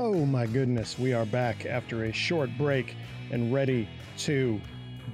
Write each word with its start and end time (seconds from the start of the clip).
Oh 0.00 0.24
my 0.24 0.46
goodness, 0.46 0.96
we 0.96 1.12
are 1.12 1.26
back 1.26 1.66
after 1.66 2.04
a 2.04 2.12
short 2.12 2.50
break 2.56 2.94
and 3.32 3.52
ready 3.52 3.88
to 4.18 4.60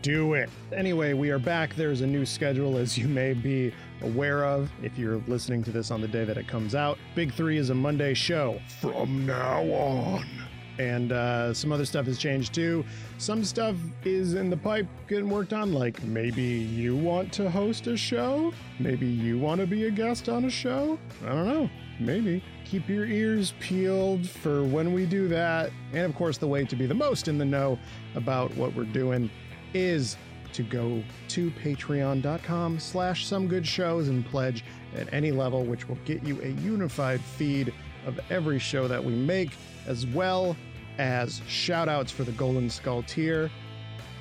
do 0.02 0.34
it. 0.34 0.50
Anyway, 0.74 1.14
we 1.14 1.30
are 1.30 1.38
back. 1.38 1.74
There's 1.74 2.02
a 2.02 2.06
new 2.06 2.26
schedule, 2.26 2.76
as 2.76 2.98
you 2.98 3.08
may 3.08 3.32
be 3.32 3.72
aware 4.02 4.44
of 4.44 4.70
if 4.82 4.98
you're 4.98 5.22
listening 5.26 5.64
to 5.64 5.70
this 5.70 5.90
on 5.90 6.02
the 6.02 6.08
day 6.08 6.26
that 6.26 6.36
it 6.36 6.46
comes 6.46 6.74
out. 6.74 6.98
Big 7.14 7.32
Three 7.32 7.56
is 7.56 7.70
a 7.70 7.74
Monday 7.74 8.12
show 8.12 8.60
from 8.82 9.24
now 9.24 9.62
on. 9.62 10.43
And 10.78 11.12
uh, 11.12 11.54
some 11.54 11.72
other 11.72 11.84
stuff 11.84 12.06
has 12.06 12.18
changed 12.18 12.54
too. 12.54 12.84
Some 13.18 13.44
stuff 13.44 13.76
is 14.04 14.34
in 14.34 14.50
the 14.50 14.56
pipe 14.56 14.86
getting 15.08 15.30
worked 15.30 15.52
on, 15.52 15.72
like 15.72 16.02
maybe 16.02 16.42
you 16.42 16.96
want 16.96 17.32
to 17.34 17.50
host 17.50 17.86
a 17.86 17.96
show? 17.96 18.52
Maybe 18.78 19.06
you 19.06 19.38
want 19.38 19.60
to 19.60 19.66
be 19.66 19.86
a 19.86 19.90
guest 19.90 20.28
on 20.28 20.44
a 20.44 20.50
show? 20.50 20.98
I 21.24 21.28
don't 21.28 21.46
know. 21.46 21.70
Maybe. 22.00 22.42
Keep 22.64 22.88
your 22.88 23.06
ears 23.06 23.54
peeled 23.60 24.28
for 24.28 24.64
when 24.64 24.92
we 24.92 25.06
do 25.06 25.28
that. 25.28 25.70
And 25.92 26.04
of 26.04 26.14
course, 26.16 26.38
the 26.38 26.48
way 26.48 26.64
to 26.64 26.74
be 26.74 26.86
the 26.86 26.94
most 26.94 27.28
in 27.28 27.38
the 27.38 27.44
know 27.44 27.78
about 28.16 28.54
what 28.56 28.74
we're 28.74 28.84
doing 28.84 29.30
is 29.74 30.16
to 30.54 30.62
go 30.62 31.02
to 31.28 31.50
patreon.com 31.50 32.78
slash 32.78 33.26
some 33.26 33.48
good 33.48 33.66
shows 33.66 34.08
and 34.08 34.24
pledge 34.26 34.64
at 34.96 35.12
any 35.12 35.32
level 35.32 35.64
which 35.64 35.88
will 35.88 35.98
get 36.04 36.22
you 36.22 36.40
a 36.42 36.48
unified 36.62 37.20
feed 37.20 37.72
of 38.06 38.18
every 38.30 38.58
show 38.58 38.86
that 38.86 39.02
we 39.02 39.12
make 39.12 39.50
as 39.86 40.06
well 40.06 40.56
as 40.98 41.40
shout 41.48 41.88
outs 41.88 42.12
for 42.12 42.24
the 42.24 42.32
golden 42.32 42.70
skull 42.70 43.02
tier 43.02 43.50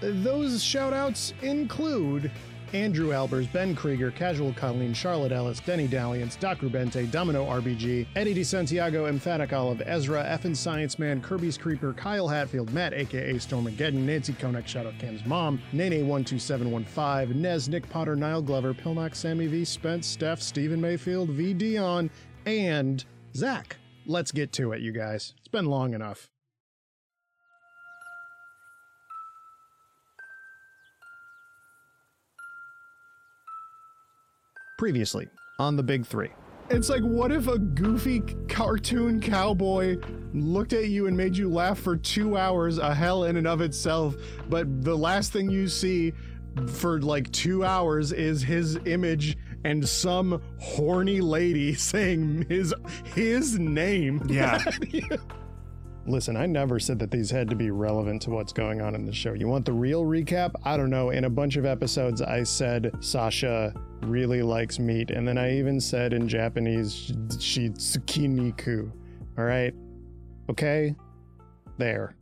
those 0.01 0.63
shout 0.63 0.93
outs 0.93 1.33
include 1.41 2.31
Andrew 2.73 3.09
Albers, 3.09 3.51
Ben 3.53 3.75
Krieger, 3.75 4.09
Casual 4.09 4.51
Colleen, 4.53 4.95
Charlotte 4.95 5.31
Ellis, 5.31 5.59
Denny 5.59 5.87
Dalliance, 5.87 6.35
Doc 6.35 6.57
Rubente, 6.57 7.09
Domino 7.11 7.45
RBG, 7.45 8.07
Eddie 8.15 8.33
DeSantiago, 8.33 9.07
Emphatic 9.07 9.53
Olive, 9.53 9.81
Ezra, 9.85 10.23
Effin 10.23 10.57
Science 10.57 10.97
Man, 10.97 11.21
Kirby's 11.21 11.57
Creeper, 11.57 11.93
Kyle 11.93 12.27
Hatfield, 12.27 12.73
Matt 12.73 12.93
aka 12.93 13.35
Stormageddon, 13.35 13.93
Nancy 13.93 14.33
Konek, 14.33 14.63
Shoutout 14.63 14.99
Cam's 14.99 15.23
Mom, 15.25 15.61
Nene12715, 15.71 17.35
Nez, 17.35 17.69
Nick 17.69 17.87
Potter, 17.89 18.15
Niall 18.15 18.41
Glover, 18.41 18.73
Pilnock, 18.73 19.15
Sammy 19.15 19.45
V, 19.45 19.63
Spence, 19.63 20.07
Steph, 20.07 20.41
Stephen 20.41 20.81
Mayfield, 20.81 21.29
V 21.29 21.53
Dion, 21.53 22.09
and 22.47 23.05
Zach. 23.35 23.77
Let's 24.05 24.31
get 24.31 24.51
to 24.53 24.73
it, 24.73 24.81
you 24.81 24.91
guys. 24.91 25.33
It's 25.37 25.47
been 25.47 25.65
long 25.65 25.93
enough. 25.93 26.29
Previously 34.77 35.27
on 35.59 35.77
the 35.77 35.83
Big 35.83 36.05
Three. 36.05 36.29
It's 36.69 36.89
like, 36.89 37.03
what 37.03 37.31
if 37.31 37.47
a 37.47 37.59
goofy 37.59 38.21
cartoon 38.49 39.21
cowboy 39.21 39.97
looked 40.33 40.73
at 40.73 40.87
you 40.87 41.07
and 41.07 41.15
made 41.15 41.37
you 41.37 41.49
laugh 41.49 41.77
for 41.77 41.95
two 41.95 42.37
hours, 42.37 42.77
a 42.79 42.93
hell 42.93 43.25
in 43.25 43.37
and 43.37 43.45
of 43.45 43.61
itself, 43.61 44.15
but 44.49 44.81
the 44.81 44.97
last 44.97 45.31
thing 45.31 45.49
you 45.49 45.67
see 45.67 46.13
for 46.67 47.01
like 47.01 47.31
two 47.31 47.63
hours 47.63 48.11
is 48.11 48.41
his 48.41 48.77
image 48.85 49.37
and 49.63 49.87
some 49.87 50.41
horny 50.59 51.21
lady 51.21 51.73
saying 51.75 52.45
his 52.49 52.73
his 53.15 53.57
name. 53.59 54.21
Yeah. 54.27 54.63
Listen, 56.05 56.35
I 56.35 56.45
never 56.47 56.79
said 56.79 56.99
that 56.99 57.11
these 57.11 57.31
had 57.31 57.49
to 57.49 57.55
be 57.55 57.71
relevant 57.71 58.21
to 58.23 58.29
what's 58.29 58.51
going 58.51 58.81
on 58.81 58.93
in 58.93 59.05
the 59.05 59.13
show. 59.13 59.31
You 59.31 59.47
want 59.47 59.63
the 59.63 59.71
real 59.71 60.03
recap? 60.03 60.53
I 60.65 60.75
don't 60.75 60.89
know. 60.89 61.11
In 61.11 61.23
a 61.23 61.29
bunch 61.29 61.55
of 61.55 61.65
episodes, 61.65 62.21
I 62.21 62.43
said 62.43 62.91
Sasha 62.99 63.73
really 64.01 64.41
likes 64.41 64.79
meat, 64.79 65.11
and 65.11 65.25
then 65.25 65.37
I 65.37 65.57
even 65.57 65.79
said 65.79 66.11
in 66.11 66.27
Japanese, 66.27 67.13
she 67.39 67.69
tsukiniku. 67.69 68.91
All 69.37 69.45
right? 69.45 69.73
Okay? 70.49 70.93
There. 71.77 72.17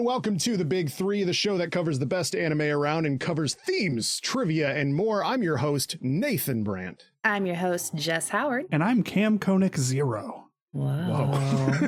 And 0.00 0.06
welcome 0.06 0.38
to 0.38 0.56
the 0.56 0.64
Big 0.64 0.90
Three, 0.90 1.24
the 1.24 1.34
show 1.34 1.58
that 1.58 1.70
covers 1.70 1.98
the 1.98 2.06
best 2.06 2.34
anime 2.34 2.62
around 2.62 3.04
and 3.04 3.20
covers 3.20 3.52
themes, 3.52 4.18
trivia, 4.20 4.74
and 4.74 4.94
more. 4.94 5.22
I'm 5.22 5.42
your 5.42 5.58
host, 5.58 5.98
Nathan 6.00 6.64
Brandt. 6.64 7.10
I'm 7.22 7.44
your 7.44 7.56
host, 7.56 7.94
Jess 7.94 8.30
Howard. 8.30 8.64
And 8.72 8.82
I'm 8.82 9.02
Cam 9.02 9.38
Koenig 9.38 9.76
Zero. 9.76 10.46
Whoa. 10.72 11.86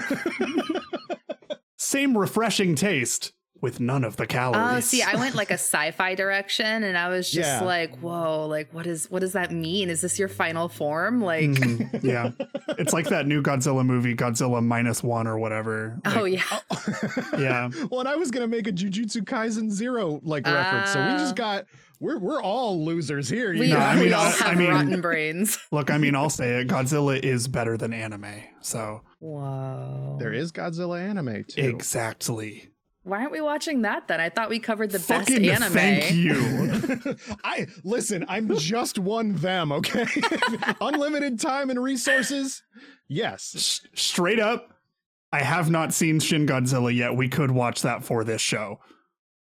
Same 1.78 2.18
refreshing 2.18 2.74
taste 2.74 3.32
with 3.62 3.80
none 3.80 4.04
of 4.04 4.16
the 4.16 4.26
calories. 4.26 4.76
Oh, 4.76 4.80
see, 4.80 5.02
I 5.02 5.14
went 5.14 5.34
like 5.34 5.50
a 5.50 5.54
sci-fi 5.58 6.14
direction, 6.14 6.82
and 6.84 6.98
I 6.98 7.08
was 7.08 7.30
just 7.30 7.48
Yeah. 7.48 7.64
like, 7.64 7.96
"Whoa! 8.00 8.46
Like, 8.46 8.74
what 8.74 8.86
is 8.86 9.10
what 9.10 9.20
does 9.20 9.32
that 9.32 9.50
mean? 9.52 9.88
Is 9.88 10.02
this 10.02 10.18
your 10.18 10.28
final 10.28 10.68
form? 10.68 11.22
Like, 11.22 11.48
Mhm, 11.48 12.02
yeah. 12.02 12.32
It's 12.78 12.92
like 12.92 13.08
that 13.08 13.26
new 13.26 13.40
Godzilla 13.42 13.86
movie, 13.86 14.14
Godzilla 14.14 14.62
minus 14.62 15.02
one 15.02 15.26
or 15.26 15.38
whatever. 15.38 15.98
oh 16.04 16.24
yeah, 16.24 16.42
yeah. 17.38 17.70
well, 17.90 18.00
and 18.00 18.08
I 18.08 18.16
was 18.16 18.30
gonna 18.30 18.48
make 18.48 18.66
a 18.66 18.72
Jujutsu 18.72 19.22
Kaisen 19.22 19.70
Zero 19.70 20.20
like 20.22 20.46
reference, 20.46 20.90
so 20.92 21.00
we 21.00 21.12
just 21.18 21.32
Oh. 21.32 21.36
got 21.36 21.64
we're 22.00 22.18
we're 22.18 22.42
all 22.42 22.84
losers 22.84 23.28
here. 23.28 23.52
you 23.52 23.60
we, 23.60 23.68
No. 23.68 23.76
I 23.78 23.94
mean, 23.94 24.04
we 24.06 24.12
all 24.12 24.24
I- 24.26 24.30
have 24.30 24.42
I 24.42 24.54
mean- 24.56 24.70
rotten 24.70 25.00
brains. 25.00 25.56
Look, 25.70 25.88
I 25.88 25.98
mean, 25.98 26.16
I'll 26.16 26.30
say 26.30 26.60
it. 26.60 26.66
Godzilla 26.68 27.16
is 27.22 27.46
better 27.46 27.76
than 27.76 27.92
anime. 27.92 28.26
So, 28.60 29.02
Whoa! 29.20 30.16
there 30.18 30.32
is 30.32 30.50
Godzilla 30.50 31.00
anime 31.00 31.44
too. 31.44 31.60
exactly. 31.62 32.70
Why 33.04 33.18
aren't 33.18 33.32
we 33.32 33.40
watching 33.40 33.82
that 33.82 34.06
then? 34.06 34.20
I 34.20 34.28
thought 34.28 34.48
we 34.48 34.58
covered 34.60 34.90
the 34.92 34.98
Fucking 35.00 35.42
best 35.42 35.62
anime. 35.62 35.72
thank 35.72 36.12
you. 36.12 37.16
I 37.44 37.66
listen. 37.82 38.24
I'm 38.28 38.56
just 38.56 38.98
one 38.98 39.34
them. 39.34 39.72
Okay, 39.72 40.06
unlimited 40.80 41.40
time 41.40 41.70
and 41.70 41.82
resources. 41.82 42.62
Yes, 43.08 43.52
S- 43.56 43.80
straight 43.94 44.38
up, 44.38 44.74
I 45.32 45.42
have 45.42 45.68
not 45.70 45.92
seen 45.92 46.20
Shin 46.20 46.46
Godzilla 46.46 46.94
yet. 46.94 47.16
We 47.16 47.28
could 47.28 47.50
watch 47.50 47.82
that 47.82 48.04
for 48.04 48.22
this 48.22 48.40
show. 48.40 48.78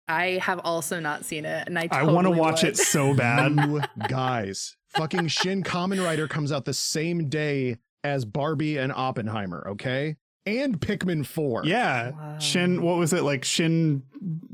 I 0.08 0.38
have 0.42 0.60
also 0.64 0.98
not 1.00 1.24
seen 1.24 1.44
it, 1.44 1.66
and 1.68 1.78
I 1.78 1.88
I 1.92 2.02
want 2.02 2.26
to 2.26 2.30
watch 2.32 2.62
would. 2.64 2.72
it 2.72 2.76
so 2.76 3.14
bad. 3.14 3.52
you 3.54 3.80
guys. 4.08 4.76
Fucking 4.88 5.28
Shin 5.28 5.62
Kamen 5.62 6.04
Rider 6.04 6.26
comes 6.28 6.52
out 6.52 6.64
the 6.64 6.74
same 6.74 7.28
day 7.28 7.78
as 8.02 8.24
Barbie 8.24 8.76
and 8.78 8.92
Oppenheimer. 8.92 9.66
Okay, 9.70 10.16
and 10.46 10.80
Pikmin 10.80 11.24
Four. 11.26 11.64
Yeah. 11.64 12.10
Wow. 12.10 12.38
Shin, 12.38 12.82
what 12.82 12.96
was 12.98 13.12
it 13.12 13.22
like? 13.22 13.44
Shin, 13.44 14.02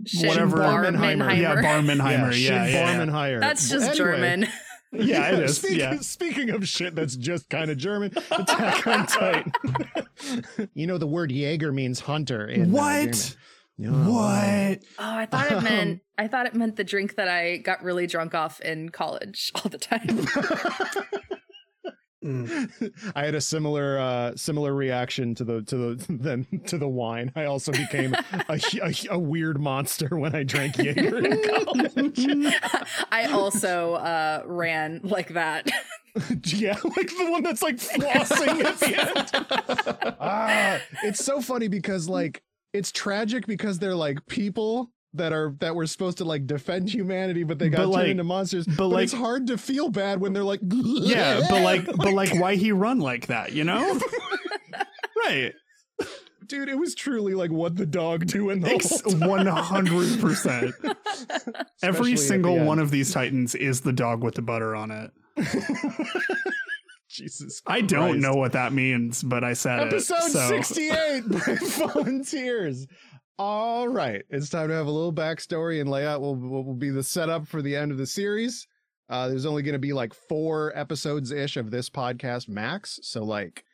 Shin 0.06 0.28
whatever. 0.28 0.58
Barmenheimer. 0.58 1.36
Yeah, 1.38 1.56
Barmenheimer. 1.56 1.98
Barmenheimer. 1.98 2.32
Shin 2.32 2.52
Yeah, 2.52 2.66
yeah, 2.66 2.72
yeah. 2.92 2.98
Barmenheimer. 3.06 3.40
That's 3.40 3.68
just 3.68 3.90
Anyway, 3.90 3.96
German. 3.96 4.48
Yeah, 4.92 5.30
it 5.30 5.38
is. 5.44 5.58
Speaking, 5.58 5.78
Yeah. 5.78 5.96
speaking 6.00 6.50
of 6.50 6.66
shit 6.66 6.96
that's 6.96 7.14
just 7.14 7.48
kind 7.48 7.70
of 7.70 7.78
German, 7.78 8.10
Attack 8.32 8.84
on 8.88 9.06
Titan. 9.06 9.52
you 10.74 10.88
know 10.88 10.98
the 10.98 11.06
word 11.06 11.30
Jaeger 11.30 11.70
means 11.70 12.00
hunter. 12.00 12.44
In, 12.48 12.72
What? 12.72 13.12
German. 13.12 13.14
Yeah. 13.78 14.08
What? 14.10 14.78
Oh, 14.98 15.14
I 15.16 15.26
thought 15.26 15.46
it 15.46 15.52
Um, 15.52 15.62
meant 15.64 16.00
I 16.18 16.26
thought 16.26 16.46
it 16.46 16.54
meant 16.56 16.74
the 16.74 16.82
drink 16.82 17.14
that 17.14 17.28
I 17.28 17.58
got 17.58 17.84
really 17.84 18.08
drunk 18.08 18.34
off 18.34 18.60
in 18.60 18.88
college 18.88 19.52
all 19.54 19.70
the 19.70 19.78
time. 19.78 20.26
Mm. 22.24 22.92
I 23.16 23.24
had 23.24 23.34
a 23.34 23.40
similar 23.40 23.98
uh, 23.98 24.36
similar 24.36 24.74
reaction 24.74 25.34
to 25.36 25.44
the 25.44 25.62
to 25.62 25.76
the 25.76 26.06
then 26.08 26.46
to 26.66 26.76
the 26.78 26.88
wine. 26.88 27.32
I 27.34 27.44
also 27.44 27.72
became 27.72 28.14
a, 28.48 28.60
a, 28.82 28.94
a 29.10 29.18
weird 29.18 29.60
monster 29.60 30.16
when 30.16 30.34
I 30.34 30.42
drank 30.42 30.76
Jaeger 30.76 31.18
in 31.18 31.42
college. 31.48 32.54
I 33.10 33.26
also 33.32 33.94
uh, 33.94 34.42
ran 34.46 35.00
like 35.02 35.28
that. 35.34 35.70
yeah, 36.44 36.78
like 36.96 37.08
the 37.08 37.28
one 37.30 37.42
that's 37.42 37.62
like 37.62 37.76
flossing 37.76 38.64
at 38.64 38.80
the 38.80 40.06
end. 40.10 40.16
ah, 40.20 40.78
it's 41.04 41.24
so 41.24 41.40
funny 41.40 41.68
because 41.68 42.08
like 42.08 42.42
it's 42.72 42.92
tragic 42.92 43.46
because 43.46 43.78
they're 43.78 43.94
like 43.94 44.26
people 44.26 44.90
that 45.14 45.32
are 45.32 45.54
that 45.60 45.74
were 45.74 45.86
supposed 45.86 46.18
to 46.18 46.24
like 46.24 46.46
defend 46.46 46.88
humanity, 46.88 47.42
but 47.42 47.58
they 47.58 47.68
got 47.68 47.78
But, 47.78 47.82
turned 47.82 47.92
like- 47.92 48.06
into 48.08 48.24
monsters. 48.24 48.66
but, 48.66 48.76
But, 48.76 48.86
like- 48.88 49.04
it's 49.04 49.12
hard 49.12 49.46
to 49.48 49.58
feel 49.58 49.88
bad 49.88 50.20
when 50.20 50.32
they're 50.32 50.44
like, 50.44 50.60
Yeah, 50.62 51.40
but 51.48 51.62
like, 51.62 51.84
but 51.86 52.12
like, 52.12 52.34
why 52.40 52.54
he 52.56 52.70
run 52.72 53.00
like 53.00 53.26
that? 53.26 53.52
You 53.52 53.64
know? 53.64 53.98
right. 55.26 55.52
dude, 56.46 56.68
it 56.68 56.78
was 56.78 56.94
truly 56.94 57.34
like 57.34 57.50
what 57.50 57.76
the 57.76 57.86
dog 57.86 58.26
do 58.26 58.50
in 58.50 58.60
the 58.60 58.68
whole. 59.04 59.28
One 59.28 59.46
hundred 59.46 60.20
percent. 60.20 60.74
Every 61.82 62.16
single 62.16 62.58
one 62.64 62.78
of 62.78 62.90
these 62.90 63.12
titans 63.12 63.54
is 63.54 63.80
the 63.80 63.92
dog 63.92 64.22
with 64.22 64.34
the 64.36 64.42
butter 64.42 64.74
on 64.76 64.90
it. 64.90 65.10
Jesus. 67.08 67.60
I 67.66 67.80
don't 67.80 68.20
know 68.20 68.34
what 68.34 68.52
that 68.52 68.72
means, 68.72 69.22
but 69.22 69.42
I 69.42 69.54
said 69.54 69.80
Episode 69.88 70.14
it. 70.26 70.30
So 70.30 70.48
68 70.48 71.24
Brave 71.26 71.60
Volunteers. 71.74 72.86
All 73.42 73.88
right. 73.88 74.22
It's 74.28 74.50
time 74.50 74.68
to 74.68 74.74
have 74.74 74.86
a 74.86 74.90
little 74.90 75.14
backstory 75.14 75.80
and 75.80 75.88
layout 75.88 76.20
will, 76.20 76.36
will, 76.36 76.62
will 76.62 76.74
be 76.74 76.90
the 76.90 77.02
setup 77.02 77.48
for 77.48 77.62
the 77.62 77.74
end 77.74 77.90
of 77.90 77.96
the 77.96 78.06
series. 78.06 78.66
Uh, 79.08 79.28
there's 79.28 79.46
only 79.46 79.62
going 79.62 79.72
to 79.72 79.78
be 79.78 79.94
like 79.94 80.12
four 80.12 80.72
episodes 80.76 81.30
ish 81.32 81.56
of 81.56 81.70
this 81.70 81.88
podcast 81.88 82.50
max. 82.50 83.00
So, 83.02 83.24
like, 83.24 83.64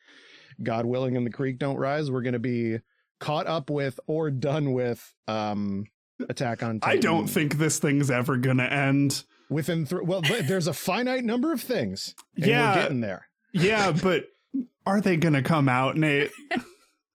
God 0.63 0.85
willing, 0.85 1.17
and 1.17 1.25
the 1.25 1.31
creek 1.31 1.59
don't 1.59 1.75
rise, 1.75 2.09
we're 2.09 2.21
going 2.21 2.31
to 2.31 2.39
be 2.39 2.77
caught 3.19 3.45
up 3.45 3.69
with 3.69 3.99
or 4.07 4.31
done 4.31 4.71
with 4.71 5.13
um, 5.27 5.83
Attack 6.29 6.63
on 6.63 6.79
Titan. 6.79 6.97
I 6.97 7.01
don't 7.01 7.27
think 7.27 7.57
this 7.57 7.77
thing's 7.77 8.09
ever 8.09 8.37
gonna 8.37 8.63
end. 8.63 9.25
within 9.49 9.85
th- 9.85 10.01
well, 10.03 10.21
th- 10.21 10.45
there's 10.47 10.67
a 10.67 10.73
finite 10.73 11.25
number 11.25 11.51
of 11.51 11.59
things. 11.59 12.15
And 12.37 12.45
Yeah. 12.45 12.73
we're 12.73 12.81
getting 12.83 13.01
there. 13.01 13.27
Yeah, 13.51 13.91
but 13.91 14.27
are 14.85 15.01
they 15.01 15.17
gonna 15.17 15.43
come 15.43 15.67
out, 15.67 15.97
Nate? 15.97 16.31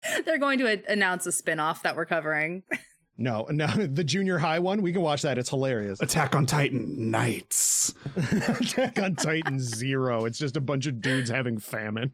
They're 0.25 0.38
going 0.38 0.58
to 0.61 0.67
a- 0.67 0.93
announce 0.93 1.26
a 1.26 1.32
spin-off 1.32 1.82
that 1.82 1.97
we're 1.97 2.06
covering. 2.06 2.62
No, 3.19 3.47
no, 3.50 3.67
the 3.67 4.02
junior 4.05 4.38
high 4.38 4.58
one, 4.61 4.81
we 4.82 4.93
can 4.93 5.02
watch 5.02 5.23
that. 5.23 5.37
It's 5.38 5.50
hilarious. 5.50 6.00
Attack 6.00 6.35
on 6.35 6.47
Titan 6.47 7.11
Knights. 7.11 7.94
Attack 8.17 8.99
on 8.99 9.14
Titan 9.14 9.61
Zero. 9.61 10.25
It's 10.25 10.38
just 10.38 10.56
a 10.56 10.61
bunch 10.61 10.87
of 10.87 11.00
dudes 11.02 11.29
having 11.29 11.58
famine. 11.58 12.11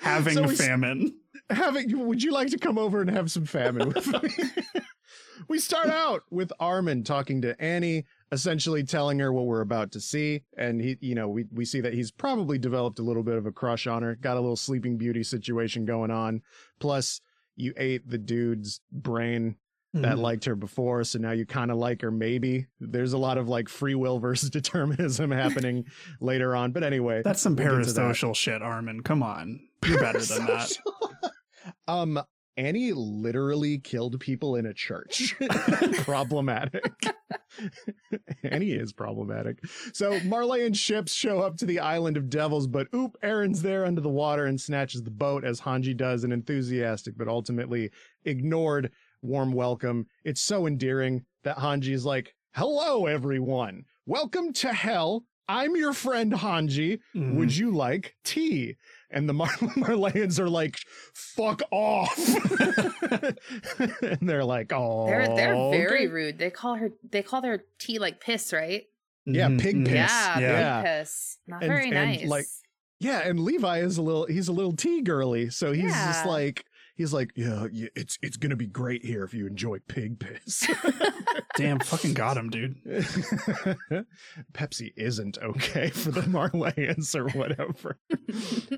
Having 0.00 0.34
So 0.34 0.42
we 0.42 0.52
s- 0.54 0.58
famine. 0.66 1.14
having, 1.50 2.06
would 2.06 2.22
you 2.22 2.32
like 2.32 2.48
to 2.48 2.58
come 2.58 2.78
over 2.78 3.00
and 3.00 3.10
have 3.10 3.30
some 3.30 3.44
famine 3.44 3.88
with 3.88 4.06
me? 4.22 4.30
we 5.48 5.58
start 5.58 5.88
out 5.88 6.22
with 6.30 6.50
Armin 6.58 7.04
talking 7.04 7.42
to 7.42 7.60
Annie, 7.62 8.06
essentially 8.32 8.82
telling 8.84 9.18
her 9.18 9.32
what 9.32 9.46
we're 9.46 9.60
about 9.62 9.92
to 9.92 10.00
see. 10.00 10.42
And 10.56 10.80
he, 10.80 10.96
you 11.00 11.14
know, 11.14 11.28
we, 11.28 11.44
we 11.52 11.64
see 11.64 11.80
that 11.80 11.94
he's 11.94 12.10
probably 12.10 12.58
developed 12.58 12.98
a 12.98 13.02
little 13.02 13.22
bit 13.22 13.36
of 13.36 13.46
a 13.46 13.52
crush 13.52 13.86
on 13.86 14.02
her, 14.02 14.14
got 14.16 14.36
a 14.36 14.40
little 14.40 14.56
sleeping 14.56 14.96
beauty 14.98 15.22
situation 15.22 15.84
going 15.84 16.10
on. 16.10 16.42
Plus, 16.78 17.20
you 17.56 17.72
ate 17.76 18.08
the 18.08 18.18
dude's 18.18 18.80
brain 18.92 19.56
that 19.94 20.16
Mhm. 20.16 20.20
liked 20.20 20.44
her 20.44 20.54
before, 20.54 21.02
so 21.02 21.18
now 21.18 21.30
you 21.32 21.46
kind 21.46 21.70
of 21.70 21.78
like 21.78 22.02
her. 22.02 22.10
Maybe 22.10 22.66
there's 22.78 23.14
a 23.14 23.18
lot 23.18 23.38
of 23.38 23.48
like 23.48 23.68
free 23.70 23.94
will 23.94 24.18
versus 24.28 24.50
determinism 24.50 25.30
happening 25.30 25.86
later 26.20 26.54
on. 26.54 26.72
But 26.72 26.82
anyway, 26.84 27.22
That's 27.24 27.40
some 27.40 27.56
we'll 27.56 27.82
to 27.82 27.92
that. 27.92 28.00
parasocial 28.00 28.36
shit, 28.36 28.60
Armin. 28.62 29.02
Come 29.02 29.22
on. 29.22 29.60
You're 29.86 29.98
better 29.98 30.20
than 30.20 30.44
that. 30.46 30.76
um, 31.88 32.20
Annie 32.58 32.92
literally 32.92 33.78
killed 33.78 34.18
people 34.18 34.56
in 34.56 34.66
a 34.66 34.74
church. 34.74 35.36
problematic. 35.98 36.92
Annie 38.42 38.72
is 38.72 38.92
problematic. 38.92 39.60
So 39.92 40.18
Marleyan 40.20 40.74
ships 40.74 41.12
show 41.14 41.38
up 41.38 41.56
to 41.58 41.66
the 41.66 41.78
island 41.78 42.16
of 42.16 42.28
devils, 42.28 42.66
but 42.66 42.88
oop, 42.92 43.16
Eren's 43.22 43.62
there 43.62 43.84
under 43.84 44.00
the 44.00 44.08
water 44.08 44.46
and 44.46 44.60
snatches 44.60 45.04
the 45.04 45.10
boat 45.12 45.44
as 45.44 45.60
Hanji 45.60 45.96
does 45.96 46.24
an 46.24 46.32
enthusiastic 46.32 47.16
but 47.16 47.28
ultimately 47.28 47.90
ignored 48.24 48.90
warm 49.22 49.52
welcome. 49.52 50.06
It's 50.24 50.42
so 50.42 50.66
endearing 50.66 51.24
that 51.44 51.58
Hanji 51.58 51.92
is 51.92 52.04
like, 52.04 52.34
"Hello, 52.56 53.06
everyone. 53.06 53.84
Welcome 54.04 54.52
to 54.54 54.72
hell. 54.72 55.24
I'm 55.48 55.76
your 55.76 55.92
friend 55.92 56.32
Hanji. 56.32 56.98
Mhm. 57.14 57.36
Would 57.36 57.56
you 57.56 57.70
like 57.70 58.16
tea?" 58.24 58.74
And 59.10 59.28
the 59.28 59.32
Mar- 59.32 59.48
Marleyans 59.76 60.38
are 60.38 60.50
like, 60.50 60.76
"Fuck 61.14 61.62
off!" 61.70 62.14
and 64.02 64.28
they're 64.28 64.44
like, 64.44 64.72
"Oh, 64.72 65.06
They're 65.06 65.26
they're 65.28 65.54
very 65.70 66.04
okay." 66.04 66.06
rude. 66.08 66.38
They 66.38 66.50
call 66.50 66.74
her 66.76 66.90
they 67.10 67.22
call 67.22 67.40
their 67.40 67.64
tea 67.78 67.98
like 67.98 68.20
piss, 68.20 68.52
right? 68.52 68.84
Yeah, 69.24 69.48
Mhm, 69.48 69.60
pig 69.60 69.76
mhm. 69.76 69.84
piss. 69.86 69.94
Yeah, 69.94 70.38
yeah. 70.40 70.82
pig 70.82 70.86
piss. 71.00 71.38
Not 71.46 71.62
And- 71.62 71.70
very 71.72 71.84
and, 71.84 71.94
nice. 71.94 72.26
like, 72.26 72.46
Yeah, 73.00 73.20
and 73.26 73.40
Levi 73.40 73.80
is 73.80 73.98
a 73.98 74.02
little 74.02 74.26
he's 74.26 74.48
a 74.48 74.52
little 74.52 74.72
tea 74.72 75.02
girly, 75.02 75.50
so 75.50 75.72
he's 75.72 75.92
just 75.92 76.26
like 76.26 76.64
he's 76.98 77.14
like, 77.14 77.30
yeah, 77.34 77.66
yeah, 77.72 77.88
it's 77.94 78.18
it's 78.20 78.36
gonna 78.36 78.56
be 78.56 78.66
great 78.66 79.04
here 79.04 79.24
if 79.24 79.32
you 79.32 79.46
enjoy 79.46 79.78
pig 79.88 80.18
piss. 80.20 80.68
Damn, 81.56 81.78
fucking 81.78 82.12
got 82.12 82.36
him, 82.36 82.50
dude. 82.50 82.76
Pepsi 84.52 84.92
isn't 84.96 85.38
okay 85.38 85.88
for 85.88 86.10
the 86.10 86.22
Marleyans 86.22 87.14
or 87.16 87.28
whatever. 87.30 87.98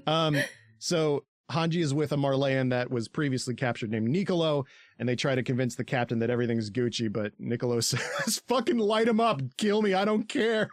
um, 0.06 0.36
so 0.78 1.24
Hanji 1.50 1.82
is 1.82 1.92
with 1.92 2.12
a 2.12 2.16
Marleyan 2.16 2.70
that 2.70 2.90
was 2.90 3.08
previously 3.08 3.54
captured 3.54 3.90
named 3.90 4.08
Nicolo, 4.08 4.64
and 4.98 5.08
they 5.08 5.16
try 5.16 5.34
to 5.34 5.42
convince 5.42 5.74
the 5.74 5.84
captain 5.84 6.20
that 6.20 6.30
everything's 6.30 6.70
Gucci, 6.70 7.12
but 7.12 7.32
Nicolo 7.38 7.80
says, 7.80 8.40
fucking 8.46 8.78
light 8.78 9.08
him 9.08 9.20
up, 9.20 9.42
kill 9.56 9.82
me, 9.82 9.94
I 9.94 10.04
don't 10.04 10.28
care. 10.28 10.70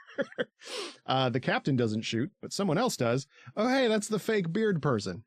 uh, 1.06 1.30
the 1.30 1.40
captain 1.40 1.76
doesn't 1.76 2.04
shoot, 2.04 2.32
but 2.42 2.54
someone 2.54 2.78
else 2.78 2.96
does. 2.96 3.28
Oh, 3.56 3.68
hey, 3.68 3.88
that's 3.88 4.08
the 4.08 4.20
fake 4.20 4.54
beard 4.54 4.82
person. 4.82 5.24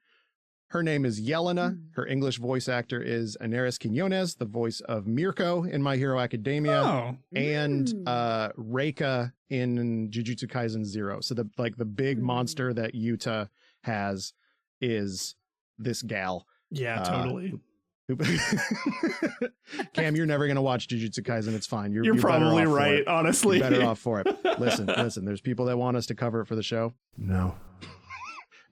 Her 0.71 0.83
name 0.85 1.05
is 1.05 1.21
Yelena. 1.21 1.71
Hmm. 1.75 1.81
Her 1.97 2.07
English 2.07 2.39
voice 2.39 2.69
actor 2.69 3.03
is 3.03 3.37
Anairis 3.41 3.77
Quiñones, 3.79 4.39
the 4.39 4.45
voice 4.45 4.81
of 4.83 5.07
Mirko 5.07 5.65
in 5.65 5.83
My 5.83 5.97
Hero 5.97 6.21
Academia 6.21 6.81
Oh, 6.83 7.17
and 7.35 7.89
Mm. 7.89 8.03
uh 8.07 8.51
Rika 8.57 9.33
in 9.49 10.09
Jujutsu 10.11 10.45
Kaisen 10.47 10.85
Zero. 10.85 11.21
So 11.21 11.35
the 11.35 11.49
like 11.59 11.77
the 11.77 11.85
big 11.85 12.19
Mm. 12.19 12.23
monster 12.23 12.73
that 12.73 12.95
Yuta 12.95 13.49
has 13.83 14.33
is 14.81 15.35
this 15.79 16.03
gal. 16.03 16.47
yeah, 16.71 17.01
Uh, 17.03 17.23
totally. 17.25 17.49
who- 17.51 17.61
Cam, 19.95 20.15
you're 20.17 20.27
never 20.27 20.47
gonna 20.49 20.63
watch 20.63 20.89
Jujutsu 20.89 21.21
Kaisen. 21.21 21.55
It's 21.55 21.67
fine. 21.67 21.93
You're, 21.93 22.05
You're, 22.05 22.15
you're 22.15 22.21
probably 22.23 22.65
right, 22.67 23.07
honestly. 23.07 23.59
You're 23.59 23.71
better 23.71 23.85
off 23.85 23.99
for 23.99 24.21
it. 24.21 24.27
Listen, 24.59 24.87
listen. 24.87 25.25
There's 25.25 25.41
people 25.41 25.65
that 25.67 25.77
want 25.79 25.97
us 25.97 26.07
to 26.07 26.15
cover 26.15 26.41
it 26.43 26.47
for 26.47 26.55
the 26.57 26.63
show. 26.63 26.93
No, 27.17 27.55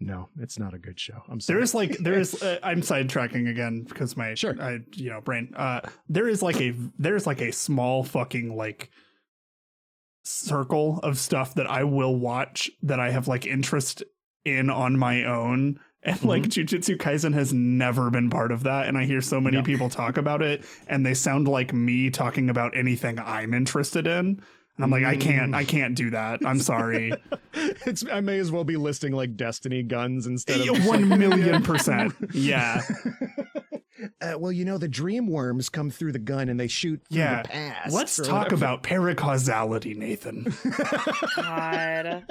no, 0.00 0.28
it's 0.40 0.58
not 0.58 0.74
a 0.74 0.78
good 0.78 0.98
show. 1.00 1.22
I'm 1.28 1.40
sorry. 1.40 1.56
There 1.56 1.62
is 1.64 1.74
like 1.74 1.98
there 1.98 2.18
is 2.18 2.40
uh, 2.42 2.58
I'm 2.62 2.80
sidetracking 2.82 3.48
again 3.50 3.82
because 3.82 4.16
my 4.16 4.34
Sure. 4.34 4.54
I 4.60 4.80
you 4.94 5.10
know 5.10 5.20
brain 5.20 5.52
uh 5.56 5.80
there 6.08 6.28
is 6.28 6.42
like 6.42 6.60
a 6.60 6.74
there's 6.98 7.26
like 7.26 7.40
a 7.40 7.52
small 7.52 8.04
fucking 8.04 8.54
like 8.56 8.90
circle 10.24 11.00
of 11.02 11.18
stuff 11.18 11.54
that 11.54 11.68
I 11.70 11.84
will 11.84 12.14
watch 12.16 12.70
that 12.82 13.00
I 13.00 13.10
have 13.10 13.28
like 13.28 13.46
interest 13.46 14.02
in 14.44 14.68
on 14.70 14.98
my 14.98 15.24
own 15.24 15.80
and 16.02 16.22
like 16.22 16.42
Jujutsu 16.44 16.96
Kaisen 16.96 17.34
has 17.34 17.52
never 17.52 18.10
been 18.10 18.30
part 18.30 18.52
of 18.52 18.62
that 18.64 18.86
and 18.86 18.96
I 18.96 19.04
hear 19.04 19.20
so 19.20 19.40
many 19.40 19.56
No. 19.56 19.62
people 19.62 19.88
talk 19.88 20.16
about 20.16 20.42
it 20.42 20.64
and 20.86 21.04
they 21.04 21.14
sound 21.14 21.48
like 21.48 21.72
me 21.72 22.10
talking 22.10 22.50
about 22.50 22.76
anything 22.76 23.18
I'm 23.18 23.54
interested 23.54 24.06
in 24.06 24.42
and 24.78 24.84
I'm 24.84 24.90
like 24.90 25.04
I 25.04 25.16
can't 25.16 25.52
Mm. 25.52 25.56
I 25.56 25.64
can't 25.64 25.94
do 25.94 26.10
that 26.10 26.40
I'm 26.46 26.60
sorry 26.60 27.12
it's. 27.52 28.04
I 28.10 28.20
may 28.20 28.38
as 28.38 28.50
well 28.50 28.64
be 28.64 28.76
listing 28.76 29.12
like 29.12 29.36
Destiny 29.36 29.82
guns 29.82 30.26
instead 30.26 30.64
Yeah, 30.64 30.72
of 30.72 30.86
one 30.86 31.08
million 31.18 31.62
percent 31.62 32.14
yeah 32.32 32.82
uh, 34.20 34.34
well, 34.38 34.52
you 34.52 34.64
know, 34.64 34.78
the 34.78 34.86
dream 34.86 35.26
worms 35.26 35.68
come 35.68 35.90
through 35.90 36.12
the 36.12 36.20
gun 36.20 36.48
and 36.48 36.58
they 36.60 36.68
shoot 36.68 37.02
through 37.08 37.18
Yeah. 37.18 37.42
the 37.42 37.48
past. 37.48 37.92
Let's 37.92 38.16
talk 38.16 38.44
whatever. 38.50 38.54
about 38.54 38.82
paracausality, 38.84 39.96
Nathan. 39.96 40.54
God. 41.34 42.24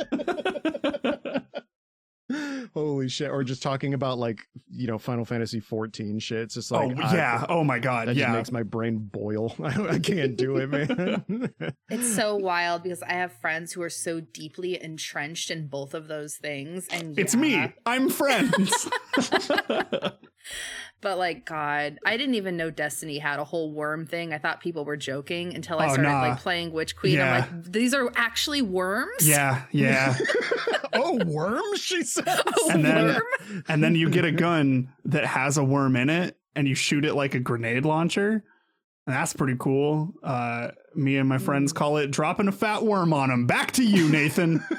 Holy 2.73 3.07
shit! 3.09 3.29
Or 3.29 3.43
just 3.43 3.63
talking 3.63 3.93
about 3.93 4.17
like 4.17 4.41
you 4.69 4.87
know 4.87 4.97
Final 4.97 5.25
Fantasy 5.25 5.59
14 5.59 6.19
shit. 6.19 6.39
It's 6.39 6.53
just 6.55 6.71
like 6.71 6.97
oh 6.97 7.01
I- 7.01 7.13
yeah. 7.15 7.45
Oh 7.49 7.63
my 7.63 7.79
god. 7.79 8.07
that 8.07 8.15
Yeah. 8.15 8.25
just 8.27 8.35
makes 8.37 8.51
my 8.51 8.63
brain 8.63 8.97
boil. 8.99 9.55
I, 9.63 9.87
I 9.95 9.99
can't 9.99 10.35
do 10.37 10.57
it, 10.57 10.67
man. 10.67 11.53
It's 11.89 12.13
so 12.15 12.35
wild 12.35 12.83
because 12.83 13.01
I 13.01 13.13
have 13.13 13.31
friends 13.39 13.71
who 13.71 13.81
are 13.81 13.89
so 13.89 14.19
deeply 14.19 14.81
entrenched 14.81 15.49
in 15.49 15.67
both 15.67 15.93
of 15.93 16.07
those 16.09 16.35
things. 16.35 16.85
And 16.91 17.17
it's 17.17 17.35
me. 17.35 17.71
I'm 17.85 18.09
friends. 18.09 18.87
But 20.99 21.19
like, 21.19 21.45
God, 21.45 21.99
I 22.05 22.17
didn't 22.17 22.35
even 22.35 22.57
know 22.57 22.71
Destiny 22.71 23.19
had 23.19 23.39
a 23.39 23.43
whole 23.43 23.71
worm 23.71 24.07
thing. 24.07 24.33
I 24.33 24.39
thought 24.39 24.61
people 24.61 24.83
were 24.83 24.97
joking 24.97 25.53
until 25.53 25.77
I 25.79 25.85
Oh, 25.85 25.93
started 25.93 26.09
nah. 26.09 26.21
like 26.21 26.39
playing 26.39 26.71
Witch 26.71 26.95
Queen. 26.95 27.13
Yeah. 27.13 27.45
I'm 27.49 27.55
like, 27.61 27.71
these 27.71 27.93
are 27.93 28.11
actually 28.15 28.63
worms. 28.63 29.27
yeah. 29.27 29.63
Yeah. 29.71 30.17
oh, 30.93 31.19
worms! 31.25 31.79
She 31.79 32.03
says. 32.03 32.25
A 32.27 32.71
And 32.71 32.83
then- 32.83 33.05
worm? 33.05 33.63
And 33.67 33.83
then 33.83 33.93
you 33.95 34.09
get 34.09 34.25
a 34.25 34.31
gun 34.31 34.89
that 35.05 35.23
has 35.25 35.57
a 35.57 35.63
worm 35.63 35.95
in 35.95 36.09
it, 36.09 36.35
and 36.55 36.67
you 36.67 36.73
shoot 36.73 37.05
it 37.05 37.13
like 37.13 37.35
a 37.35 37.39
grenade 37.39 37.85
launcher. 37.85 38.43
And 39.05 39.15
that's 39.15 39.33
pretty 39.33 39.55
cool. 39.59 40.13
Uh, 40.23 40.71
me 40.95 41.17
and 41.17 41.29
my 41.29 41.37
friends 41.37 41.71
call 41.73 41.97
it 41.97 42.09
dropping 42.11 42.47
a 42.47 42.51
fat 42.51 42.83
worm 42.83 43.13
on 43.13 43.29
him. 43.29 43.45
Back 43.45 43.71
to 43.73 43.83
you, 43.85 44.09
Nathan. 44.09 44.65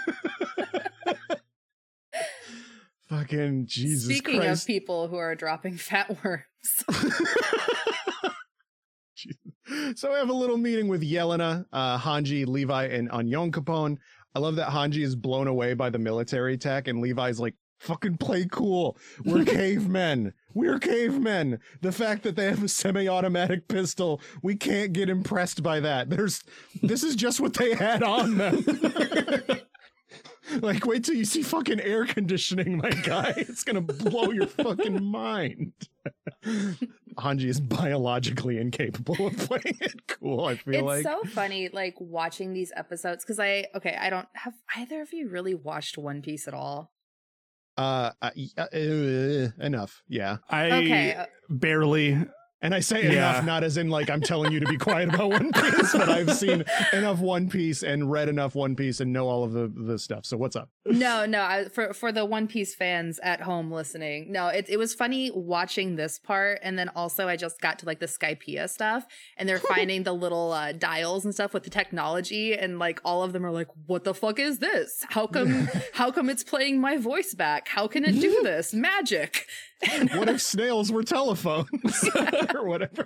Fucking 3.08 3.66
Jesus 3.66 4.04
Speaking 4.04 4.40
Christ! 4.40 4.62
of 4.62 4.66
people 4.66 5.08
who 5.08 5.16
are 5.16 5.34
dropping 5.34 5.76
fat 5.78 6.16
worms, 6.22 6.44
so 10.00 10.12
I 10.12 10.18
have 10.18 10.28
a 10.28 10.34
little 10.34 10.58
meeting 10.58 10.88
with 10.88 11.02
Yelena, 11.02 11.64
uh, 11.72 11.98
Hanji, 11.98 12.46
Levi, 12.46 12.84
and 12.86 13.10
Onyankopon. 13.10 13.96
I 14.34 14.38
love 14.40 14.56
that 14.56 14.68
Hanji 14.68 15.02
is 15.02 15.16
blown 15.16 15.48
away 15.48 15.74
by 15.74 15.88
the 15.90 15.98
military 15.98 16.58
tech, 16.58 16.86
and 16.86 17.00
Levi's 17.00 17.40
like, 17.40 17.54
fucking 17.78 18.18
play 18.18 18.46
cool. 18.50 18.98
We're 19.24 19.44
cavemen. 19.46 20.34
We're 20.52 20.78
cavemen. 20.78 21.60
The 21.80 21.92
fact 21.92 22.24
that 22.24 22.36
they 22.36 22.46
have 22.46 22.62
a 22.62 22.68
semi-automatic 22.68 23.68
pistol, 23.68 24.20
we 24.42 24.56
can't 24.56 24.92
get 24.92 25.08
impressed 25.08 25.62
by 25.62 25.80
that. 25.80 26.10
There's 26.10 26.42
this 26.82 27.02
is 27.02 27.16
just 27.16 27.40
what 27.40 27.54
they 27.54 27.74
had 27.74 28.02
on 28.02 28.36
them. 28.36 28.64
Like, 30.62 30.86
wait 30.86 31.04
till 31.04 31.14
you 31.14 31.24
see 31.24 31.42
fucking 31.42 31.80
air 31.80 32.06
conditioning, 32.06 32.78
my 32.78 32.90
guy. 32.90 33.34
It's 33.36 33.64
gonna 33.64 33.80
blow 33.80 34.30
your 34.30 34.46
fucking 34.46 35.02
mind. 35.04 35.72
Hanji 36.44 37.44
is 37.46 37.60
biologically 37.60 38.58
incapable 38.58 39.26
of 39.26 39.36
playing 39.36 39.76
it 39.80 40.06
cool. 40.06 40.46
I 40.46 40.56
feel 40.56 40.74
it's 40.74 40.84
like 40.84 41.06
it's 41.06 41.08
so 41.08 41.28
funny, 41.34 41.68
like 41.72 41.94
watching 41.98 42.52
these 42.52 42.72
episodes 42.76 43.24
because 43.24 43.38
I 43.38 43.66
okay, 43.74 43.96
I 44.00 44.08
don't 44.10 44.28
have 44.34 44.54
either 44.76 45.02
of 45.02 45.12
you 45.12 45.28
really 45.28 45.54
watched 45.54 45.98
One 45.98 46.22
Piece 46.22 46.46
at 46.48 46.54
all. 46.54 46.92
uh, 47.76 48.12
uh, 48.22 48.30
uh, 48.56 48.62
uh, 48.62 49.48
enough. 49.60 50.02
Yeah, 50.08 50.38
I 50.48 50.70
Okay, 50.70 51.14
uh, 51.14 51.26
barely. 51.48 52.24
And 52.60 52.74
I 52.74 52.80
say 52.80 53.04
Yeah. 53.04 53.12
enough 53.12 53.44
not 53.44 53.62
as 53.62 53.76
in 53.76 53.88
like 53.88 54.10
I'm 54.10 54.20
telling 54.20 54.50
you 54.52 54.58
to 54.58 54.66
be 54.66 54.76
quiet 54.76 55.14
about 55.14 55.30
One 55.30 55.52
Piece, 55.52 55.92
but 55.92 56.08
I've 56.08 56.34
seen 56.34 56.64
enough 56.92 57.20
One 57.20 57.48
Piece 57.48 57.84
and 57.84 58.10
read 58.10 58.28
enough 58.28 58.56
One 58.56 58.74
Piece 58.74 58.98
and 58.98 59.12
know 59.12 59.28
all 59.28 59.44
of 59.44 59.52
the 59.52 59.68
the 59.68 59.96
stuff. 59.98 60.26
So 60.26 60.36
what's 60.36 60.56
up? 60.56 60.68
no, 60.84 61.24
no, 61.24 61.40
I, 61.42 61.68
for 61.68 61.92
for 61.94 62.10
the 62.10 62.24
One 62.24 62.48
Piece 62.48 62.74
fans 62.74 63.20
at 63.22 63.42
home 63.42 63.70
listening, 63.70 64.32
no, 64.32 64.48
it 64.48 64.66
it 64.68 64.76
was 64.76 64.92
funny 64.92 65.30
watching 65.32 65.94
this 65.94 66.18
part, 66.18 66.58
and 66.62 66.76
then 66.76 66.88
also 66.96 67.28
I 67.28 67.36
just 67.36 67.60
got 67.60 67.78
to 67.80 67.86
like 67.86 68.00
the 68.00 68.06
Skypiea 68.06 68.68
stuff, 68.68 69.06
and 69.36 69.48
they're 69.48 69.58
finding 69.74 70.02
the 70.02 70.12
little 70.12 70.50
uh, 70.52 70.72
dials 70.72 71.24
and 71.24 71.32
stuff 71.32 71.54
with 71.54 71.62
the 71.62 71.70
technology, 71.70 72.54
and 72.54 72.80
like 72.80 73.00
all 73.04 73.22
of 73.22 73.32
them 73.32 73.46
are 73.46 73.52
like, 73.52 73.68
"What 73.86 74.02
the 74.02 74.14
fuck 74.14 74.40
is 74.40 74.58
this? 74.58 75.04
How 75.10 75.28
come? 75.28 75.68
how 75.94 76.10
come 76.10 76.28
it's 76.28 76.42
playing 76.42 76.80
my 76.80 76.96
voice 76.96 77.34
back? 77.34 77.68
How 77.68 77.86
can 77.86 78.04
it 78.04 78.20
do 78.20 78.40
this? 78.42 78.74
Magic!" 78.74 79.46
What 80.16 80.28
if 80.28 80.42
snails 80.42 80.90
were 80.90 81.04
telephones 81.04 81.68
or 82.54 82.66
whatever? 82.66 83.04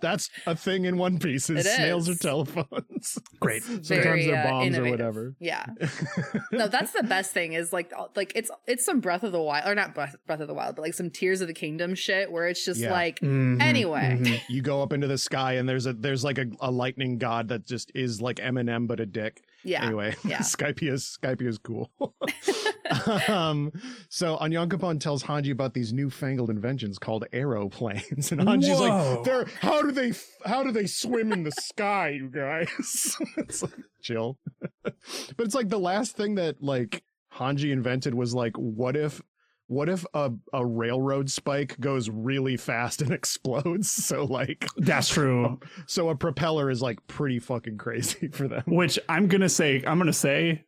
That's 0.00 0.30
a 0.46 0.54
thing 0.56 0.84
in 0.84 0.96
One 0.96 1.18
Piece. 1.18 1.50
Is 1.50 1.66
It 1.66 1.70
snails 1.70 2.08
are 2.08 2.12
is. 2.12 2.18
telephones. 2.20 3.18
Great. 3.40 3.62
Sometimes 3.64 3.88
Very, 3.88 4.26
they're 4.26 4.46
uh, 4.46 4.50
bombs 4.50 4.78
or 4.78 4.84
whatever. 4.88 5.34
Yeah. 5.40 5.66
no, 6.52 6.68
that's 6.68 6.92
the 6.92 7.02
best 7.02 7.32
thing 7.32 7.52
is 7.54 7.72
like 7.72 7.92
like 8.16 8.32
it's 8.36 8.50
it's 8.66 8.84
some 8.84 9.00
Breath 9.00 9.22
of 9.24 9.32
the 9.32 9.40
Wild 9.40 9.68
or 9.68 9.74
not 9.74 9.94
Breath, 9.94 10.16
Breath 10.26 10.40
of 10.40 10.48
the 10.48 10.54
Wild, 10.54 10.76
but 10.76 10.82
like 10.82 10.94
some 10.94 11.10
Tears 11.10 11.40
of 11.40 11.48
the 11.48 11.54
Kingdom 11.54 11.94
shit 11.94 12.30
where 12.30 12.46
it's 12.48 12.64
just 12.64 12.80
Yeah. 12.80 12.92
like 12.92 13.20
Mhm, 13.20 13.60
Anyway. 13.60 14.18
mhm. 14.20 14.40
you 14.48 14.62
go 14.62 14.82
up 14.82 14.92
into 14.92 15.06
the 15.06 15.18
sky 15.18 15.54
and 15.54 15.68
there's 15.68 15.86
a 15.86 15.92
there's 15.92 16.24
like 16.24 16.38
a, 16.38 16.46
a 16.60 16.70
lightning 16.70 17.18
god 17.18 17.48
that 17.48 17.66
just 17.66 17.90
is 17.94 18.20
like 18.20 18.36
Eminem 18.36 18.86
but 18.86 19.00
a 19.00 19.06
dick. 19.06 19.42
Yeah. 19.64 19.84
Anyway, 19.84 20.16
yeah. 20.24 20.38
Skype 20.38 20.82
is 20.82 21.18
Skype 21.22 21.42
is 21.42 21.58
cool. 21.58 21.90
um, 23.28 23.72
so 24.08 24.36
Onyankopon 24.36 25.00
tells 25.00 25.22
Hanji 25.22 25.50
about 25.50 25.72
these 25.72 25.92
newfangled 25.92 26.50
inventions 26.50 26.98
called 26.98 27.24
aeroplanes, 27.32 28.32
and 28.32 28.40
Hanji's 28.42 28.78
Whoa. 28.78 29.14
like, 29.14 29.24
"They're 29.24 29.46
how 29.60 29.82
do 29.82 29.92
they 29.92 30.12
how 30.44 30.62
do 30.62 30.72
they 30.72 30.86
swim 30.86 31.32
in 31.32 31.44
the 31.44 31.52
sky, 31.52 32.10
you 32.10 32.28
guys?" 32.28 33.16
it's 33.36 33.62
like 33.62 33.72
chill, 34.02 34.38
but 34.82 34.94
it's 35.38 35.54
like 35.54 35.68
the 35.68 35.78
last 35.78 36.16
thing 36.16 36.34
that 36.34 36.62
like 36.62 37.02
Hanji 37.34 37.72
invented 37.72 38.14
was 38.14 38.34
like, 38.34 38.56
what 38.56 38.96
if 38.96 39.22
what 39.68 39.88
if 39.88 40.04
a, 40.12 40.30
a 40.52 40.64
railroad 40.66 41.30
spike 41.30 41.78
goes 41.80 42.10
really 42.10 42.56
fast 42.56 43.00
and 43.02 43.10
explodes? 43.12 43.90
So 43.90 44.24
like 44.24 44.66
That's 44.76 45.08
true. 45.08 45.60
so 45.86 46.08
a 46.10 46.16
propeller 46.16 46.70
is 46.70 46.82
like 46.82 47.06
pretty 47.06 47.38
fucking 47.38 47.78
crazy 47.78 48.28
for 48.28 48.48
them. 48.48 48.64
Which 48.66 48.98
I'm 49.08 49.28
gonna 49.28 49.48
say, 49.48 49.82
I'm 49.86 49.98
gonna 49.98 50.12
say, 50.12 50.64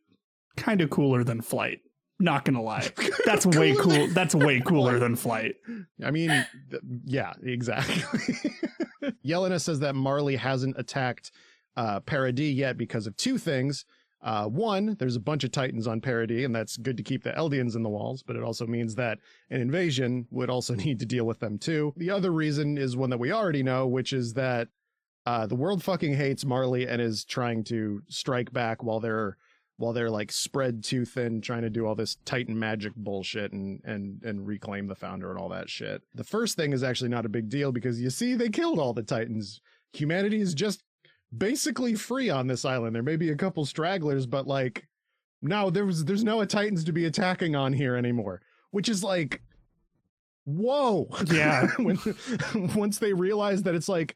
kind 0.57 0.81
of 0.81 0.89
cooler 0.89 1.23
than 1.23 1.41
flight. 1.41 1.81
Not 2.19 2.45
gonna 2.45 2.61
lie. 2.61 2.87
That's 3.25 3.45
way 3.45 3.75
cool. 3.75 4.07
That's 4.07 4.33
way 4.33 4.61
cooler 4.61 4.99
than 4.99 5.15
flight. 5.17 5.55
I 6.03 6.11
mean, 6.11 6.29
th- 6.71 6.81
yeah, 7.05 7.33
exactly. 7.43 8.33
Yelena 9.25 9.59
says 9.59 9.81
that 9.81 9.95
Marley 9.95 10.35
hasn't 10.37 10.77
attacked 10.79 11.31
uh, 11.75 11.99
Paradis 11.99 12.53
yet 12.55 12.77
because 12.77 13.05
of 13.05 13.17
two 13.17 13.37
things. 13.37 13.83
Uh, 14.25 14.47
one, 14.47 14.95
there's 14.97 15.15
a 15.15 15.19
bunch 15.19 15.43
of 15.43 15.51
Titans 15.51 15.85
on 15.85 16.01
Paradis, 16.01 16.45
and 16.45 16.55
that's 16.55 16.77
good 16.77 16.97
to 16.97 17.03
keep 17.03 17.23
the 17.23 17.31
Eldians 17.33 17.75
in 17.75 17.83
the 17.83 17.89
walls, 17.89 18.23
but 18.23 18.35
it 18.35 18.41
also 18.41 18.65
means 18.65 18.95
that 18.95 19.19
an 19.51 19.61
invasion 19.61 20.25
would 20.31 20.49
also 20.49 20.73
need 20.85 20.99
to 20.99 21.05
deal 21.05 21.25
with 21.25 21.39
them 21.39 21.59
too. 21.59 21.93
The 21.95 22.09
other 22.09 22.31
reason 22.31 22.75
is 22.79 22.97
one 22.97 23.11
that 23.11 23.19
we 23.19 23.31
already 23.31 23.61
know, 23.61 23.85
which 23.85 24.13
is 24.13 24.33
that 24.33 24.69
uh, 25.27 25.45
the 25.45 25.55
world 25.55 25.83
fucking 25.83 26.15
hates 26.15 26.43
Marley 26.43 26.87
and 26.87 26.99
is 26.99 27.23
trying 27.23 27.63
to 27.65 28.01
strike 28.09 28.51
back 28.51 28.83
while 28.83 28.99
they're 28.99 29.37
while 29.77 29.91
they're 29.91 30.09
like 30.09 30.31
spread 30.31 30.83
too 30.83 31.03
thin 31.03 31.41
trying 31.41 31.61
to 31.61 31.69
do 31.69 31.85
all 31.85 31.95
this 31.95 32.15
titan 32.23 32.57
magic 32.57 32.95
bullshit 32.95 33.51
and 33.51 33.81
and 33.83 34.23
and 34.23 34.47
reclaim 34.47 34.87
the 34.87 34.95
founder 34.95 35.29
and 35.29 35.37
all 35.37 35.49
that 35.49 35.69
shit 35.69 36.01
the 36.13 36.23
first 36.23 36.55
thing 36.55 36.71
is 36.71 36.81
actually 36.81 37.09
not 37.09 37.25
a 37.25 37.29
big 37.29 37.49
deal 37.49 37.73
because 37.73 37.99
you 38.01 38.09
see 38.09 38.35
they 38.35 38.47
killed 38.47 38.79
all 38.79 38.93
the 38.93 39.03
titans 39.03 39.59
humanity 39.91 40.39
is 40.39 40.53
just 40.53 40.81
basically 41.37 41.95
free 41.95 42.29
on 42.29 42.47
this 42.47 42.65
island 42.65 42.95
there 42.95 43.03
may 43.03 43.15
be 43.15 43.29
a 43.31 43.35
couple 43.35 43.65
stragglers 43.65 44.25
but 44.25 44.47
like 44.47 44.87
no 45.41 45.69
there 45.69 45.85
was 45.85 46.05
there's 46.05 46.23
no 46.23 46.43
titans 46.45 46.83
to 46.83 46.91
be 46.91 47.05
attacking 47.05 47.55
on 47.55 47.73
here 47.73 47.95
anymore 47.95 48.41
which 48.71 48.89
is 48.89 49.03
like 49.03 49.41
whoa 50.45 51.07
Yeah. 51.25 51.67
when 51.77 51.97
once 52.75 52.99
they 52.99 53.13
realize 53.13 53.63
that 53.63 53.75
it's 53.75 53.89
like 53.89 54.15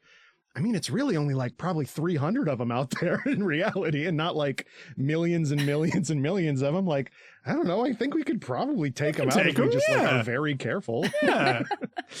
I 0.56 0.60
mean, 0.60 0.74
it's 0.74 0.90
really 0.90 1.16
only 1.16 1.34
like 1.34 1.56
probably 1.58 1.84
300 1.84 2.48
of 2.48 2.58
them 2.58 2.72
out 2.72 2.90
there 3.00 3.22
in 3.26 3.42
reality 3.42 4.06
and 4.06 4.16
not 4.16 4.34
like 4.34 4.66
millions 4.96 5.52
and 5.52 5.64
millions 5.64 6.10
and 6.10 6.20
millions 6.20 6.62
of 6.62 6.74
them. 6.74 6.86
Like, 6.86 7.12
I 7.46 7.52
don't 7.52 7.66
know. 7.66 7.84
I 7.84 7.92
think 7.92 8.14
we 8.14 8.24
could 8.24 8.40
probably 8.40 8.90
take 8.90 9.16
them 9.16 9.30
can 9.30 9.38
out 9.38 9.44
take 9.44 9.54
if 9.54 9.58
we 9.58 9.64
'em, 9.66 9.70
just 9.70 9.88
like 9.88 9.98
yeah. 9.98 10.20
are 10.20 10.22
very 10.24 10.56
careful. 10.56 11.06
Yeah. 11.22 11.62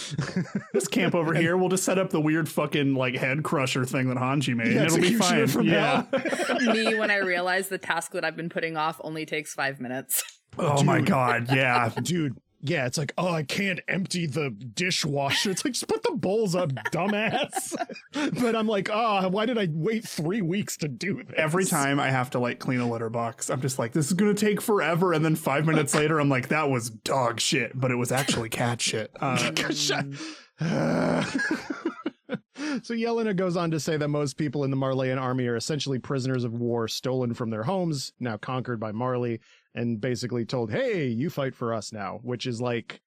this 0.72 0.88
camp 0.88 1.14
over 1.14 1.34
here, 1.34 1.56
we'll 1.56 1.68
just 1.68 1.84
set 1.84 1.98
up 1.98 2.10
the 2.10 2.20
weird 2.20 2.48
fucking 2.48 2.94
like 2.94 3.16
head 3.16 3.42
crusher 3.42 3.84
thing 3.84 4.08
that 4.08 4.16
Hanji 4.16 4.54
made. 4.54 4.68
Yeah, 4.68 4.82
and 4.82 4.86
it'll 4.86 5.00
be 5.00 5.14
fine. 5.14 5.46
from 5.48 5.66
yeah. 5.66 6.04
hell. 6.12 6.60
Me 6.74 6.94
when 6.94 7.10
I 7.10 7.16
realize 7.16 7.68
the 7.68 7.78
task 7.78 8.12
that 8.12 8.24
I've 8.24 8.36
been 8.36 8.48
putting 8.48 8.76
off 8.76 9.00
only 9.02 9.26
takes 9.26 9.52
five 9.52 9.80
minutes. 9.80 10.22
Oh 10.58 10.82
my 10.84 11.00
god. 11.00 11.48
Yeah. 11.52 11.90
Dude, 12.02 12.36
yeah, 12.62 12.86
it's 12.86 12.98
like, 12.98 13.12
oh, 13.16 13.32
I 13.32 13.42
can't 13.42 13.80
empty 13.88 14.26
the 14.26 14.50
dishwasher. 14.50 15.50
It's 15.50 15.64
like, 15.64 15.74
just 15.74 15.88
put 15.88 16.02
the 16.02 16.12
bowls 16.12 16.54
up, 16.54 16.70
dumbass. 16.92 17.74
but 18.12 18.54
I'm 18.54 18.66
like, 18.66 18.90
oh, 18.92 19.28
why 19.28 19.46
did 19.46 19.58
I 19.58 19.68
wait 19.72 20.06
three 20.06 20.42
weeks 20.42 20.76
to 20.78 20.88
do 20.88 21.22
this? 21.22 21.34
Every 21.36 21.64
time 21.64 21.98
I 21.98 22.10
have 22.10 22.30
to 22.30 22.38
like 22.38 22.58
clean 22.58 22.80
a 22.80 22.88
litter 22.88 23.10
box, 23.10 23.48
I'm 23.50 23.60
just 23.60 23.78
like, 23.78 23.92
this 23.92 24.06
is 24.06 24.12
gonna 24.12 24.34
take 24.34 24.60
forever. 24.60 25.12
And 25.12 25.24
then 25.24 25.36
five 25.36 25.64
minutes 25.64 25.94
later, 25.94 26.20
I'm 26.20 26.28
like, 26.28 26.48
that 26.48 26.68
was 26.68 26.90
dog 26.90 27.40
shit, 27.40 27.72
but 27.74 27.90
it 27.90 27.96
was 27.96 28.12
actually 28.12 28.50
cat 28.50 28.80
shit. 28.80 29.10
Uh, 30.62 31.24
so 32.82 32.94
Yelena 32.94 33.34
goes 33.34 33.56
on 33.56 33.70
to 33.70 33.80
say 33.80 33.96
that 33.96 34.08
most 34.08 34.36
people 34.36 34.64
in 34.64 34.70
the 34.70 34.76
Marleyan 34.76 35.18
army 35.18 35.46
are 35.46 35.56
essentially 35.56 35.98
prisoners 35.98 36.44
of 36.44 36.52
war 36.52 36.86
stolen 36.86 37.32
from 37.32 37.50
their 37.50 37.62
homes, 37.62 38.12
now 38.20 38.36
conquered 38.36 38.78
by 38.78 38.92
Marley, 38.92 39.40
and 39.74 40.00
basically 40.00 40.44
told, 40.44 40.70
hey, 40.70 41.06
you 41.06 41.30
fight 41.30 41.54
for 41.54 41.72
us 41.72 41.92
now, 41.92 42.20
which 42.22 42.46
is 42.46 42.60
like 42.60 43.00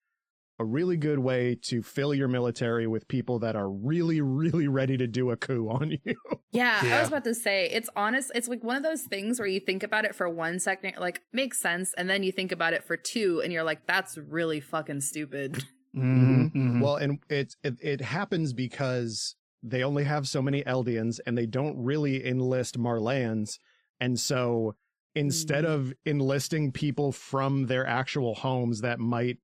a 0.59 0.65
really 0.65 0.97
good 0.97 1.19
way 1.19 1.55
to 1.55 1.81
fill 1.81 2.13
your 2.13 2.27
military 2.27 2.85
with 2.87 3.07
people 3.07 3.39
that 3.39 3.55
are 3.55 3.69
really, 3.69 4.21
really 4.21 4.67
ready 4.67 4.95
to 4.97 5.07
do 5.07 5.31
a 5.31 5.35
coup 5.37 5.67
on 5.71 5.97
you. 6.05 6.15
Yeah, 6.51 6.79
I 6.83 6.99
was 6.99 7.09
about 7.09 7.23
to 7.25 7.33
say 7.33 7.69
it's 7.69 7.89
honest. 7.95 8.31
It's 8.35 8.47
like 8.47 8.63
one 8.63 8.77
of 8.77 8.83
those 8.83 9.01
things 9.01 9.39
where 9.39 9.47
you 9.47 9.59
think 9.59 9.83
about 9.83 10.05
it 10.05 10.15
for 10.15 10.29
one 10.29 10.59
second, 10.59 10.93
like 10.99 11.21
makes 11.33 11.59
sense, 11.59 11.93
and 11.97 12.09
then 12.09 12.23
you 12.23 12.31
think 12.31 12.51
about 12.51 12.73
it 12.73 12.83
for 12.83 12.95
two, 12.95 13.41
and 13.43 13.51
you're 13.51 13.63
like, 13.63 13.87
that's 13.87 14.17
really 14.17 14.59
fucking 14.59 15.01
stupid. 15.01 15.65
mhm, 15.95 16.53
mhm. 16.53 16.81
Well, 16.81 16.97
and 16.97 17.19
it, 17.29 17.55
it 17.63 17.77
it 17.81 18.01
happens 18.01 18.53
because 18.53 19.35
they 19.63 19.83
only 19.83 20.03
have 20.03 20.27
so 20.27 20.41
many 20.41 20.61
Eldians 20.63 21.19
and 21.25 21.37
they 21.37 21.45
don't 21.45 21.77
really 21.81 22.27
enlist 22.27 22.77
Marleyans. 22.77 23.57
And 23.99 24.19
so 24.19 24.75
instead 25.15 25.63
Mm. 25.65 25.73
of 25.73 25.93
enlisting 26.05 26.71
people 26.71 27.11
from 27.11 27.65
their 27.67 27.85
actual 27.85 28.35
homes 28.35 28.81
that 28.81 28.99
might 28.99 29.37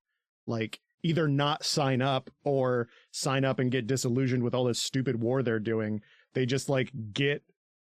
like 0.47 0.79
either 1.03 1.27
not 1.27 1.63
sign 1.63 2.01
up 2.01 2.29
or 2.43 2.88
sign 3.11 3.45
up 3.45 3.59
and 3.59 3.71
get 3.71 3.88
disillusioned 3.88 4.43
with 4.43 4.53
all 4.53 4.65
this 4.65 4.81
stupid 4.81 5.21
war 5.21 5.41
they're 5.43 5.59
doing, 5.59 6.01
they 6.33 6.45
just 6.45 6.69
like 6.69 6.91
get 7.13 7.43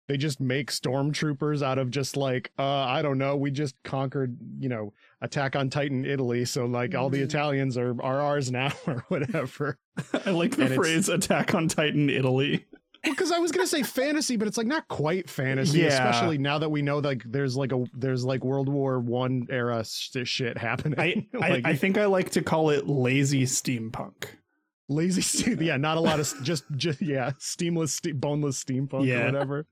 they 0.07 0.19
just 0.19 0.39
make 0.39 0.71
stormtroopers 0.71 1.63
out 1.63 1.79
of 1.79 1.91
just 1.91 2.15
like 2.17 2.53
uh 2.59 2.63
I 2.63 3.01
don't 3.03 3.19
know, 3.19 3.37
we 3.37 3.51
just 3.51 3.75
conquered, 3.85 4.37
you 4.59 4.69
know, 4.69 4.93
Attack 5.21 5.57
on 5.57 5.71
Titan 5.71 6.05
Italy, 6.05 6.45
so 6.45 6.67
like 6.67 6.95
all 6.95 7.09
the 7.11 7.21
Mhm. 7.21 7.25
Italians 7.25 7.77
are 7.79 8.01
are 8.03 8.21
ours 8.21 8.51
now 8.53 8.71
or 8.87 9.05
whatever. 9.09 9.79
I 10.27 10.31
like 10.31 10.57
the 10.57 10.67
and 10.67 10.75
phrase 10.75 11.09
"Attack 11.09 11.55
on 11.55 11.69
Titan, 11.69 12.11
Italy." 12.11 12.67
Because 13.05 13.31
I 13.33 13.39
was 13.39 13.53
gonna 13.53 13.67
say 13.67 13.83
fantasy, 13.83 14.37
but 14.37 14.49
it's 14.49 14.57
like 14.59 14.67
not 14.67 14.89
quite 14.89 15.29
fantasy, 15.31 15.81
Yeah. 15.81 15.89
especially 15.89 16.39
now 16.39 16.59
that 16.59 16.71
we 16.71 16.83
know 16.83 16.99
like 16.99 17.23
there's 17.25 17.57
like 17.57 17.73
a 17.73 17.85
there's 17.95 18.25
like 18.25 18.45
World 18.45 18.69
War 18.69 18.99
One 18.99 19.47
era 19.51 19.85
sh- 19.85 20.17
shit 20.25 20.57
happening. 20.59 20.99
I, 20.99 21.27
I, 21.41 21.49
like 21.51 21.67
I 21.67 21.75
think 21.77 21.99
I 21.99 22.07
like 22.07 22.31
to 22.31 22.43
call 22.43 22.71
it 22.71 22.87
lazy 22.89 23.45
steampunk. 23.45 24.25
lazy, 24.89 25.21
steam, 25.23 25.59
yeah, 25.63 25.77
not 25.77 25.97
a 25.97 26.01
lot 26.01 26.21
of 26.21 26.33
just 26.43 26.65
just 26.77 27.01
yeah, 27.03 27.31
steamless, 27.39 27.91
ste- 27.91 28.19
boneless 28.21 28.63
steampunk 28.63 29.07
Yeah. 29.07 29.23
or 29.23 29.27
whatever. 29.27 29.67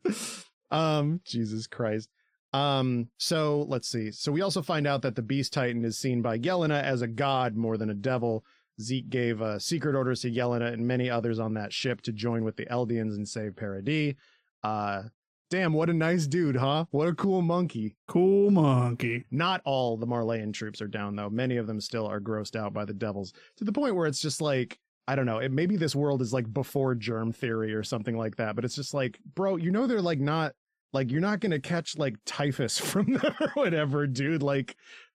Um, 0.71 1.21
Jesus 1.25 1.67
Christ. 1.67 2.09
Um, 2.55 3.09
so 3.19 3.65
let's 3.69 3.89
see. 3.89 4.11
So 4.11 4.31
we 4.31 4.43
also 4.43 4.61
find 4.63 4.87
out 4.87 5.03
that 5.03 5.17
the 5.17 5.23
Beast 5.23 5.53
Titan 5.55 5.85
is 5.85 5.97
seen 5.99 6.21
by 6.21 6.39
Yelena 6.39 6.83
as 6.83 7.01
a 7.03 7.07
god 7.07 7.57
more 7.57 7.77
than 7.79 7.89
a 7.91 7.95
devil. 7.95 8.45
Zeke 8.81 9.11
gave 9.11 9.43
uh, 9.43 9.59
secret 9.59 9.95
orders 9.95 10.21
to 10.23 10.31
Yelena 10.31 10.73
and 10.73 10.87
many 10.87 11.11
others 11.11 11.39
on 11.39 11.55
that 11.55 11.73
ship 11.73 12.01
to 12.03 12.13
join 12.13 12.45
with 12.45 12.57
the 12.57 12.67
Eldians 12.67 13.15
and 13.15 13.29
save 13.29 13.57
Paradis. 13.57 14.15
Uh, 14.63 15.03
Damn, 15.53 15.75
what 15.75 15.91
a 15.91 15.93
nice 15.93 16.27
dude, 16.27 16.57
huh? 16.57 16.87
What 16.93 17.09
a 17.09 17.15
cool 17.15 17.43
monkey. 17.43 17.95
Cool 18.09 18.51
monkey. 18.51 19.27
Not 19.31 19.61
all 19.67 19.99
the 19.99 20.07
Marleyan 20.07 20.51
troops 20.51 20.81
are 20.81 20.89
down, 20.89 21.15
though. 21.15 21.29
Many 21.29 21.59
of 21.59 21.67
them 21.67 21.79
still 21.79 22.07
are 22.07 22.23
grossed 22.23 22.57
out 22.57 22.73
by 22.73 22.87
the 22.87 22.95
devils 22.95 23.35
to 23.59 23.65
the 23.65 23.71
point 23.71 23.95
where 23.95 24.07
it's 24.07 24.23
just 24.23 24.41
like, 24.41 24.79
I 25.07 25.15
don't 25.15 25.27
know. 25.27 25.41
It, 25.41 25.53
maybe 25.53 25.77
this 25.77 25.95
world 25.95 26.23
is 26.23 26.33
like 26.33 26.51
before 26.55 26.95
germ 26.95 27.35
theory 27.35 27.75
or 27.75 27.83
something 27.83 28.17
like 28.17 28.37
that, 28.37 28.57
but 28.57 28.65
it's 28.65 28.75
just 28.75 28.95
like, 28.95 29.19
bro, 29.35 29.57
you 29.57 29.71
know, 29.71 29.87
they're 29.87 30.01
like 30.01 30.21
not 30.21 30.55
like 30.95 31.11
you're 31.11 31.21
not 31.21 31.41
gonna 31.41 31.61
catch 31.61 31.99
like 31.99 32.17
typhus 32.25 32.79
from 32.91 33.13
them 33.13 33.35
or 33.39 33.49
whatever, 33.53 34.07
dude. 34.07 34.43
Like 34.43 34.75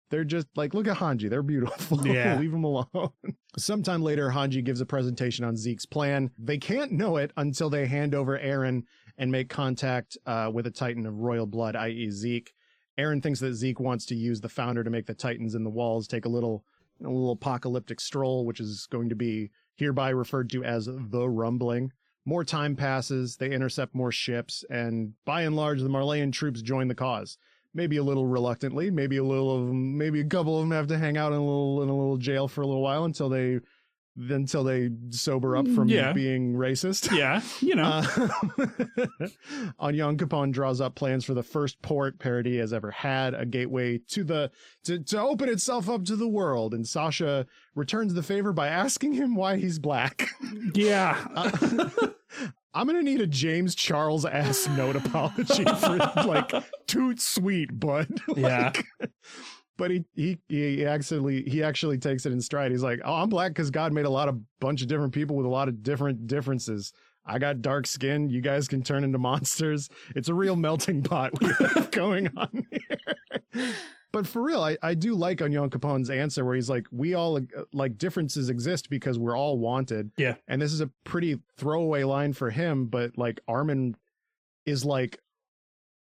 they're 0.10 0.24
just 0.24 0.48
like, 0.56 0.74
look 0.74 0.88
at 0.88 0.98
Hanji. 0.98 1.30
They're 1.30 1.44
beautiful. 1.44 2.06
Yeah. 2.08 2.40
Leave 2.40 2.52
them 2.52 2.64
alone. 2.64 3.10
Sometime 3.58 4.02
later, 4.02 4.30
Hanji 4.30 4.64
gives 4.64 4.82
a 4.82 4.86
presentation 4.86 5.44
on 5.44 5.58
Zeke's 5.58 5.86
plan. 5.86 6.32
They 6.38 6.58
can't 6.58 6.92
know 6.92 7.18
it 7.18 7.32
until 7.38 7.70
they 7.70 7.86
hand 7.88 8.16
over 8.16 8.38
Eren 8.40 8.84
and 9.18 9.32
make 9.32 9.50
contact 9.50 10.18
uh, 10.26 10.50
with 10.54 10.68
a 10.68 10.72
Titan 10.72 11.06
of 11.06 11.16
royal 11.16 11.46
blood, 11.48 11.76
i.e., 11.76 12.10
Zeke. 12.12 12.54
Eren 12.98 13.22
thinks 13.22 13.40
that 13.42 13.54
Zeke 13.54 13.80
wants 13.80 14.06
to 14.08 14.16
use 14.16 14.42
the 14.42 14.50
founder 14.50 14.84
to 14.84 14.90
make 14.90 15.06
the 15.06 15.14
Titans 15.14 15.56
in 15.56 15.64
the 15.64 15.70
walls 15.70 16.08
take 16.08 16.26
a 16.26 16.30
little, 16.30 16.64
a 17.02 17.08
little 17.08 17.32
apocalyptic 17.32 18.00
stroll, 18.00 18.46
which 18.46 18.60
is 18.60 18.88
going 18.90 19.10
to 19.10 19.16
be 19.16 19.52
hereby 19.76 20.10
referred 20.10 20.50
to 20.52 20.64
as 20.64 20.86
the 20.88 21.28
rumbling. 21.30 21.92
More 22.26 22.44
time 22.44 22.76
passes, 22.76 23.38
they 23.38 23.52
intercept 23.52 23.96
more 23.96 24.12
ships, 24.12 24.64
and 24.70 25.14
by 25.26 25.44
and 25.44 25.56
large, 25.56 25.82
the 25.82 25.90
Marleyan 25.90 26.32
troops 26.32 26.62
join 26.62 26.88
the 26.88 26.96
cause. 26.96 27.38
Maybe 27.74 27.98
a 27.98 28.04
little 28.04 28.26
reluctantly, 28.26 28.90
maybe 28.90 29.18
a 29.18 29.24
little 29.24 29.56
of 29.56 29.74
maybe 29.74 30.20
a 30.22 30.26
couple 30.26 30.56
of 30.58 30.62
them 30.64 30.72
have 30.72 30.88
to 30.88 30.98
hang 30.98 31.18
out 31.18 31.32
in 31.32 31.38
a 31.38 31.42
little 31.46 31.84
in 31.84 31.90
a 31.90 31.96
little 31.96 32.18
jail 32.18 32.48
for 32.48 32.62
a 32.62 32.68
little 32.68 32.82
while 32.82 33.04
until 33.06 33.30
they 33.30 33.60
until 34.32 34.64
they 34.64 34.90
sober 35.12 35.56
up 35.56 35.68
from 35.68 35.88
Yeah. 35.90 36.12
being 36.12 36.54
racist. 36.56 37.16
Yeah, 37.16 37.42
you 37.60 37.76
know. 37.76 38.02
Uh, 39.20 39.28
Onyankopon 39.80 40.52
draws 40.52 40.82
up 40.82 40.96
plans 40.96 41.24
for 41.24 41.34
the 41.36 41.44
first 41.44 41.80
port 41.84 42.18
Paradis 42.20 42.60
has 42.60 42.74
ever 42.74 42.90
had, 42.92 43.34
a 43.36 43.46
gateway 43.46 44.00
to 44.10 44.24
the 44.24 44.52
to, 44.86 45.00
to 45.00 45.22
open 45.22 45.50
itself 45.50 45.88
up 45.90 46.04
to 46.06 46.16
the 46.16 46.28
world. 46.28 46.74
And 46.74 46.88
Sasha 46.88 47.46
returns 47.76 48.14
the 48.16 48.24
favor 48.24 48.54
by 48.54 48.68
asking 48.70 49.14
him 49.14 49.36
why 49.36 49.58
he's 49.58 49.78
black. 49.80 50.28
yeah. 50.74 51.28
Uh, 51.38 52.08
I'm 52.78 52.86
gonna 52.86 53.02
need 53.02 53.22
a 53.22 53.28
James 53.28 53.74
Charles 53.74 54.24
ass 54.24 54.68
note 54.78 54.96
apology 55.06 55.66
for 55.66 55.98
like 56.28 56.54
too 56.86 57.18
sweet, 57.18 57.80
bud. 57.80 58.08
Yeah. 58.38 58.72
But 59.78 59.90
he, 59.90 60.06
he 60.14 60.38
he 60.48 60.86
accidentally 60.86 61.42
he 61.42 61.64
actually 61.64 61.98
takes 61.98 62.28
it 62.28 62.32
in 62.32 62.40
stride. 62.40 62.70
He's 62.70 62.84
like, 62.84 63.00
"Oh, 63.04 63.16
I'm 63.16 63.30
black 63.30 63.52
because 63.52 63.72
God 63.72 63.94
made 63.94 64.06
a 64.06 64.12
lot 64.12 64.30
of 64.30 64.40
bunch 64.60 64.84
of 64.84 64.88
different 64.88 65.12
people 65.12 65.36
with 65.36 65.48
a 65.48 65.50
lot 65.50 65.68
of 65.68 65.82
different 65.82 66.28
differences. 66.28 66.94
I 67.26 67.40
got 67.40 67.64
dark 67.64 67.88
skin. 67.88 68.30
You 68.30 68.42
guys 68.42 68.68
can 68.68 68.84
turn 68.84 69.04
into 69.04 69.18
monsters. 69.18 69.90
It's 70.16 70.30
a 70.30 70.36
real 70.36 70.56
melting 70.56 71.02
pot 71.02 71.32
we 71.42 71.48
have 71.48 71.90
going 71.92 72.30
on 72.38 72.64
here." 72.72 73.74
But 74.14 74.26
for 74.26 74.42
real, 74.42 74.64
I, 74.64 74.78
I 74.82 74.94
do 74.94 75.16
like 75.16 75.42
Onion 75.42 75.70
Capone's 75.70 76.10
answer 76.10 76.46
where 76.46 76.56
he's 76.56 76.70
like, 76.70 76.88
"We 76.92 77.14
all 77.14 77.38
uh, 77.38 77.42
like 77.74 77.98
differences 77.98 78.50
exist 78.50 78.90
because 78.90 79.20
we're 79.20 79.38
all 79.38 79.60
wanted." 79.60 80.12
Yeah. 80.18 80.36
and 80.48 80.62
this 80.62 80.74
is 80.74 80.82
a 80.82 80.90
pretty 81.04 81.40
throwaway 81.58 82.04
line 82.04 82.34
for 82.34 82.50
him, 82.50 82.88
but 82.88 83.18
like 83.18 83.42
Armin 83.48 83.96
is 84.66 84.86
like, 84.86 85.20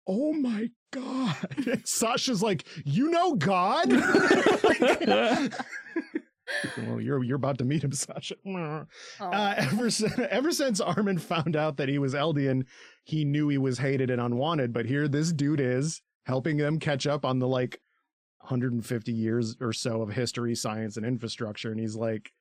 "Oh 0.07 0.33
my 0.33 0.69
god!" 0.91 1.81
Sasha's 1.83 2.43
like, 2.43 2.65
"You 2.85 3.09
know 3.09 3.35
God." 3.35 3.91
well, 6.77 7.01
you're 7.01 7.23
you're 7.23 7.37
about 7.37 7.57
to 7.57 7.65
meet 7.65 7.83
him, 7.83 7.91
Sasha. 7.91 8.35
Oh. 8.47 8.85
Uh, 9.19 9.53
ever 9.57 9.89
since 9.89 10.17
ever 10.29 10.51
since 10.51 10.79
Armin 10.79 11.17
found 11.17 11.55
out 11.55 11.77
that 11.77 11.89
he 11.89 11.97
was 11.97 12.13
Eldian, 12.13 12.63
he 13.03 13.25
knew 13.25 13.49
he 13.49 13.57
was 13.57 13.79
hated 13.79 14.09
and 14.09 14.21
unwanted. 14.21 14.73
But 14.73 14.85
here, 14.85 15.07
this 15.07 15.31
dude 15.31 15.59
is 15.59 16.01
helping 16.25 16.57
them 16.57 16.79
catch 16.79 17.07
up 17.07 17.25
on 17.25 17.39
the 17.39 17.47
like 17.47 17.79
150 18.45 19.11
years 19.11 19.55
or 19.59 19.73
so 19.73 20.01
of 20.01 20.13
history, 20.13 20.55
science, 20.55 20.97
and 20.97 21.05
infrastructure. 21.05 21.71
And 21.71 21.79
he's 21.79 21.95
like, 21.95 22.31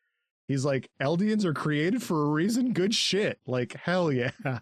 he's 0.47 0.65
like, 0.65 0.91
Eldians 1.01 1.45
are 1.45 1.55
created 1.55 2.03
for 2.03 2.25
a 2.25 2.31
reason. 2.31 2.73
Good 2.73 2.95
shit. 2.95 3.41
Like 3.47 3.75
hell 3.75 4.13
yeah. 4.13 4.31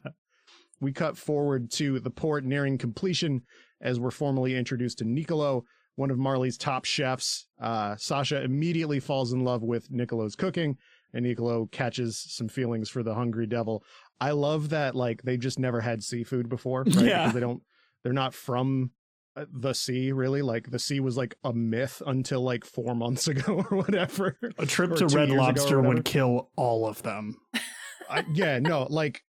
we 0.80 0.92
cut 0.92 1.16
forward 1.16 1.70
to 1.72 2.00
the 2.00 2.10
port 2.10 2.44
nearing 2.44 2.78
completion 2.78 3.42
as 3.80 3.98
we're 3.98 4.10
formally 4.10 4.56
introduced 4.56 4.98
to 4.98 5.04
Nicolo, 5.04 5.64
one 5.96 6.10
of 6.10 6.18
Marley's 6.18 6.56
top 6.56 6.84
chefs. 6.84 7.48
Uh, 7.60 7.96
Sasha 7.96 8.42
immediately 8.42 9.00
falls 9.00 9.32
in 9.32 9.44
love 9.44 9.62
with 9.62 9.90
Nicolo's 9.90 10.36
cooking, 10.36 10.76
and 11.12 11.24
Nicolo 11.24 11.66
catches 11.66 12.18
some 12.18 12.48
feelings 12.48 12.88
for 12.88 13.02
the 13.02 13.14
hungry 13.14 13.46
devil. 13.46 13.82
I 14.20 14.30
love 14.30 14.70
that, 14.70 14.94
like, 14.94 15.22
they 15.22 15.36
just 15.36 15.58
never 15.58 15.80
had 15.80 16.02
seafood 16.02 16.48
before. 16.48 16.84
Right? 16.84 17.06
Yeah. 17.06 17.18
Because 17.22 17.34
they 17.34 17.40
don't, 17.40 17.62
they're 18.02 18.12
not 18.12 18.34
from 18.34 18.92
the 19.52 19.72
sea, 19.72 20.12
really. 20.12 20.42
Like, 20.42 20.70
the 20.70 20.78
sea 20.78 21.00
was 21.00 21.16
like 21.16 21.34
a 21.44 21.52
myth 21.52 22.02
until 22.06 22.40
like 22.42 22.64
four 22.64 22.94
months 22.94 23.28
ago 23.28 23.64
or 23.70 23.76
whatever. 23.78 24.36
A 24.58 24.66
trip 24.66 24.94
to 24.96 25.06
Red 25.06 25.28
years 25.28 25.32
ago 25.32 25.34
or 25.34 25.36
Lobster 25.46 25.80
would 25.80 26.04
kill 26.04 26.50
all 26.56 26.86
of 26.86 27.02
them. 27.02 27.36
I, 28.10 28.24
yeah, 28.34 28.58
no, 28.58 28.86
like 28.90 29.22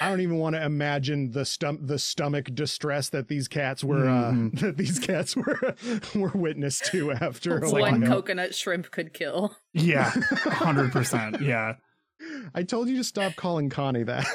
I 0.00 0.08
don't 0.08 0.22
even 0.22 0.38
want 0.38 0.56
to 0.56 0.64
imagine 0.64 1.30
the 1.32 1.40
stum- 1.42 1.86
the 1.86 1.98
stomach 1.98 2.48
distress 2.54 3.10
that 3.10 3.28
these 3.28 3.48
cats 3.48 3.84
were 3.84 4.08
uh, 4.08 4.30
Mhm. 4.32 4.58
that 4.60 4.78
these 4.78 4.98
cats 4.98 5.36
were 5.36 5.74
were 6.14 6.30
witness 6.34 6.78
to 6.90 7.12
after 7.12 7.60
one 7.60 8.00
while. 8.00 8.10
coconut 8.10 8.54
shrimp 8.54 8.90
could 8.90 9.12
kill. 9.12 9.54
Yeah, 9.74 10.10
100%. 10.10 11.40
Yeah. 11.42 11.74
I 12.54 12.62
told 12.62 12.88
you 12.88 12.96
to 12.96 13.04
stop 13.04 13.36
calling 13.36 13.68
Connie 13.70 14.04
that. 14.04 14.26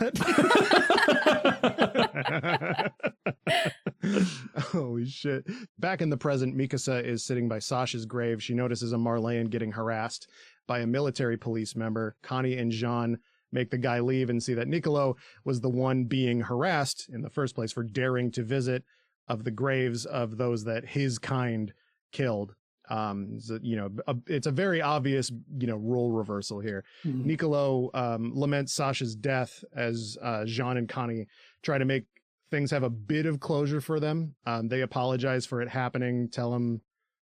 Holy 4.72 5.06
shit. 5.06 5.46
Back 5.80 6.02
in 6.02 6.10
the 6.10 6.18
present, 6.18 6.58
Mikasa 6.58 7.04
is 7.04 7.24
sitting 7.24 7.48
by 7.48 7.60
Sasha's 7.60 8.06
grave. 8.06 8.42
She 8.42 8.54
notices 8.54 8.94
a 8.94 8.98
Marleyan 8.98 9.50
getting 9.50 9.72
harassed 9.72 10.28
by 10.68 10.80
a 10.80 10.88
military 10.88 11.38
police 11.38 11.76
member. 11.76 12.16
Connie 12.24 12.58
and 12.58 12.72
Jean 12.72 13.20
make 13.52 13.70
the 13.70 13.78
guy 13.78 14.00
leave 14.00 14.30
and 14.30 14.42
see 14.42 14.54
that 14.54 14.68
Nicolo 14.68 15.16
was 15.44 15.62
the 15.62 15.70
one 15.70 16.06
being 16.06 16.42
harassed 16.42 17.08
in 17.12 17.22
the 17.22 17.30
first 17.30 17.56
place 17.56 17.72
for 17.72 17.84
daring 17.84 18.32
to 18.32 18.44
visit 18.44 18.84
of 19.28 19.44
the 19.44 19.52
graves 19.52 20.06
of 20.06 20.38
those 20.38 20.64
that 20.66 20.86
his 20.86 21.18
kind 21.18 21.74
killed. 22.12 22.56
Um, 22.90 23.40
so, 23.40 23.60
you 23.62 23.76
know, 23.76 23.90
a, 24.08 24.16
it's 24.28 24.48
a 24.48 24.52
very 24.52 24.82
obvious, 24.82 25.32
you 25.58 25.68
know, 25.68 25.78
role 25.78 26.12
reversal 26.12 26.60
here. 26.60 26.84
Nicolo 27.04 27.90
um, 27.94 28.32
laments 28.36 28.74
Sasha's 28.74 29.16
death 29.16 29.64
as 29.76 30.18
uh, 30.22 30.46
Jean 30.46 30.78
and 30.78 30.88
Connie 30.88 31.28
try 31.64 31.78
to 31.78 31.86
make 31.86 32.06
things 32.52 32.72
have 32.72 32.84
a 32.84 32.90
bit 32.90 33.26
of 33.26 33.40
closure 33.40 33.82
for 33.82 34.00
them. 34.00 34.36
Um, 34.46 34.68
they 34.68 34.82
apologize 34.82 35.46
for 35.46 35.62
it 35.62 35.70
happening, 35.70 36.30
tell 36.30 36.54
him, 36.54 36.82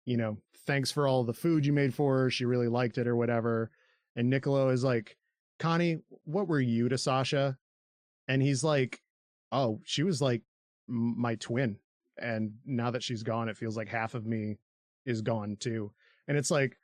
you 0.05 0.17
know, 0.17 0.37
thanks 0.65 0.91
for 0.91 1.07
all 1.07 1.23
the 1.23 1.33
food 1.33 1.65
you 1.65 1.73
made 1.73 1.93
for 1.93 2.17
her. 2.17 2.29
She 2.29 2.45
really 2.45 2.67
liked 2.67 2.97
it 2.97 3.07
or 3.07 3.15
whatever. 3.15 3.69
And 4.15 4.29
Nicolo 4.29 4.69
is 4.69 4.83
like, 4.83 5.17
Connie, 5.59 5.99
what 6.25 6.47
were 6.47 6.59
you 6.59 6.89
to 6.89 6.97
Sasha? 6.97 7.57
And 8.27 8.41
he's 8.41 8.63
like, 8.63 9.01
oh, 9.51 9.79
she 9.83 10.03
was 10.03 10.21
like 10.21 10.41
m- 10.89 11.15
my 11.19 11.35
twin. 11.35 11.77
And 12.17 12.53
now 12.65 12.91
that 12.91 13.03
she's 13.03 13.23
gone, 13.23 13.49
it 13.49 13.57
feels 13.57 13.77
like 13.77 13.87
half 13.87 14.13
of 14.13 14.25
me 14.25 14.57
is 15.05 15.21
gone 15.21 15.57
too. 15.59 15.91
And 16.27 16.37
it's 16.37 16.51
like, 16.51 16.77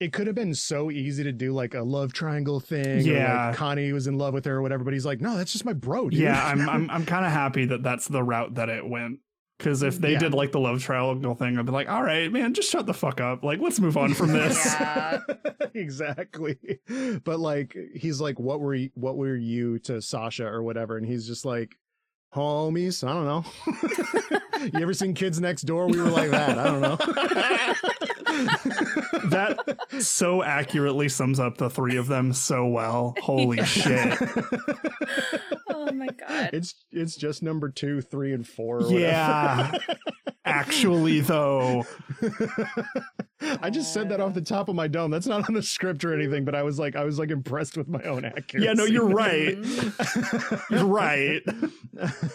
it 0.00 0.12
could 0.12 0.26
have 0.28 0.36
been 0.36 0.54
so 0.54 0.90
easy 0.90 1.24
to 1.24 1.32
do 1.32 1.52
like 1.52 1.74
a 1.74 1.82
love 1.82 2.12
triangle 2.12 2.60
thing. 2.60 2.98
or, 2.98 3.12
Yeah. 3.12 3.46
like 3.48 3.56
Connie 3.56 3.92
was 3.92 4.06
in 4.06 4.16
love 4.16 4.32
with 4.34 4.44
her 4.44 4.56
or 4.56 4.62
whatever, 4.62 4.84
but 4.84 4.92
he's 4.92 5.06
like, 5.06 5.20
no, 5.20 5.36
that's 5.36 5.50
just 5.52 5.64
my 5.64 5.72
bro, 5.72 6.08
dude. 6.10 6.20
Yeah, 6.20 6.40
I'm 6.44 6.68
I'm 6.68 6.90
I'm 6.90 7.04
kind 7.06 7.24
of 7.26 7.32
happy 7.32 7.64
that 7.66 7.82
that's 7.82 8.06
the 8.08 8.22
route 8.22 8.54
that 8.54 8.68
it 8.68 8.86
went. 8.88 9.18
Because 9.58 9.82
if 9.82 9.98
they 9.98 10.12
Yeah. 10.12 10.20
did 10.20 10.34
like 10.34 10.52
the 10.52 10.60
love 10.60 10.80
triangle 10.84 11.34
thing, 11.34 11.58
I'd 11.58 11.66
be 11.66 11.72
like, 11.72 11.88
all 11.88 12.04
right, 12.04 12.30
man, 12.30 12.54
just 12.54 12.70
shut 12.70 12.86
the 12.86 12.94
fuck 12.94 13.20
up. 13.20 13.42
Like, 13.42 13.58
let's 13.58 13.80
move 13.80 13.96
on 13.96 14.14
from 14.14 14.30
this. 14.32 14.64
Yeah. 14.64 15.18
exactly. 15.74 16.58
But 17.24 17.40
like 17.40 17.76
he's 17.94 18.20
like, 18.20 18.38
what 18.38 18.60
were 18.60 18.74
you, 18.74 18.90
what 18.94 19.16
were 19.16 19.34
you 19.36 19.78
to 19.80 20.00
Sasha 20.00 20.46
or 20.46 20.62
whatever? 20.62 20.96
And 20.96 21.04
he's 21.06 21.26
just 21.26 21.44
like, 21.44 21.74
homies. 22.34 23.06
I 23.06 23.12
don't 23.12 23.24
know. 23.24 23.44
you 24.78 24.82
ever 24.82 24.94
seen 24.94 25.14
Kids 25.14 25.40
Next 25.40 25.62
Door? 25.62 25.88
We 25.88 26.00
were 26.00 26.10
like 26.10 26.30
that. 26.30 26.58
I 26.58 26.64
don't 26.64 26.80
know. 26.80 26.96
that 29.30 29.78
so 30.00 30.42
accurately 30.42 31.08
sums 31.08 31.40
up 31.40 31.56
the 31.58 31.70
three 31.70 31.96
of 31.96 32.06
them 32.06 32.32
so 32.32 32.66
well. 32.66 33.14
Holy 33.20 33.58
Yeah. 33.58 33.64
shit. 33.64 34.18
Oh 35.70 35.92
my 35.92 36.06
god. 36.08 36.50
It's 36.52 36.74
it's 36.92 37.16
just 37.16 37.42
number 37.42 37.68
two, 37.70 38.00
three, 38.00 38.32
and 38.32 38.46
four. 38.46 38.82
Or 38.84 38.90
Yeah. 38.92 39.72
Actually, 40.44 41.20
though. 41.20 41.84
I 43.60 43.70
just 43.70 43.92
said 43.92 44.08
that 44.08 44.20
off 44.20 44.34
the 44.34 44.40
top 44.40 44.68
of 44.68 44.74
my 44.74 44.88
dome. 44.88 45.10
That's 45.10 45.26
not 45.26 45.48
on 45.48 45.54
the 45.54 45.62
script 45.62 46.04
or 46.04 46.14
anything, 46.14 46.44
but 46.44 46.54
I 46.54 46.62
was 46.62 46.78
like, 46.78 46.96
I 46.96 47.04
was 47.04 47.18
like 47.18 47.30
impressed 47.30 47.76
with 47.76 47.88
my 47.88 48.02
own 48.02 48.24
accuracy. 48.24 48.66
Yeah, 48.66 48.72
no, 48.72 48.84
you're 48.84 49.08
right. 49.08 49.56
You're 50.70 50.86
right. 50.86 51.42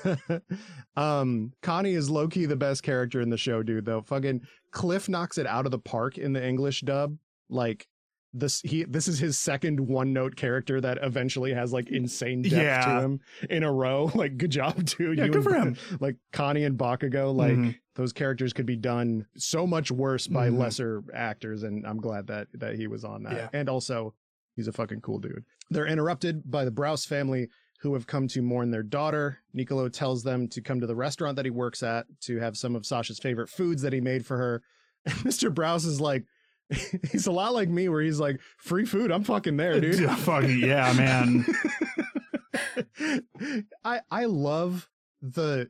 um, 0.95 1.53
Connie 1.61 1.93
is 1.93 2.09
low 2.09 2.27
key 2.27 2.45
the 2.45 2.55
best 2.55 2.83
character 2.83 3.21
in 3.21 3.29
the 3.29 3.37
show, 3.37 3.63
dude. 3.63 3.85
Though 3.85 4.01
fucking 4.01 4.41
Cliff 4.71 5.09
knocks 5.09 5.37
it 5.37 5.47
out 5.47 5.65
of 5.65 5.71
the 5.71 5.79
park 5.79 6.17
in 6.17 6.33
the 6.33 6.45
English 6.45 6.81
dub. 6.81 7.17
Like 7.49 7.87
this 8.33 8.61
he 8.61 8.83
this 8.83 9.07
is 9.07 9.19
his 9.19 9.37
second 9.39 9.79
one 9.79 10.11
note 10.13 10.35
character 10.35 10.81
that 10.81 10.97
eventually 11.01 11.53
has 11.53 11.71
like 11.71 11.89
insane 11.89 12.41
depth 12.41 12.53
Yeah. 12.53 12.85
to 12.85 13.01
him 13.05 13.19
in 13.49 13.63
a 13.63 13.71
row. 13.71 14.11
Like 14.15 14.37
good 14.37 14.49
job, 14.51 14.83
dude. 14.85 15.17
Yeah, 15.17 15.25
You 15.25 15.31
good 15.31 15.35
and- 15.35 15.43
for 15.43 15.53
him. 15.53 15.77
Like 15.99 16.15
Connie 16.31 16.63
and 16.63 16.77
Bakugo, 16.77 17.33
like 17.35 17.53
Mhm. 17.55 17.75
those 17.95 18.11
characters 18.13 18.53
could 18.53 18.65
be 18.65 18.75
done 18.77 19.25
so 19.37 19.67
much 19.67 19.91
worse 19.91 20.27
by 20.27 20.49
Mhm. 20.49 20.57
lesser 20.57 21.03
actors, 21.13 21.63
and 21.63 21.85
I'm 21.85 21.97
glad 21.99 22.27
that 22.27 22.47
that 22.53 22.75
he 22.75 22.87
was 22.87 23.03
on 23.05 23.23
that. 23.23 23.33
Yeah. 23.35 23.49
And 23.53 23.69
also, 23.69 24.15
he's 24.55 24.67
a 24.67 24.71
fucking 24.73 25.01
cool 25.01 25.19
dude. 25.19 25.43
They're 25.69 25.87
interrupted 25.87 26.49
by 26.49 26.65
the 26.65 26.71
Braus 26.71 27.05
family, 27.07 27.49
who 27.81 27.93
have 27.95 28.07
come 28.07 28.27
to 28.29 28.41
mourn 28.41 28.71
their 28.71 28.83
daughter. 28.83 29.39
Nicolo 29.53 29.89
tells 29.89 30.23
them 30.23 30.47
to 30.49 30.61
come 30.61 30.79
to 30.79 30.87
the 30.87 30.95
restaurant 30.95 31.35
that 31.35 31.45
he 31.45 31.51
works 31.51 31.83
at 31.83 32.05
to 32.21 32.37
have 32.39 32.55
some 32.57 32.75
of 32.75 32.85
Sasha's 32.85 33.19
favorite 33.19 33.49
foods 33.49 33.81
that 33.81 33.93
he 33.93 34.01
made 34.01 34.25
for 34.25 34.37
her. 34.37 34.61
And 35.05 35.15
Mr. 35.15 35.53
Braus 35.53 35.85
is 35.85 35.99
like, 35.99 36.23
he's 37.11 37.27
a 37.27 37.31
lot 37.31 37.53
like 37.53 37.69
me, 37.69 37.89
where 37.89 38.01
he's 38.01 38.19
like, 38.19 38.39
free 38.57 38.85
food, 38.85 39.11
I'm 39.11 39.23
fucking 39.23 39.57
there, 39.57 39.79
dude. 39.79 39.99
Yeah, 39.99 40.15
fucking 40.15 40.59
yeah, 40.59 40.93
man. 40.93 41.45
I 43.83 44.01
I 44.09 44.25
love 44.25 44.89
the 45.21 45.69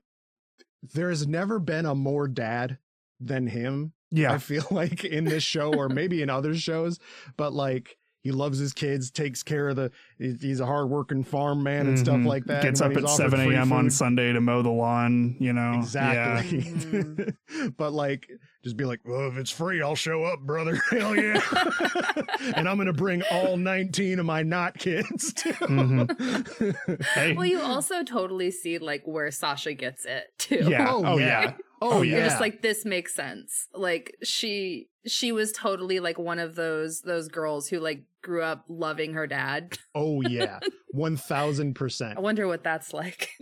there 0.94 1.10
has 1.10 1.26
never 1.28 1.60
been 1.60 1.86
a 1.86 1.96
more 1.96 2.28
dad 2.28 2.78
than 3.20 3.48
him. 3.48 3.94
Yeah. 4.12 4.34
I 4.34 4.38
feel 4.38 4.66
like 4.72 5.04
in 5.04 5.26
this 5.26 5.44
show 5.44 5.74
or 5.74 5.90
maybe 5.90 6.22
in 6.22 6.30
other 6.30 6.56
shows, 6.56 7.00
but 7.38 7.54
like 7.54 7.98
he 8.22 8.32
loves 8.32 8.58
his 8.60 8.74
kids, 8.74 9.12
takes 9.12 9.44
care 9.44 9.70
of 9.70 9.76
the 9.76 9.92
he- 10.13 10.13
he's 10.40 10.60
a 10.60 10.66
hardworking 10.66 11.24
farm 11.24 11.64
man 11.64 11.88
and 11.88 12.00
stuff 12.00 12.16
Mhm. 12.16 12.26
like 12.26 12.46
that. 12.46 12.64
Gets 12.64 12.80
up 12.82 12.96
at 12.96 13.10
seven 13.10 13.42
a.m. 13.42 13.72
on 13.74 13.90
Sunday 13.90 14.32
to 14.32 14.40
mow 14.42 14.62
the 14.62 14.70
lawn. 14.70 15.36
You 15.40 15.54
know, 15.54 15.74
Exactly. 15.76 16.62
Mhm. 16.62 17.36
but 17.78 17.92
like 17.94 18.28
just 18.64 18.78
be 18.78 18.86
like, 18.86 19.02
well, 19.04 19.28
if 19.28 19.36
it's 19.38 19.52
free, 19.52 19.82
I'll 19.82 19.96
show 19.96 20.24
up, 20.24 20.40
brother. 20.40 20.76
Hell 20.90 21.16
yeah. 21.16 21.42
and 22.56 22.70
I'm 22.70 22.78
gonna 22.78 22.94
bring 22.94 23.22
all 23.30 23.58
19 23.58 24.20
of 24.20 24.26
my 24.26 24.42
not 24.44 24.78
kids 24.78 25.34
too. 25.34 25.52
Mhm. 25.52 27.04
Hey, 27.14 27.34
well, 27.34 27.46
you 27.46 27.60
also 27.62 28.04
totally 28.04 28.52
see 28.52 28.78
like 28.78 29.04
where 29.06 29.30
Sasha 29.32 29.74
gets 29.74 30.06
it 30.06 30.26
too. 30.38 30.66
yeah. 30.70 30.88
Oh, 30.90 31.04
Oh, 31.06 31.18
yeah. 31.18 31.26
yeah. 31.42 31.54
Oh, 31.82 32.02
yeah. 32.02 32.18
You're 32.18 32.26
just 32.26 32.40
like 32.40 32.62
this 32.62 32.86
makes 32.86 33.14
sense. 33.14 33.68
Like 33.74 34.16
she 34.24 34.88
she 35.06 35.34
was 35.34 35.52
totally 35.52 36.00
like 36.00 36.18
one 36.18 36.40
of 36.40 36.56
those 36.56 37.02
those 37.02 37.28
girls 37.28 37.68
who 37.68 37.80
like 37.82 38.04
grew 38.24 38.42
up 38.42 38.66
loving 38.68 39.14
her 39.14 39.28
dad. 39.28 39.78
oh 39.94 40.22
yeah. 40.22 40.60
One 40.92 41.18
thousand 41.18 41.74
percent. 41.74 42.18
I 42.18 42.22
wonder 42.22 42.48
what 42.48 42.64
that's 42.64 42.94
like. 42.94 43.30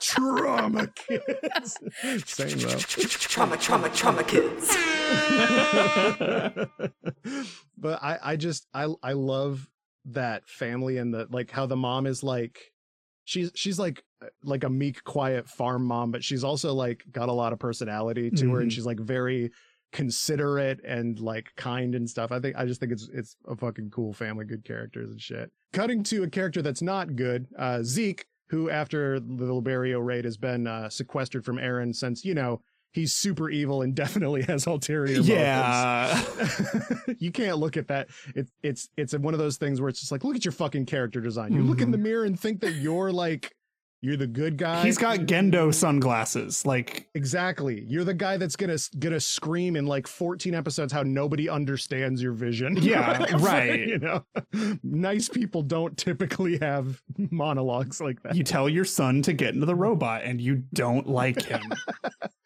Trauma 0.00 0.88
kids. 0.94 1.76
Same 2.24 2.58
though. 2.58 2.78
Trauma, 2.78 3.56
trauma, 3.58 3.88
trauma 3.90 4.24
kids. 4.24 4.68
but 7.78 8.02
I, 8.02 8.18
I 8.22 8.36
just 8.36 8.66
I 8.74 8.88
I 9.02 9.12
love 9.12 9.68
that 10.06 10.48
family 10.48 10.96
and 10.98 11.12
the 11.14 11.26
like 11.30 11.50
how 11.50 11.66
the 11.66 11.76
mom 11.76 12.06
is 12.06 12.22
like 12.22 12.58
she's 13.24 13.52
she's 13.54 13.78
like 13.78 14.02
like 14.42 14.64
a 14.64 14.70
meek 14.70 15.04
quiet 15.04 15.48
farm 15.48 15.84
mom 15.84 16.10
but 16.10 16.24
she's 16.24 16.42
also 16.42 16.72
like 16.74 17.04
got 17.10 17.28
a 17.28 17.32
lot 17.32 17.52
of 17.52 17.58
personality 17.58 18.30
to 18.30 18.50
her 18.50 18.60
and 18.60 18.70
Mhm. 18.70 18.74
she's 18.74 18.86
like 18.86 18.98
very 18.98 19.50
considerate 19.92 20.80
and 20.84 21.20
like 21.20 21.46
kind 21.56 21.94
and 21.94 22.08
stuff 22.08 22.32
i 22.32 22.40
think 22.40 22.56
i 22.56 22.64
just 22.66 22.80
think 22.80 22.90
it's 22.92 23.08
it's 23.12 23.36
a 23.48 23.54
fucking 23.56 23.90
cool 23.90 24.12
family 24.12 24.44
good 24.44 24.64
characters 24.64 25.10
and 25.10 25.20
shit 25.20 25.50
cutting 25.72 26.02
to 26.02 26.22
a 26.22 26.28
character 26.28 26.60
that's 26.62 26.82
not 26.82 27.14
good 27.14 27.46
uh 27.58 27.82
zeke 27.82 28.24
who 28.48 28.68
after 28.68 29.18
the 29.20 29.26
Liberio 29.46 30.04
raid 30.04 30.24
has 30.24 30.36
been 30.36 30.66
uh 30.66 30.88
sequestered 30.90 31.44
from 31.44 31.56
eren 31.56 31.94
since 31.94 32.24
you 32.24 32.34
know 32.34 32.60
he's 32.92 33.14
super 33.14 33.48
evil 33.48 33.80
and 33.82 33.94
definitely 34.04 34.42
has 34.42 34.66
ulterior 34.66 35.08
motives 35.20 35.28
yeah. 35.28 36.22
you 37.18 37.30
can't 37.32 37.56
look 37.58 37.78
at 37.78 37.88
that. 37.88 38.08
It's 38.34 38.50
it's 38.62 38.90
it's 38.98 39.16
one 39.16 39.32
of 39.32 39.40
those 39.40 39.56
things 39.56 39.80
where 39.80 39.88
it's 39.88 40.00
just 40.00 40.12
like, 40.12 40.24
look 40.24 40.36
at 40.36 40.44
your 40.44 40.52
fucking 40.52 40.84
character 40.84 41.20
design. 41.22 41.54
You 41.54 41.62
look 41.62 41.80
in 41.80 41.88
Mhm. 41.88 41.92
the 41.92 41.98
mirror 41.98 42.24
and 42.24 42.38
think 42.38 42.60
that 42.60 42.72
you're 42.74 43.10
like 43.10 43.54
you're 44.02 44.16
the 44.16 44.26
good 44.26 44.58
guy. 44.58 44.82
He's 44.82 44.98
got 44.98 45.20
Gendo 45.20 45.72
sunglasses. 45.72 46.66
Like, 46.66 47.08
exactly. 47.14 47.84
You're 47.86 48.02
the 48.04 48.12
guy 48.14 48.36
that's 48.36 48.56
gonna 48.56 48.76
gonna 48.98 49.20
scream 49.20 49.76
in 49.76 49.86
like 49.86 50.06
14 50.08 50.54
episodes 50.54 50.92
how 50.92 51.02
nobody 51.04 51.48
understands 51.48 52.20
your 52.22 52.32
vision. 52.32 52.76
Yeah, 52.80 53.24
right. 53.38 53.78
you 53.86 53.98
know, 53.98 54.24
nice 54.82 55.28
people 55.28 55.62
don't 55.62 55.96
typically 55.96 56.58
have 56.58 57.00
monologues 57.30 58.00
like 58.00 58.20
that. 58.24 58.34
you 58.34 58.42
tell 58.44 58.68
your 58.68 58.84
son 58.84 59.22
to 59.22 59.32
get 59.32 59.54
into 59.54 59.66
the 59.66 59.74
robot 59.76 60.22
and 60.24 60.40
you 60.40 60.64
don't 60.72 61.08
like 61.08 61.40
him. 61.42 61.62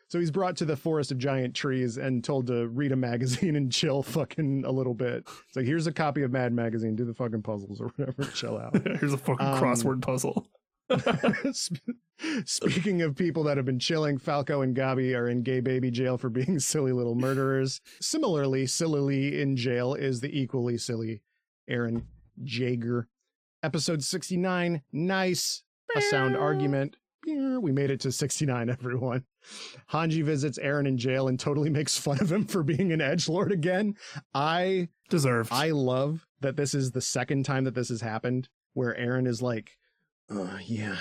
So 0.09 0.21
he's 0.21 0.31
brought 0.31 0.57
to 0.59 0.65
the 0.65 0.77
forest 0.77 1.11
of 1.11 1.19
giant 1.19 1.55
trees 1.55 1.97
and 1.99 2.23
told 2.23 2.47
to 2.47 2.69
read 2.69 2.93
a 2.93 2.97
magazine 2.97 3.57
and 3.57 3.73
chill 3.73 4.03
fucking 4.05 4.65
a 4.65 4.71
little 4.71 4.95
bit. 4.95 5.25
It's 5.49 5.57
like, 5.57 5.67
here's 5.67 5.89
a 5.89 5.93
copy 5.93 6.23
of 6.23 6.31
Mad 6.31 6.53
Magazine. 6.53 6.95
Do 6.95 7.05
the 7.05 7.13
fucking 7.15 7.43
puzzles 7.43 7.81
or 7.81 7.89
whatever. 7.97 8.23
Chill 8.31 8.57
out. 8.57 8.77
Here's 9.01 9.13
a 9.13 9.19
fucking 9.19 9.45
Um, 9.45 9.61
crossword 9.61 10.03
puzzle. 10.03 10.47
Sp- 11.53 11.99
Speaking 12.45 13.03
of 13.03 13.15
people 13.15 13.45
that 13.45 13.57
have 13.57 13.67
been 13.67 13.79
chilling, 13.79 14.19
Falco 14.19 14.63
and 14.63 14.75
Gabi 14.75 15.17
are 15.17 15.29
in 15.29 15.43
gay 15.43 15.61
baby 15.61 15.91
jail 15.91 16.17
for 16.17 16.31
being 16.31 16.59
silly 16.61 16.93
little 16.93 17.15
murderers. 17.15 17.81
Similarly, 18.01 18.67
sillily 18.67 19.41
in 19.41 19.57
jail 19.57 19.95
is 19.95 20.21
the 20.21 20.39
equally 20.39 20.79
silly 20.79 21.23
Eren 21.69 22.05
Jaeger. 22.43 23.09
Episode 23.63 24.03
69, 24.03 24.83
nice. 24.93 25.63
A 25.95 26.01
sound 26.01 26.37
argument. 26.37 26.97
We 27.27 27.73
made 27.73 27.91
it 27.91 28.01
to 28.01 28.13
69, 28.13 28.71
everyone. 28.71 29.25
Hanji 29.91 30.23
visits 30.23 30.59
Eren 30.59 30.87
in 30.87 30.99
jail 30.99 31.29
and 31.29 31.39
totally 31.39 31.71
makes 31.71 31.99
fun 31.99 32.21
of 32.21 32.31
him 32.31 32.45
for 32.45 32.63
being 32.63 32.93
an 32.93 33.01
edge 33.01 33.29
lord 33.29 33.51
again. 33.53 33.97
I 34.35 34.89
deserve. 35.09 35.51
I 35.53 35.71
love 35.71 36.27
that 36.41 36.57
this 36.57 36.75
is 36.75 36.93
the 36.93 37.01
second 37.01 37.45
time 37.45 37.65
that 37.65 37.75
this 37.75 37.89
has 37.89 38.01
happened 38.01 38.49
where 38.75 38.95
Eren 38.95 39.27
is 39.27 39.43
like, 39.43 39.79
uh, 40.31 40.59
yeah, 40.65 40.97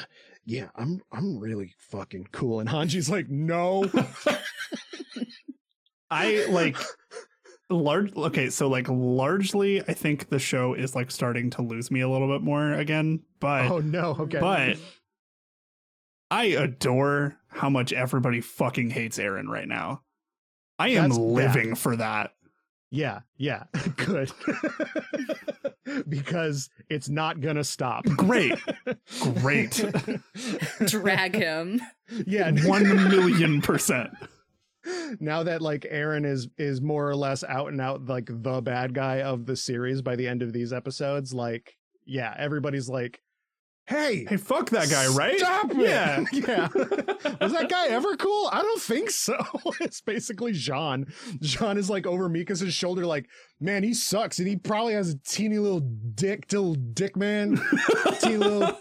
yeah, 0.46 0.70
I'm 0.76 1.02
I'm 1.12 1.40
really 1.40 1.74
fucking 1.78 2.30
cool. 2.32 2.60
And 2.60 2.70
Hanji's 2.70 3.10
like, 3.10 3.30
no. 3.30 3.90
I 6.12 6.46
like 6.50 6.78
large 7.70 8.16
okay, 8.16 8.50
so 8.50 8.68
like 8.68 8.88
largely 8.88 9.82
I 9.82 9.94
think 9.94 10.30
the 10.30 10.40
show 10.40 10.76
is 10.76 10.96
like 10.96 11.10
starting 11.10 11.50
to 11.52 11.64
lose 11.64 11.90
me 11.90 12.02
a 12.02 12.10
little 12.10 12.28
bit 12.28 12.44
more 12.44 12.74
again, 12.74 13.22
but 13.40 13.72
oh 13.72 13.80
no, 13.80 14.16
okay. 14.20 14.40
but 14.40 14.78
I 16.30 16.46
adore 16.46 17.38
how 17.48 17.70
much 17.70 17.94
everybody 17.94 18.42
fucking 18.42 18.92
hates 18.92 19.18
Eren 19.18 19.48
right 19.48 19.68
now. 19.68 20.04
I 20.78 20.90
am 20.90 21.10
That's 21.10 21.18
bad. 21.18 21.24
living 21.24 21.76
for 21.76 21.96
that. 21.96 22.32
Yeah, 22.92 23.20
yeah, 23.38 23.64
good. 23.98 24.32
because 26.10 26.70
it's 26.90 27.10
not 27.10 27.42
gonna 27.42 27.64
stop. 27.64 28.06
Great. 28.06 28.60
Great. 29.20 29.84
Drag 30.86 31.36
him. 31.36 31.82
yeah. 32.26 32.52
One 32.66 33.10
million 33.10 33.62
percent. 33.62 34.12
now 35.20 35.44
that 35.44 35.62
like 35.62 35.82
Eren 35.92 36.26
is 36.26 36.48
is 36.58 36.80
more 36.82 37.10
or 37.10 37.16
less 37.16 37.44
out 37.44 37.70
and 37.70 37.82
out 37.82 38.06
like 38.06 38.30
the 38.30 38.62
bad 38.62 38.94
guy 38.94 39.22
of 39.22 39.46
the 39.46 39.56
series 39.56 40.02
by 40.02 40.16
the 40.16 40.28
end 40.28 40.42
of 40.42 40.54
these 40.54 40.72
episodes, 40.72 41.34
like 41.34 41.76
yeah, 42.06 42.34
everybody's 42.38 42.88
like, 42.88 43.20
hey, 43.88 44.26
Hey, 44.28 44.38
fuck 44.38 44.70
that 44.72 44.90
guy, 44.90 45.08
right? 45.08 45.38
Stop 45.38 45.72
it. 45.72 45.78
Yeah. 45.78 46.26
yeah. 46.32 46.68
Was 47.42 47.54
that 47.54 47.68
guy 47.70 47.88
ever 47.88 48.16
cool? 48.18 48.50
I 48.52 48.62
don't 48.62 48.82
think 48.82 49.10
so. 49.10 49.38
it's 49.80 50.02
basically 50.02 50.54
Jean. 50.54 51.08
Jean 51.42 51.78
is 51.78 51.90
like 51.90 52.08
over 52.08 52.28
Mika's 52.30 52.64
shoulder, 52.74 53.06
like, 53.06 53.28
man, 53.60 53.84
he 53.84 53.94
sucks. 53.94 54.40
And 54.40 54.48
he 54.48 54.56
probably 54.56 54.94
has 54.94 55.10
a 55.10 55.18
teeny 55.20 55.60
little 55.60 55.82
dick, 55.82 56.52
little 56.52 56.76
dick 56.76 57.16
man. 57.16 57.62
teeny 58.22 58.38
little, 58.38 58.78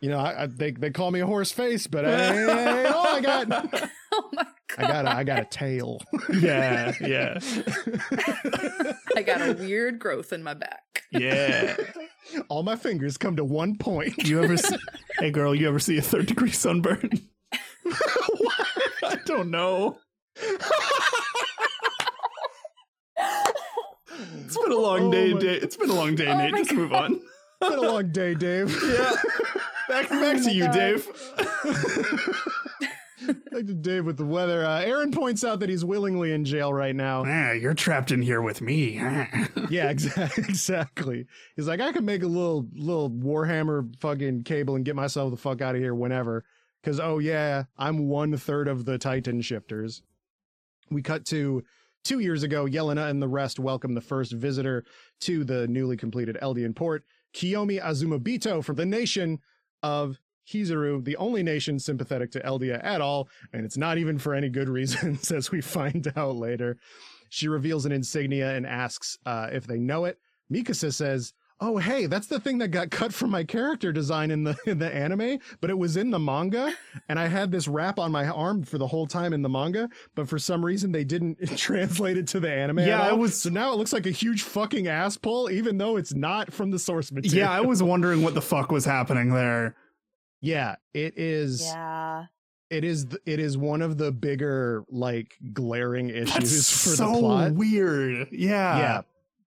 you 0.00 0.08
know, 0.08 0.18
I, 0.18 0.44
I, 0.44 0.46
they, 0.46 0.72
they 0.72 0.90
call 0.90 1.10
me 1.10 1.20
a 1.20 1.26
horse 1.26 1.52
face, 1.52 1.86
but 1.86 2.04
hey, 2.04 2.86
all 2.86 3.06
I 3.06 3.20
got, 3.20 3.90
Oh 4.20 4.28
my 4.32 4.46
I 4.76 4.82
got, 4.88 5.04
a, 5.06 5.16
I 5.18 5.24
got 5.24 5.38
a 5.42 5.44
tail. 5.44 6.00
yeah, 6.34 6.92
yeah. 7.00 7.38
I 9.16 9.22
got 9.22 9.40
a 9.40 9.52
weird 9.58 9.98
growth 10.00 10.32
in 10.32 10.42
my 10.42 10.54
back. 10.54 11.04
Yeah. 11.12 11.76
all 12.48 12.62
my 12.64 12.74
fingers 12.76 13.16
come 13.16 13.36
to 13.36 13.44
one 13.44 13.76
point. 13.78 14.16
You 14.26 14.42
ever 14.42 14.56
see, 14.56 14.76
Hey 15.18 15.30
girl, 15.30 15.54
you 15.54 15.68
ever 15.68 15.78
see 15.78 15.96
a 15.98 16.02
third 16.02 16.26
degree 16.26 16.50
sunburn? 16.50 17.10
I 19.04 19.16
don't 19.26 19.50
know. 19.50 19.98
It's 23.16 24.56
been 24.56 24.72
a 24.72 24.76
long 24.76 25.00
Oh 25.02 25.12
day, 25.12 25.34
my- 25.34 25.40
Dave. 25.40 25.62
It's 25.62 25.76
been 25.76 25.90
a 25.90 25.94
long 25.94 26.14
day, 26.14 26.28
Oh 26.28 26.36
Nate. 26.38 26.52
my 26.52 26.58
Just 26.58 26.72
move 26.72 26.92
on. 26.92 27.20
It's 27.62 27.70
been 27.70 27.78
a 27.78 27.82
long 27.92 28.10
day, 28.10 28.34
Dave. 28.34 28.70
Yeah. 28.84 29.12
Back 29.88 30.08
back 30.08 30.36
to 30.42 30.48
oh 30.48 30.52
you, 30.52 30.64
God. 30.64 30.72
Dave. 30.72 32.50
Back 33.54 33.66
to 33.66 33.74
Dave 33.74 34.04
with 34.04 34.16
the 34.16 34.24
weather. 34.24 34.64
Uh, 34.64 34.80
Eren 34.80 35.14
points 35.14 35.44
out 35.44 35.60
that 35.60 35.68
he's 35.68 35.84
willingly 35.84 36.32
in 36.32 36.44
jail 36.44 36.74
right 36.74 36.94
now. 36.94 37.24
Ah, 37.34 37.52
you're 37.52 37.72
trapped 37.72 38.10
in 38.10 38.20
here 38.20 38.42
with 38.42 38.60
me. 38.60 39.00
Yeah, 39.70 39.90
exactly. 39.90 40.44
Exactly. 40.48 41.26
He's 41.54 41.68
like, 41.68 41.80
I 41.80 41.92
can 41.92 42.04
make 42.04 42.24
a 42.24 42.26
little 42.26 42.66
little 42.74 43.10
Warhammer 43.10 43.94
fucking 44.00 44.42
cable 44.42 44.74
and 44.74 44.84
get 44.84 44.96
myself 44.96 45.30
the 45.30 45.36
fuck 45.36 45.62
out 45.62 45.76
of 45.76 45.80
here 45.80 45.94
whenever. 45.94 46.44
Because 46.82 46.98
oh 46.98 47.20
yeah, 47.20 47.64
I'm 47.78 48.08
one 48.08 48.36
third 48.36 48.66
of 48.66 48.86
the 48.86 48.98
Titan 48.98 49.40
shifters. 49.40 50.02
We 50.90 51.02
cut 51.02 51.24
to 51.26 51.62
Two 52.02 52.18
years 52.18 52.42
ago, 52.42 52.66
Yelena 52.66 53.08
and 53.08 53.22
the 53.22 53.28
rest 53.28 53.60
welcome 53.60 53.94
the 53.94 54.00
first 54.00 54.32
visitor 54.32 54.84
to 55.20 55.44
the 55.44 55.68
newly 55.68 55.96
completed 55.96 56.36
Eldian 56.42 56.74
port, 56.74 57.04
Kiyomi 57.32 57.80
Azumabito 57.80 58.62
from 58.64 58.76
the 58.76 58.84
nation 58.84 59.38
of 59.82 60.18
Hizuru, 60.48 61.04
the 61.04 61.16
only 61.16 61.42
nation 61.42 61.78
sympathetic 61.78 62.30
to 62.32 62.40
Eldia 62.40 62.82
at 62.84 63.00
all, 63.00 63.28
and 63.52 63.64
it's 63.64 63.76
not 63.76 63.98
even 63.98 64.18
for 64.18 64.34
any 64.34 64.48
good 64.48 64.68
reasons, 64.78 65.30
as 65.32 65.50
we 65.50 65.60
find 65.60 66.12
out 66.16 66.36
later. 66.36 66.76
She 67.30 67.48
reveals 67.48 67.84
an 67.86 67.92
insignia 67.92 68.54
and 68.54 68.66
asks 68.66 69.18
uh, 69.26 69.48
if 69.52 69.66
they 69.66 69.78
know 69.78 70.04
it. 70.04 70.18
Mikasa 70.52 70.92
says, 70.92 71.32
"Oh, 71.60 71.78
hey, 71.78 72.06
that's 72.06 72.26
the 72.28 72.38
thing 72.38 72.58
that 72.58 72.68
got 72.68 72.90
cut 72.90 73.12
from 73.12 73.30
my 73.30 73.42
character 73.42 73.90
design 73.92 74.30
in 74.30 74.44
the 74.44 74.56
in 74.66 74.78
the 74.78 74.94
anime, 74.94 75.38
but 75.60 75.70
it 75.70 75.78
was 75.78 75.96
in 75.96 76.10
the 76.10 76.18
manga, 76.18 76.72
and 77.08 77.18
I 77.18 77.26
had 77.26 77.50
this 77.50 77.66
wrap 77.66 77.98
on 77.98 78.12
my 78.12 78.28
arm 78.28 78.62
for 78.62 78.78
the 78.78 78.86
whole 78.86 79.06
time 79.06 79.32
in 79.32 79.42
the 79.42 79.48
manga, 79.48 79.88
but 80.14 80.28
for 80.28 80.38
some 80.38 80.64
reason 80.64 80.92
they 80.92 81.02
didn't 81.02 81.38
translate 81.56 82.18
it 82.18 82.28
to 82.28 82.40
the 82.40 82.52
anime. 82.52 82.80
Yeah, 82.80 83.00
I 83.02 83.12
was- 83.14 83.40
So 83.40 83.48
now 83.50 83.72
it 83.72 83.78
looks 83.78 83.92
like 83.94 84.06
a 84.06 84.10
huge 84.12 84.42
fucking 84.42 84.86
ass 84.86 85.16
pull, 85.16 85.50
even 85.50 85.78
though 85.78 85.96
it's 85.96 86.14
not 86.14 86.52
from 86.52 86.70
the 86.70 86.78
source 86.78 87.10
material. 87.10 87.38
Yeah, 87.48 87.50
I 87.50 87.62
was 87.62 87.82
wondering 87.82 88.22
what 88.22 88.34
the 88.34 88.42
fuck 88.42 88.70
was 88.70 88.84
happening 88.84 89.32
there. 89.32 89.74
Yeah, 90.44 90.76
it 90.92 91.18
is. 91.18 91.62
Yeah. 91.62 92.26
It 92.70 92.84
is. 92.84 93.04
th- 93.06 93.22
It 93.26 93.38
is 93.40 93.56
one 93.56 93.82
of 93.82 93.98
the 93.98 94.10
bigger, 94.12 94.84
like, 94.88 95.36
glaring 95.52 96.08
issues 96.10 96.32
That's 96.34 96.70
for 96.84 96.90
so 96.96 97.12
the 97.12 97.18
plot. 97.20 97.52
weird. 97.54 98.28
Yeah. 98.32 98.78
yeah 98.78 99.00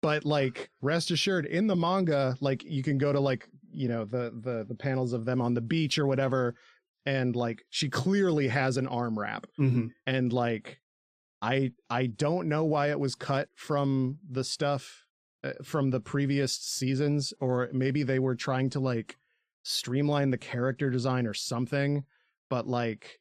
but 0.03 0.23
like 0.27 0.69
rest 0.83 1.11
assured 1.11 1.47
in 1.47 1.67
the 1.67 1.75
manga 1.75 2.37
like 2.43 2.63
you 2.63 2.83
can 2.83 2.99
go 2.99 3.11
to 3.11 3.19
like 3.19 3.49
you 3.73 3.89
know 3.89 4.05
the 4.05 4.31
the 4.43 4.63
the 4.69 4.75
panels 4.75 5.15
of 5.15 5.25
them 5.25 5.41
on 5.41 5.55
the 5.55 5.63
beach 5.63 5.99
or 5.99 6.07
whatever 6.07 6.55
and 7.07 7.35
like 7.35 7.63
she 7.71 7.89
clearly 7.89 8.47
has 8.49 8.77
an 8.77 8.87
arm 8.87 9.19
wrap 9.19 9.47
Mhm. 9.59 9.93
and 10.07 10.31
like 10.31 10.79
i 11.41 11.73
i 11.89 12.05
don't 12.05 12.51
know 12.51 12.65
why 12.67 12.91
it 12.91 13.01
was 13.01 13.15
cut 13.15 13.49
from 13.55 14.19
the 14.31 14.45
stuff 14.45 15.07
uh, 15.43 15.53
from 15.63 15.89
the 15.89 16.01
previous 16.01 16.53
seasons 16.55 17.33
or 17.41 17.71
maybe 17.73 18.03
they 18.03 18.19
were 18.19 18.35
trying 18.35 18.69
to 18.71 18.81
like 18.81 19.17
streamline 19.65 20.31
the 20.31 20.39
character 20.39 20.89
design 20.91 21.27
or 21.27 21.35
something 21.35 22.05
but 22.49 22.67
like 22.69 23.19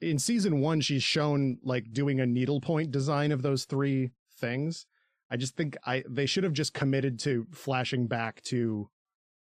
in 0.00 0.18
season 0.18 0.60
1 0.60 0.80
she's 0.80 1.02
shown 1.02 1.58
like 1.62 1.92
doing 1.92 2.20
a 2.20 2.26
needlepoint 2.26 2.90
design 2.90 3.30
of 3.30 3.42
those 3.42 3.64
three 3.64 4.10
things. 4.38 4.86
I 5.30 5.36
just 5.36 5.56
think 5.56 5.76
i 5.86 6.02
they 6.08 6.26
should 6.26 6.42
have 6.44 6.52
just 6.52 6.74
committed 6.74 7.18
to 7.20 7.46
flashing 7.52 8.06
back 8.08 8.42
to 8.44 8.88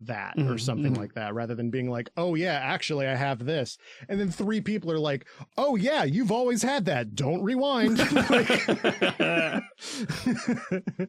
that 0.00 0.34
or 0.38 0.54
Mhm, 0.54 0.60
something 0.60 0.94
mhm. 0.94 0.98
like 0.98 1.14
that 1.14 1.34
rather 1.34 1.54
than 1.56 1.70
being 1.70 1.90
like 1.90 2.08
oh 2.16 2.36
yeah 2.36 2.58
actually 2.62 3.06
i 3.06 3.14
have 3.16 3.44
this. 3.44 3.76
And 4.08 4.18
then 4.20 4.30
three 4.30 4.60
people 4.60 4.90
are 4.92 4.98
like 4.98 5.26
oh 5.56 5.76
yeah 5.76 6.04
you've 6.04 6.32
always 6.32 6.62
had 6.62 6.84
that. 6.86 7.14
Don't 7.14 7.42
rewind. 7.42 7.98
Like- 8.30 8.48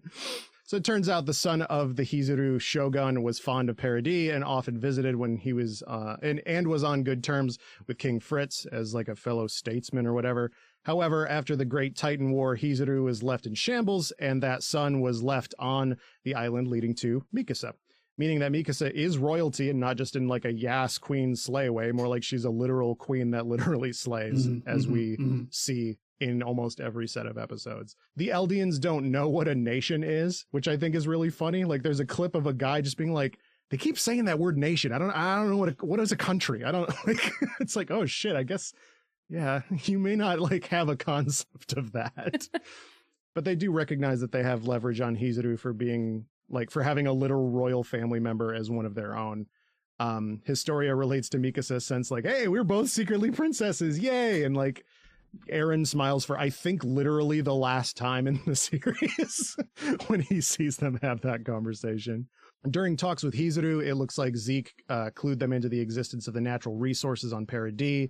so 0.70 0.78
it 0.78 0.84
turns 0.84 1.10
out 1.10 1.26
the 1.26 1.34
son 1.34 1.64
of 1.64 1.96
the 1.96 2.04
hizuru 2.04 2.62
shogun 2.62 3.24
was 3.24 3.40
fond 3.40 3.72
of 3.72 3.76
paradis 3.76 4.32
and 4.32 4.44
often 4.44 4.80
visited 4.80 5.16
when 5.16 5.36
he 5.36 5.52
was 5.52 5.82
uh 5.88 6.16
and 6.22 6.44
and 6.46 6.68
was 6.68 6.84
on 6.84 7.04
good 7.04 7.24
terms 7.24 7.58
with 7.88 7.98
king 7.98 8.20
fritz 8.20 8.68
as 8.72 8.94
like 8.94 9.08
a 9.08 9.16
fellow 9.16 9.48
statesman 9.48 10.06
or 10.06 10.14
whatever 10.14 10.52
however 10.84 11.28
after 11.28 11.56
the 11.56 11.66
great 11.66 11.96
titan 11.96 12.30
war 12.30 12.56
hizuru 12.56 13.04
was 13.04 13.24
left 13.24 13.48
in 13.48 13.56
shambles 13.56 14.12
and 14.20 14.44
that 14.44 14.62
son 14.62 15.02
was 15.02 15.24
left 15.24 15.56
on 15.58 15.98
the 16.24 16.36
island 16.36 16.68
leading 16.68 16.94
to 16.94 17.24
mikasa 17.36 17.74
meaning 18.20 18.40
that 18.40 18.52
Mikasa 18.52 18.92
is 18.92 19.18
royalty 19.18 19.70
and 19.70 19.80
not 19.80 19.96
just 19.96 20.18
in 20.18 20.28
like 20.28 20.44
a 20.44 20.52
Yas 20.52 20.98
queen 20.98 21.38
slay 21.38 21.70
way, 21.70 21.94
more 21.94 22.10
like 22.10 22.22
she's 22.22 22.44
a 22.44 22.50
literal 22.50 22.94
queen 22.94 23.32
that 23.32 23.48
literally 23.54 23.94
slays, 23.94 24.46
Mhm, 24.46 24.62
as 24.68 24.88
mhm, 24.88 24.92
we 24.92 25.18
mhm. 25.18 25.48
see 25.50 25.98
in 26.20 26.44
almost 26.44 26.80
every 26.80 27.08
set 27.08 27.26
of 27.26 27.38
episodes. 27.38 27.96
The 28.16 28.30
Eldians 28.30 28.80
don't 28.80 29.12
know 29.12 29.30
what 29.30 29.48
a 29.48 29.56
nation 29.56 30.04
is, 30.04 30.46
which 30.52 30.68
I 30.68 30.78
think 30.78 30.96
is 30.96 31.08
really 31.08 31.30
funny. 31.30 31.64
Like 31.64 31.82
there's 31.82 32.00
a 32.00 32.06
clip 32.06 32.36
of 32.36 32.48
a 32.48 32.54
guy 32.54 32.82
just 32.82 32.98
being 32.98 33.14
like, 33.14 33.40
they 33.70 33.78
keep 33.78 34.00
saying 34.00 34.26
that 34.26 34.40
word 34.40 34.58
nation. 34.58 34.92
I 34.92 34.98
don't 34.98 35.12
I 35.12 35.36
don't 35.36 35.50
know 35.50 35.58
what 35.58 35.70
a, 35.70 35.86
what 35.86 36.00
is 36.00 36.12
a 36.12 36.18
country. 36.18 36.64
I 36.64 36.72
don't 36.72 36.90
like 37.08 37.32
it's 37.60 37.76
like, 37.76 37.92
oh 37.92 38.06
shit, 38.06 38.36
I 38.36 38.44
guess 38.44 38.74
yeah, 39.30 39.62
you 39.84 40.00
may 40.00 40.16
not 40.16 40.40
like 40.40 40.68
have 40.68 40.90
a 40.90 40.96
concept 40.96 41.74
of 41.74 41.94
that. 41.94 42.48
but 43.36 43.46
they 43.46 43.56
do 43.56 43.72
recognize 43.72 44.20
that 44.22 44.32
they 44.32 44.44
have 44.44 44.68
leverage 44.68 45.02
on 45.02 45.16
Hizuru 45.16 45.58
for 45.58 45.72
being 45.72 46.26
like 46.50 46.72
for 46.72 46.82
having 46.82 47.08
a 47.08 47.14
literal 47.14 47.50
royal 47.50 47.84
family 47.84 48.20
member 48.20 48.54
as 48.54 48.70
one 48.70 48.86
of 48.86 48.96
their 48.96 49.16
own. 49.16 49.46
Um, 50.00 50.42
Historia 50.46 50.96
relates 50.96 51.30
to 51.30 51.38
Mikasa 51.38 51.82
sense 51.82 52.10
like, 52.10 52.26
hey, 52.26 52.48
we're 52.48 52.64
both 52.64 52.90
secretly 52.90 53.32
princesses, 53.32 54.00
yay! 54.00 54.44
And 54.44 54.56
like 54.56 54.86
Eren 55.52 55.86
smiles 55.86 56.26
for 56.26 56.38
I 56.38 56.50
think 56.50 56.84
literally 56.84 57.42
the 57.42 57.56
last 57.56 57.98
time 57.98 58.28
in 58.28 58.40
the 58.46 58.56
series 58.56 59.56
when 60.08 60.22
he 60.22 60.42
sees 60.42 60.78
them 60.78 61.00
have 61.02 61.22
that 61.22 61.46
conversation. 61.46 62.28
During 62.70 62.98
talks 62.98 63.24
with 63.24 63.34
Hizuru, 63.34 63.86
it 63.86 63.96
looks 63.96 64.18
like 64.18 64.36
Zeke 64.36 64.74
uh, 64.90 65.12
clued 65.16 65.40
them 65.40 65.54
into 65.54 65.70
the 65.70 65.80
existence 65.80 66.28
of 66.28 66.34
the 66.34 66.42
natural 66.42 66.76
resources 66.76 67.32
on 67.32 67.46
Paradis. 67.46 68.10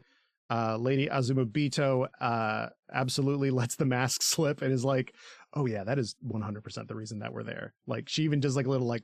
Uh, 0.51 0.75
Lady 0.77 1.07
Azumabito 1.07 2.07
uh, 2.19 2.67
absolutely 2.91 3.51
lets 3.51 3.75
the 3.75 3.85
mask 3.85 4.23
slip 4.23 4.63
and 4.63 4.73
is 4.73 4.83
like, 4.83 5.13
"Oh 5.53 5.67
yeah, 5.67 5.83
that 5.83 5.99
is 5.99 6.15
100% 6.27 6.87
the 6.87 6.95
reason 6.95 7.19
that 7.19 7.31
we're 7.31 7.43
there." 7.43 7.73
Like 7.85 8.09
she 8.09 8.23
even 8.23 8.39
does 8.39 8.55
like 8.55 8.65
a 8.65 8.69
little 8.69 8.87
like 8.87 9.03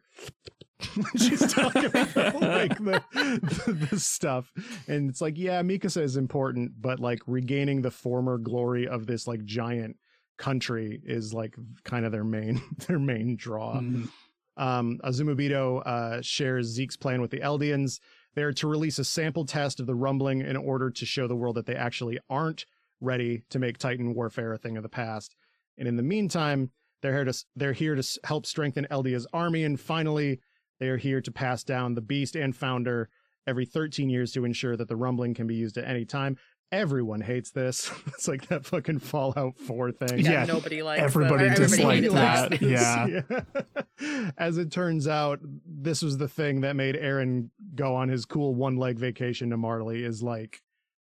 she's 1.18 1.54
talking 1.54 1.86
about 1.86 2.16
like 2.42 2.78
the, 2.78 3.02
the 3.14 3.88
the 3.92 4.00
stuff, 4.00 4.52
and 4.88 5.10
it's 5.10 5.22
like, 5.22 5.38
yeah, 5.38 5.62
Mikasa 5.62 6.02
is 6.02 6.18
important, 6.18 6.74
but 6.80 7.00
like 7.00 7.22
regaining 7.28 7.82
the 7.82 7.92
former 7.92 8.38
glory 8.38 8.88
of 8.88 9.08
this 9.08 9.28
like 9.28 9.44
giant 9.46 9.96
country 10.38 11.02
is 11.06 11.34
like 11.34 11.56
kind 11.84 12.06
of 12.06 12.12
their 12.12 12.26
main 12.26 12.62
their 12.88 13.00
main 13.00 13.36
draw. 13.38 13.80
Mhm. 13.80 14.10
Um, 14.58 15.00
Azumabito 15.04 15.86
uh, 15.86 16.22
shares 16.22 16.68
Zeke's 16.68 16.96
plan 16.96 17.22
with 17.22 17.32
the 17.32 17.40
Eldians. 17.40 18.00
They're 18.36 18.54
to 18.54 18.68
release 18.68 19.00
a 19.00 19.04
sample 19.06 19.46
test 19.46 19.80
of 19.80 19.86
the 19.86 19.96
rumbling 19.96 20.42
in 20.42 20.56
order 20.58 20.90
to 20.92 21.06
show 21.06 21.28
the 21.28 21.36
world 21.36 21.56
that 21.56 21.66
they 21.66 21.76
actually 21.76 22.20
aren't 22.30 22.66
ready 23.02 23.44
to 23.50 23.60
make 23.60 23.78
Titan 23.78 24.14
warfare 24.14 24.54
a 24.54 24.58
thing 24.58 24.78
of 24.78 24.84
the 24.84 24.90
past. 24.90 25.36
And 25.78 25.88
in 25.88 25.96
the 25.98 26.04
meantime, 26.04 26.72
they're 27.02 27.14
here 27.14 27.26
to 27.26 27.46
they're 27.56 27.74
here 27.74 27.96
to 27.96 28.20
help 28.24 28.46
strengthen 28.46 28.88
Eldia's 28.90 29.28
army. 29.34 29.64
And 29.64 29.80
finally, 29.80 30.40
they 30.80 30.90
are 30.90 30.98
here 30.98 31.22
to 31.22 31.32
pass 31.32 31.64
down 31.64 31.96
the 31.96 32.02
Beast 32.02 32.36
and 32.36 32.56
Founder 32.56 33.10
every 33.48 33.66
13 33.66 34.10
years 34.10 34.32
to 34.34 34.46
ensure 34.46 34.76
that 34.76 34.88
the 34.88 34.96
rumbling 34.96 35.34
can 35.34 35.48
be 35.48 35.56
used 35.56 35.78
at 35.78 35.86
any 35.86 36.06
time. 36.06 36.38
Everyone 36.72 37.22
hates 37.22 37.52
this. 37.52 37.92
it's 38.08 38.28
like 38.28 38.48
that 38.48 38.66
fucking 38.66 39.00
Fallout 39.00 39.58
4 39.60 39.92
thing. 39.92 40.20
Yeah, 40.20 40.32
Yeah, 40.32 40.46
nobody 40.46 40.82
likes 40.82 41.02
everybody 41.02 41.48
that. 41.50 41.60
Or 41.60 41.64
disliked 41.64 42.12
that. 42.12 42.62
Yeah. 42.62 43.22
Yeah. 43.30 44.32
As 44.38 44.58
it 44.58 44.72
turns 44.72 45.08
out, 45.08 45.40
this 45.66 46.02
was 46.02 46.18
the 46.18 46.28
thing 46.28 46.62
that 46.62 46.76
made 46.76 46.96
Eren 46.96 47.50
go 47.76 47.96
on 47.96 48.10
his 48.10 48.26
cool 48.26 48.56
one 48.56 48.78
leg 48.78 48.98
vacation 48.98 49.52
to 49.52 49.58
Marley 49.58 50.04
is 50.04 50.24
like 50.24 50.62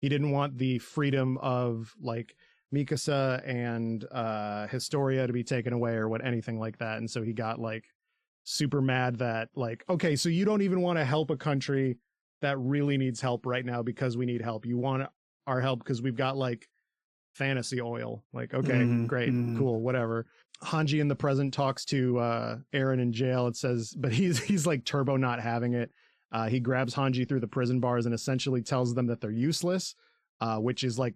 he 0.01 0.09
didn't 0.09 0.31
want 0.31 0.59
the 0.59 0.79
freedom 0.79 1.39
of 1.39 1.95
like 2.01 2.37
Mikasa 2.73 3.43
and 3.49 4.05
uh 4.13 4.67
Historia 4.69 5.27
to 5.27 5.33
be 5.33 5.43
taken 5.43 5.73
away 5.73 5.95
or 5.95 6.09
what 6.09 6.25
anything 6.25 6.61
like 6.61 6.79
that. 6.79 6.99
And 6.99 7.11
so 7.11 7.23
he 7.23 7.33
got 7.33 7.59
like 7.59 7.85
super 8.49 8.81
mad 8.81 9.19
that 9.19 9.51
like, 9.55 9.85
okay, 9.91 10.17
so 10.17 10.31
you 10.31 10.45
don't 10.47 10.63
even 10.63 10.81
want 10.81 10.99
to 10.99 11.05
help 11.05 11.31
a 11.31 11.37
country 11.37 11.99
that 12.41 12.59
really 12.59 12.97
needs 12.97 13.21
help 13.21 13.45
right 13.45 13.65
now 13.65 13.83
because 13.83 14.17
we 14.17 14.25
need 14.25 14.41
help. 14.41 14.65
You 14.65 14.79
want 14.79 15.07
our 15.47 15.61
help 15.61 15.81
because 15.81 16.01
we've 16.01 16.17
got 16.17 16.37
like 16.37 16.67
fantasy 17.35 17.81
oil. 17.81 18.25
Like, 18.33 18.55
okay, 18.55 18.85
Mhm, 18.85 19.07
great, 19.07 19.33
mhm. 19.33 19.57
cool, 19.59 19.83
whatever. 19.83 20.27
Hanji 20.65 21.01
in 21.01 21.09
the 21.09 21.15
present 21.15 21.53
talks 21.53 21.85
to 21.87 22.19
uh 22.19 22.59
Eren 22.73 23.01
in 23.01 23.13
jail. 23.13 23.47
It 23.49 23.57
says, 23.57 23.95
but 23.97 24.13
he's 24.13 24.39
he's 24.51 24.67
like 24.67 24.85
turbo 24.85 25.17
not 25.17 25.41
having 25.41 25.75
it. 25.75 25.91
Uh, 26.33 26.49
he 26.49 26.59
grabs 26.61 26.95
Hanji 26.95 27.29
through 27.29 27.41
the 27.41 27.47
prison 27.49 27.81
bars 27.81 28.07
and 28.07 28.15
essentially 28.15 28.63
tells 28.63 28.95
them 28.95 29.07
that 29.07 29.21
they're 29.21 29.31
useless, 29.31 29.95
uh, 30.41 30.57
which 30.59 30.85
is 30.85 30.99
like 30.99 31.15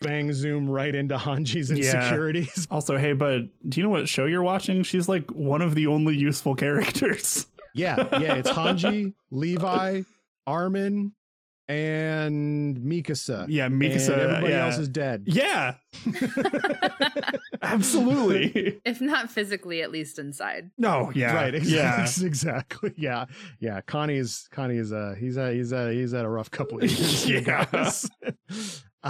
bang 0.00 0.32
zoom 0.32 0.68
right 0.68 0.94
into 0.94 1.16
Hanji's 1.16 1.70
Yeah. 1.70 1.76
insecurities. 1.76 2.66
Also, 2.70 2.96
hey, 2.96 3.12
but 3.12 3.42
do 3.68 3.80
you 3.80 3.82
know 3.84 3.90
what 3.90 4.08
show 4.08 4.26
you're 4.26 4.42
watching? 4.42 4.82
She's 4.82 5.08
like 5.08 5.30
one 5.30 5.62
of 5.62 5.74
the 5.74 5.86
only 5.86 6.16
useful 6.16 6.54
characters. 6.54 7.46
yeah, 7.74 7.96
yeah, 8.18 8.34
it's 8.34 8.50
Hanji, 8.50 9.14
Levi, 9.30 10.02
Armin, 10.46 11.12
and 11.68 12.78
Mikasa. 12.78 13.44
Yeah, 13.48 13.68
Mikasa. 13.68 14.12
and 14.12 14.20
everybody 14.22 14.52
yeah. 14.54 14.64
else 14.66 14.78
is 14.78 14.88
dead. 14.88 15.24
Yeah, 15.26 15.74
absolutely. 17.62 18.80
if 18.84 19.00
not 19.00 19.30
physically, 19.30 19.82
at 19.82 19.90
least 19.90 20.18
inside. 20.18 20.70
No, 20.78 21.10
yeah, 21.14 21.34
Right, 21.34 21.54
yeah. 21.62 22.00
exactly, 22.02 22.26
exactly. 22.26 22.94
Yeah, 22.96 23.26
yeah. 23.60 23.80
Connie's 23.82 24.48
Connie's 24.50 24.92
uh 24.92 25.14
he's 25.18 25.36
a 25.36 25.52
he's 25.52 25.72
a 25.72 25.92
he's 25.92 26.14
at 26.14 26.24
a 26.24 26.28
rough 26.28 26.50
couple 26.50 26.78
of 26.78 26.84
years. 26.90 27.28
you 27.28 27.40
Yeah. 27.40 27.64
guys. 27.70 28.10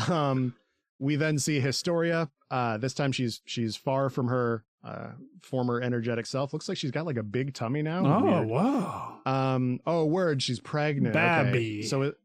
um, 0.09 0.55
we 0.99 1.17
then 1.17 1.39
see 1.39 1.61
Historia. 1.61 2.31
Uh, 2.51 2.79
this 2.79 2.95
time 2.95 3.13
she's 3.13 3.41
she's 3.45 3.77
far 3.77 4.09
from 4.11 4.29
her 4.29 4.65
uh 4.85 5.09
former 5.43 5.81
energetic 5.81 6.25
self. 6.25 6.53
Looks 6.53 6.69
like 6.69 6.79
she's 6.79 6.91
got 6.93 7.05
like 7.07 7.17
a 7.17 7.23
big 7.23 7.53
tummy 7.55 7.83
now. 7.83 8.05
Oh, 8.07 8.23
Weird. 8.25 8.49
wow. 8.49 9.19
Um. 9.27 9.81
Oh, 9.87 10.05
word. 10.05 10.43
She's 10.43 10.61
pregnant. 10.61 11.15
Okay. 11.17 11.83
So 11.83 12.03
it, 12.03 12.17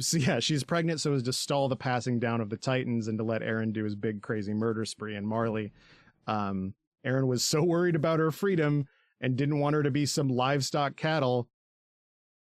So 0.00 0.18
yeah, 0.18 0.40
she's 0.40 0.64
pregnant 0.64 1.00
so 1.00 1.12
as 1.14 1.22
to 1.24 1.32
stall 1.32 1.68
the 1.68 1.76
passing 1.76 2.18
down 2.18 2.40
of 2.40 2.50
the 2.50 2.56
Titans 2.56 3.08
and 3.08 3.16
to 3.18 3.24
let 3.24 3.42
Eren 3.42 3.72
do 3.72 3.84
his 3.84 3.94
big 3.94 4.22
crazy 4.22 4.52
murder 4.52 4.84
spree. 4.84 5.14
And 5.16 5.26
Marley, 5.26 5.72
um, 6.26 6.74
Eren 7.06 7.26
was 7.26 7.44
so 7.44 7.62
worried 7.62 7.94
about 7.96 8.18
her 8.18 8.30
freedom 8.30 8.86
and 9.20 9.36
didn't 9.36 9.60
want 9.60 9.74
her 9.74 9.82
to 9.82 9.90
be 9.90 10.04
some 10.06 10.28
livestock 10.28 10.96
cattle. 10.96 11.48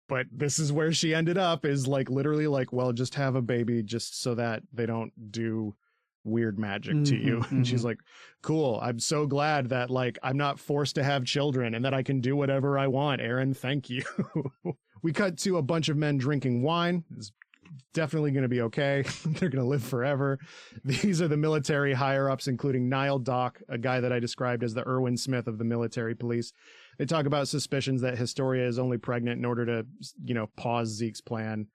But 0.10 0.26
this 0.32 0.60
is 0.60 0.74
where 0.74 0.92
she 0.92 1.14
ended 1.16 1.38
up 1.38 1.66
is 1.66 1.88
like 1.88 2.10
literally 2.10 2.48
like, 2.48 2.74
well, 2.74 2.92
just 2.92 3.16
have 3.16 3.36
a 3.36 3.42
baby 3.42 3.82
just 3.84 4.22
so 4.22 4.36
that 4.36 4.64
they 4.74 4.86
don't 4.86 5.14
do 5.32 5.76
weird 6.26 6.60
magic 6.60 7.06
to 7.06 7.16
you. 7.16 7.38
Mhm, 7.38 7.52
And 7.52 7.68
she's 7.68 7.82
mhm. 7.82 7.86
like, 7.86 8.00
cool. 8.42 8.80
I'm 8.82 9.00
so 9.00 9.26
glad 9.26 9.70
that 9.70 9.90
like 9.90 10.18
I'm 10.22 10.38
not 10.38 10.60
forced 10.60 10.96
to 10.96 11.04
have 11.04 11.24
children 11.24 11.76
and 11.76 11.86
that 11.86 11.94
I 11.94 12.04
can 12.04 12.20
do 12.20 12.36
whatever 12.36 12.78
I 12.78 12.88
want. 12.88 13.22
Eren, 13.22 13.56
thank 13.56 13.90
you. 13.90 14.04
we 15.02 15.14
cut 15.14 15.38
to 15.40 15.58
a 15.58 15.62
bunch 15.62 15.88
of 15.90 15.96
men 15.98 16.18
drinking 16.18 16.62
wine. 16.62 17.06
It's 17.16 17.32
definitely 17.94 18.32
going 18.32 18.44
to 18.44 18.50
be 18.50 18.62
okay. 18.62 19.04
They're 19.26 19.50
going 19.50 19.64
to 19.64 19.70
live 19.70 19.84
forever. 19.84 20.40
These 20.84 21.22
are 21.22 21.28
the 21.28 21.38
military 21.38 21.94
higher 21.94 22.30
ups, 22.30 22.48
including 22.48 22.90
Nile 22.90 23.20
Dok, 23.20 23.62
a 23.70 23.78
guy 23.78 24.00
that 24.00 24.12
I 24.12 24.20
described 24.20 24.64
as 24.64 24.74
the 24.74 24.88
Erwin 24.88 25.18
Smith 25.18 25.48
of 25.48 25.58
the 25.58 25.64
military 25.64 26.16
police. 26.16 26.54
They 26.98 27.06
talk 27.06 27.26
about 27.26 27.48
suspicions 27.48 28.02
that 28.02 28.18
Historia 28.18 28.68
is 28.68 28.80
only 28.80 28.98
pregnant 28.98 29.40
in 29.40 29.46
order 29.46 29.66
to, 29.66 29.86
you 30.24 30.34
know, 30.34 30.48
pause 30.58 30.90
Zeke's 30.90 31.22
plan. 31.22 31.68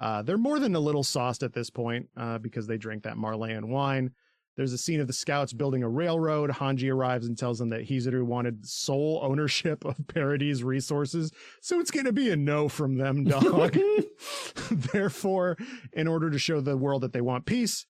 Uh, 0.00 0.22
they're 0.22 0.36
more 0.36 0.58
than 0.58 0.74
a 0.74 0.80
little 0.80 1.04
sauced 1.04 1.44
at 1.44 1.52
this 1.52 1.70
point 1.70 2.08
uh, 2.16 2.38
because 2.38 2.66
they 2.66 2.76
drink 2.76 3.04
that 3.04 3.16
Marleyan 3.16 3.68
wine. 3.68 4.10
There's 4.56 4.72
a 4.72 4.78
scene 4.78 5.00
of 5.00 5.06
the 5.06 5.12
scouts 5.12 5.52
building 5.52 5.82
a 5.82 5.88
railroad. 5.88 6.50
Hanji 6.50 6.92
arrives 6.92 7.26
and 7.26 7.38
tells 7.38 7.58
them 7.58 7.70
that 7.70 7.88
Hizuru 7.88 8.22
wanted 8.22 8.66
sole 8.66 9.20
ownership 9.22 9.84
of 9.84 9.96
Paradis 10.08 10.62
resources, 10.62 11.32
so 11.60 11.80
it's 11.80 11.90
going 11.90 12.06
to 12.06 12.12
be 12.12 12.30
a 12.30 12.36
no 12.36 12.68
from 12.68 12.98
them, 12.98 13.24
dog. 13.24 13.78
Therefore, 14.70 15.56
in 15.92 16.06
order 16.06 16.30
to 16.30 16.38
show 16.38 16.60
the 16.60 16.76
world 16.76 17.02
that 17.02 17.12
they 17.12 17.20
want 17.20 17.46
peace, 17.46 17.86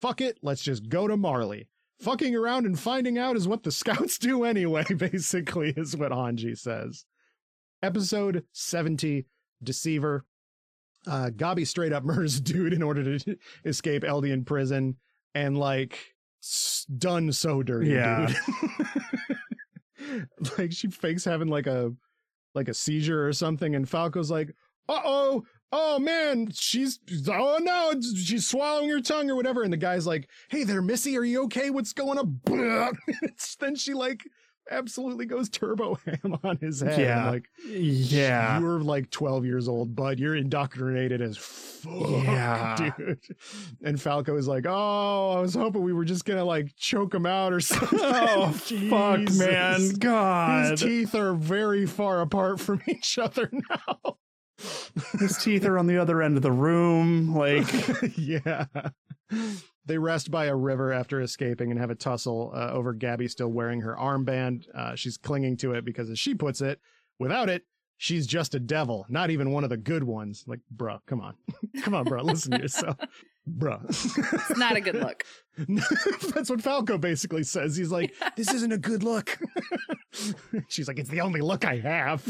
fuck 0.00 0.20
it, 0.20 0.38
let's 0.42 0.62
just 0.62 0.88
go 0.88 1.06
to 1.06 1.16
Marley. 1.16 1.68
Fucking 2.00 2.34
around 2.34 2.66
and 2.66 2.78
finding 2.78 3.16
out 3.16 3.36
is 3.36 3.46
what 3.46 3.62
the 3.62 3.70
scouts 3.70 4.18
do 4.18 4.42
anyway, 4.42 4.84
basically, 4.96 5.72
is 5.76 5.96
what 5.96 6.10
Hanji 6.10 6.58
says. 6.58 7.04
Episode 7.80 8.44
70 8.52 9.26
Deceiver. 9.62 10.24
Uh, 11.06 11.30
Gabi 11.34 11.66
straight 11.66 11.92
up 11.92 12.04
murders 12.04 12.38
a 12.38 12.40
dude 12.40 12.72
in 12.72 12.82
order 12.82 13.18
to 13.18 13.36
escape 13.64 14.02
Eldian 14.02 14.44
prison 14.44 14.96
and 15.34 15.56
like 15.58 15.98
s- 16.42 16.86
done 16.98 17.32
so 17.32 17.62
dirty, 17.62 17.90
Yeah. 17.90 18.32
dude. 20.00 20.28
like 20.58 20.72
she 20.72 20.88
fakes 20.88 21.24
having 21.24 21.48
like 21.48 21.66
a 21.66 21.92
like 22.54 22.68
a 22.68 22.74
seizure 22.74 23.26
or 23.26 23.32
something, 23.32 23.74
and 23.74 23.86
Falco's 23.88 24.30
like, 24.30 24.50
"Uh 24.88 25.00
oh, 25.04 25.42
oh 25.72 25.98
man, 25.98 26.50
she's 26.52 26.98
oh 27.28 27.58
no, 27.62 27.92
she's 28.16 28.46
swallowing 28.48 28.90
her 28.90 29.00
tongue 29.00 29.30
or 29.30 29.36
whatever." 29.36 29.62
And 29.62 29.72
the 29.72 29.76
guy's 29.78 30.06
like, 30.06 30.28
"Hey 30.50 30.64
there, 30.64 30.82
Missy, 30.82 31.16
are 31.16 31.24
you 31.24 31.44
okay? 31.44 31.70
What's 31.70 31.92
going 31.92 32.18
on?" 32.18 32.40
Then 33.60 33.74
she 33.76 33.94
like 33.94 34.22
absolutely 34.70 35.26
goes 35.26 35.48
turbo 35.48 35.94
ham 36.06 36.38
on 36.44 36.56
his 36.58 36.80
head. 36.80 36.94
I'm 36.94 37.00
Yeah. 37.00 37.30
like 37.30 37.48
yeah. 37.66 38.60
you're 38.60 38.80
like 38.80 39.10
12 39.10 39.44
years 39.44 39.68
old, 39.68 39.94
bud. 39.94 40.18
You're 40.18 40.36
indoctrinated 40.36 41.20
as 41.20 41.36
fuck, 41.36 41.92
Yeah. 42.24 42.90
dude. 42.96 43.18
And 43.82 44.00
Falco 44.00 44.36
is 44.36 44.46
like, 44.48 44.64
oh, 44.68 45.30
I 45.36 45.40
was 45.40 45.54
hoping 45.54 45.82
we 45.82 45.92
were 45.92 46.04
just 46.04 46.24
gonna 46.24 46.44
like 46.44 46.74
choke 46.76 47.14
him 47.14 47.26
out 47.26 47.52
or 47.52 47.60
something. 47.60 47.98
Oh 48.02 48.50
fuck, 48.52 49.20
man! 49.34 49.90
God, 49.98 50.70
His 50.72 50.80
teeth 50.80 51.14
are 51.14 51.34
very 51.34 51.86
far 51.86 52.20
apart 52.20 52.60
from 52.60 52.80
each 52.88 53.18
other 53.18 53.50
now. 53.70 54.16
his 55.18 55.38
teeth 55.38 55.64
are 55.64 55.76
on 55.78 55.86
the 55.88 55.98
other 55.98 56.22
end 56.22 56.36
of 56.36 56.42
the 56.42 56.52
room. 56.52 57.34
Like, 57.34 57.66
yeah. 58.16 58.66
They 59.84 59.98
rest 59.98 60.30
by 60.30 60.46
a 60.46 60.54
river 60.56 60.92
after 60.92 61.20
escaping 61.20 61.70
and 61.70 61.80
have 61.80 61.90
a 61.90 61.94
tussle 61.96 62.52
uh, 62.54 62.70
over 62.70 62.94
Gabi 62.94 63.28
still 63.28 63.48
wearing 63.48 63.80
her 63.80 63.96
armband. 63.96 64.64
Uh, 64.74 64.94
she's 64.94 65.16
clinging 65.16 65.56
to 65.58 65.72
it 65.72 65.84
because, 65.84 66.08
as 66.08 66.18
she 66.18 66.34
puts 66.34 66.60
it, 66.60 66.80
without 67.18 67.48
it, 67.48 67.64
she's 67.96 68.26
just 68.26 68.54
a 68.54 68.60
devil, 68.60 69.06
not 69.08 69.30
even 69.30 69.50
one 69.50 69.64
of 69.64 69.70
the 69.70 69.76
good 69.76 70.04
ones. 70.04 70.44
Like, 70.46 70.60
bruh, 70.74 71.00
come 71.06 71.20
on. 71.20 71.34
come 71.82 71.94
on, 71.94 72.04
bruh, 72.04 72.22
listen 72.24 72.52
to 72.52 72.60
yourself. 72.60 72.96
Bruh. 73.48 73.84
It's 73.88 74.58
not 74.58 74.76
a 74.76 74.80
good 74.80 74.96
look. 74.96 75.24
That's 76.34 76.48
what 76.48 76.62
Falco 76.62 76.96
basically 76.98 77.42
says. 77.42 77.76
He's 77.76 77.90
like, 77.90 78.14
this 78.36 78.52
isn't 78.52 78.72
a 78.72 78.78
good 78.78 79.02
look. 79.02 79.36
she's 80.68 80.86
like, 80.86 80.98
it's 80.98 81.10
the 81.10 81.20
only 81.20 81.40
look 81.40 81.64
I 81.64 81.78
have. 81.78 82.24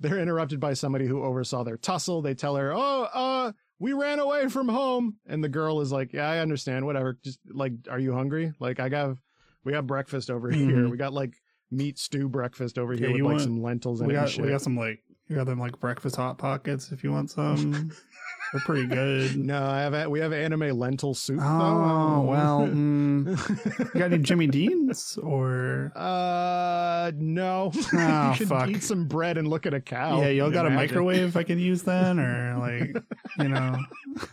They're 0.00 0.18
interrupted 0.18 0.60
by 0.60 0.74
somebody 0.74 1.06
who 1.06 1.22
oversaw 1.22 1.62
their 1.64 1.76
tussle. 1.76 2.22
They 2.22 2.34
tell 2.34 2.56
her, 2.56 2.72
"Oh, 2.74 3.08
uh, 3.14 3.52
we 3.80 3.92
ran 3.94 4.20
away 4.20 4.48
from 4.48 4.68
home." 4.68 5.16
And 5.26 5.42
the 5.42 5.48
girl 5.48 5.80
is 5.80 5.90
like, 5.90 6.12
"Yeah, 6.12 6.28
I 6.30 6.38
understand. 6.38 6.86
Whatever. 6.86 7.18
Just 7.24 7.40
like, 7.52 7.72
are 7.90 7.98
you 7.98 8.12
hungry? 8.12 8.52
Like, 8.60 8.78
I 8.78 8.88
got, 8.88 9.16
we 9.64 9.72
got 9.72 9.86
breakfast 9.88 10.30
over 10.30 10.50
here. 10.50 10.76
Mhm. 10.76 10.90
We 10.90 10.96
got 10.96 11.12
like 11.12 11.34
meat 11.72 11.98
stew 11.98 12.28
breakfast 12.28 12.78
over 12.78 12.92
here 12.92 13.06
Yeah, 13.06 13.08
with 13.12 13.16
you 13.18 13.24
like 13.24 13.32
want- 13.32 13.42
some 13.42 13.62
lentils 13.62 14.00
we 14.00 14.04
and 14.04 14.12
got 14.14 14.28
shit." 14.28 14.44
we 14.44 14.50
got 14.50 14.62
some 14.62 14.76
like 14.76 15.00
we 15.28 15.36
got 15.36 15.46
them 15.46 15.58
like 15.60 15.78
breakfast 15.80 16.16
hot 16.16 16.38
pockets 16.38 16.92
if 16.92 17.02
you 17.04 17.12
want 17.12 17.30
some. 17.30 17.90
They're 18.52 18.62
pretty 18.62 18.86
good. 18.86 19.36
no, 19.36 19.62
I 19.64 19.80
have 19.82 20.08
we 20.08 20.20
have 20.20 20.32
anime 20.32 20.76
lentil 20.78 21.14
soup. 21.14 21.38
Oh 21.40 21.58
though. 21.58 22.22
well, 22.30 22.60
mm, 22.66 23.94
you 23.94 24.00
got 24.00 24.12
any 24.12 24.22
Jimmy 24.22 24.46
Deans 24.48 25.18
or? 25.22 25.92
Uh, 25.94 27.12
no. 27.16 27.72
Oh, 27.92 28.30
you 28.32 28.36
can 28.38 28.46
fuck. 28.46 28.68
eat 28.68 28.82
some 28.82 29.06
bread 29.06 29.36
and 29.36 29.46
look 29.48 29.66
at 29.66 29.74
a 29.74 29.80
cow. 29.80 30.20
yeah, 30.20 30.28
y'all 30.28 30.50
got 30.50 30.66
a 30.66 30.70
microwave 30.70 31.36
I 31.36 31.42
could 31.42 31.58
use 31.60 31.82
then, 31.82 32.18
or 32.18 32.56
like, 32.58 32.96
you 33.38 33.48
know? 33.48 33.76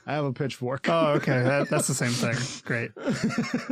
I 0.05 0.13
have 0.13 0.25
a 0.25 0.33
pitchfork. 0.33 0.87
Oh, 0.89 1.13
okay, 1.13 1.41
that, 1.43 1.69
that's 1.69 1.87
the 1.87 1.93
same 1.93 2.11
thing. 2.11 2.35
Great. 2.65 2.91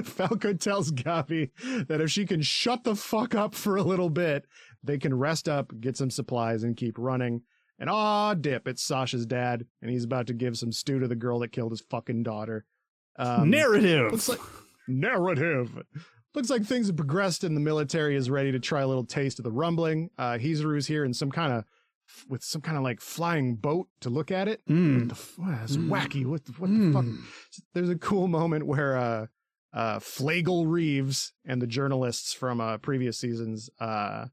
Falco 0.06 0.54
tells 0.54 0.92
Gabi 0.92 1.50
that 1.88 2.02
if 2.02 2.12
she 2.12 2.26
can 2.26 2.42
shut 2.42 2.84
the 2.84 2.96
fuck 2.96 3.36
up 3.36 3.56
for 3.56 3.76
a 3.78 3.84
little 3.84 4.10
bit, 4.10 4.46
they 4.84 4.98
can 4.98 5.14
rest 5.18 5.48
up, 5.48 5.72
get 5.80 5.98
some 5.98 6.10
supplies, 6.10 6.64
and 6.64 6.76
keep 6.76 6.98
running. 6.98 7.42
And 7.80 7.90
aw, 7.90 8.34
dip, 8.36 8.68
it's 8.68 8.82
Sasha's 8.82 9.26
dad, 9.26 9.66
and 9.82 9.92
he's 9.92 10.06
about 10.06 10.28
to 10.28 10.34
give 10.34 10.58
some 10.58 10.72
stew 10.72 11.00
to 11.00 11.08
the 11.08 11.16
girl 11.16 11.40
that 11.40 11.52
killed 11.52 11.72
his 11.72 11.82
fucking 11.82 12.24
daughter. 12.24 12.66
Um, 13.18 13.50
Narrative. 13.50 14.12
looks 14.12 14.30
like 14.30 14.40
narrative. 14.88 15.84
Looks 16.34 16.50
like 16.50 16.64
things 16.64 16.88
have 16.88 16.98
progressed, 16.98 17.44
and 17.44 17.56
the 17.56 17.62
military 17.62 18.16
is 18.16 18.30
ready 18.30 18.52
to 18.52 18.60
try 18.60 18.82
a 18.82 18.88
little 18.88 19.06
taste 19.06 19.40
of 19.40 19.44
the 19.44 19.52
rumbling. 19.52 20.10
Uh, 20.18 20.34
Hizuru's 20.34 20.88
here 20.88 21.06
in 21.06 21.14
some 21.14 21.32
kind 21.32 21.54
of 21.54 21.64
with 22.30 22.44
some 22.44 22.62
kind 22.62 22.78
of 22.78 22.84
like 22.84 23.02
flying 23.02 23.56
boat 23.56 23.88
to 24.02 24.10
look 24.10 24.32
at 24.32 24.48
it. 24.48 24.62
What 24.68 24.76
Mm. 24.76 25.08
the 25.10 25.16
f- 25.16 25.40
that's 25.60 25.76
Mm. 25.78 25.88
wacky. 25.90 26.26
What 26.26 26.46
the, 26.46 26.52
what 26.54 26.70
the 26.70 26.92
fuck? 26.94 27.06
Mm. 27.06 27.18
there's 27.74 27.90
a 27.90 27.96
cool 27.98 28.28
moment 28.28 28.68
where 28.68 28.96
uh 28.98 29.26
uh 29.74 30.00
Flegel 30.00 30.68
Reeves 30.68 31.34
and 31.46 31.62
the 31.62 31.68
journalists 31.68 32.32
from 32.34 32.62
uh 32.62 32.78
previous 32.78 33.18
seasons 33.18 33.70
uh 33.80 34.28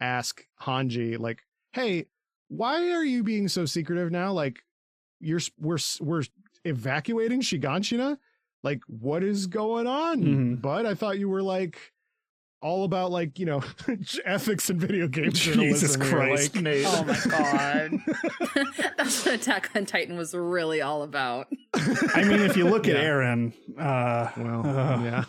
ask 0.00 0.44
Hanji 0.62 1.18
like, 1.18 1.42
"Hey, 1.72 2.06
why 2.48 2.90
are 2.92 3.04
you 3.04 3.22
being 3.22 3.48
so 3.48 3.64
secretive 3.64 4.10
now? 4.10 4.32
Like 4.32 4.58
you're 5.20 5.40
we're 5.58 5.78
we're 6.00 6.22
evacuating 6.64 7.40
Shiganshina? 7.40 8.18
Like 8.62 8.80
what 8.86 9.22
is 9.22 9.46
going 9.46 9.86
on, 9.86 10.22
Mhm. 10.22 10.60
bud? 10.60 10.84
I 10.86 10.94
thought 10.94 11.18
you 11.18 11.28
were 11.28 11.42
like 11.42 11.78
all 12.60 12.82
about 12.82 13.12
like, 13.12 13.38
you 13.38 13.46
know, 13.46 13.62
ethics 14.24 14.68
and 14.68 14.80
video 14.80 15.06
games. 15.06 15.38
Jesus 15.38 15.96
Christ, 15.96 16.56
like- 16.56 16.64
Nate. 16.64 16.84
Oh 16.88 17.04
my 17.04 17.20
god. 17.30 17.92
That's 18.96 19.24
what 19.24 19.34
Attack 19.36 19.70
on 19.76 19.86
Titan 19.86 20.16
was 20.16 20.34
really 20.34 20.80
all 20.82 21.02
about. 21.02 21.46
I 21.74 22.24
mean, 22.24 22.40
if 22.40 22.56
you 22.56 22.64
look 22.68 22.88
at 22.88 22.96
Eren, 22.96 23.52
uh, 23.78 24.30
Well, 24.36 24.66
uh, 24.66 25.02
yeah. 25.04 25.24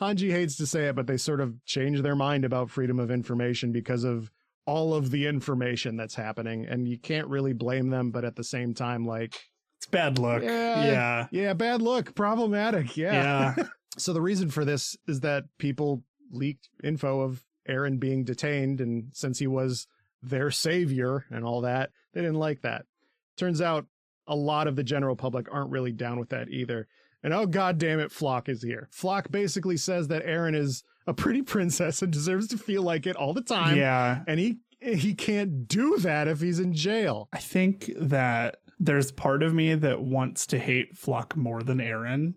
Hanji 0.00 0.30
hates 0.30 0.56
to 0.56 0.66
say 0.66 0.88
it, 0.88 0.96
but 0.96 1.06
they 1.06 1.16
sort 1.16 1.40
of 1.40 1.64
change 1.64 2.02
their 2.02 2.16
mind 2.16 2.44
about 2.44 2.70
freedom 2.70 2.98
of 2.98 3.10
information 3.10 3.70
because 3.72 4.02
of 4.04 4.30
all 4.68 4.92
of 4.92 5.10
the 5.10 5.26
information 5.26 5.96
that's 5.96 6.14
happening. 6.14 6.66
And 6.66 6.86
you 6.86 6.98
can't 6.98 7.26
really 7.26 7.54
blame 7.54 7.88
them, 7.88 8.10
but 8.10 8.26
at 8.26 8.36
the 8.36 8.44
same 8.44 8.74
time, 8.74 9.06
like, 9.06 9.40
it's 9.78 9.86
bad 9.86 10.18
luck. 10.18 10.42
Yeah. 10.42 10.84
Yeah. 10.84 11.26
yeah, 11.30 11.52
bad 11.54 11.80
look, 11.80 12.14
problematic. 12.14 12.96
Yeah. 12.96 13.54
Yeah. 13.56 13.64
So 13.96 14.12
the 14.12 14.20
reason 14.20 14.48
for 14.48 14.64
this 14.64 14.96
is 15.08 15.20
that 15.20 15.44
people 15.58 16.04
leaked 16.30 16.68
info 16.84 17.22
of 17.22 17.42
Eren 17.68 17.98
being 17.98 18.22
detained, 18.22 18.80
and 18.80 19.08
since 19.12 19.40
he 19.40 19.48
was 19.48 19.88
their 20.22 20.52
savior 20.52 21.24
and 21.30 21.44
all 21.44 21.62
that, 21.62 21.90
they 22.12 22.20
didn't 22.20 22.38
like 22.38 22.60
that. 22.60 22.84
Turns 23.36 23.60
out 23.60 23.86
a 24.28 24.36
lot 24.36 24.68
of 24.68 24.76
the 24.76 24.84
general 24.84 25.16
public 25.16 25.48
aren't 25.50 25.72
really 25.72 25.90
down 25.90 26.20
with 26.20 26.28
that 26.28 26.48
either. 26.48 26.86
And 27.24 27.34
oh 27.34 27.46
god 27.46 27.78
damn 27.78 27.98
it, 27.98 28.12
Floch 28.12 28.48
is 28.48 28.62
here. 28.62 28.88
Floch 28.94 29.32
basically 29.32 29.78
says 29.78 30.06
that 30.08 30.24
Eren 30.24 30.54
is 30.54 30.84
a 31.08 31.14
pretty 31.14 31.42
princess 31.42 32.02
and 32.02 32.12
deserves 32.12 32.46
to 32.48 32.58
feel 32.58 32.82
like 32.84 33.06
it 33.06 33.16
all 33.16 33.32
the 33.34 33.42
time. 33.42 33.76
Yeah. 33.76 34.20
And 34.28 34.38
he 34.38 34.58
he 34.80 35.14
can't 35.14 35.66
do 35.66 35.96
that 35.98 36.28
if 36.28 36.40
he's 36.40 36.60
in 36.60 36.72
jail. 36.72 37.28
I 37.32 37.38
think 37.38 37.90
that 37.96 38.58
there's 38.78 39.10
part 39.10 39.42
of 39.42 39.52
me 39.52 39.74
that 39.74 40.00
wants 40.02 40.46
to 40.48 40.58
hate 40.58 40.94
Floch 40.94 41.34
more 41.34 41.64
than 41.64 41.78
Eren, 41.78 42.34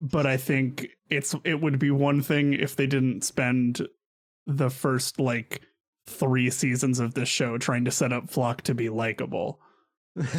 but 0.00 0.24
I 0.24 0.38
think 0.38 0.86
it's 1.10 1.34
it 1.44 1.60
would 1.60 1.78
be 1.78 1.90
one 1.90 2.22
thing 2.22 2.54
if 2.54 2.76
they 2.76 2.86
didn't 2.86 3.24
spend 3.24 3.86
the 4.46 4.70
first 4.70 5.20
like 5.20 5.60
three 6.06 6.48
seasons 6.48 6.98
of 6.98 7.12
this 7.14 7.28
show 7.28 7.58
trying 7.58 7.84
to 7.84 7.90
set 7.90 8.12
up 8.12 8.30
Floch 8.30 8.62
to 8.62 8.74
be 8.74 8.88
likable. 8.88 9.60
You 10.16 10.24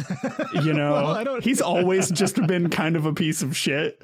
know, 0.72 0.92
Well, 0.92 1.06
I 1.14 1.24
don't- 1.24 1.42
he's 1.44 1.60
always 1.60 2.10
just 2.10 2.36
been 2.46 2.68
kind 2.70 2.96
of 2.96 3.06
a 3.06 3.12
piece 3.14 3.42
of 3.42 3.56
shit. 3.56 4.00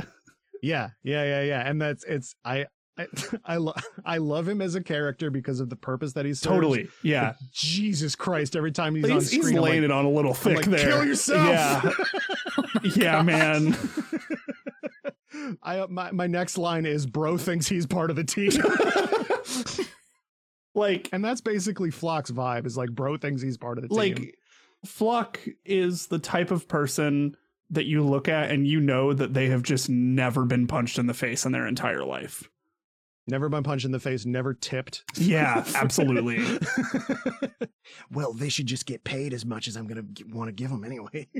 Yeah, 0.62 0.91
yeah, 1.03 1.24
yeah, 1.24 1.43
yeah. 1.43 1.68
And 1.68 1.81
that's 1.81 2.05
it's 2.05 2.35
I 2.45 2.66
I 3.01 3.07
I, 3.55 3.57
lo- 3.57 3.74
I 4.05 4.18
love 4.18 4.48
him 4.48 4.61
as 4.61 4.74
a 4.74 4.82
character 4.82 5.30
because 5.30 5.61
of 5.61 5.68
the 5.70 5.76
purpose 5.76 6.12
that 6.14 6.24
he's 6.24 6.40
Totally. 6.40 6.88
Yeah. 7.03 7.34
Jesus 7.53 8.14
Christ! 8.14 8.57
Every 8.57 8.72
time 8.72 8.94
he's, 8.94 9.05
He's, 9.05 9.11
on 9.12 9.20
he's, 9.20 9.30
screen, 9.30 9.57
I'm 9.57 9.62
laying 9.62 9.82
like, 9.82 9.90
it 9.90 9.92
on 9.92 10.05
a 10.05 10.11
little 10.11 10.34
thick 10.34 10.57
like, 10.57 10.66
there. 10.66 10.90
kill 10.90 11.05
yourself. 11.05 11.48
Yeah. 11.48 11.90
yeah, 12.96 13.22
man. 13.22 13.76
I 15.62 15.86
my 15.88 16.11
my 16.12 16.26
next 16.26 16.59
line 16.59 16.86
is, 16.86 17.07
"Bro 17.07 17.38
thinks 17.38 17.68
he's 17.68 17.86
part 17.86 18.11
of 18.11 18.16
the 18.16 18.24
team," 18.24 18.51
Like 20.74 21.09
and 21.12 21.24
that's 21.24 21.40
basically 21.40 21.90
Floch's 21.90 22.30
vibe. 22.30 22.66
Is 22.66 22.76
like, 22.76 22.90
bro 22.90 23.16
thinks 23.16 23.42
he's 23.42 23.57
part 23.57 23.78
of 23.78 23.82
the 23.82 23.88
team. 23.88 23.96
like 23.96 24.38
Flock 24.84 25.40
is 25.64 26.07
the 26.07 26.18
type 26.18 26.51
of 26.51 26.68
person 26.68 27.36
that 27.70 27.86
you 27.86 28.03
look 28.03 28.28
at 28.28 28.51
and 28.51 28.66
you 28.66 28.80
know 28.80 29.12
that 29.12 29.34
they 29.34 29.48
have 29.48 29.62
just 29.62 29.88
never 29.88 30.44
been 30.44 30.66
punched 30.66 30.98
in 30.98 31.07
the 31.07 31.14
face 31.14 31.44
in 31.44 31.53
their 31.53 31.66
entire 31.66 32.05
life. 32.05 32.48
Never 33.31 33.49
been 33.49 33.62
punched 33.62 33.85
in 33.85 33.93
the 33.93 34.01
face, 34.01 34.26
never 34.26 34.55
tipped. 34.55 35.05
Yeah, 35.16 35.64
absolutely. 35.74 36.59
well, 38.12 38.33
they 38.33 38.49
should 38.49 38.66
just 38.66 38.87
get 38.87 39.05
paid 39.05 39.33
as 39.33 39.45
much 39.45 39.68
as 39.68 39.76
I'm 39.76 39.87
gonna 39.87 40.05
want 40.28 40.49
to 40.49 40.53
give 40.53 40.70
them 40.70 40.85
anyway. 40.85 41.28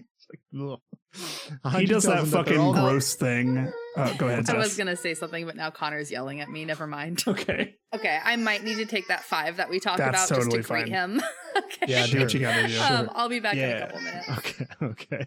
Like, 1.64 1.80
he 1.80 1.86
does 1.86 2.05
that 2.05 2.18
them 2.20 2.30
they're 2.30 2.45
fucking 2.45 2.59
all- 2.59 2.72
gross 2.72 3.14
thing. 3.16 3.72
Uh, 3.97 4.12
go 4.14 4.28
ahead, 4.28 4.49
I 4.49 4.57
was 4.57 4.76
gonna 4.76 4.95
say 4.95 5.14
something, 5.14 5.45
but 5.45 5.57
now 5.57 5.70
Connor's 5.70 6.09
yelling 6.09 6.41
at 6.41 6.49
me. 6.49 6.64
Never 6.64 6.86
mind. 6.86 7.24
Okay. 7.28 7.74
Okay, 7.93 8.20
I 8.22 8.36
might 8.36 8.62
need 8.62 8.76
to 8.76 8.86
take 8.86 9.09
that 9.09 9.24
five 9.24 9.57
that 9.57 9.68
we 9.68 9.80
talked 9.80 9.99
That's 9.99 10.30
about 10.30 10.36
totally 10.38 10.59
just 10.59 10.68
to 10.68 10.74
greet 10.74 10.88
him. 10.88 11.20
okay. 11.57 11.86
Yeah, 11.88 12.07
do 12.07 12.20
what 12.20 12.32
you 12.32 12.38
gotta 12.38 12.68
do. 12.68 12.78
Um, 12.80 13.11
I'll 13.12 13.28
be 13.28 13.41
back 13.41 13.57
in 13.57 13.68
a 13.68 13.80
couple 13.80 14.01
minutes. 14.01 14.28
Okay, 14.38 14.66
okay. 14.82 15.26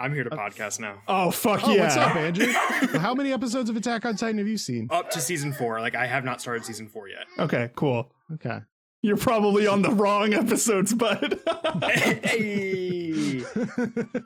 I'm 0.00 0.14
here 0.14 0.24
to 0.24 0.32
uh, 0.34 0.36
podcast 0.36 0.80
now. 0.80 1.02
Oh 1.06 1.30
fuck 1.30 1.60
Oh, 1.64 1.74
yeah! 1.74 1.82
what's 1.82 1.96
up, 1.96 2.16
Andrew? 2.16 2.46
How 2.98 3.12
many 3.14 3.32
episodes 3.32 3.68
of 3.68 3.76
Attack 3.76 4.06
on 4.06 4.16
Titan 4.16 4.38
have 4.38 4.48
you 4.48 4.56
seen? 4.56 4.88
Up 4.90 5.10
to 5.10 5.20
season 5.20 5.52
four. 5.52 5.80
Like 5.80 5.94
I 5.94 6.06
have 6.06 6.24
not 6.24 6.40
started 6.40 6.64
season 6.64 6.88
four 6.88 7.08
yet. 7.08 7.26
Okay, 7.38 7.70
cool. 7.76 8.10
Okay. 8.34 8.60
You're 9.02 9.16
probably 9.18 9.66
on 9.66 9.82
the 9.82 9.90
wrong 9.90 10.34
episodes, 10.34 10.92
bud. 10.94 11.38
hey, 11.84 13.42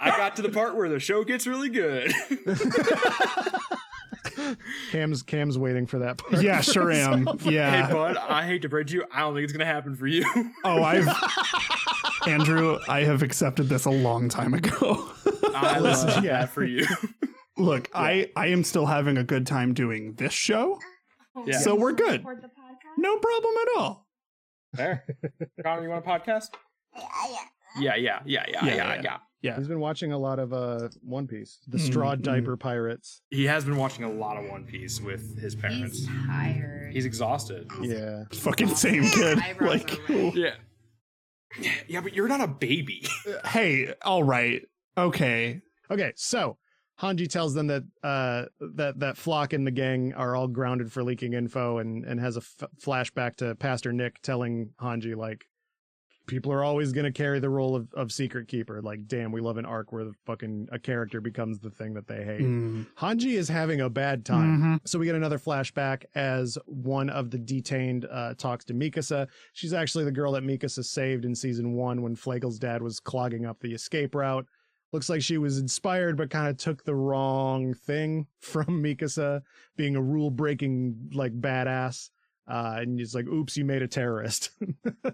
I 0.01 0.11
got 0.17 0.37
to 0.37 0.43
the 0.43 0.49
part 0.53 0.77
where 0.77 0.89
the 0.89 0.99
show 0.99 1.23
gets 1.25 1.47
really 1.47 1.69
good. 1.69 2.13
Kam's 4.91 5.23
Kam's 5.23 5.59
waiting 5.59 5.87
for 5.87 5.99
that 6.01 6.19
part. 6.19 6.43
yeah, 6.43 6.61
sure 6.61 6.91
am. 6.93 7.27
hey, 7.41 7.55
Yeah. 7.55 7.91
bud, 7.91 8.17
I 8.17 8.45
hate 8.47 8.63
to 8.63 8.69
break 8.69 8.87
to 8.89 8.95
you. 8.95 9.05
I 9.13 9.21
don't 9.21 9.35
think 9.35 9.45
it's 9.45 9.53
gonna 9.53 9.65
happen 9.65 9.95
for 9.97 10.07
you. 10.07 10.25
Oh, 10.65 10.83
I've 10.83 11.09
Andrew, 12.27 12.79
I 12.89 13.03
have 13.05 13.23
accepted 13.23 13.69
this 13.69 13.85
a 13.85 13.91
long 13.91 14.29
time 14.29 14.55
ago. 14.55 15.11
I 15.55 15.79
love 15.79 16.25
yeah. 16.25 16.41
that 16.41 16.51
for 16.51 16.65
you. 16.65 16.87
Look, 17.57 17.89
I 17.95 18.31
I 18.35 18.49
am 18.49 18.65
still 18.65 18.87
having 18.87 19.17
a 19.19 19.25
good 19.25 19.47
time 19.47 19.75
doing 19.75 20.15
this 20.15 20.33
show, 20.33 20.79
Yeah. 21.47 21.59
so 21.59 21.75
we're 21.75 21.93
good. 21.93 22.25
No 22.97 23.19
problem 23.19 23.55
at 23.63 23.79
all. 23.81 24.07
There, 24.73 25.05
Connor, 25.63 25.83
you 25.83 25.89
want 25.91 26.05
a 26.05 26.09
podcast? 26.09 26.49
Yeah, 27.79 27.95
yeah, 27.97 27.97
yeah, 27.97 28.21
yeah, 28.27 28.65
Yeah, 28.65 28.75
yeah, 28.75 29.01
yeah. 29.03 29.17
Yeah. 29.45 29.51
Yeah. 29.53 29.59
He's 29.59 29.69
been 29.69 29.81
watching 29.81 30.11
a 30.13 30.19
lot 30.19 30.39
of 30.39 30.53
uh 30.53 30.89
One 31.03 31.27
Piece, 31.27 31.59
the 31.69 31.77
Mm, 31.79 31.87
Straw 31.87 32.15
mm. 32.15 32.23
Diaper 32.23 32.57
Pirates. 32.57 33.21
He 33.31 33.45
has 33.45 33.65
been 33.65 33.77
watching 33.77 34.05
a 34.05 34.11
lot 34.11 34.37
of 34.37 34.49
One 34.51 34.65
Piece 34.65 35.01
with 35.01 35.39
his 35.39 35.55
parents. 35.55 35.99
He's 36.07 36.09
tired. 36.27 36.93
He's 36.93 37.05
exhausted. 37.05 37.71
Yeah. 37.83 38.25
Fucking 38.33 38.69
same 38.69 39.05
kid. 39.05 39.39
Eyebrows 39.39 39.69
Like, 39.85 40.11
are 40.11 40.13
red. 40.15 40.35
Yeah. 40.35 40.55
Yeah, 41.87 42.01
but 42.01 42.15
you're 42.15 42.27
not 42.29 42.41
a 42.41 42.49
baby. 42.49 43.07
hey, 43.45 43.95
all 44.03 44.25
right. 44.25 44.63
Okay. 44.97 45.61
Okay, 45.91 46.13
so 46.17 46.57
Hanji 47.01 47.29
tells 47.29 47.55
them 47.55 47.67
that 47.69 47.83
uh 48.03 48.45
that 48.77 48.99
that 49.01 49.17
Floch 49.17 49.53
and 49.53 49.67
the 49.67 49.71
gang 49.71 50.15
are 50.15 50.35
all 50.35 50.49
grounded 50.49 50.91
for 50.91 51.05
leaking 51.05 51.35
info, 51.35 51.79
and 51.79 52.05
and 52.05 52.19
has 52.19 52.37
a 52.37 52.41
f- 52.41 52.69
flashback 52.83 53.37
to 53.37 53.55
Pastor 53.57 53.93
Nick 53.93 54.23
telling 54.23 54.71
Hanji 54.81 55.15
like. 55.15 55.45
People 56.27 56.51
are 56.53 56.65
always 56.65 56.93
going 56.93 57.05
to 57.05 57.13
carry 57.13 57.39
the 57.39 57.51
role 57.51 57.77
of, 57.77 57.93
of 57.93 58.11
secret 58.11 58.49
keeper. 58.49 58.81
Like, 58.81 59.07
damn, 59.07 59.31
we 59.31 59.43
love 59.43 59.59
an 59.59 59.67
arc 59.67 59.93
where 59.93 60.05
the 60.05 60.15
fucking 60.25 60.69
a 60.73 60.79
character 60.79 61.21
becomes 61.21 61.59
the 61.59 61.71
thing 61.71 61.93
that 61.95 62.07
they 62.07 62.25
hate. 62.25 62.41
Mm. 62.41 62.87
Hanji 62.99 63.35
is 63.35 63.49
having 63.49 63.83
a 63.83 63.91
bad 63.91 64.25
time. 64.25 64.59
Mhm. 64.63 64.89
So 64.89 64.99
we 64.99 65.05
get 65.05 65.15
another 65.17 65.39
flashback 65.39 66.05
as 66.15 66.57
one 66.65 67.11
of 67.11 67.31
the 67.31 67.39
detained 67.39 68.07
uh, 68.11 68.35
talks 68.35 68.65
to 68.67 68.75
Mikasa. 68.75 69.27
She's 69.53 69.75
actually 69.75 70.05
the 70.05 70.13
girl 70.13 70.33
that 70.33 70.45
Mikasa 70.45 70.85
saved 70.85 71.25
in 71.27 71.35
season 71.35 71.75
one 71.75 72.01
when 72.01 72.17
Flegel's 72.17 72.59
dad 72.59 72.81
was 72.81 73.01
clogging 73.01 73.45
up 73.45 73.61
the 73.61 73.75
escape 73.75 74.15
route. 74.15 74.47
Looks 74.93 75.09
like 75.11 75.23
she 75.23 75.39
was 75.39 75.59
inspired, 75.59 76.17
but 76.17 76.31
kind 76.31 76.49
of 76.49 76.57
took 76.57 76.85
the 76.85 76.95
wrong 76.95 77.75
thing 77.75 78.29
from 78.41 78.83
Mikasa 78.83 79.43
being 79.77 79.97
a 79.97 80.01
rule 80.03 80.31
breaking 80.31 81.11
like 81.13 81.39
badass. 81.39 82.11
Uh, 82.47 82.77
and 82.79 82.99
he's 82.99 83.15
like, 83.15 83.27
oops, 83.27 83.57
you 83.57 83.65
made 83.65 83.83
a 83.83 83.89
terrorist. 83.89 84.51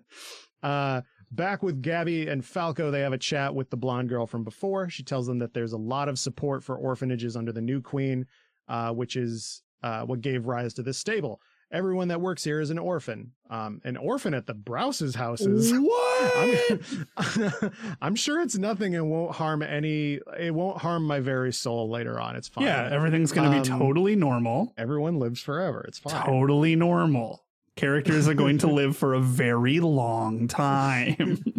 uh, 0.62 1.00
back 1.30 1.62
with 1.62 1.82
Gabi 1.82 2.28
and 2.28 2.44
Falco, 2.44 2.90
they 2.90 3.00
have 3.00 3.12
a 3.12 3.18
chat 3.18 3.54
with 3.54 3.70
the 3.70 3.76
blonde 3.76 4.08
girl 4.08 4.26
from 4.26 4.44
before. 4.44 4.88
She 4.88 5.02
tells 5.02 5.26
them 5.26 5.38
that 5.38 5.54
there's 5.54 5.72
a 5.72 5.78
lot 5.78 6.08
of 6.08 6.18
support 6.18 6.64
for 6.64 6.76
orphanages 6.76 7.36
under 7.36 7.52
the 7.52 7.60
new 7.60 7.80
queen, 7.80 8.26
uh, 8.68 8.92
which 8.92 9.16
is 9.16 9.62
uh, 9.82 10.02
what 10.02 10.20
gave 10.20 10.46
rise 10.46 10.74
to 10.74 10.82
this 10.82 10.98
stable. 10.98 11.40
Everyone 11.72 12.08
that 12.08 12.20
works 12.20 12.42
here 12.42 12.60
is 12.60 12.70
an 12.70 12.78
orphan. 12.78 13.32
Um, 13.48 13.80
an 13.84 13.96
orphan 13.96 14.34
at 14.34 14.46
the 14.46 14.54
Braus's 14.54 15.14
houses. 15.14 15.72
What? 15.80 16.80
I'm, 17.16 17.72
I'm 18.02 18.14
sure 18.14 18.40
it's 18.42 18.58
nothing 18.58 18.94
and 18.94 19.10
won't 19.10 19.34
harm 19.36 19.62
any. 19.62 20.20
It 20.38 20.54
won't 20.54 20.78
harm 20.78 21.04
my 21.04 21.20
very 21.20 21.52
soul 21.52 21.88
later 21.88 22.20
on. 22.20 22.36
It's 22.36 22.48
fine. 22.48 22.64
yeah, 22.64 22.88
everything's 22.92 23.32
going 23.32 23.50
to 23.50 23.62
be 23.62 23.70
Um, 23.70 23.78
totally 23.78 24.16
normal. 24.16 24.74
Everyone 24.76 25.18
lives 25.18 25.40
forever. 25.40 25.84
It's 25.88 25.98
fine. 25.98 26.26
Totally 26.26 26.76
normal. 26.76 27.44
Characters 27.76 28.28
are 28.28 28.34
going 28.34 28.58
to 28.58 28.66
live 28.72 28.96
for 28.96 29.14
a 29.14 29.20
very 29.20 29.80
long 29.80 30.46
time. 30.48 31.54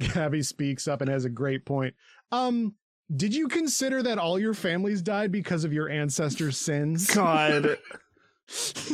Gabi 0.00 0.44
speaks 0.44 0.86
up 0.86 1.00
and 1.00 1.10
has 1.10 1.24
a 1.24 1.30
great 1.30 1.64
point. 1.64 1.94
Um, 2.30 2.74
did 3.14 3.34
you 3.34 3.48
consider 3.48 4.02
that 4.04 4.18
all 4.18 4.38
your 4.38 4.54
families 4.54 5.02
died 5.02 5.32
because 5.32 5.64
of 5.64 5.72
your 5.72 5.88
ancestors' 5.88 6.58
sins? 6.58 7.12
God. 7.12 7.78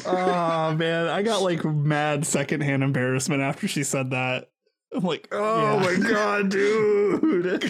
Oh 0.06 0.74
man, 0.76 1.08
I 1.08 1.22
got 1.22 1.42
like 1.42 1.64
mad 1.64 2.26
secondhand 2.26 2.82
embarrassment 2.82 3.42
after 3.42 3.68
she 3.68 3.84
said 3.84 4.10
that. 4.10 4.50
I'm 4.94 5.04
like, 5.04 5.28
oh, 5.32 5.38
oh 5.38 5.90
Yeah. 5.90 5.98
my 5.98 6.08
god, 6.08 6.48
dude. 6.50 7.64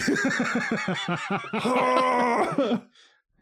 Oh. 1.53 2.81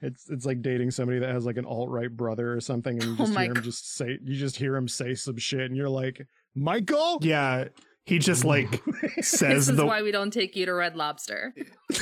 It's 0.02 0.30
it's 0.30 0.46
like 0.46 0.62
dating 0.62 0.92
somebody 0.92 1.20
that 1.20 1.30
has 1.30 1.46
like 1.46 1.58
an 1.58 1.66
alt 1.66 1.90
right 1.90 2.10
brother 2.10 2.54
or 2.54 2.62
something, 2.62 2.94
and 2.94 3.04
you 3.04 3.14
Oh 3.16 3.18
just 3.18 3.34
my 3.34 3.42
hear 3.42 3.50
him 3.52 3.56
God. 3.56 3.64
just 3.66 3.98
say 3.98 4.18
you 4.24 4.34
just 4.38 4.56
hear 4.56 4.74
him 4.78 4.88
say 4.88 5.14
some 5.14 5.36
shit, 5.36 5.60
and 5.60 5.76
you're 5.76 5.90
like, 5.90 6.26
Michael, 6.56 7.18
yeah, 7.22 7.66
he 8.06 8.18
just 8.18 8.46
like 8.46 8.82
says 9.20 9.68
This 9.68 9.68
is 9.68 9.76
the 9.76 9.86
why 9.86 10.02
we 10.02 10.12
don't 10.12 10.32
take 10.32 10.56
you 10.56 10.66
to 10.68 10.74
Red 10.74 10.96
Lobster. 10.96 11.54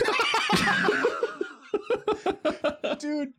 dude. 3.00 3.34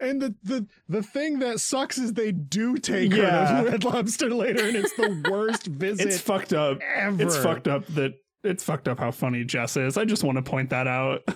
And 0.00 0.20
the, 0.22 0.34
the 0.42 0.66
the 0.88 1.02
thing 1.02 1.40
that 1.40 1.60
sucks 1.60 1.98
is 1.98 2.14
they 2.14 2.32
do 2.32 2.76
take 2.78 3.12
Yeah. 3.12 3.46
her 3.58 3.64
to 3.64 3.70
Red 3.72 3.84
Lobster 3.84 4.30
later, 4.30 4.66
and 4.66 4.76
it's 4.76 4.94
the 4.94 5.22
worst 5.30 5.66
visit 5.66 6.06
it's 6.08 6.20
fucked 6.20 6.52
up. 6.54 6.78
ever. 6.94 7.22
It's 7.22 7.36
fucked 7.36 7.68
up 7.68 7.86
that 7.88 8.14
it's 8.42 8.64
fucked 8.64 8.88
up 8.88 8.98
how 8.98 9.10
funny 9.10 9.44
Jess 9.44 9.76
is. 9.76 9.98
I 9.98 10.04
just 10.06 10.24
want 10.24 10.36
to 10.36 10.42
point 10.42 10.70
that 10.70 10.86
out. 10.86 11.20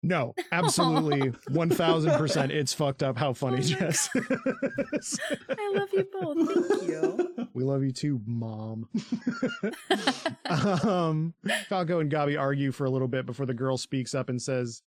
No, 0.00 0.32
absolutely, 0.52 1.32
one 1.48 1.70
thousand 1.70 2.12
percent. 2.12 2.52
It's 2.52 2.72
fucked 2.72 3.02
up 3.02 3.18
how 3.18 3.32
funny 3.32 3.56
Oh 3.56 3.60
Jess 3.62 4.08
is. 4.14 5.18
I 5.48 5.72
love 5.74 5.88
you 5.92 6.06
both. 6.12 6.68
Thank 6.78 6.88
you. 6.88 7.48
We 7.52 7.64
love 7.64 7.82
you 7.82 7.90
too, 7.90 8.20
mom. 8.24 8.88
um, 10.48 11.34
Falco 11.68 11.98
and 11.98 12.12
Gabi 12.12 12.38
argue 12.38 12.70
for 12.72 12.84
a 12.84 12.90
little 12.90 13.08
bit 13.08 13.26
before 13.26 13.44
the 13.46 13.54
girl 13.54 13.76
speaks 13.76 14.14
up 14.14 14.28
and 14.28 14.40
says, 14.40 14.82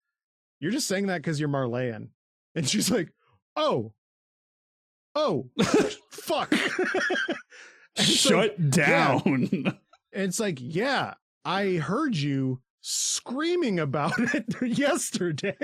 "You're 0.59 0.71
just 0.71 0.87
saying 0.87 1.07
that 1.07 1.17
because 1.23 1.39
you're 1.39 1.49
Marleyan," 1.49 2.09
and 2.55 2.69
she's 2.69 2.91
like, 2.91 3.11
"Oh, 3.59 3.93
oh, 5.15 5.49
fuck." 6.11 6.53
It's 7.95 8.29
like- 8.29 8.51
Shut 8.55 8.69
down. 8.69 9.49
and 9.53 9.73
it's 10.13 10.39
like, 10.39 10.57
yeah, 10.61 11.15
I 11.43 11.73
heard 11.73 12.15
you 12.15 12.61
screaming 12.79 13.77
about 13.79 14.13
it 14.17 14.45
yesterday. 14.61 15.57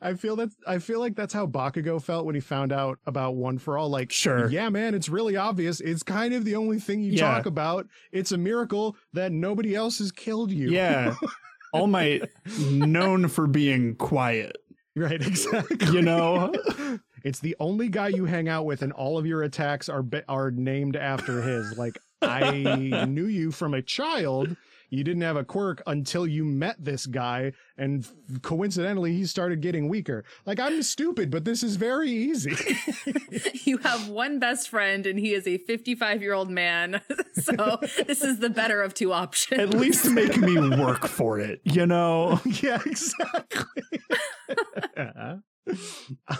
I 0.00 0.14
feel 0.14 0.34
that 0.36 0.48
I 0.66 0.78
feel 0.80 0.98
like 0.98 1.14
that's 1.14 1.32
how 1.32 1.46
Bakugo 1.46 2.02
felt 2.02 2.26
when 2.26 2.34
he 2.34 2.40
found 2.40 2.72
out 2.72 2.98
about 3.06 3.36
One 3.36 3.58
for 3.58 3.78
All. 3.78 3.88
Like, 3.88 4.10
Sure. 4.10 4.50
yeah, 4.50 4.68
man, 4.68 4.94
it's 4.94 5.08
really 5.08 5.36
obvious. 5.36 5.80
It's 5.80 6.02
kind 6.02 6.34
of 6.34 6.44
the 6.44 6.56
only 6.56 6.80
thing 6.80 7.02
you 7.02 7.12
Yeah. 7.12 7.20
talk 7.34 7.46
about. 7.46 7.86
It's 8.10 8.32
a 8.32 8.38
miracle 8.38 8.96
that 9.12 9.30
nobody 9.30 9.76
else 9.76 9.98
has 9.98 10.10
killed 10.10 10.50
you. 10.50 10.70
Yeah. 10.70 11.14
All 11.72 11.86
Might 11.86 12.22
known 12.60 13.28
for 13.28 13.46
being 13.46 13.94
quiet. 13.94 14.56
Right. 14.98 15.20
Exactly. 15.26 15.92
You 15.92 16.02
know? 16.02 16.52
It's 17.24 17.40
the 17.40 17.56
only 17.58 17.88
guy 17.88 18.08
you 18.08 18.26
hang 18.26 18.48
out 18.48 18.64
with, 18.64 18.80
and 18.80 18.92
all 18.92 19.18
of 19.18 19.26
your 19.26 19.42
attacks 19.42 19.88
are 19.88 20.04
are 20.28 20.52
named 20.52 20.94
after 20.94 21.42
his. 21.42 21.76
Like 21.76 21.98
I 22.22 22.52
knew 23.08 23.26
you 23.26 23.50
from 23.50 23.74
a 23.74 23.82
child. 23.82 24.56
You 24.90 25.04
didn't 25.04 25.22
have 25.22 25.36
a 25.36 25.44
quirk 25.44 25.82
until 25.86 26.26
you 26.26 26.44
met 26.44 26.82
this 26.82 27.04
guy, 27.04 27.52
and 27.76 28.04
f- 28.04 28.42
coincidentally, 28.42 29.12
he 29.12 29.26
started 29.26 29.60
getting 29.60 29.88
weaker. 29.88 30.24
Like 30.46 30.58
I'm 30.58 30.82
stupid, 30.82 31.30
but 31.30 31.44
this 31.44 31.62
is 31.62 31.76
very 31.76 32.10
easy. 32.10 32.56
you 33.64 33.78
have 33.78 34.08
one 34.08 34.38
best 34.38 34.70
friend, 34.70 35.06
and 35.06 35.18
he 35.18 35.34
is 35.34 35.46
a 35.46 35.58
55 35.58 36.22
year 36.22 36.32
old 36.32 36.50
man. 36.50 37.02
so 37.34 37.78
this 38.06 38.22
is 38.22 38.38
the 38.38 38.48
better 38.48 38.82
of 38.82 38.94
two 38.94 39.12
options. 39.12 39.60
At 39.60 39.74
least 39.74 40.10
make 40.10 40.38
me 40.38 40.58
work 40.78 41.06
for 41.06 41.38
it, 41.38 41.60
you 41.64 41.86
know? 41.86 42.40
yeah, 42.46 42.80
exactly. 42.86 43.82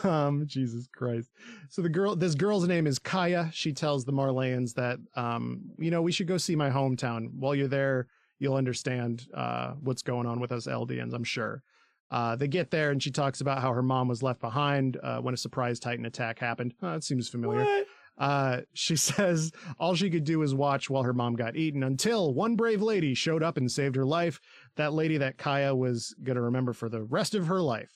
um, 0.04 0.44
Jesus 0.46 0.88
Christ. 0.94 1.30
So 1.68 1.82
the 1.82 1.90
girl, 1.90 2.16
this 2.16 2.34
girl's 2.34 2.66
name 2.66 2.86
is 2.86 2.98
Kaya. 2.98 3.50
She 3.52 3.72
tells 3.72 4.06
the 4.06 4.12
Marleyans 4.12 4.74
that, 4.74 4.98
um, 5.16 5.70
you 5.78 5.90
know, 5.90 6.00
we 6.00 6.12
should 6.12 6.28
go 6.28 6.38
see 6.38 6.56
my 6.56 6.70
hometown. 6.70 7.28
While 7.34 7.54
you're 7.54 7.68
there, 7.68 8.08
you'll 8.38 8.54
understand 8.54 9.26
uh, 9.34 9.72
what's 9.80 10.02
going 10.02 10.26
on 10.26 10.40
with 10.40 10.52
us 10.52 10.66
Eldians, 10.66 11.12
I'm 11.14 11.24
sure. 11.24 11.62
Uh, 12.10 12.36
they 12.36 12.48
get 12.48 12.70
there 12.70 12.90
and 12.90 13.02
she 13.02 13.10
talks 13.10 13.40
about 13.40 13.60
how 13.60 13.72
her 13.72 13.82
mom 13.82 14.08
was 14.08 14.22
left 14.22 14.40
behind 14.40 14.96
uh, 15.02 15.18
when 15.20 15.34
a 15.34 15.36
surprise 15.36 15.78
Titan 15.78 16.06
attack 16.06 16.38
happened. 16.38 16.72
Uh, 16.82 16.88
it 16.96 17.04
seems 17.04 17.28
familiar. 17.28 17.64
What? 17.64 17.86
Uh, 18.16 18.60
she 18.72 18.96
says 19.10 19.52
all 19.78 19.94
she 19.94 20.08
could 20.10 20.24
do 20.24 20.38
was 20.38 20.54
watch 20.54 20.88
while 20.88 21.02
her 21.02 21.12
mom 21.12 21.36
got 21.36 21.56
eaten 21.56 21.82
until 21.82 22.32
one 22.32 22.56
brave 22.56 22.80
lady 22.80 23.14
showed 23.14 23.42
up 23.42 23.56
and 23.56 23.70
saved 23.70 23.94
her 23.96 24.06
life. 24.06 24.40
That 24.76 24.92
lady 24.94 25.18
that 25.18 25.36
Kaya 25.36 25.74
was 25.74 26.14
going 26.22 26.36
to 26.36 26.42
remember 26.42 26.72
for 26.72 26.88
the 26.88 27.02
rest 27.02 27.34
of 27.34 27.46
her 27.46 27.60
life. 27.60 27.90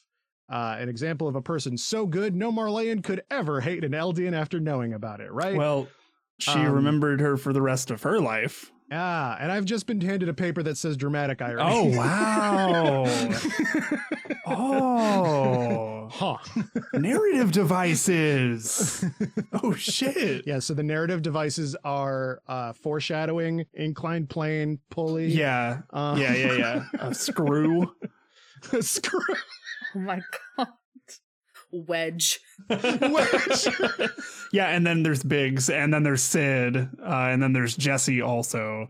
Uh, 0.50 0.76
an 0.78 0.88
example 0.90 1.28
of 1.28 1.34
a 1.36 1.40
person 1.40 1.78
so 1.78 2.04
good, 2.04 2.36
no 2.36 2.52
Marleyan 2.52 3.02
could 3.02 3.22
ever 3.30 3.60
hate 3.62 3.84
an 3.84 3.92
Eldian 3.92 4.34
after 4.34 4.60
knowing 4.60 4.92
about 4.92 5.20
it, 5.20 5.32
right? 5.32 5.56
Well, 5.56 5.88
she 6.38 6.50
Um, 6.50 6.72
remembered 6.72 7.20
her 7.20 7.36
for 7.36 7.52
the 7.52 7.62
rest 7.62 7.90
of 7.90 8.02
her 8.02 8.20
life. 8.20 8.71
Yeah, 8.90 9.36
and 9.40 9.50
I've 9.52 9.64
just 9.64 9.86
been 9.86 10.00
handed 10.00 10.28
a 10.28 10.34
paper 10.34 10.62
that 10.62 10.76
says 10.76 10.96
dramatic 10.96 11.40
irony. 11.40 11.62
Oh, 11.66 11.96
wow. 11.96 13.04
oh, 14.46 16.08
huh. 16.10 16.36
narrative 16.94 17.52
devices. 17.52 19.04
Oh, 19.62 19.72
shit. 19.74 20.46
Yeah, 20.46 20.58
so 20.58 20.74
the 20.74 20.82
narrative 20.82 21.22
devices 21.22 21.76
are 21.84 22.40
uh, 22.48 22.72
foreshadowing, 22.72 23.64
inclined 23.74 24.28
plane, 24.30 24.78
pulley. 24.90 25.26
Yeah. 25.28 25.80
uh, 25.90 26.16
Yeah, 26.18 26.34
yeah, 26.34 26.52
yeah. 26.52 26.84
A 27.00 27.14
screw. 27.14 27.94
screw. 28.80 29.20
Oh 29.94 29.98
my 30.00 30.20
God. 30.56 30.68
Wedge. 31.72 32.40
Wedge. 32.68 33.68
yeah, 34.52 34.68
and 34.68 34.86
then 34.86 35.02
there's 35.02 35.22
Biggs, 35.22 35.70
and 35.70 35.92
then 35.92 36.02
there's 36.02 36.22
Sid, 36.22 36.76
uh, 36.76 36.88
and 37.02 37.42
then 37.42 37.52
there's 37.52 37.76
Jesse 37.76 38.22
also. 38.22 38.88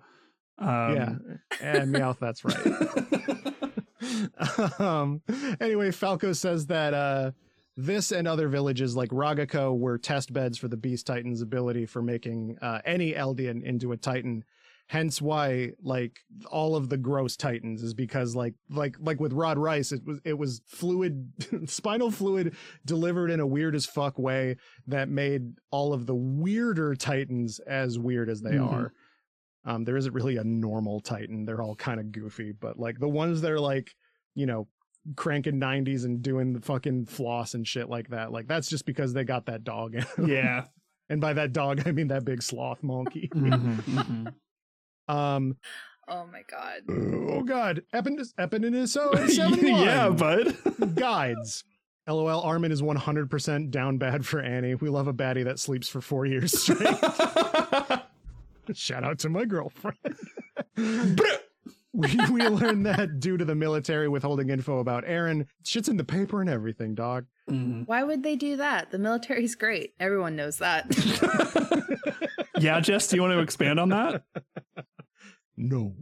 Um, 0.59 0.95
yeah, 0.95 1.15
and 1.61 1.95
Meowth, 1.95 2.19
that's 2.19 2.45
right. 2.45 3.59
um 4.81 5.23
anyway 5.61 5.91
falco 5.91 6.33
says 6.33 6.67
that 6.67 6.93
uh 6.95 7.31
this 7.77 8.11
and 8.13 8.27
other 8.27 8.49
villages 8.49 8.97
like 8.97 9.11
ragako 9.11 9.79
were 9.79 9.97
test 9.97 10.33
beds 10.33 10.59
for 10.59 10.69
the 10.69 10.77
beast 10.77 11.07
titan's 11.07 11.41
ability 11.41 11.87
for 11.87 12.03
making 12.03 12.59
uh 12.63 12.81
any 12.85 13.13
eldian 13.13 13.63
into 13.63 13.93
a 13.93 13.97
titan 13.97 14.45
hence 14.89 15.23
why 15.23 15.71
like 15.83 16.19
all 16.51 16.77
of 16.77 16.89
the 16.89 16.97
gross 16.99 17.37
titans 17.37 17.83
is 17.83 17.95
because 17.95 18.35
like 18.37 18.55
like 18.69 18.95
like 19.01 19.19
with 19.21 19.33
rod 19.33 19.57
reiss 19.59 19.91
it 19.93 20.05
was 20.05 20.21
it 20.25 20.37
was 20.37 20.61
fluid 20.67 21.33
spinal 21.67 22.11
fluid 22.11 22.55
delivered 22.85 23.31
in 23.31 23.41
a 23.41 23.47
weird 23.47 23.75
as 23.75 23.87
fuck 23.87 24.19
way 24.19 24.57
that 24.87 25.09
made 25.09 25.43
all 25.71 25.93
of 25.95 26.07
the 26.07 26.15
weirder 26.15 26.95
titans 26.95 27.59
as 27.61 27.99
weird 27.99 28.29
as 28.29 28.41
they 28.43 28.53
Mhm. 28.53 28.71
are 28.73 28.93
um, 29.65 29.85
there 29.85 29.97
isn't 29.97 30.13
really 30.13 30.39
a 30.39 30.43
normal 30.45 30.99
Titan. 30.99 31.45
They're 31.45 31.63
all 31.63 31.77
kind 31.77 32.01
of 32.01 32.11
goofy, 32.11 32.51
but 32.51 32.81
like 32.81 32.99
the 32.99 33.09
ones 33.09 33.43
that 33.43 33.51
are 33.53 33.61
like, 33.61 33.93
you 34.35 34.45
know, 34.45 34.67
cranking 35.15 35.61
90s 35.61 36.05
and 36.05 36.21
doing 36.21 36.53
the 36.53 36.61
fucking 36.61 37.07
floss 37.07 37.55
and 37.55 37.65
shit 37.65 37.89
like 37.89 38.09
that, 38.09 38.33
like 38.33 38.49
that's 38.49 38.69
just 38.69 38.85
because 38.87 39.13
they 39.13 39.23
got 39.23 39.47
that 39.47 39.63
dog. 39.63 39.95
Yeah. 40.27 40.65
and 41.09 41.21
by 41.21 41.35
that 41.35 41.53
dog, 41.53 41.83
I 41.87 41.93
mean 41.93 42.09
that 42.09 42.25
big 42.25 42.43
sloth 42.43 42.83
monkey. 42.83 43.31
Mhm, 43.33 43.83
mhm. 43.85 44.35
Um, 45.13 45.57
Oh 46.09 46.27
my 46.31 46.43
God. 46.51 46.81
oh 46.89 47.43
god, 47.43 47.83
Epinus, 47.95 48.35
Epinus 48.37 48.93
71 49.37 49.83
yeah, 49.83 50.09
bud. 50.11 50.57
guides. 50.97 51.65
LOL, 52.09 52.41
Armin 52.43 52.73
is 52.73 52.83
100% 52.83 53.71
down 53.71 53.97
bad 53.99 54.27
for 54.27 54.41
Annie. 54.41 54.75
We 54.75 54.89
love 54.89 55.07
a 55.07 55.15
baddie 55.15 55.45
that 55.45 55.61
sleeps 55.61 55.89
for 55.89 56.01
four 56.01 56.27
years 56.27 56.61
straight. 56.61 56.81
Shout 58.75 59.05
out 59.05 59.21
to 59.21 59.29
my 59.29 59.45
girlfriend. 59.45 59.99
we, 60.77 62.17
we 62.31 62.41
learned 62.49 62.87
that 62.87 63.21
due 63.21 63.37
to 63.37 63.45
the 63.45 63.55
military 63.55 64.09
withholding 64.09 64.51
info 64.51 64.79
about 64.81 65.05
Eren, 65.05 65.47
shit's 65.63 65.89
in 65.89 65.97
the 65.97 66.05
paper 66.05 66.41
and 66.41 66.51
everything, 66.51 66.95
dog. 66.97 67.27
Mhm. 67.49 67.87
Why 67.87 68.03
would 68.03 68.23
they 68.25 68.35
do 68.37 68.57
that? 68.57 68.91
The 68.91 68.99
military's 68.99 69.55
great. 69.55 69.95
Everyone 70.01 70.35
knows 70.37 70.59
that. 70.59 70.87
yeah, 72.59 72.81
Jess, 72.81 73.07
do 73.09 73.17
you 73.17 73.23
want 73.23 73.33
to 73.35 73.41
expand 73.41 73.79
on 73.79 73.91
that? 73.91 74.23
No. 75.63 75.95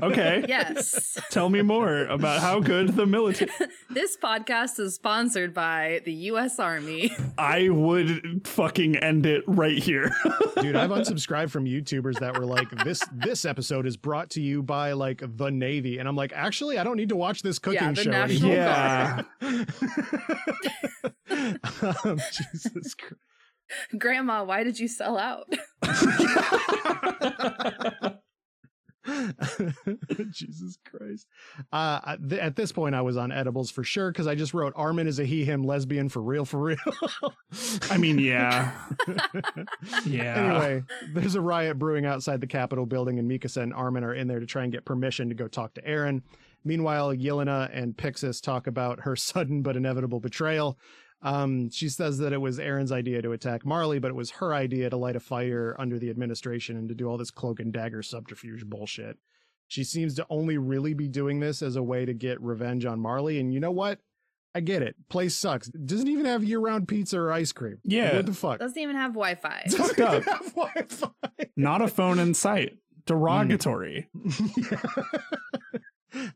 Okay. 0.00 0.44
yes. 0.48 1.18
Tell 1.30 1.48
me 1.48 1.62
more 1.62 2.04
about 2.06 2.40
how 2.40 2.60
good 2.60 2.94
the 2.94 3.06
military. 3.06 3.50
This 3.90 4.16
podcast 4.22 4.78
is 4.78 4.94
sponsored 4.94 5.54
by 5.54 6.02
the 6.04 6.12
U.S. 6.12 6.58
Army. 6.58 7.10
I 7.38 7.70
would 7.70 8.46
fucking 8.46 8.96
end 8.96 9.24
it 9.24 9.42
right 9.46 9.78
here. 9.78 10.14
Dude, 10.60 10.76
I've 10.76 10.90
unsubscribed 10.90 11.48
from 11.50 11.64
YouTubers 11.64 12.18
that 12.20 12.38
were 12.38 12.44
like, 12.44 12.68
this 12.84 13.02
this 13.14 13.44
episode 13.46 13.86
is 13.86 13.96
brought 13.96 14.28
to 14.30 14.42
you 14.42 14.62
by 14.62 14.92
like 14.92 15.22
the 15.24 15.50
Navy. 15.50 15.98
And 15.98 16.06
I'm 16.06 16.16
like, 16.16 16.32
actually, 16.34 16.78
I 16.78 16.84
don't 16.84 16.96
need 16.96 17.08
to 17.08 17.16
watch 17.16 17.40
this 17.42 17.58
cooking 17.58 17.80
Yeah, 17.82 17.92
the 17.92 18.02
show 18.02 18.10
National. 18.10 18.50
Yeah. 18.52 19.22
um, 22.04 22.18
Jesus 22.32 22.94
Christ. 22.94 23.14
Grandma, 23.98 24.44
why 24.44 24.62
did 24.62 24.78
you 24.78 24.88
sell 24.88 25.18
out? 25.18 25.46
Jesus 30.30 30.78
Christ. 30.84 31.26
Uh, 31.72 32.16
th- 32.16 32.40
at 32.40 32.56
this 32.56 32.72
point, 32.72 32.94
I 32.94 33.02
was 33.02 33.16
on 33.16 33.32
edibles 33.32 33.70
for 33.70 33.84
sure 33.84 34.10
because 34.10 34.26
I 34.26 34.34
just 34.34 34.54
wrote 34.54 34.72
Armin 34.76 35.06
is 35.06 35.18
a 35.18 35.24
he, 35.24 35.44
him 35.44 35.62
lesbian 35.62 36.08
for 36.08 36.20
real, 36.22 36.44
for 36.44 36.58
real. 36.58 36.76
I 37.90 37.96
mean, 37.96 38.18
yeah. 38.18 38.72
Yeah. 40.04 40.36
Anyway, 40.36 40.82
there's 41.12 41.34
a 41.34 41.40
riot 41.40 41.78
brewing 41.78 42.06
outside 42.06 42.40
the 42.40 42.46
Capitol 42.46 42.86
building, 42.86 43.18
and 43.18 43.30
Mikasa 43.30 43.62
and 43.62 43.74
Armin 43.74 44.04
are 44.04 44.14
in 44.14 44.28
there 44.28 44.40
to 44.40 44.46
try 44.46 44.62
and 44.62 44.72
get 44.72 44.84
permission 44.84 45.28
to 45.28 45.34
go 45.34 45.48
talk 45.48 45.74
to 45.74 45.82
Eren. 45.82 46.22
Meanwhile, 46.64 47.14
Yelena 47.14 47.70
and 47.72 47.96
Pixis 47.96 48.42
talk 48.42 48.66
about 48.66 49.00
her 49.00 49.16
sudden 49.16 49.62
but 49.62 49.76
inevitable 49.76 50.20
betrayal. 50.20 50.78
Um, 51.22 51.70
she 51.70 51.88
says 51.88 52.18
that 52.18 52.32
it 52.32 52.40
was 52.40 52.58
Eren's 52.58 52.92
idea 52.92 53.22
to 53.22 53.32
attack 53.32 53.64
Marley, 53.64 53.98
but 53.98 54.10
it 54.10 54.14
was 54.14 54.32
her 54.32 54.54
idea 54.54 54.90
to 54.90 54.96
light 54.96 55.16
a 55.16 55.20
fire 55.20 55.74
under 55.78 55.98
the 55.98 56.10
administration 56.10 56.76
and 56.76 56.88
to 56.88 56.94
do 56.94 57.08
all 57.08 57.16
this 57.16 57.30
cloak 57.30 57.58
and 57.58 57.72
dagger 57.72 58.02
subterfuge 58.02 58.66
bullshit. 58.66 59.16
She 59.68 59.82
seems 59.82 60.14
to 60.14 60.26
only 60.30 60.58
really 60.58 60.94
be 60.94 61.08
doing 61.08 61.40
this 61.40 61.62
as 61.62 61.74
a 61.74 61.82
way 61.82 62.04
to 62.04 62.14
get 62.14 62.40
revenge 62.40 62.84
on 62.84 63.00
Marley. 63.00 63.40
And 63.40 63.52
you 63.52 63.58
know 63.60 63.72
what? 63.72 63.98
I 64.54 64.60
get 64.60 64.80
it. 64.82 64.94
Place 65.08 65.34
sucks. 65.36 65.68
Doesn't 65.68 66.08
even 66.08 66.24
have 66.24 66.44
year-round 66.44 66.86
pizza 66.88 67.18
or 67.18 67.32
ice 67.32 67.52
cream. 67.52 67.78
Yeah. 67.84 68.16
What 68.16 68.26
the 68.26 68.32
fuck? 68.32 68.58
Doesn't 68.60 68.78
even 68.80 68.96
have 68.96 69.10
Wi 69.12 69.34
Fi. 69.34 69.62
It's 69.66 69.76
fucked 69.76 70.00
up. 70.00 70.24
have 70.24 70.54
Wi-Fi. 70.54 71.08
Not 71.56 71.82
a 71.82 71.88
phone 71.88 72.18
in 72.18 72.32
sight. 72.34 72.78
Derogatory. 73.06 74.08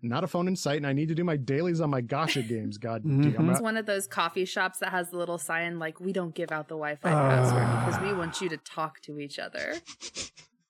Not 0.02 0.24
a 0.24 0.26
phone 0.26 0.48
in 0.48 0.56
sight, 0.56 0.76
and 0.78 0.86
I 0.86 0.92
need 0.92 1.08
to 1.08 1.14
do 1.14 1.24
my 1.24 1.36
dailies 1.36 1.80
on 1.80 1.90
my 1.90 2.02
gacha 2.02 2.46
games. 2.46 2.78
God 2.78 3.02
Mhm. 3.04 3.32
damn 3.36 3.50
It's 3.50 3.60
one 3.60 3.76
of 3.76 3.86
those 3.86 4.06
coffee 4.06 4.44
shops 4.44 4.78
that 4.80 4.90
has 4.90 5.10
the 5.10 5.16
little 5.16 5.38
sign 5.38 5.78
like, 5.78 6.00
we 6.00 6.12
don't 6.12 6.34
give 6.34 6.52
out 6.52 6.68
the 6.68 6.74
Wi 6.76 6.96
Fi 6.96 7.10
Ah. 7.12 7.28
password 7.28 7.86
because 7.94 8.00
we 8.12 8.16
want 8.18 8.40
you 8.40 8.48
to 8.50 8.56
talk 8.58 9.00
to 9.02 9.18
each 9.18 9.38
other. 9.38 9.74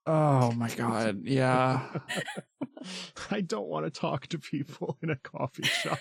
Oh 0.07 0.53
my 0.53 0.69
god. 0.71 1.23
Yeah. 1.25 1.83
I 3.31 3.43
don't 3.43 3.69
want 3.69 3.85
to 3.85 3.91
talk 3.91 4.27
to 4.29 4.39
people 4.39 4.97
in 5.03 5.11
a 5.11 5.17
coffee 5.17 5.63
shop. 5.65 5.99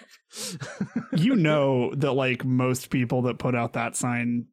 you 1.15 1.35
know 1.35 1.93
that 1.95 2.13
like 2.13 2.45
most 2.45 2.89
people 2.89 3.23
that 3.23 3.37
put 3.39 3.55
out 3.55 3.73
that 3.73 3.95
sign 3.95 4.45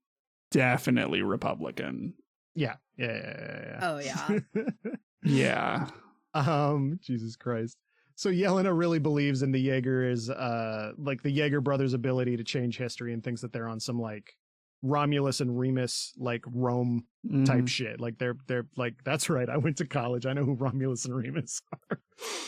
definitely 0.51 1.23
Republican. 1.23 2.15
yeah, 2.55 2.77
yeah, 2.97 3.07
yeah, 3.07 3.37
yeah, 3.39 3.63
yeah. 3.65 3.79
Oh, 3.83 3.99
yeah. 3.99 4.39
Yeah. 4.55 4.91
yeah. 5.23 5.89
Um, 6.35 6.99
Jesus 7.03 7.37
Christ. 7.37 7.77
So 8.17 8.31
Yelena 8.31 8.77
really 8.77 8.99
believes 8.99 9.43
in 9.43 9.53
the 9.53 9.61
Jaeger 9.61 10.09
is 10.09 10.29
uh 10.31 10.93
like 10.99 11.23
the 11.23 11.31
Jaeger 11.31 11.61
brothers' 11.61 11.93
ability 11.95 12.37
to 12.39 12.45
change 12.45 12.77
history 12.79 13.13
and 13.13 13.23
thinks 13.23 13.43
that 13.43 13.53
they're 13.53 13.69
on 13.69 13.79
some 13.79 14.01
like 14.01 14.35
Romulus 14.83 15.41
and 15.41 15.59
Remus 15.59 16.13
like 16.19 16.45
Rome 16.47 17.05
type 17.45 17.65
Mhm. 17.65 17.69
shit. 17.69 18.01
Like 18.01 18.19
they're 18.19 18.37
they're 18.47 18.67
like 18.77 18.95
that's 19.05 19.29
right. 19.29 19.49
I 19.49 19.57
went 19.57 19.77
to 19.79 19.87
college. 19.87 20.27
I 20.27 20.33
know 20.33 20.45
who 20.45 20.55
Romulus 20.55 21.05
and 21.07 21.15
Remus 21.15 21.61
are. 21.91 22.01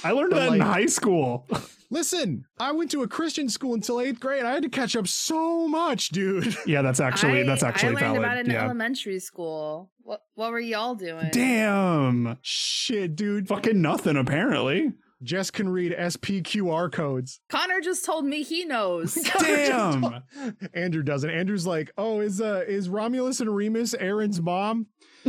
I 0.05 0.13
learned 0.13 0.31
But, 0.31 0.41
that 0.41 0.53
in 0.55 0.61
high 0.61 0.87
school. 0.87 1.47
Listen, 1.91 2.45
I 2.61 2.73
went 2.73 2.91
to 2.93 3.03
a 3.03 3.09
Christian 3.09 3.49
school 3.49 3.73
until 3.75 4.01
eighth 4.01 4.21
grade. 4.21 4.45
I 4.45 4.53
had 4.53 4.63
to 4.63 4.69
catch 4.69 4.95
up 4.95 5.09
so 5.09 5.67
much, 5.69 6.11
dude. 6.11 6.55
yeah, 6.67 6.83
that's 6.83 7.01
actually 7.01 7.41
I, 7.41 7.45
that's 7.45 7.63
actually 7.63 7.89
I 7.89 7.93
learned 7.93 8.01
valid. 8.05 8.19
about 8.23 8.37
it 8.39 8.47
in 8.47 8.53
yeah. 8.53 8.65
elementary 8.65 9.19
school. 9.19 9.91
What 10.03 10.23
what 10.35 10.51
were 10.51 10.61
y'all 10.61 10.95
doing? 10.95 11.29
Damn. 11.33 12.39
Shit, 12.43 13.17
dude. 13.17 13.49
Fucking 13.49 13.81
nothing 13.83 14.17
apparently. 14.17 14.93
Jess 15.23 15.51
can 15.51 15.69
read 15.69 15.93
SPQR 15.93 16.93
codes. 16.93 17.41
Connor 17.49 17.81
just 17.81 18.05
told 18.05 18.25
me 18.25 18.43
he 18.43 18.65
knows. 18.65 19.15
Damn. 19.41 20.23
Andrew 20.75 21.03
doesn't. 21.03 21.31
Andrew's 21.31 21.67
like, 21.67 21.91
oh, 21.99 22.21
is 22.21 22.41
uh 22.41 22.65
is 22.67 22.89
Romulus 22.89 23.41
and 23.41 23.55
Remus 23.55 23.95
Eren's 23.95 24.41
mom? 24.41 24.87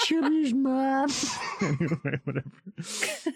Chibi's 0.00 0.52
mom. 0.54 1.10
anyway, 1.62 2.20
whatever. 2.24 2.50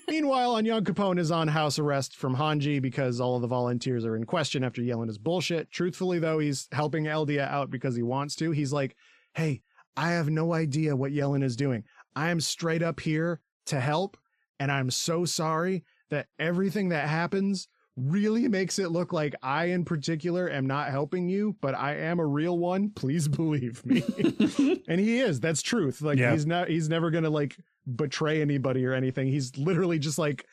Meanwhile, 0.08 0.54
Onyankopon 0.54 1.18
is 1.18 1.30
on 1.30 1.46
house 1.48 1.78
arrest 1.78 2.16
from 2.16 2.34
Hanji 2.36 2.80
because 2.80 3.20
all 3.20 3.36
of 3.36 3.42
the 3.42 3.48
volunteers 3.48 4.04
are 4.04 4.16
in 4.16 4.24
question 4.24 4.64
after 4.64 4.82
yelling 4.82 5.08
his 5.08 5.18
bullshit. 5.18 5.70
Truthfully, 5.70 6.18
though, 6.18 6.38
he's 6.38 6.68
helping 6.72 7.04
Eldia 7.04 7.48
out 7.48 7.70
because 7.70 7.94
he 7.94 8.02
wants 8.02 8.34
to. 8.36 8.50
He's 8.50 8.72
like, 8.72 8.96
hey, 9.34 9.62
I 9.96 10.12
have 10.12 10.30
no 10.30 10.52
idea 10.54 10.96
what 10.96 11.12
Yellen 11.12 11.44
is 11.44 11.56
doing. 11.56 11.84
I 12.16 12.30
am 12.30 12.40
straight 12.40 12.82
up 12.82 12.98
here 13.00 13.40
to 13.66 13.80
help, 13.80 14.16
and 14.60 14.70
I'm 14.72 14.90
so 14.90 15.24
sorry 15.24 15.84
that 16.10 16.26
everything 16.38 16.90
that 16.90 17.08
happens 17.08 17.68
really 17.96 18.48
makes 18.48 18.78
it 18.80 18.90
look 18.90 19.12
like 19.12 19.34
I, 19.42 19.66
in 19.66 19.84
particular, 19.84 20.50
am 20.50 20.66
not 20.66 20.90
helping 20.90 21.28
you, 21.28 21.56
but 21.60 21.74
I 21.76 21.94
am 21.96 22.18
a 22.18 22.26
real 22.26 22.58
one. 22.58 22.90
Please 22.90 23.28
believe 23.40 23.84
me. 23.86 24.02
and 24.88 25.00
he 25.00 25.18
is. 25.20 25.38
That's 25.40 25.62
truth. 25.62 26.02
Like 26.02 26.18
Yeah. 26.18 26.32
he's 26.32 26.44
not. 26.46 26.68
He's 26.68 26.88
never 26.88 27.10
gonna 27.10 27.30
like 27.30 27.56
betray 27.96 28.40
anybody 28.42 28.84
or 28.84 28.94
anything. 28.94 29.28
He's 29.28 29.56
literally 29.56 29.98
just 30.00 30.18
like, 30.18 30.44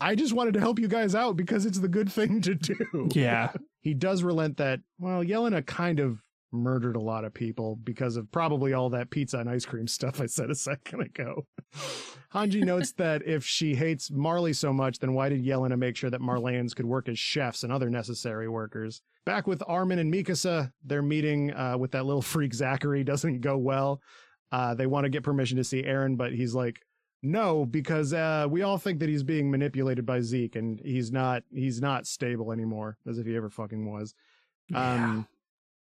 I 0.00 0.14
just 0.14 0.32
wanted 0.34 0.54
to 0.54 0.60
help 0.60 0.78
you 0.78 0.86
guys 0.88 1.14
out 1.14 1.36
because 1.36 1.66
it's 1.66 1.80
the 1.80 1.88
good 1.88 2.10
thing 2.12 2.40
to 2.42 2.54
do. 2.54 3.08
yeah. 3.12 3.52
He 3.80 3.92
does 3.92 4.22
relent 4.22 4.56
that. 4.56 4.80
Well, 4.98 5.22
Yelena 5.22 5.66
kind 5.66 6.00
of 6.00 6.22
murdered 6.54 6.96
a 6.96 7.00
lot 7.00 7.24
of 7.24 7.34
people 7.34 7.76
because 7.76 8.16
of 8.16 8.30
probably 8.30 8.72
all 8.72 8.90
that 8.90 9.10
pizza 9.10 9.38
and 9.38 9.50
ice 9.50 9.64
cream 9.64 9.86
stuff 9.88 10.20
I 10.20 10.26
said 10.26 10.50
a 10.50 10.54
second 10.54 11.02
ago. 11.02 11.46
Hanji 12.32 12.64
notes 12.64 12.92
that 12.98 13.22
if 13.26 13.44
she 13.44 13.74
hates 13.74 14.10
Marley 14.10 14.52
so 14.52 14.72
much, 14.72 14.98
then 14.98 15.14
why 15.14 15.28
did 15.28 15.44
Yelena 15.44 15.78
make 15.78 15.96
sure 15.96 16.10
that 16.10 16.20
Marleyans 16.20 16.74
could 16.74 16.86
work 16.86 17.08
as 17.08 17.18
chefs 17.18 17.62
and 17.62 17.72
other 17.72 17.90
necessary 17.90 18.48
workers? 18.48 19.02
Back 19.26 19.46
with 19.46 19.62
Armin 19.66 19.98
and 19.98 20.12
Mikasa, 20.12 20.70
their 20.84 21.02
meeting 21.02 21.52
uh, 21.52 21.76
with 21.78 21.92
that 21.92 22.06
little 22.06 22.22
freak 22.32 22.54
Zachary 22.54 23.04
doesn't 23.04 23.40
go 23.40 23.56
well. 23.58 24.00
Uh, 24.52 24.74
they 24.74 24.86
want 24.86 25.04
to 25.04 25.10
get 25.10 25.24
permission 25.24 25.56
to 25.56 25.64
see 25.64 25.82
Eren, 25.82 26.16
but 26.16 26.32
he's 26.32 26.54
like, 26.54 26.80
no, 27.24 27.64
because 27.64 28.12
uh, 28.12 28.46
we 28.48 28.60
all 28.62 28.76
think 28.76 29.00
that 29.00 29.08
he's 29.08 29.22
being 29.22 29.50
manipulated 29.50 30.04
by 30.04 30.20
Zeke, 30.20 30.56
and 30.56 30.78
he's 30.84 31.10
not. 31.10 31.42
He's 31.50 31.80
not 31.80 32.06
stable 32.06 32.52
anymore, 32.52 32.98
as 33.08 33.16
if 33.16 33.26
he 33.26 33.34
ever 33.34 33.48
fucking 33.48 33.90
was. 33.90 34.14
Um, 34.74 35.26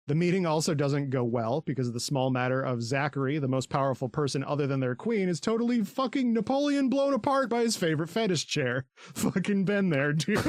the 0.09 0.15
meeting 0.15 0.47
also 0.47 0.75
doesn't 0.75 1.11
go 1.11 1.23
well 1.23 1.61
because 1.61 1.87
of 1.89 1.95
the 1.95 2.01
small 2.01 2.31
matter 2.31 2.61
of 2.61 2.83
Zachary, 2.83 3.39
the 3.39 3.49
most 3.49 3.69
powerful 3.71 4.09
person 4.09 4.43
other 4.43 4.67
than 4.67 4.81
their 4.81 4.95
queen, 4.95 5.29
is 5.29 5.41
totally 5.41 5.83
fucking 5.85 6.33
Napoleon 6.33 6.89
blown 6.89 7.15
apart 7.15 7.49
by 7.49 7.61
his 7.61 7.77
favorite 7.77 8.09
fetish 8.11 8.47
chair. 8.47 8.87
fucking 8.97 9.65
been 9.65 9.91
there, 9.91 10.13
dude. 10.13 10.43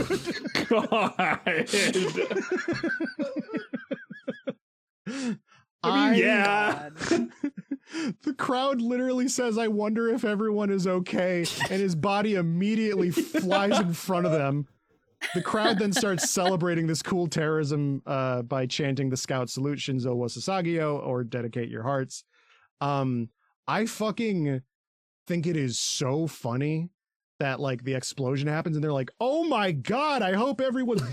God. 0.68 1.14
I- 5.84 6.12
mean, 6.12 6.20
yeah. 6.20 6.89
the 8.24 8.34
crowd 8.38 8.82
literally 8.82 9.28
says, 9.28 9.58
I 9.58 9.68
wonder 9.68 10.10
if 10.10 10.24
everyone 10.24 10.70
is 10.70 10.88
okay. 10.88 11.45
And 11.70 11.82
his 11.82 11.95
body 11.95 12.36
immediately 12.36 13.12
flies 13.12 13.80
in 13.80 13.93
front 13.93 14.26
of 14.26 14.32
them. 14.32 14.68
The 15.34 15.42
crowd 15.42 15.80
then 15.80 15.94
starts 15.94 16.30
celebrating 16.30 16.88
this 16.88 17.02
cool 17.02 17.28
terrorism 17.28 18.02
uh, 18.06 18.42
by 18.44 18.66
chanting 18.66 19.10
the 19.10 19.18
scout 19.18 19.50
salute 19.50 19.80
Shinzo 19.80 20.16
wa 20.16 20.28
Sasageyo 20.28 21.06
or 21.06 21.24
dedicate 21.24 21.70
your 21.70 21.84
hearts. 21.84 22.24
Um, 22.82 23.30
I 23.68 23.86
fucking 23.86 24.62
think 25.28 25.48
it 25.48 25.56
is 25.58 25.80
so 25.80 26.28
funny 26.28 26.90
that 27.40 27.60
like 27.60 27.84
the 27.84 27.94
explosion 27.94 28.48
happens 28.48 28.76
and 28.76 28.84
they're 28.84 28.94
like, 28.94 29.12
oh 29.20 29.44
my 29.44 29.72
god, 29.72 30.22
I 30.22 30.34
hope 30.34 30.62
everyone 30.62 30.98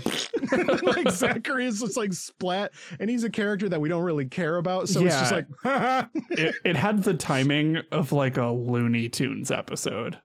like 0.83 1.09
Zachary 1.09 1.65
is 1.65 1.79
just 1.79 1.97
like 1.97 2.13
splat 2.13 2.71
and 2.99 3.09
he's 3.09 3.23
a 3.23 3.29
character 3.29 3.69
that 3.69 3.79
we 3.79 3.89
don't 3.89 4.03
really 4.03 4.25
care 4.25 4.57
about. 4.57 4.89
So 4.89 5.05
it's 5.05 5.17
just 5.17 5.31
like 5.31 5.47
it, 6.31 6.55
it 6.65 6.75
had 6.75 7.03
the 7.03 7.13
timing 7.13 7.77
of 7.91 8.11
like 8.11 8.37
a 8.37 8.47
Looney 8.47 9.09
Tunes 9.09 9.49
episode. 9.51 10.19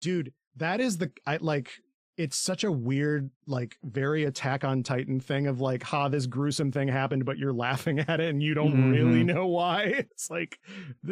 dude 0.00 0.32
that 0.56 0.80
is 0.80 0.98
the 0.98 1.10
i 1.26 1.36
like 1.40 1.70
it's 2.18 2.36
such 2.36 2.64
a 2.64 2.70
weird 2.72 3.30
like 3.46 3.76
very 3.82 4.24
attack 4.24 4.64
on 4.64 4.82
titan 4.82 5.20
thing 5.20 5.46
of 5.46 5.60
like 5.60 5.82
ha 5.84 6.08
this 6.08 6.26
gruesome 6.26 6.70
thing 6.72 6.88
happened 6.88 7.24
but 7.24 7.38
you're 7.38 7.52
laughing 7.66 8.00
at 8.00 8.20
it 8.20 8.28
and 8.28 8.42
you 8.42 8.52
don't 8.52 8.90
really 8.90 9.22
Mhm. 9.22 9.26
know 9.34 9.46
why. 9.46 9.82
It's 9.84 10.28
like 10.28 10.58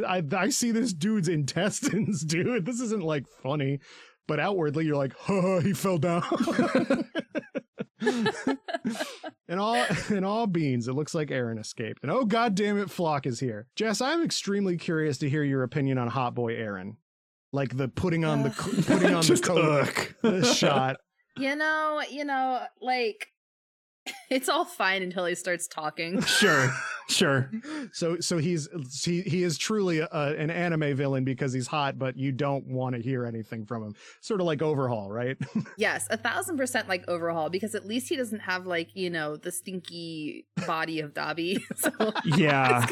i 0.07 0.23
i 0.37 0.49
see 0.51 0.73
this 0.73 0.93
dude's 0.93 1.29
intestines 1.29 2.25
dude. 2.27 2.67
This 2.67 2.81
isn't 2.81 3.03
like 3.03 3.27
funny 3.43 3.79
but 4.27 4.41
outwardly 4.41 4.85
you're 4.85 4.97
like 4.97 5.15
ha 5.17 5.61
he 5.69 5.73
fell 5.73 5.99
down. 5.99 6.25
And 9.49 9.61
all 9.61 9.77
and 10.11 10.25
all 10.25 10.47
beans 10.49 10.89
it 10.89 10.95
looks 10.95 11.15
like 11.15 11.29
eren 11.29 11.59
escaped. 11.61 12.01
And 12.03 12.11
oh 12.11 12.25
god 12.25 12.55
damn 12.57 12.79
it 12.79 12.89
floch 12.89 13.27
is 13.27 13.39
here. 13.41 13.69
Jess 13.77 14.01
i'm 14.01 14.23
extremely 14.25 14.77
curious 14.77 15.19
to 15.19 15.31
hear 15.31 15.45
your 15.45 15.63
opinion 15.63 15.99
on 15.99 16.09
hot 16.09 16.35
boy 16.35 16.55
eren 16.55 16.97
like 17.57 17.77
the 17.77 17.89
putting 17.89 18.25
on 18.25 18.43
the 18.45 18.51
Ugh. 18.51 18.85
putting 18.87 19.15
on 19.15 19.21
the 19.23 19.27
Just 19.27 19.43
coat 19.45 19.59
ugh. 19.89 20.15
the 20.23 20.45
shot 20.61 20.97
You 21.37 21.57
know, 21.57 22.03
you 22.11 22.25
know, 22.25 22.63
like 22.81 23.27
it's 24.31 24.49
all 24.49 24.65
fine 24.65 25.03
until 25.03 25.27
he 25.27 25.35
starts 25.35 25.67
talking. 25.67 26.23
Sure, 26.23 26.73
sure. 27.09 27.51
so 27.93 28.21
so 28.21 28.39
he's 28.39 28.69
he 29.05 29.23
he 29.23 29.43
is 29.43 29.59
truly 29.59 29.99
a, 29.99 30.07
an 30.39 30.49
anime 30.49 30.95
villain 30.97 31.25
because 31.25 31.53
he's 31.53 31.67
hot 31.67 31.99
but 31.99 32.17
you 32.17 32.31
don't 32.31 32.65
want 32.69 32.95
to 32.95 33.03
hear 33.03 33.25
anything 33.27 33.67
from 33.67 33.83
him 33.83 33.95
sort 34.21 34.41
of 34.41 34.47
like 34.47 34.63
overhaul 34.63 35.11
right 35.11 35.37
yes, 35.77 36.07
a 36.11 36.17
thousand 36.17 36.57
percent 36.57 36.89
like 36.89 37.03
overhaul 37.09 37.51
because 37.51 37.75
at 37.75 37.85
least 37.85 38.09
he 38.09 38.15
doesn't 38.17 38.41
have 38.41 38.65
like 38.65 38.95
you 38.95 39.11
know 39.11 39.37
the 39.37 39.51
stinky 39.51 40.47
body 40.69 41.01
of 41.01 41.13
Dabi. 41.13 41.61
so 41.77 41.91
Yeah. 42.25 42.87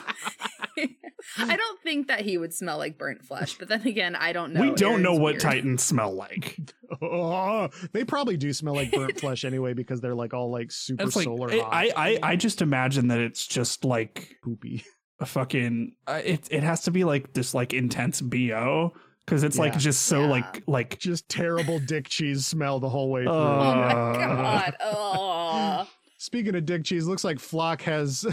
I 1.39 1.57
don't 1.57 1.81
think 1.83 2.09
that 2.09 2.21
he 2.21 2.39
would 2.39 2.53
smell 2.55 2.79
like 2.79 2.99
burnt 2.99 3.25
flesh. 3.25 3.57
But 3.59 3.69
then 3.69 3.87
again, 3.87 4.15
I 4.17 4.33
don't 4.33 4.53
know. 4.53 4.61
we 4.61 4.71
don't 4.73 5.03
know 5.03 5.13
what 5.15 5.33
weird. 5.35 5.41
Titans 5.41 5.83
smell 5.83 6.15
like. 6.15 6.59
oh, 7.03 7.69
they 7.93 8.05
probably 8.05 8.37
do 8.37 8.53
smell 8.53 8.75
like 8.75 8.91
burnt 8.93 9.19
flesh 9.21 9.45
anyway 9.45 9.73
because 9.75 10.01
they're 10.01 10.15
like 10.15 10.35
all 10.35 10.51
like 10.51 10.71
super 10.71 11.05
It's 11.05 11.23
solar 11.23 11.51
I, 11.53 11.59
hot 11.59 11.73
I 11.73 11.93
I 11.97 12.19
I 12.33 12.37
just 12.37 12.63
imagine 12.63 13.09
that 13.09 13.19
it's 13.21 13.47
just 13.47 13.85
like 13.85 14.37
poopy 14.43 14.85
a 15.21 15.27
fucking 15.27 15.93
uh, 16.07 16.21
it 16.25 16.49
it 16.51 16.63
has 16.63 16.83
to 16.83 16.91
be 16.91 17.05
like 17.05 17.33
this 17.35 17.55
like 17.55 17.73
intense 17.73 18.21
bo 18.21 18.93
because 19.25 19.45
it's 19.45 19.57
like 19.57 19.79
just 19.79 20.03
so 20.03 20.23
Yeah. 20.23 20.27
like 20.31 20.63
like 20.67 20.99
just 20.99 21.29
terrible 21.29 21.79
dick 21.79 22.09
cheese 22.09 22.45
smell 22.47 22.81
the 22.81 22.89
whole 22.89 23.11
way 23.11 23.23
through 23.23 23.33
Oh 23.33 23.57
my 23.59 23.93
Uh. 23.93 24.13
god! 24.19 24.77
Oh, 24.83 25.89
speaking 26.19 26.55
of 26.57 26.67
dick 26.67 26.83
cheese 26.85 27.07
looks 27.07 27.23
like 27.25 27.39
floch 27.39 27.81
has 27.83 28.25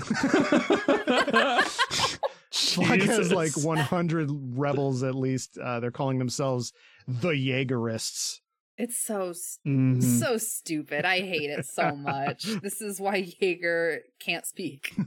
Floch 2.76 3.02
has 3.04 3.32
like 3.34 3.56
100 3.58 4.30
rebels 4.58 5.04
at 5.04 5.16
least. 5.16 5.58
Uh, 5.58 5.80
they're 5.80 5.92
calling 5.92 6.18
themselves 6.20 6.74
the 7.08 7.30
Jaegerists. 7.32 8.40
it's 8.78 8.98
so 8.98 9.30
s- 9.30 9.60
Mhm. 9.68 10.02
so 10.02 10.38
stupid. 10.38 11.06
I 11.06 11.20
hate 11.22 11.50
it 11.50 11.66
so 11.66 11.96
much. 11.96 12.44
this 12.64 12.82
is 12.82 13.00
why 13.00 13.18
Jaeger 13.40 14.00
can't 14.20 14.46
speak. 14.46 14.94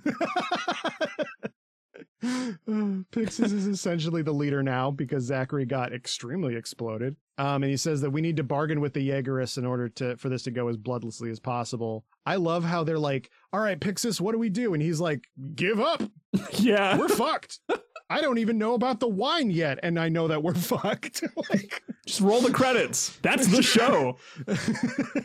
Pixis 2.22 3.52
is 3.52 3.66
essentially 3.66 4.22
the 4.22 4.32
leader 4.32 4.62
now 4.62 4.90
because 4.90 5.24
Zachary 5.24 5.66
got 5.66 5.92
extremely 5.92 6.56
exploded. 6.56 7.16
Um, 7.36 7.62
and 7.62 7.70
he 7.70 7.76
says 7.76 8.00
that 8.00 8.10
we 8.10 8.20
need 8.20 8.36
to 8.38 8.44
bargain 8.44 8.80
with 8.80 8.94
the 8.94 9.06
Jaegerists 9.10 9.58
in 9.58 9.66
order 9.66 9.88
to 9.90 10.16
for 10.16 10.28
this 10.28 10.42
to 10.44 10.50
go 10.50 10.68
as 10.68 10.76
bloodlessly 10.78 11.30
as 11.30 11.40
possible. 11.40 12.04
I 12.24 12.36
love 12.36 12.64
how 12.64 12.84
they're 12.84 12.98
like, 12.98 13.30
"All 13.52 13.60
right, 13.60 13.78
Pixis, 13.78 14.20
what 14.20 14.32
do 14.32 14.38
we 14.38 14.48
do?" 14.48 14.72
And 14.72 14.82
he's 14.82 15.00
like, 15.00 15.24
"Give 15.54 15.80
up. 15.80 16.02
yeah 16.52 16.96
We're 16.96 17.08
fucked. 17.08 17.60
I 18.10 18.20
don't 18.20 18.38
even 18.38 18.58
know 18.58 18.74
about 18.74 19.00
the 19.00 19.08
wine 19.08 19.50
yet, 19.50 19.78
and 19.82 19.98
I 19.98 20.08
know 20.08 20.28
that 20.28 20.42
we're 20.42 20.54
fucked." 20.72 21.24
like, 21.50 21.82
just 22.06 22.20
roll 22.20 22.40
the 22.40 22.52
credits 22.52 23.18
that's 23.22 23.46
the 23.48 23.62
show 23.62 24.18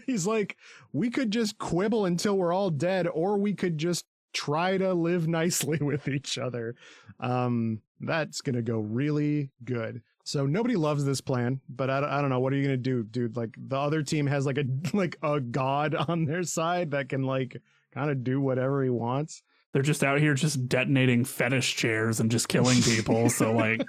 he's 0.06 0.26
like, 0.26 0.56
"We 0.94 1.10
could 1.10 1.32
just 1.32 1.58
quibble 1.58 2.06
until 2.06 2.38
we're 2.38 2.54
all 2.54 2.70
dead, 2.70 3.08
or 3.08 3.38
we 3.38 3.54
could 3.54 3.78
just 3.78 4.06
try 4.34 4.78
to 4.78 4.94
live 4.94 5.28
nicely 5.28 5.78
with 5.82 6.08
each 6.08 6.38
other." 6.38 6.76
Um, 7.20 7.82
that's 8.00 8.42
gonna 8.42 8.62
go 8.62 8.80
really 8.80 9.52
good. 9.64 10.02
So 10.24 10.46
nobody 10.46 10.76
loves 10.76 11.06
this 11.06 11.22
plan, 11.22 11.60
but 11.68 11.90
I, 11.90 12.20
I 12.20 12.22
don't 12.22 12.30
know 12.30 12.40
what 12.40 12.54
are 12.54 12.56
you 12.56 12.64
gonna 12.64 12.78
do, 12.78 13.04
dude? 13.04 13.36
Like 13.36 13.56
the 13.58 13.78
other 13.78 14.04
team 14.04 14.28
has 14.28 14.46
like 14.46 14.58
a 14.58 14.66
like 14.94 15.18
a 15.22 15.40
god 15.40 15.96
on 15.96 16.26
their 16.26 16.44
side 16.44 16.92
that 16.92 17.10
can 17.10 17.24
like 17.24 17.62
kind 17.94 18.10
of 18.10 18.24
do 18.24 18.40
whatever 18.40 18.84
he 18.84 18.90
wants. 18.90 19.44
They're 19.74 19.82
just 19.82 20.04
out 20.04 20.20
here 20.20 20.34
just 20.34 20.68
detonating 20.68 21.26
fetish 21.26 21.76
chairs 21.76 22.20
and 22.20 22.32
just 22.32 22.48
killing 22.48 22.82
people. 22.82 23.30
so 23.30 23.52
like, 23.56 23.82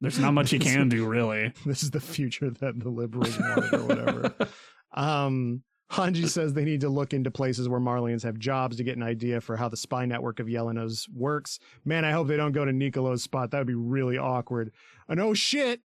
there's 0.00 0.18
not 0.18 0.34
much 0.34 0.52
you 0.52 0.58
can 0.58 0.88
do 0.88 1.06
really. 1.06 1.52
this 1.64 1.82
is 1.82 1.90
the 1.90 2.00
future 2.00 2.50
that 2.50 2.78
the 2.78 2.88
liberals 2.88 3.38
wanted 3.38 3.74
or 3.74 3.84
whatever. 3.84 4.34
um, 4.94 5.62
Hanji 5.92 6.28
says 6.28 6.54
they 6.54 6.64
need 6.64 6.82
to 6.82 6.88
look 6.88 7.12
into 7.12 7.30
places 7.30 7.68
where 7.68 7.80
Marleyans 7.80 8.22
have 8.22 8.38
jobs 8.38 8.76
to 8.76 8.84
get 8.84 8.96
an 8.96 9.02
idea 9.02 9.40
for 9.40 9.56
how 9.56 9.68
the 9.68 9.76
spy 9.76 10.06
network 10.06 10.38
of 10.38 10.46
Yelenos 10.46 11.08
works. 11.12 11.58
Man, 11.84 12.04
I 12.04 12.12
hope 12.12 12.28
they 12.28 12.36
don't 12.36 12.52
go 12.52 12.64
to 12.64 12.72
Nicolo's 12.72 13.24
spot. 13.24 13.50
That 13.50 13.58
would 13.58 13.66
be 13.66 13.74
really 13.74 14.16
awkward. 14.16 14.72
And 15.08 15.20
oh 15.20 15.34
shit! 15.34 15.80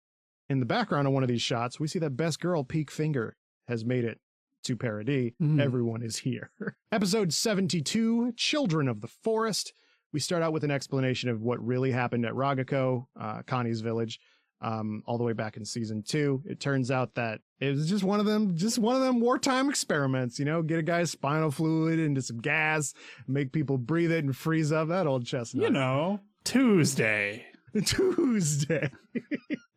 In 0.51 0.61
the 0.61 0.67
background 0.67 1.07
of 1.07 1.15
one 1.15 1.23
of 1.23 1.31
these 1.31 1.41
shots, 1.41 1.81
we 1.81 1.89
see 1.89 1.99
that 2.01 2.19
best 2.19 2.39
girl, 2.39 2.65
Pieck 2.65 2.91
Finger, 2.91 3.37
has 3.67 3.83
made 3.83 4.05
it 4.05 4.21
to 4.65 4.77
Paradis. 4.77 5.33
Mm. 5.41 5.61
Everyone 5.61 6.03
is 6.03 6.19
here. 6.19 6.51
Episode 6.93 7.33
72 7.33 8.33
Children 8.37 8.89
of 8.89 9.01
the 9.01 9.09
Forest. 9.09 9.73
We 10.13 10.21
start 10.21 10.43
out 10.43 10.53
with 10.53 10.65
an 10.65 10.71
explanation 10.71 11.29
of 11.29 11.43
what 11.43 11.65
really 11.65 11.91
happened 11.91 12.25
at 12.25 12.33
Ragako, 12.33 13.07
uh, 13.19 13.43
Connie's 13.47 13.81
village 13.81 14.21
um, 14.61 15.03
all 15.07 15.19
the 15.19 15.25
way 15.25 15.33
back 15.33 15.57
in 15.57 15.65
season 15.65 16.03
two. 16.03 16.43
It 16.47 16.61
turns 16.61 16.91
out 16.91 17.15
that 17.15 17.41
it 17.61 17.71
was 17.71 17.89
just 17.89 18.05
one 18.05 18.21
of 18.21 18.27
them, 18.27 18.57
just 18.57 18.79
one 18.79 18.97
of 18.97 19.03
them 19.03 19.21
wartime 19.21 19.69
experiments. 19.69 20.39
You 20.39 20.47
know, 20.47 20.63
get 20.63 20.79
a 20.79 20.83
guy's 20.83 21.11
spinal 21.11 21.51
fluid 21.51 21.99
into 21.99 22.23
some 22.23 22.39
gas, 22.39 22.95
make 23.29 23.53
people 23.53 23.77
breathe 23.77 24.13
it 24.13 24.25
and 24.25 24.35
freeze 24.35 24.73
up 24.73 24.89
that 24.89 25.07
old 25.07 25.27
chestnut. 25.27 25.65
You 25.65 25.71
know, 25.71 26.21
Tuesday. 26.45 27.45
Tuesday. 27.85 28.91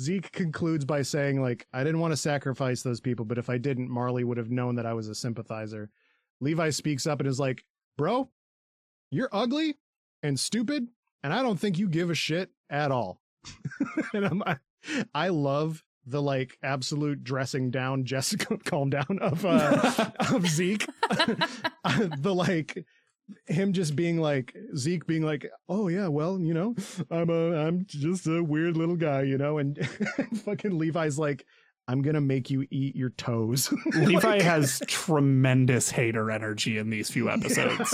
Zeke 0.00 0.32
concludes 0.32 0.84
by 0.84 1.02
saying, 1.02 1.40
like, 1.40 1.66
I 1.72 1.84
didn't 1.84 2.00
want 2.00 2.12
to 2.12 2.16
sacrifice 2.16 2.82
those 2.82 3.00
people, 3.00 3.24
but 3.24 3.38
if 3.38 3.48
I 3.48 3.58
didn't, 3.58 3.90
Marley 3.90 4.24
would 4.24 4.38
have 4.38 4.50
known 4.50 4.76
that 4.76 4.86
I 4.86 4.94
was 4.94 5.08
a 5.08 5.14
sympathizer. 5.14 5.90
Levi 6.40 6.70
speaks 6.70 7.06
up 7.06 7.20
and 7.20 7.28
is 7.28 7.40
like, 7.40 7.64
Bro, 7.96 8.30
you're 9.10 9.30
ugly 9.32 9.76
and 10.22 10.38
stupid, 10.38 10.88
and 11.22 11.32
I 11.32 11.42
don't 11.42 11.58
think 11.58 11.78
you 11.78 11.88
give 11.88 12.10
a 12.10 12.14
shit 12.14 12.50
at 12.68 12.90
all. 12.90 13.20
and 14.12 14.26
I'm, 14.26 14.42
I, 14.42 14.56
I 15.14 15.28
love 15.28 15.82
the 16.06 16.22
like 16.22 16.56
absolute 16.62 17.24
dressing 17.24 17.70
down 17.70 18.04
Jessica 18.04 18.58
calm 18.64 18.90
down 18.90 19.18
of 19.20 19.44
uh 19.44 20.10
of 20.32 20.46
Zeke. 20.46 20.86
the 21.84 22.34
like 22.34 22.84
him 23.46 23.72
just 23.72 23.96
being 23.96 24.18
like 24.18 24.54
Zeke 24.76 25.06
being 25.06 25.22
like, 25.22 25.48
"Oh 25.68 25.88
yeah, 25.88 26.08
well, 26.08 26.38
you 26.40 26.54
know, 26.54 26.74
I'm 27.10 27.30
a 27.30 27.66
I'm 27.66 27.84
just 27.88 28.26
a 28.26 28.42
weird 28.42 28.76
little 28.76 28.96
guy, 28.96 29.22
you 29.22 29.38
know." 29.38 29.58
And 29.58 29.78
fucking 30.44 30.78
Levi's 30.78 31.18
like, 31.18 31.44
"I'm 31.88 32.02
going 32.02 32.14
to 32.14 32.20
make 32.20 32.50
you 32.50 32.66
eat 32.70 32.94
your 32.96 33.10
toes." 33.10 33.72
Levi 33.94 34.18
Like- 34.28 34.42
has 34.42 34.80
tremendous 34.88 35.90
hater 35.90 36.30
energy 36.30 36.78
in 36.78 36.90
these 36.90 37.10
few 37.10 37.28
episodes. 37.30 37.92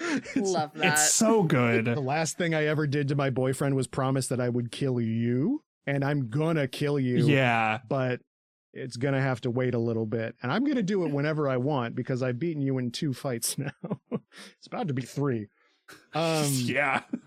It's- 0.00 0.36
Love 0.36 0.72
that. 0.74 0.92
It's 0.94 1.12
so 1.12 1.42
good. 1.42 1.84
The 1.86 2.00
last 2.00 2.38
thing 2.38 2.54
I 2.54 2.66
ever 2.66 2.86
did 2.86 3.08
to 3.08 3.16
my 3.16 3.30
boyfriend 3.30 3.74
was 3.74 3.86
promise 3.86 4.28
that 4.28 4.40
I 4.40 4.48
would 4.48 4.70
kill 4.70 5.00
you, 5.00 5.62
and 5.86 6.04
I'm 6.04 6.28
gonna 6.30 6.68
kill 6.68 6.98
you. 6.98 7.26
Yeah. 7.26 7.80
but 7.88 8.20
it's 8.78 8.96
gonna 8.96 9.20
have 9.20 9.40
to 9.42 9.50
wait 9.50 9.74
a 9.74 9.78
little 9.78 10.06
bit, 10.06 10.36
and 10.42 10.52
I'm 10.52 10.64
gonna 10.64 10.82
do 10.82 11.04
it 11.04 11.12
whenever 11.12 11.48
I 11.48 11.56
want 11.56 11.94
because 11.94 12.22
I've 12.22 12.38
beaten 12.38 12.62
you 12.62 12.78
in 12.78 12.90
two 12.90 13.12
fights 13.12 13.58
now. 13.58 13.72
it's 14.10 14.66
about 14.66 14.88
to 14.88 14.94
be 14.94 15.02
three. 15.02 15.48
Um, 16.14 16.46
yeah. 16.50 17.02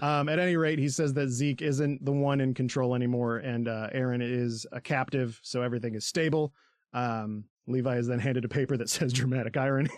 um, 0.00 0.28
at 0.28 0.38
any 0.38 0.56
rate, 0.56 0.78
he 0.78 0.88
says 0.88 1.12
that 1.14 1.28
Zeke 1.28 1.62
isn't 1.62 2.04
the 2.04 2.12
one 2.12 2.40
in 2.40 2.54
control 2.54 2.94
anymore, 2.94 3.38
and 3.38 3.68
uh, 3.68 3.88
Eren 3.94 4.22
is 4.22 4.66
a 4.72 4.80
captive, 4.80 5.38
so 5.42 5.62
everything 5.62 5.94
is 5.94 6.06
stable. 6.06 6.52
Um, 6.92 7.44
Levi 7.68 7.96
is 7.96 8.06
then 8.08 8.18
handed 8.18 8.44
a 8.44 8.48
paper 8.48 8.76
that 8.76 8.90
says 8.90 9.12
dramatic 9.12 9.56
irony. 9.56 9.90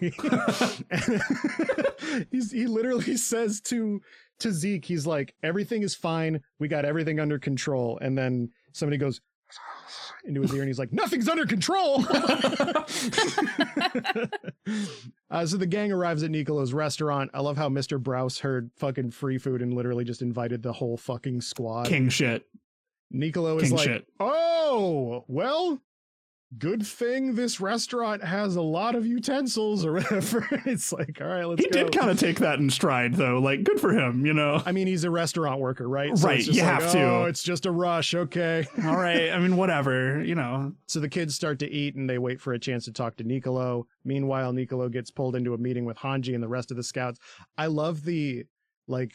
he's, 2.31 2.53
he 2.53 2.67
literally 2.67 3.17
says 3.17 3.61
to 3.63 4.01
to 4.41 4.53
Zeke, 4.53 4.85
he's 4.85 5.07
like, 5.07 5.35
everything 5.43 5.83
is 5.83 5.95
fine. 5.95 6.41
We 6.59 6.69
got 6.69 6.85
everything 6.85 7.21
under 7.21 7.39
control. 7.39 7.99
And 8.01 8.17
then 8.17 8.51
somebody 8.73 8.99
goes 8.99 9.21
into 10.25 10.43
his 10.43 10.55
ear 10.55 10.63
and 10.63 10.69
he's 10.69 10.79
like, 10.79 10.93
nothing's 10.93 11.29
under 11.29 11.47
control. 11.47 12.05
uh, 15.31 15.47
so 15.47 15.57
the 15.57 15.67
gang 15.69 15.93
arrives 15.93 16.23
at 16.23 16.31
Nicolo's 16.31 16.73
restaurant. 16.73 17.31
I 17.35 17.41
love 17.41 17.57
how 17.57 17.69
Mr. 17.69 18.03
Braus 18.03 18.41
heard 18.41 18.71
fucking 18.77 19.11
free 19.11 19.39
food 19.39 19.63
and 19.63 19.75
literally 19.75 20.05
just 20.05 20.23
invited 20.23 20.63
the 20.63 20.73
whole 20.73 20.97
fucking 20.97 21.43
squad. 21.43 21.87
King 21.87 22.09
shit. 22.09 22.47
Nicolo 23.11 23.59
is 23.59 23.65
King 23.69 23.77
like, 23.77 23.85
shit. 23.85 24.07
oh, 24.19 25.25
well, 25.29 25.81
good 26.59 26.87
thing 26.87 27.35
this 27.35 27.61
restaurant 27.61 28.23
has 28.23 28.57
a 28.57 28.63
lot 28.63 28.95
of 28.95 29.07
utensils 29.07 29.85
or 29.85 29.93
whatever. 29.95 30.47
it's 30.67 30.93
like, 30.93 31.19
all 31.21 31.27
right, 31.27 31.45
let's 31.45 31.63
He 31.65 31.71
go. 31.71 31.85
did 31.85 31.93
kind 31.97 32.11
of 32.11 32.19
take 32.19 32.39
that 32.41 32.59
in 32.59 32.71
stride, 32.71 33.15
though. 33.15 33.39
Like, 33.39 33.65
good 33.65 33.81
for 33.81 33.93
him, 33.93 34.25
you 34.27 34.35
know? 34.35 34.63
I 34.67 34.73
mean, 34.73 34.87
he's 34.87 35.05
a 35.05 35.11
restaurant 35.11 35.61
worker, 35.61 35.89
right? 35.89 36.11
it's 36.11 36.23
Right, 36.23 36.39
just 36.41 36.53
you 36.57 36.63
like, 36.63 36.81
have 36.83 36.93
to. 36.93 37.03
Oh, 37.03 37.25
it's 37.25 37.43
just 37.43 37.67
a 37.67 37.71
rush. 37.71 38.15
Okay. 38.15 38.67
All 38.85 38.97
right. 38.97 39.31
I 39.31 39.39
mean, 39.39 39.57
whatever, 39.57 40.23
you 40.23 40.35
know. 40.35 40.73
So 40.87 41.01
the 41.01 41.09
kids 41.09 41.35
start 41.35 41.59
to 41.61 41.71
eat 41.71 41.95
and 41.95 42.09
they 42.09 42.19
wait 42.19 42.41
for 42.41 42.53
a 42.53 42.59
chance 42.59 42.85
to 42.87 42.93
talk 42.93 43.17
to 43.17 43.25
Nicolo. 43.25 43.87
Meanwhile, 44.05 44.53
Nicolo 44.53 44.89
gets 44.89 45.11
pulled 45.11 45.37
into 45.37 45.55
a 45.55 45.59
meeting 45.59 45.85
with 45.85 45.97
Hanji 45.99 46.35
and 46.35 46.43
the 46.43 46.49
rest 46.49 46.71
of 46.71 46.77
the 46.77 46.83
scouts. 46.83 47.19
I 47.59 47.67
love 47.67 48.05
the 48.05 48.45
like 48.87 49.13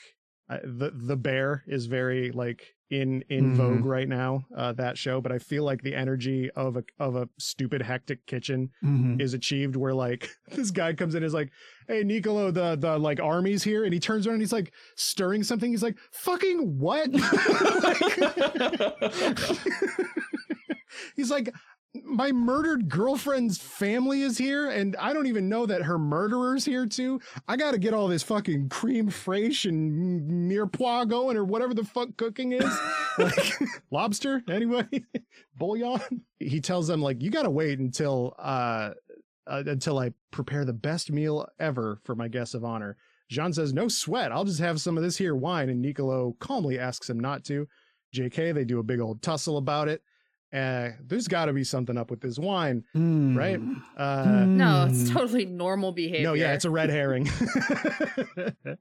uh, 0.49 0.57
the 0.63 0.91
the 0.93 1.15
bear 1.15 1.63
is 1.67 1.85
very 1.85 2.31
like 2.31 2.73
in 2.91 3.23
in 3.29 3.51
Mhm. 3.51 3.55
vogue 3.55 3.85
right 3.85 4.09
now 4.09 4.43
uh 4.57 4.73
that 4.73 4.97
show 4.97 5.21
but 5.21 5.31
i 5.31 5.37
feel 5.37 5.63
like 5.63 5.83
the 5.83 5.93
energy 5.93 6.49
of 6.55 6.75
a 6.75 6.83
of 6.99 7.15
a 7.15 7.29
stupid 7.37 7.83
hectic 7.83 8.25
kitchen 8.25 8.71
Mhm. 8.83 9.21
is 9.21 9.35
achieved 9.35 9.75
where 9.75 9.93
like 9.93 10.27
this 10.55 10.71
guy 10.71 10.93
comes 10.93 11.13
in 11.13 11.17
and 11.19 11.25
is 11.27 11.33
like 11.33 11.51
hey 11.87 12.03
nicolo 12.03 12.49
the 12.49 12.75
the 12.75 12.97
like 12.97 13.19
army's 13.19 13.61
here 13.63 13.83
and 13.83 13.93
he 13.93 13.99
turns 13.99 14.25
around 14.25 14.35
and 14.35 14.41
he's 14.41 14.53
like 14.53 14.73
stirring 14.95 15.43
something 15.43 15.69
he's 15.69 15.83
like 15.83 15.97
fucking 16.11 16.79
what 16.79 17.09
he's 21.15 21.29
like 21.31 21.53
my 22.03 22.31
murdered 22.31 22.87
girlfriend's 22.87 23.57
family 23.57 24.21
is 24.21 24.37
here 24.37 24.69
and 24.69 24.95
i 24.97 25.11
don't 25.11 25.25
even 25.25 25.49
know 25.49 25.65
that 25.65 25.81
her 25.81 25.97
murderer's 25.97 26.63
here 26.65 26.85
too. 26.85 27.19
I 27.47 27.57
gotta 27.57 27.79
get 27.79 27.93
all 27.93 28.07
this 28.07 28.23
fucking 28.23 28.69
cream 28.69 29.09
fraiche 29.09 29.67
and 29.67 30.49
mirepoix 30.49 31.09
going 31.09 31.35
or 31.35 31.43
whatever 31.43 31.73
the 31.73 31.83
fuck 31.83 32.15
cooking 32.17 32.53
is. 32.53 32.79
Like 33.17 33.53
lobster 33.91 34.41
anyway 34.47 34.87
bouillon? 35.57 36.21
He 36.39 36.61
tells 36.61 36.87
them 36.87 37.01
like 37.01 37.21
you 37.21 37.29
gotta 37.29 37.49
wait 37.49 37.79
until 37.79 38.33
uh, 38.39 38.91
uh 39.45 39.63
until 39.65 39.99
i 39.99 40.13
prepare 40.31 40.63
the 40.63 40.71
best 40.71 41.11
meal 41.11 41.45
ever 41.59 41.99
for 42.05 42.15
my 42.15 42.29
guests 42.29 42.53
of 42.53 42.63
honor. 42.63 42.95
Jean 43.29 43.51
says 43.51 43.73
no 43.73 43.89
sweat. 43.89 44.31
I'll 44.31 44.45
just 44.45 44.61
have 44.61 44.79
some 44.79 44.95
of 44.95 45.03
this 45.03 45.17
here 45.17 45.35
wine. 45.35 45.67
And 45.67 45.81
nicolo 45.81 46.37
calmly 46.39 46.79
asks 46.79 47.09
him 47.09 47.19
not 47.19 47.43
to. 47.45 47.67
Jk 48.15 48.53
they 48.53 48.63
do 48.63 48.79
a 48.79 48.83
big 48.83 49.01
old 49.01 49.21
tussle 49.21 49.57
about 49.57 49.89
it 49.89 50.01
uh 50.53 50.89
there's 51.05 51.27
got 51.27 51.45
to 51.45 51.53
be 51.53 51.63
something 51.63 51.97
up 51.97 52.09
with 52.09 52.21
this 52.21 52.39
wine 52.39 52.83
Mm. 52.95 53.37
right 53.37 53.59
uh 53.97 54.45
no, 54.45 54.87
it's 54.89 55.03
Mm. 55.09 55.13
totally 55.13 55.45
normal 55.45 55.91
behavior. 55.91 56.23
no, 56.23 56.33
yeah, 56.33 56.53
it's 56.53 56.65
a 56.65 56.69
red 56.69 56.89
herring. 56.89 57.27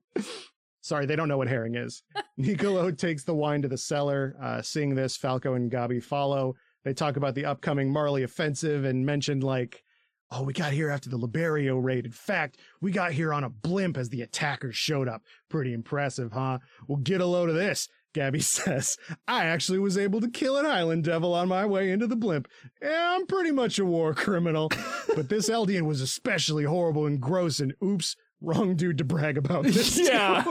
Sorry, 0.80 1.06
they 1.06 1.16
don't 1.16 1.28
know 1.28 1.36
what 1.36 1.48
herring 1.48 1.74
is. 1.74 2.02
Nicolo 2.38 2.90
takes 2.90 3.24
the 3.24 3.34
wine 3.34 3.62
to 3.62 3.68
the 3.68 3.76
cellar. 3.76 4.36
Uh, 4.40 4.62
seeing 4.62 4.94
this, 4.94 5.16
Falco 5.16 5.54
and 5.54 5.70
Gabi 5.70 6.02
follow. 6.02 6.54
They 6.84 6.94
talk 6.94 7.16
about 7.16 7.34
the 7.34 7.44
upcoming 7.44 7.92
Marley 7.92 8.22
offensive 8.22 8.84
and 8.84 9.04
mentioned 9.04 9.44
like, 9.44 9.82
"Oh, 10.30 10.44
we 10.44 10.52
got 10.54 10.72
here 10.72 10.88
after 10.88 11.10
the 11.10 11.18
Liberio 11.18 11.82
raid. 11.82 12.06
In 12.06 12.12
fact, 12.12 12.58
we 12.80 12.90
got 12.92 13.12
here 13.12 13.34
on 13.34 13.44
a 13.44 13.50
blimp 13.50 13.98
as 13.98 14.08
the 14.08 14.22
attackers 14.22 14.76
showed 14.76 15.08
up. 15.08 15.22
Pretty 15.50 15.74
impressive, 15.74 16.32
huh? 16.32 16.60
Well, 16.86 16.98
get 16.98 17.20
a 17.20 17.26
load 17.26 17.50
of 17.50 17.56
this." 17.56 17.88
Gabi 18.18 18.42
says, 18.42 18.96
I 19.26 19.44
actually 19.44 19.78
was 19.78 19.96
able 19.96 20.20
to 20.20 20.28
kill 20.28 20.56
an 20.56 20.66
island 20.66 21.04
devil 21.04 21.34
on 21.34 21.48
my 21.48 21.64
way 21.66 21.90
into 21.92 22.06
the 22.06 22.16
blimp. 22.16 22.48
Yeah, 22.82 23.14
I'm 23.16 23.26
pretty 23.26 23.52
much 23.52 23.78
a 23.78 23.84
war 23.84 24.14
criminal. 24.14 24.70
but 25.14 25.28
this 25.28 25.48
Eldian 25.48 25.82
was 25.86 26.00
especially 26.00 26.64
horrible 26.64 27.06
and 27.06 27.20
gross, 27.20 27.60
and 27.60 27.74
oops, 27.82 28.16
wrong 28.40 28.74
dude 28.76 28.98
to 28.98 29.04
brag 29.04 29.38
about 29.38 29.64
this. 29.64 29.98
Yeah. 29.98 30.44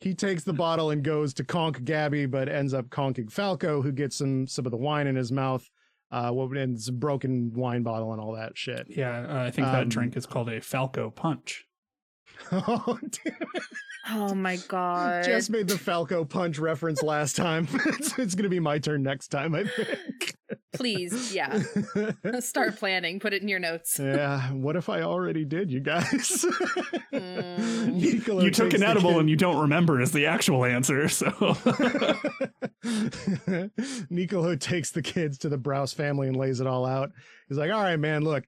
he 0.00 0.14
takes 0.14 0.44
the 0.44 0.52
bottle 0.52 0.90
and 0.90 1.02
goes 1.02 1.32
to 1.34 1.44
conk 1.44 1.78
Gabi, 1.84 2.30
but 2.30 2.48
ends 2.48 2.74
up 2.74 2.90
conking 2.90 3.28
Falco, 3.30 3.80
who 3.82 3.92
gets 3.92 4.16
some 4.16 4.46
some 4.46 4.66
of 4.66 4.70
the 4.72 4.76
wine 4.78 5.06
in 5.06 5.16
his 5.16 5.32
mouth. 5.32 5.68
Uh, 6.10 6.30
what 6.30 6.56
and 6.56 6.80
some 6.80 6.96
broken 6.98 7.52
wine 7.54 7.82
bottle 7.82 8.12
and 8.12 8.20
all 8.20 8.32
that 8.34 8.56
shit. 8.56 8.86
Yeah, 8.88 9.26
uh, 9.28 9.44
I 9.46 9.50
think 9.50 9.66
Um, 9.66 9.72
that 9.72 9.88
drink 9.88 10.16
is 10.16 10.26
called 10.26 10.48
a 10.48 10.60
Falco 10.60 11.10
Punch. 11.10 11.64
oh, 12.52 12.98
damn 13.24 13.34
Oh 14.10 14.34
my 14.34 14.56
god. 14.68 15.24
Just 15.24 15.48
made 15.50 15.66
the 15.66 15.78
Falco 15.78 16.24
punch 16.24 16.58
reference 16.58 17.02
last 17.02 17.36
time. 17.36 17.66
it's, 17.86 18.18
it's 18.18 18.34
gonna 18.34 18.48
be 18.50 18.60
my 18.60 18.78
turn 18.78 19.02
next 19.02 19.28
time, 19.28 19.54
I 19.54 19.64
think. 19.64 20.34
Please, 20.74 21.34
yeah. 21.34 21.62
Start 22.40 22.76
planning. 22.76 23.18
Put 23.18 23.32
it 23.32 23.40
in 23.42 23.48
your 23.48 23.60
notes. 23.60 23.98
yeah. 23.98 24.50
What 24.52 24.76
if 24.76 24.88
I 24.88 25.02
already 25.02 25.44
did, 25.44 25.70
you 25.70 25.80
guys? 25.80 26.44
Mm. 27.14 28.42
You 28.42 28.50
took 28.50 28.74
an 28.74 28.82
edible 28.82 29.10
kid- 29.12 29.20
and 29.20 29.30
you 29.30 29.36
don't 29.36 29.60
remember 29.60 30.00
is 30.00 30.10
the 30.10 30.26
actual 30.26 30.64
answer. 30.64 31.08
So 31.08 31.30
Nicolo 34.10 34.56
takes 34.56 34.90
the 34.90 35.02
kids 35.02 35.38
to 35.38 35.48
the 35.48 35.58
Braus 35.58 35.94
family 35.94 36.28
and 36.28 36.36
lays 36.36 36.60
it 36.60 36.66
all 36.66 36.84
out. 36.84 37.10
He's 37.48 37.58
like, 37.58 37.70
all 37.70 37.82
right, 37.82 37.98
man, 37.98 38.24
look, 38.24 38.44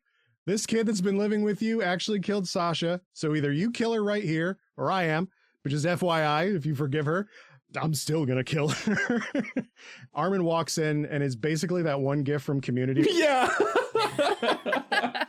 this 0.47 0.67
kid 0.67 0.87
that's 0.87 1.01
been 1.01 1.19
living 1.19 1.43
with 1.43 1.63
you 1.63 1.83
actually 1.83 2.21
killed 2.21 2.49
Sasha. 2.49 3.01
So 3.13 3.35
either 3.35 3.53
you 3.53 3.71
kill 3.71 3.93
her 3.93 4.03
right 4.03 4.25
here, 4.25 4.59
or 4.77 4.91
I 4.91 5.05
am. 5.05 5.29
But 5.67 5.73
is 5.73 5.85
FYI, 5.85 6.55
if 6.55 6.65
you 6.65 6.77
forgive 6.77 7.07
her, 7.07 7.27
I'm 7.77 7.93
still 7.93 8.25
gonna 8.25 8.45
kill 8.45 8.69
her. 8.69 9.21
Armin 10.15 10.45
walks 10.45 10.79
in 10.79 11.07
and 11.07 11.25
is 11.25 11.35
basically 11.35 11.83
that 11.83 12.01
one 12.01 12.23
gif 12.23 12.45
from 12.45 12.61
Community. 12.61 13.05
Yeah. 13.11 13.51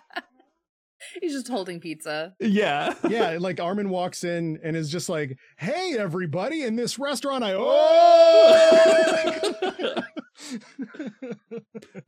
He's 1.20 1.34
just 1.34 1.48
holding 1.48 1.80
pizza. 1.80 2.36
yeah. 2.40 2.94
yeah, 3.10 3.38
like 3.40 3.60
Armin 3.60 3.90
walks 3.90 4.24
in 4.24 4.60
and 4.64 4.76
is 4.76 4.92
just 4.92 5.10
like, 5.10 5.40
"Hey, 5.58 5.96
everybody! 5.98 6.62
In 6.62 6.76
this 6.76 7.00
restaurant, 7.00 7.44
I 7.44 7.56
oh." 7.58 10.04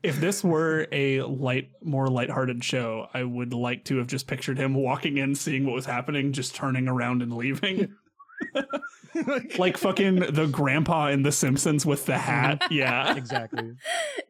If 0.03 0.19
this 0.19 0.43
were 0.43 0.85
a 0.91 1.23
light, 1.23 1.71
more 1.83 2.07
lighthearted 2.07 2.63
show, 2.63 3.07
I 3.11 3.23
would 3.23 3.51
like 3.53 3.85
to 3.85 3.97
have 3.97 4.05
just 4.05 4.27
pictured 4.27 4.59
him 4.59 4.75
walking 4.75 5.17
in, 5.17 5.33
seeing 5.33 5.65
what 5.65 5.73
was 5.73 5.87
happening, 5.87 6.31
just 6.31 6.53
turning 6.53 6.87
around 6.87 7.23
and 7.23 7.35
leaving. 7.35 7.95
like 9.57 9.77
fucking 9.77 10.15
the 10.33 10.47
grandpa 10.51 11.07
in 11.09 11.23
The 11.23 11.31
Simpsons 11.31 11.85
with 11.85 12.05
the 12.05 12.17
hat. 12.17 12.61
Yeah. 12.71 13.15
exactly. 13.15 13.73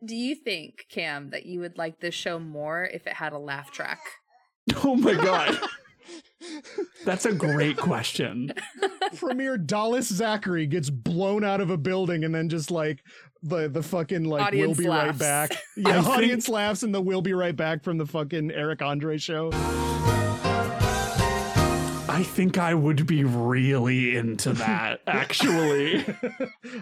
Do 0.03 0.15
you 0.15 0.35
think, 0.35 0.85
Kam, 0.89 1.29
that 1.31 1.45
you 1.45 1.59
would 1.59 1.77
like 1.77 1.99
this 1.99 2.15
show 2.15 2.39
more 2.39 2.85
if 2.85 3.05
it 3.07 3.13
had 3.13 3.33
a 3.33 3.37
laugh 3.39 3.71
track? 3.71 3.99
Oh 4.83 4.95
my 4.95 5.13
god. 5.15 5.57
That's 7.05 7.25
a 7.25 7.33
great 7.33 7.75
question. 7.75 8.53
Premier 9.15 9.57
Dhalis 9.57 10.03
Zachary 10.11 10.67
gets 10.67 10.89
blown 10.91 11.43
out 11.43 11.59
of 11.59 11.69
a 11.71 11.77
building 11.77 12.23
and 12.23 12.33
then 12.35 12.49
just 12.49 12.69
like 12.69 13.03
the 13.41 13.67
the 13.67 13.81
fucking 13.81 14.25
like 14.25 14.43
Audience 14.43 14.77
we'll 14.77 14.85
be 14.85 14.89
right 14.89 15.17
back. 15.17 15.51
Yeah, 15.75 15.89
I 15.89 15.93
think- 16.01 16.07
audience 16.07 16.49
laughs 16.49 16.83
and 16.83 16.93
the 16.93 17.01
we'll 17.01 17.21
be 17.23 17.33
right 17.33 17.55
back 17.55 17.83
from 17.83 17.97
the 17.97 18.05
fucking 18.05 18.51
Eric 18.51 18.81
Andre 18.83 19.17
show. 19.17 19.49
I 22.19 22.23
think 22.23 22.57
I 22.57 22.73
would 22.73 23.07
be 23.07 23.23
really 23.23 24.17
into 24.17 24.51
that, 24.51 24.99
actually. 25.07 26.03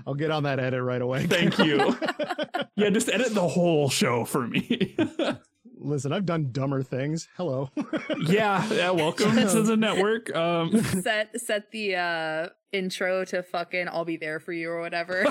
I'll 0.07 0.15
get 0.15 0.31
on 0.31 0.41
that 0.43 0.59
edit 0.59 0.81
right 0.81 0.99
away. 0.99 1.27
Thank 1.27 1.59
you. 1.59 1.95
Yeah, 2.75 2.89
just 2.89 3.07
edit 3.07 3.35
the 3.35 3.47
whole 3.47 3.87
show 3.87 4.25
for 4.25 4.47
me. 4.47 4.97
Listen, 5.77 6.11
I've 6.11 6.25
done 6.25 6.49
dumber 6.51 6.81
things. 6.81 7.27
Hello. 7.37 7.69
yeah, 8.25 8.67
yeah, 8.73 8.89
welcome 8.89 9.35
to 9.35 9.61
the 9.61 9.77
network. 9.77 10.35
Um 10.35 10.81
set 10.81 11.39
set 11.39 11.69
the 11.71 11.95
uh 11.97 12.49
intro 12.71 13.23
to 13.25 13.43
fucking 13.43 13.89
I'll 13.89 14.05
be 14.05 14.17
there 14.17 14.39
for 14.39 14.53
you 14.53 14.71
or 14.71 14.81
whatever. 14.81 15.23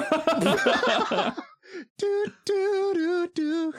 do 1.99 2.27
do 2.45 2.95
do 2.95 3.29
do. 3.35 3.73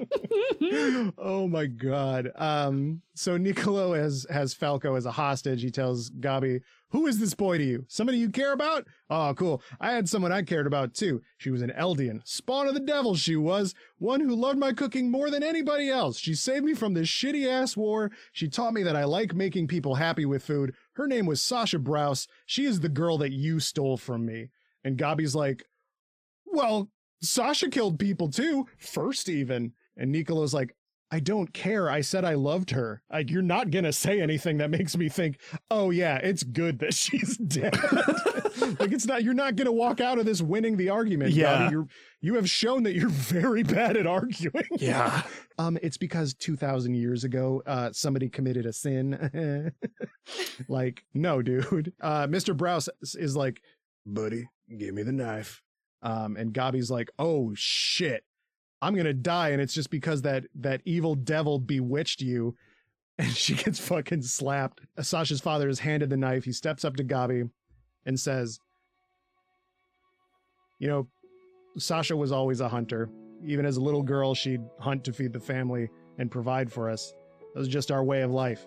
oh 1.18 1.46
my 1.48 1.66
god. 1.66 2.30
Um 2.36 3.02
so 3.14 3.36
Nicolo 3.36 3.94
has 3.94 4.26
has 4.30 4.54
Falco 4.54 4.94
as 4.94 5.06
a 5.06 5.12
hostage. 5.12 5.62
He 5.62 5.70
tells 5.70 6.10
Gabi, 6.10 6.60
"Who 6.90 7.06
is 7.06 7.18
this 7.18 7.34
boy 7.34 7.58
to 7.58 7.64
you? 7.64 7.84
Somebody 7.88 8.18
you 8.18 8.30
care 8.30 8.52
about? 8.52 8.86
Oh, 9.08 9.34
cool. 9.36 9.62
I 9.80 9.92
had 9.92 10.08
someone 10.08 10.32
I 10.32 10.42
cared 10.42 10.66
about 10.66 10.94
too. 10.94 11.22
She 11.38 11.50
was 11.50 11.62
an 11.62 11.72
Eldian, 11.78 12.20
spawn 12.24 12.66
of 12.66 12.74
the 12.74 12.80
devil 12.80 13.14
she 13.14 13.36
was, 13.36 13.74
one 13.98 14.20
who 14.20 14.34
loved 14.34 14.58
my 14.58 14.72
cooking 14.72 15.10
more 15.10 15.30
than 15.30 15.42
anybody 15.42 15.88
else. 15.88 16.18
She 16.18 16.34
saved 16.34 16.64
me 16.64 16.74
from 16.74 16.94
this 16.94 17.08
shitty 17.08 17.46
ass 17.46 17.76
war. 17.76 18.10
She 18.32 18.48
taught 18.48 18.74
me 18.74 18.82
that 18.82 18.96
I 18.96 19.04
like 19.04 19.34
making 19.34 19.68
people 19.68 19.96
happy 19.96 20.24
with 20.24 20.44
food. 20.44 20.74
Her 20.94 21.06
name 21.06 21.26
was 21.26 21.42
Sasha 21.42 21.78
Braus. 21.78 22.26
She 22.46 22.64
is 22.64 22.80
the 22.80 22.88
girl 22.88 23.18
that 23.18 23.32
you 23.32 23.60
stole 23.60 23.96
from 23.96 24.26
me." 24.26 24.48
And 24.82 24.98
Gabi's 24.98 25.34
like, 25.34 25.64
well, 26.50 26.90
Sasha 27.22 27.68
killed 27.68 27.98
people 27.98 28.30
too, 28.30 28.66
first 28.78 29.28
even. 29.28 29.72
And 30.00 30.10
Nicolo's 30.10 30.54
like, 30.54 30.74
I 31.12 31.18
don't 31.18 31.52
care. 31.52 31.90
I 31.90 32.02
said 32.02 32.24
I 32.24 32.34
loved 32.34 32.70
her. 32.70 33.02
Like, 33.12 33.30
you're 33.30 33.42
not 33.42 33.70
gonna 33.70 33.92
say 33.92 34.20
anything 34.20 34.58
that 34.58 34.70
makes 34.70 34.96
me 34.96 35.08
think, 35.08 35.40
oh 35.70 35.90
yeah, 35.90 36.16
it's 36.16 36.44
good 36.44 36.78
that 36.78 36.94
she's 36.94 37.36
dead. 37.36 37.74
like 38.78 38.92
it's 38.92 39.06
not. 39.06 39.24
You're 39.24 39.34
not 39.34 39.56
gonna 39.56 39.72
walk 39.72 40.00
out 40.00 40.18
of 40.18 40.24
this 40.24 40.40
winning 40.40 40.76
the 40.76 40.88
argument. 40.88 41.32
Yeah. 41.32 41.68
You're 41.68 41.88
you 42.20 42.34
have 42.36 42.48
shown 42.48 42.84
that 42.84 42.94
you're 42.94 43.08
very 43.10 43.64
bad 43.64 43.96
at 43.96 44.06
arguing. 44.06 44.68
Yeah. 44.78 45.22
Um, 45.58 45.78
it's 45.82 45.96
because 45.96 46.32
2,000 46.34 46.94
years 46.94 47.24
ago, 47.24 47.62
uh, 47.66 47.90
somebody 47.92 48.28
committed 48.28 48.64
a 48.66 48.72
sin. 48.72 49.72
like, 50.68 51.04
no, 51.12 51.42
dude. 51.42 51.92
Uh, 52.00 52.26
Mr. 52.26 52.56
Braus 52.56 52.88
is 53.02 53.36
like, 53.36 53.60
buddy, 54.06 54.48
give 54.78 54.94
me 54.94 55.02
the 55.02 55.12
knife. 55.12 55.62
Um, 56.02 56.36
and 56.36 56.54
Gabi's 56.54 56.90
like, 56.90 57.10
oh 57.18 57.52
shit, 57.54 58.24
I'm 58.82 58.94
gonna 58.94 59.12
die, 59.12 59.50
and 59.50 59.60
it's 59.60 59.74
just 59.74 59.90
because 59.90 60.22
that 60.22 60.44
that 60.54 60.80
evil 60.84 61.14
devil 61.14 61.58
bewitched 61.58 62.20
you. 62.20 62.56
And 63.18 63.36
she 63.36 63.54
gets 63.54 63.78
fucking 63.78 64.22
slapped. 64.22 64.80
Sasha's 65.02 65.42
father 65.42 65.68
is 65.68 65.80
handed 65.80 66.08
the 66.08 66.16
knife. 66.16 66.42
He 66.42 66.52
steps 66.52 66.86
up 66.86 66.96
to 66.96 67.04
Gabi 67.04 67.50
and 68.06 68.18
says, 68.18 68.58
You 70.78 70.88
know, 70.88 71.08
Sasha 71.76 72.16
was 72.16 72.32
always 72.32 72.60
a 72.60 72.68
hunter. 72.70 73.10
Even 73.44 73.66
as 73.66 73.76
a 73.76 73.82
little 73.82 74.02
girl, 74.02 74.34
she'd 74.34 74.62
hunt 74.78 75.04
to 75.04 75.12
feed 75.12 75.34
the 75.34 75.40
family 75.40 75.90
and 76.16 76.30
provide 76.30 76.72
for 76.72 76.88
us. 76.88 77.12
That 77.52 77.58
was 77.58 77.68
just 77.68 77.90
our 77.90 78.02
way 78.02 78.22
of 78.22 78.30
life. 78.30 78.66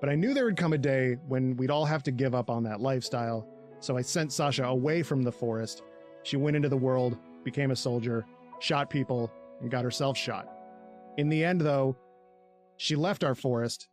But 0.00 0.10
I 0.10 0.16
knew 0.16 0.34
there 0.34 0.44
would 0.44 0.58
come 0.58 0.74
a 0.74 0.78
day 0.78 1.16
when 1.26 1.56
we'd 1.56 1.70
all 1.70 1.86
have 1.86 2.02
to 2.02 2.10
give 2.10 2.34
up 2.34 2.50
on 2.50 2.62
that 2.64 2.82
lifestyle, 2.82 3.48
so 3.80 3.96
I 3.96 4.02
sent 4.02 4.32
Sasha 4.32 4.64
away 4.64 5.02
from 5.02 5.22
the 5.22 5.32
forest. 5.32 5.82
She 6.24 6.36
went 6.36 6.56
into 6.56 6.68
the 6.68 6.76
world, 6.76 7.16
became 7.42 7.70
a 7.70 7.76
soldier, 7.76 8.26
shot 8.60 8.90
people, 8.90 9.30
and 9.60 9.70
got 9.70 9.84
herself 9.84 10.16
shot. 10.16 10.48
In 11.16 11.28
the 11.28 11.44
end, 11.44 11.60
though, 11.60 11.96
she 12.76 12.96
left 12.96 13.24
our 13.24 13.34
forest, 13.34 13.88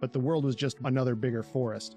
but 0.00 0.12
the 0.12 0.20
world 0.20 0.44
was 0.44 0.54
just 0.54 0.78
another 0.84 1.14
bigger 1.14 1.42
forest. 1.42 1.96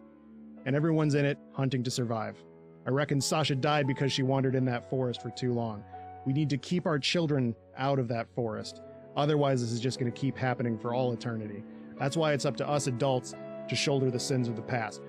And 0.66 0.76
everyone's 0.76 1.16
in 1.16 1.26
it 1.26 1.38
hunting 1.54 1.84
to 1.84 1.92
survive. 1.92 2.38
I 2.86 2.90
reckon 2.90 3.22
Sasha 3.22 3.56
died 3.56 3.88
because 3.88 4.12
she 4.12 4.24
wandered 4.24 4.56
in 4.56 4.66
that 4.66 4.90
forest 4.90 5.22
for 5.22 5.30
too 5.32 5.54
long. 5.54 5.84
We 6.26 6.34
need 6.34 6.50
to 6.50 6.58
keep 6.58 6.86
our 6.86 7.00
children 7.00 7.56
out 7.78 8.00
of 8.00 8.08
that 8.10 8.30
forest. 8.34 8.82
Otherwise, 9.16 9.62
this 9.62 9.72
is 9.72 9.80
just 9.80 10.00
going 10.00 10.12
to 10.12 10.20
keep 10.20 10.38
happening 10.38 10.78
for 10.78 10.94
all 10.94 11.14
eternity. 11.14 11.64
That's 12.00 12.16
why 12.16 12.34
it's 12.34 12.46
up 12.46 12.58
to 12.58 12.68
us 12.68 12.88
adults 12.88 13.34
to 13.68 13.76
shoulder 13.76 14.10
the 14.10 14.20
sins 14.20 14.48
of 14.48 14.56
the 14.56 14.62
past. 14.62 15.02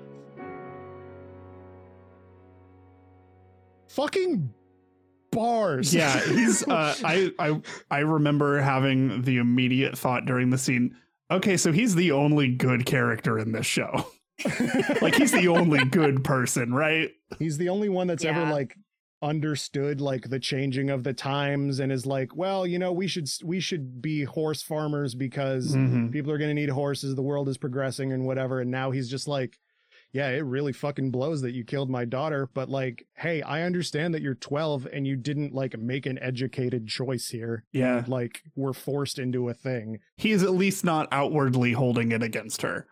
Fucking 3.89 4.53
bars. 5.33 5.93
Yeah, 5.93 6.21
he's 6.21 6.63
uh 6.69 6.95
I 7.05 7.33
I 7.39 7.61
I 7.91 7.99
remember 8.01 8.61
having 8.61 9.23
the 9.23 9.39
immediate 9.39 9.99
thought 9.99 10.25
during 10.27 10.51
the 10.51 10.59
scene, 10.59 10.97
okay, 11.31 11.57
so 11.57 11.73
he's 11.73 11.95
the 11.97 12.13
only 12.13 12.49
good 12.55 12.87
character 12.87 13.39
in 13.39 13.51
this 13.53 13.67
show. 13.67 14.07
like 15.03 15.15
he's 15.17 15.33
the 15.33 15.49
only 15.49 15.85
good 15.85 16.23
person, 16.25 16.73
right? 16.73 17.11
He's 17.39 17.59
the 17.59 17.69
only 17.69 17.89
one 17.89 18.07
that's 18.07 18.25
ever 18.25 18.45
like 18.47 18.77
understood 19.23 20.01
like 20.01 20.29
the 20.31 20.41
changing 20.41 20.91
of 20.91 21.05
the 21.05 21.13
times 21.13 21.79
and 21.79 21.93
is 21.93 22.05
like, 22.07 22.35
well, 22.35 22.67
you 22.67 22.79
know, 22.79 22.93
we 22.93 23.07
should 23.07 23.29
we 23.45 23.61
should 23.61 24.03
be 24.03 24.25
horse 24.25 24.63
farmers 24.63 25.15
because 25.15 25.77
Mhm. 25.77 26.11
people 26.11 26.33
are 26.33 26.39
going 26.39 26.51
to 26.51 26.55
need 26.61 26.71
horses, 26.71 27.15
the 27.15 27.23
world 27.23 27.49
is 27.49 27.57
progressing 27.57 28.13
and 28.13 28.27
whatever. 28.27 28.61
And 28.61 28.71
now 28.71 28.91
he's 28.91 29.09
just 29.09 29.29
like, 29.29 29.59
yeah, 30.13 30.29
it 30.29 30.41
really 30.41 30.73
fucking 30.73 31.11
blows 31.11 31.41
that 31.43 31.55
you 31.55 31.65
killed 31.65 31.89
my 31.91 32.05
daughter, 32.05 32.49
but 32.53 32.69
like, 32.69 33.07
hey, 33.17 33.41
I 33.43 33.63
understand 33.63 34.15
that 34.15 34.23
you're 34.23 34.35
12 34.35 34.87
and 34.93 35.07
you 35.07 35.17
didn't 35.17 35.55
like 35.55 35.77
make 35.79 36.07
an 36.07 36.19
educated 36.21 36.87
choice 36.87 37.29
here. 37.29 37.65
Yeah. 37.73 38.05
You, 38.05 38.11
like 38.11 38.43
were 38.55 38.75
forced 38.75 39.19
into 39.19 39.49
a 39.49 39.55
thing. 39.55 39.99
He's 40.17 40.43
at 40.43 40.53
least 40.53 40.85
not 40.85 41.09
outwardly 41.13 41.73
holding 41.73 42.13
it 42.13 42.23
against 42.23 42.63
her, 42.63 42.87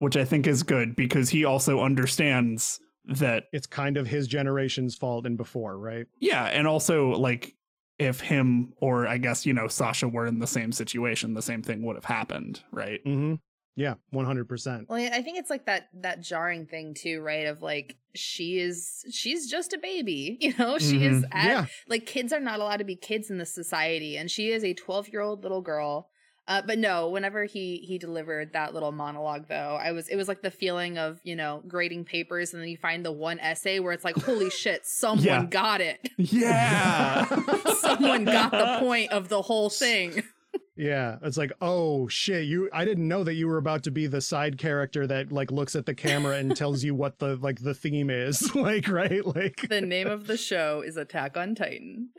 which 0.00 0.16
I 0.16 0.24
think 0.24 0.46
is 0.46 0.62
good 0.62 0.94
because 0.96 1.30
he 1.30 1.44
also 1.44 1.80
understands 1.80 2.78
that 3.06 3.44
It's 3.52 3.66
kind 3.66 3.96
of 3.96 4.06
his 4.08 4.26
generation's 4.26 4.96
fault 4.96 5.26
and 5.26 5.36
before, 5.36 5.78
right? 5.78 6.06
yeah, 6.20 6.44
and 6.44 6.66
also 6.66 7.10
like 7.10 7.54
if 7.98 8.20
him 8.20 8.74
or 8.78 9.06
I 9.06 9.16
guess, 9.16 9.46
you 9.46 9.54
know, 9.54 9.68
Sasha 9.68 10.08
were 10.08 10.26
in 10.26 10.40
the 10.40 10.46
same 10.46 10.72
situation, 10.72 11.32
the 11.32 11.40
same 11.40 11.62
thing 11.62 11.82
would 11.84 11.96
have 11.96 12.04
happened, 12.04 12.62
right? 12.70 13.00
Mm-hmm. 13.06 13.36
Yeah, 13.78 13.94
100%. 14.14 14.88
Well, 14.88 14.98
I 15.12 15.20
think 15.20 15.38
it's 15.38 15.50
like 15.50 15.66
that 15.66 15.88
that 16.00 16.22
jarring 16.22 16.64
thing 16.66 16.94
too, 16.94 17.20
right? 17.20 17.46
Of 17.46 17.60
like 17.62 17.96
she 18.14 18.58
is 18.58 19.04
she's 19.12 19.50
just 19.50 19.74
a 19.74 19.78
baby, 19.78 20.38
you 20.40 20.54
know. 20.58 20.78
She 20.78 21.04
is 21.04 21.22
Mhm. 21.24 21.28
at, 21.32 21.46
Yeah. 21.46 21.66
like 21.86 22.06
kids 22.06 22.32
are 22.32 22.40
not 22.40 22.58
allowed 22.60 22.78
to 22.78 22.84
be 22.84 22.96
kids 22.96 23.30
in 23.30 23.36
this 23.38 23.52
society, 23.54 24.16
and 24.16 24.30
she 24.30 24.50
is 24.50 24.64
a 24.64 24.72
twelve 24.72 25.08
year 25.08 25.20
old 25.20 25.42
little 25.42 25.60
girl. 25.60 26.08
Uh, 26.48 26.62
but 26.64 26.78
no, 26.78 27.08
whenever 27.10 27.44
he 27.44 27.78
he 27.78 27.98
delivered 27.98 28.52
that 28.52 28.72
little 28.72 28.92
monologue, 28.92 29.48
though, 29.48 29.76
I 29.82 29.90
was 29.92 30.08
it 30.08 30.14
was 30.16 30.28
like 30.28 30.42
the 30.42 30.50
feeling 30.50 30.96
of 30.96 31.20
you 31.24 31.34
know 31.36 31.60
grading 31.68 32.04
papers, 32.04 32.54
and 32.54 32.62
then 32.62 32.70
you 32.70 32.76
find 32.78 33.04
the 33.04 33.10
one 33.12 33.38
essay 33.40 33.80
where 33.80 33.92
it's 33.92 34.04
like, 34.04 34.16
holy 34.16 34.48
shit, 34.48 34.86
someone 34.86 35.26
Yeah. 35.26 35.44
got 35.44 35.80
it, 35.82 36.08
Yeah. 36.16 37.26
someone 37.80 38.24
got 38.24 38.52
the 38.52 38.76
point 38.80 39.10
of 39.12 39.28
the 39.28 39.42
whole 39.42 39.68
thing. 39.68 40.22
Yeah, 40.76 41.16
it's 41.22 41.38
like, 41.38 41.52
oh 41.60 42.06
shit, 42.08 42.44
you 42.44 42.68
I 42.72 42.84
didn't 42.84 43.08
know 43.08 43.24
that 43.24 43.34
you 43.34 43.48
were 43.48 43.56
about 43.56 43.82
to 43.84 43.90
be 43.90 44.06
the 44.06 44.20
side 44.20 44.58
character 44.58 45.06
that 45.06 45.32
like 45.32 45.50
looks 45.50 45.74
at 45.74 45.86
the 45.86 45.94
camera 45.94 46.36
and 46.36 46.54
tells 46.56 46.84
you 46.84 46.94
what 46.94 47.18
the 47.18 47.36
like 47.36 47.62
the 47.62 47.74
theme 47.74 48.10
is. 48.10 48.54
like, 48.54 48.88
right? 48.88 49.24
Like 49.24 49.68
The 49.68 49.80
name 49.80 50.06
of 50.06 50.26
the 50.26 50.36
show 50.36 50.82
is 50.82 50.96
Attack 50.96 51.36
on 51.36 51.54
Titan. 51.54 52.10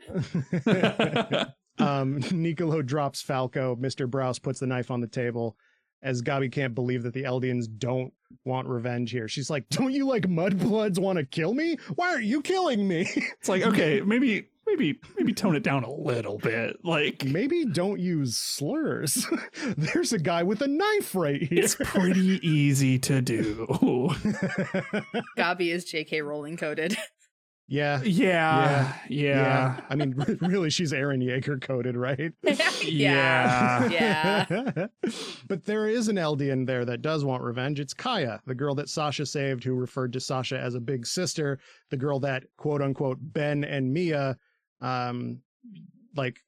um 1.78 2.20
Nicolo 2.32 2.82
drops 2.82 3.22
Falco. 3.22 3.76
Mr. 3.76 4.08
Braus 4.10 4.42
puts 4.42 4.60
the 4.60 4.66
knife 4.66 4.90
on 4.90 5.00
the 5.00 5.06
table 5.06 5.56
as 6.02 6.22
Gabi 6.22 6.50
can't 6.50 6.74
believe 6.74 7.02
that 7.04 7.12
the 7.12 7.24
Eldians 7.24 7.66
don't 7.78 8.12
want 8.44 8.68
revenge 8.68 9.10
here. 9.10 9.28
She's 9.28 9.50
like, 9.50 9.68
Don't 9.68 9.92
you 9.92 10.06
like 10.06 10.26
mudbloods 10.28 10.98
want 10.98 11.18
to 11.18 11.24
kill 11.24 11.54
me? 11.54 11.76
Why 11.94 12.10
aren't 12.10 12.24
you 12.24 12.42
killing 12.42 12.86
me? 12.86 13.08
It's 13.14 13.48
like, 13.48 13.62
okay, 13.62 14.00
maybe 14.00 14.48
maybe 14.68 15.00
maybe 15.16 15.32
tone 15.32 15.56
it 15.56 15.62
down 15.62 15.84
a 15.84 15.90
little 15.90 16.38
bit. 16.38 16.76
Like 16.84 17.24
Maybe 17.24 17.64
don't 17.64 17.98
use 18.00 18.36
slurs. 18.36 19.26
There's 19.76 20.12
a 20.12 20.18
guy 20.18 20.42
with 20.42 20.62
a 20.62 20.68
knife 20.68 21.14
right 21.14 21.42
here. 21.42 21.64
it's 21.64 21.74
pretty 21.76 22.38
easy 22.46 22.98
to 23.00 23.20
do. 23.20 23.66
Gabi 25.36 25.72
is 25.72 25.84
J.K. 25.84 26.22
Rowling 26.22 26.56
coded. 26.56 26.96
yeah. 27.66 28.00
Yeah. 28.02 28.94
Yeah. 29.08 29.80
I 29.90 29.94
mean, 29.94 30.14
really, 30.40 30.70
she's 30.70 30.92
Eren 30.92 31.22
Yeager 31.22 31.60
coded, 31.60 31.96
right? 31.96 32.32
Yeah. 32.84 33.88
yeah. 33.90 34.86
but 35.48 35.64
there 35.64 35.88
is 35.88 36.08
an 36.08 36.16
Eldian 36.16 36.66
there 36.66 36.84
that 36.86 37.02
does 37.02 37.24
want 37.24 37.42
revenge. 37.42 37.80
It's 37.80 37.92
Kaya, 37.92 38.40
the 38.46 38.54
girl 38.54 38.74
that 38.76 38.88
Sasha 38.88 39.26
saved, 39.26 39.62
who 39.64 39.74
referred 39.74 40.12
to 40.14 40.20
Sasha 40.20 40.58
as 40.58 40.74
a 40.74 40.80
big 40.80 41.06
sister, 41.06 41.58
the 41.90 41.96
girl 41.96 42.18
that 42.20 42.44
quote 42.56 42.80
unquote 42.80 43.18
Ben 43.20 43.64
and 43.64 43.92
Mia, 43.92 44.36
um, 44.80 45.40
like 46.16 46.40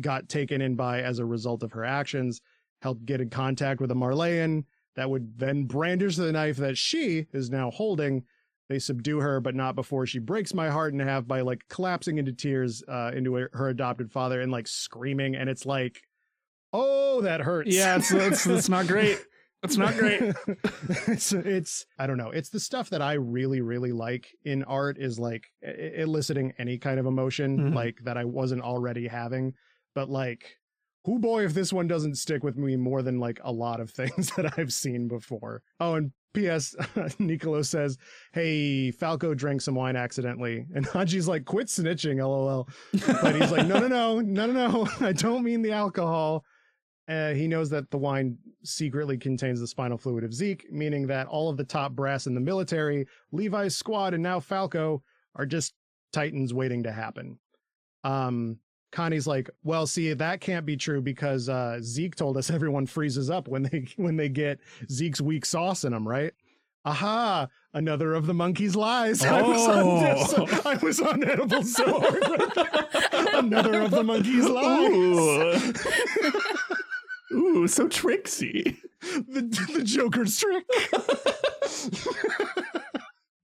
got 0.00 0.28
taken 0.28 0.60
in 0.60 0.76
by 0.76 1.02
as 1.02 1.18
a 1.18 1.24
result 1.24 1.62
of 1.62 1.72
her 1.72 1.84
actions, 1.84 2.40
helped 2.82 3.04
get 3.04 3.20
in 3.20 3.30
contact 3.30 3.80
with 3.80 3.90
a 3.90 3.94
Marleyan 3.94 4.64
that 4.96 5.10
would 5.10 5.38
then 5.38 5.64
brandish 5.64 6.16
the 6.16 6.32
knife 6.32 6.56
that 6.56 6.76
she 6.76 7.26
is 7.32 7.50
now 7.50 7.70
holding. 7.70 8.24
They 8.68 8.78
subdue 8.78 9.20
her, 9.20 9.40
but 9.40 9.54
not 9.54 9.74
before 9.74 10.06
she 10.06 10.18
breaks 10.18 10.52
my 10.52 10.68
heart 10.68 10.92
in 10.92 11.00
half 11.00 11.26
by 11.26 11.40
like 11.40 11.64
collapsing 11.68 12.18
into 12.18 12.32
tears 12.32 12.82
uh, 12.86 13.12
into 13.14 13.34
her, 13.34 13.50
her 13.52 13.68
adopted 13.68 14.12
father 14.12 14.40
and 14.40 14.52
like 14.52 14.66
screaming. 14.66 15.36
And 15.36 15.48
it's 15.48 15.64
like, 15.64 16.02
oh, 16.72 17.22
that 17.22 17.40
hurts. 17.40 17.74
Yeah, 17.74 17.96
it's 17.96 18.12
it's, 18.12 18.46
it's 18.46 18.68
not 18.68 18.86
great. 18.86 19.18
It's 19.62 19.76
not 19.76 19.96
great. 19.96 20.20
it's 21.08 21.32
it's 21.32 21.84
I 21.98 22.06
don't 22.06 22.16
know. 22.18 22.30
It's 22.30 22.50
the 22.50 22.60
stuff 22.60 22.90
that 22.90 23.02
I 23.02 23.14
really 23.14 23.60
really 23.60 23.92
like 23.92 24.28
in 24.44 24.62
art 24.64 24.98
is 24.98 25.18
like 25.18 25.44
eliciting 25.62 26.52
any 26.58 26.78
kind 26.78 27.00
of 27.00 27.06
emotion 27.06 27.58
Mhm. 27.58 27.74
like 27.74 27.98
that 28.04 28.16
I 28.16 28.24
wasn't 28.24 28.62
already 28.62 29.08
having. 29.08 29.54
But 29.94 30.08
like, 30.08 30.56
who 31.04 31.18
boy 31.18 31.44
if 31.44 31.54
this 31.54 31.72
one 31.72 31.88
doesn't 31.88 32.16
stick 32.18 32.44
with 32.44 32.56
me 32.56 32.76
more 32.76 33.02
than 33.02 33.18
like 33.18 33.40
a 33.42 33.52
lot 33.52 33.80
of 33.80 33.90
things 34.00 34.30
that 34.36 34.58
I've 34.58 34.72
seen 34.72 35.08
before. 35.08 35.62
Oh, 35.80 35.94
and 35.94 36.12
P.S. 36.34 36.76
Nicolo 37.18 37.62
says, 37.62 37.96
"Hey, 38.32 38.90
Falco 38.92 39.34
drank 39.34 39.60
some 39.62 39.74
wine 39.74 39.96
accidentally," 39.96 40.66
and 40.74 40.86
Hanji's 40.86 41.26
like, 41.26 41.46
"Quit 41.46 41.66
snitching, 41.66 42.18
lol." 42.18 42.68
But 43.22 43.34
he's 43.34 43.50
like, 43.50 43.66
"No, 43.66 43.80
no, 43.80 43.88
no, 43.88 44.20
no, 44.20 44.46
no, 44.46 44.68
no. 44.68 44.88
I 45.00 45.12
don't 45.12 45.42
mean 45.42 45.62
the 45.62 45.72
alcohol." 45.72 46.44
Uh, 47.08 47.32
he 47.32 47.48
knows 47.48 47.70
that 47.70 47.90
the 47.90 47.96
wine 47.96 48.36
secretly 48.64 49.16
contains 49.16 49.60
the 49.60 49.66
spinal 49.66 49.96
fluid 49.96 50.24
of 50.24 50.34
Zeke, 50.34 50.70
meaning 50.70 51.06
that 51.06 51.26
all 51.26 51.48
of 51.48 51.56
the 51.56 51.64
top 51.64 51.92
brass 51.92 52.26
in 52.26 52.34
the 52.34 52.40
military, 52.40 53.06
Levi's 53.32 53.74
squad, 53.76 54.12
and 54.12 54.22
now 54.22 54.38
Falco 54.40 55.02
are 55.34 55.46
just 55.46 55.72
titans 56.12 56.52
waiting 56.52 56.82
to 56.82 56.92
happen. 56.92 57.38
Um, 58.04 58.58
Connie's 58.92 59.26
like, 59.26 59.48
well, 59.64 59.86
see, 59.86 60.12
that 60.12 60.40
can't 60.40 60.66
be 60.66 60.76
true 60.76 61.00
because 61.00 61.48
uh, 61.48 61.78
Zeke 61.82 62.14
told 62.14 62.36
us 62.36 62.50
everyone 62.50 62.84
freezes 62.86 63.30
up 63.30 63.48
when 63.48 63.62
they 63.62 63.86
when 63.96 64.16
they 64.16 64.28
get 64.28 64.58
Zeke's 64.90 65.20
weak 65.20 65.46
sauce 65.46 65.84
in 65.84 65.92
them, 65.92 66.06
right? 66.06 66.32
Aha! 66.84 67.48
Another 67.74 68.14
of 68.14 68.26
the 68.26 68.32
monkey's 68.34 68.74
lies. 68.76 69.22
I, 69.24 69.42
was 69.42 69.60
Oh. 69.66 70.42
on, 70.42 70.48
I 70.66 70.76
was 70.82 71.00
on 71.00 71.22
edible 71.24 71.62
so 71.62 72.00
hard. 72.00 73.34
Another 73.44 73.82
of 73.82 73.90
the 73.90 74.04
monkey's 74.04 74.46
lies. 74.48 75.72
Ooh. 77.32 77.66
So 77.68 77.88
tricksy. 77.88 78.76
the 79.00 79.42
the 79.74 79.82
Joker's 79.84 80.38
trick. 80.38 80.64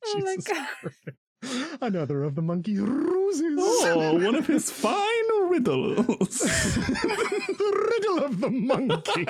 Oh 0.07 0.21
my 0.21 0.37
god. 0.37 0.69
Christ. 0.81 1.79
Another 1.81 2.25
of 2.25 2.35
the 2.35 2.43
monkey 2.43 2.79
ruses. 2.79 3.59
Oh, 3.59 4.15
one 4.15 4.35
of 4.35 4.47
his 4.47 4.71
fine 4.71 5.49
riddles. 5.49 6.39
the 6.39 7.91
riddle 7.93 8.25
of 8.25 8.41
the 8.41 8.51
monkey. 8.51 9.27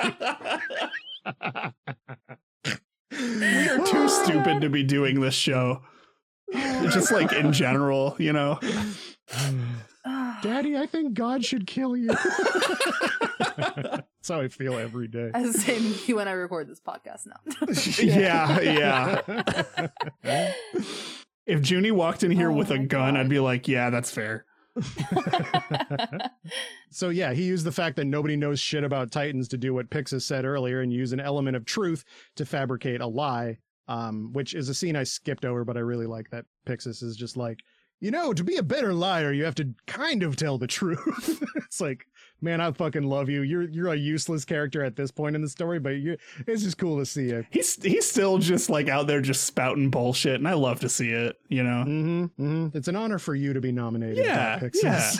we 3.11 3.69
are 3.69 3.85
too 3.85 4.07
stupid 4.07 4.61
to 4.61 4.69
be 4.69 4.83
doing 4.83 5.19
this 5.19 5.33
show. 5.33 5.81
Just 6.53 7.11
like 7.11 7.33
in 7.33 7.51
general, 7.51 8.15
you 8.17 8.31
know. 8.33 8.59
Daddy, 10.05 10.77
I 10.77 10.85
think 10.85 11.13
God 11.13 11.43
should 11.43 11.65
kill 11.65 11.97
you. 11.97 12.07
That's 13.57 14.29
how 14.29 14.41
I 14.41 14.47
feel 14.47 14.77
every 14.77 15.07
day. 15.07 15.31
I 15.33 15.41
was 15.41 15.61
saying 15.61 15.95
you 16.05 16.19
and 16.19 16.29
I 16.29 16.33
record 16.33 16.67
this 16.67 16.79
podcast 16.79 17.27
now. 17.27 17.39
Yeah, 18.61 19.21
yeah. 20.23 20.51
If 21.47 21.69
Junie 21.69 21.91
walked 21.91 22.23
in 22.23 22.31
here 22.31 22.49
Oh 22.49 22.55
with 22.55 22.71
a 22.71 22.77
gun, 22.79 23.13
God. 23.13 23.17
I'd 23.17 23.29
be 23.29 23.39
like, 23.39 23.67
yeah, 23.67 23.91
that's 23.91 24.09
fair. 24.09 24.45
so 26.89 27.09
yeah, 27.09 27.33
he 27.33 27.43
used 27.43 27.65
the 27.67 27.71
fact 27.71 27.97
that 27.97 28.05
nobody 28.05 28.35
knows 28.35 28.59
shit 28.59 28.83
about 28.83 29.11
Titans 29.11 29.47
to 29.49 29.57
do 29.57 29.71
what 29.71 29.91
Pixis 29.91 30.23
said 30.23 30.43
earlier 30.43 30.81
and 30.81 30.91
use 30.91 31.13
an 31.13 31.19
element 31.19 31.55
of 31.55 31.63
truth 31.65 32.03
to 32.37 32.45
fabricate 32.45 32.99
a 32.99 33.07
lie. 33.07 33.59
Um, 33.87 34.33
which 34.33 34.55
is 34.55 34.67
a 34.67 34.73
scene 34.73 34.95
I 34.95 35.03
skipped 35.03 35.45
over, 35.45 35.63
but 35.63 35.77
I 35.77 35.81
really 35.81 36.07
like 36.07 36.31
that 36.31 36.45
Pixis 36.67 37.03
is 37.03 37.15
just 37.15 37.37
like, 37.37 37.59
you 37.99 38.11
know, 38.11 38.33
to 38.33 38.43
be 38.43 38.57
a 38.57 38.63
better 38.63 38.93
liar, 38.93 39.31
you 39.31 39.45
have 39.45 39.55
to 39.55 39.73
kind 39.87 40.21
of 40.23 40.35
tell 40.35 40.57
the 40.57 40.67
truth. 40.67 41.41
it's 41.55 41.79
like, 41.79 42.05
man, 42.41 42.61
I 42.61 42.71
fucking 42.71 43.03
love 43.03 43.29
you. 43.29 43.41
You're 43.41 43.63
you're 43.63 43.93
a 43.93 43.95
useless 43.95 44.45
character 44.45 44.83
at 44.83 44.95
this 44.95 45.11
point 45.11 45.35
in 45.35 45.41
the 45.41 45.49
story, 45.49 45.79
but 45.79 45.95
you 45.95 46.17
it's 46.45 46.63
just 46.63 46.77
cool 46.77 46.99
to 46.99 47.05
see 47.05 47.29
you. 47.29 47.45
He's 47.49 47.81
he's 47.81 48.09
still 48.09 48.37
just 48.37 48.69
like 48.69 48.89
out 48.89 49.07
there 49.07 49.21
just 49.21 49.45
spouting 49.45 49.89
bullshit, 49.89 50.35
and 50.35 50.47
I 50.47 50.53
love 50.53 50.81
to 50.81 50.89
see 50.89 51.09
it, 51.09 51.37
you 51.47 51.63
know. 51.63 51.85
Mm-hmm, 51.87 52.23
mm-hmm. 52.23 52.77
It's 52.77 52.87
an 52.87 52.95
honor 52.95 53.17
for 53.17 53.33
you 53.33 53.53
to 53.53 53.61
be 53.61 53.71
nominated. 53.71 54.25
Yeah, 54.25 54.59
Pixis. 54.59 55.19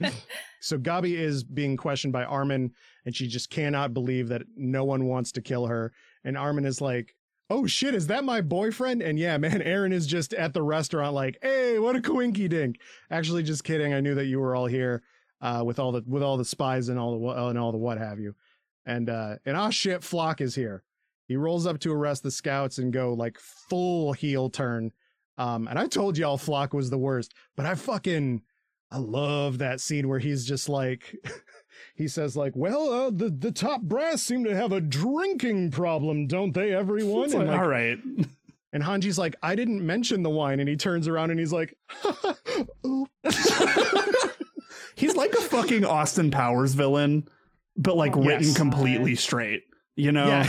so 0.60 0.78
Gabi 0.78 1.14
is 1.14 1.42
being 1.42 1.76
questioned 1.76 2.12
by 2.12 2.24
Armin, 2.24 2.72
and 3.06 3.16
she 3.16 3.26
just 3.26 3.50
cannot 3.50 3.94
believe 3.94 4.28
that 4.28 4.42
no 4.56 4.84
one 4.84 5.06
wants 5.06 5.32
to 5.32 5.40
kill 5.40 5.66
her. 5.66 5.92
And 6.24 6.36
Armin 6.36 6.64
is 6.64 6.80
like, 6.80 7.15
"Oh 7.48 7.66
shit, 7.66 7.94
is 7.94 8.06
that 8.08 8.24
my 8.24 8.40
boyfriend?" 8.40 9.02
And 9.02 9.18
yeah, 9.18 9.36
man, 9.38 9.60
Eren 9.60 9.92
is 9.92 10.06
just 10.06 10.34
at 10.34 10.54
the 10.54 10.62
restaurant, 10.62 11.14
like, 11.14 11.38
"Hey, 11.42 11.78
what 11.78 11.96
a 11.96 12.00
coinky 12.00 12.48
dink." 12.48 12.80
Actually, 13.10 13.42
just 13.42 13.64
kidding. 13.64 13.92
I 13.92 14.00
knew 14.00 14.14
that 14.14 14.26
you 14.26 14.40
were 14.40 14.54
all 14.54 14.66
here 14.66 15.02
uh, 15.40 15.62
with 15.64 15.78
all 15.78 15.92
the 15.92 16.02
with 16.06 16.22
all 16.22 16.36
the 16.36 16.44
spies 16.44 16.88
and 16.88 16.98
all 16.98 17.18
the 17.18 17.46
and 17.46 17.58
all 17.58 17.72
the 17.72 17.78
what 17.78 17.98
have 17.98 18.18
you. 18.18 18.34
And 18.84 19.10
uh, 19.10 19.36
and 19.44 19.56
ah 19.56 19.70
shit, 19.70 20.00
Floch 20.02 20.40
is 20.40 20.54
here. 20.54 20.82
He 21.26 21.36
rolls 21.36 21.66
up 21.66 21.80
to 21.80 21.92
arrest 21.92 22.22
the 22.22 22.30
scouts 22.30 22.78
and 22.78 22.92
go 22.92 23.12
like 23.12 23.38
full 23.38 24.12
heel 24.12 24.48
turn. 24.48 24.92
Um, 25.38 25.66
and 25.68 25.78
I 25.78 25.86
told 25.86 26.16
y'all 26.16 26.38
Floch 26.38 26.72
was 26.72 26.88
the 26.88 26.98
worst, 26.98 27.34
but 27.56 27.66
I 27.66 27.74
fucking 27.74 28.42
I 28.90 28.98
love 28.98 29.58
that 29.58 29.80
scene 29.80 30.08
where 30.08 30.20
he's 30.20 30.46
just 30.46 30.68
like 30.68 31.16
he 31.94 32.08
says 32.08 32.36
like, 32.36 32.52
"Well, 32.54 32.88
uh, 32.92 33.10
the 33.10 33.28
the 33.30 33.52
top 33.52 33.82
brass 33.82 34.22
seem 34.22 34.44
to 34.44 34.54
have 34.56 34.72
a 34.72 34.80
drinking 34.80 35.70
problem, 35.70 36.26
don't 36.26 36.52
they, 36.52 36.72
everyone?" 36.72 37.30
Like, 37.30 37.48
like, 37.48 37.58
all 37.58 37.68
right. 37.68 37.98
and 38.72 38.82
Hanji's 38.82 39.18
like, 39.18 39.36
"I 39.42 39.54
didn't 39.54 39.84
mention 39.84 40.22
the 40.22 40.30
wine," 40.30 40.60
and 40.60 40.68
he 40.68 40.76
turns 40.76 41.08
around 41.08 41.30
and 41.30 41.38
he's 41.40 41.52
like. 41.52 41.76
He's 44.96 45.14
like 45.14 45.32
a 45.34 45.42
fucking 45.42 45.84
Austin 45.84 46.30
Powers 46.30 46.72
villain, 46.72 47.28
but 47.76 47.96
like 47.98 48.14
Yes. 48.16 48.24
written 48.26 48.54
completely 48.54 49.14
straight. 49.14 49.64
You 49.94 50.10
know, 50.12 50.26
Yeah, 50.26 50.46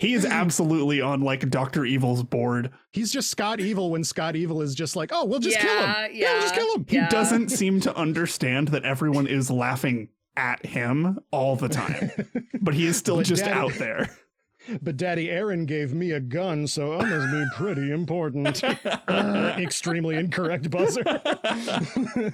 he 0.00 0.14
is 0.14 0.24
absolutely 0.24 1.00
on 1.00 1.20
like 1.20 1.48
Doctor 1.50 1.84
Evil's 1.84 2.22
board. 2.22 2.70
he's 2.92 3.12
just 3.12 3.30
Scott 3.30 3.60
Evil 3.60 3.90
when 3.90 4.04
Scott 4.04 4.36
Evil 4.36 4.62
is 4.62 4.74
just 4.74 4.96
like, 4.96 5.10
"Oh, 5.12 5.24
we'll 5.24 5.40
just 5.40 5.58
kill 5.58 5.70
him. 5.86 6.10
Yeah, 6.12 6.32
we'll 6.32 6.42
just 6.42 6.54
kill 6.54 6.74
him." 6.74 6.86
He 6.88 7.00
doesn't 7.10 7.48
seem 7.50 7.80
to 7.80 7.96
understand 7.96 8.68
that 8.68 8.84
everyone 8.84 9.26
is 9.26 9.50
laughing 9.50 10.08
at 10.36 10.64
him 10.66 11.18
all 11.30 11.54
the 11.56 11.68
time, 11.68 12.10
but 12.60 12.74
he 12.74 12.86
is 12.86 12.96
still 12.96 13.16
But 13.18 13.26
just 13.26 13.44
Daddy- 13.44 13.58
out 13.58 13.74
there. 13.74 14.10
But 14.80 14.96
Daddy 14.96 15.28
Eren 15.28 15.66
gave 15.66 15.92
me 15.94 16.12
a 16.12 16.20
gun, 16.20 16.66
so 16.66 16.94
I 16.94 17.04
must 17.04 17.32
be 17.32 17.44
pretty 17.56 17.90
important. 17.90 18.62
Uh, 18.64 19.04
extremely 19.58 20.16
incorrect 20.16 20.70
buzzer. 20.70 21.02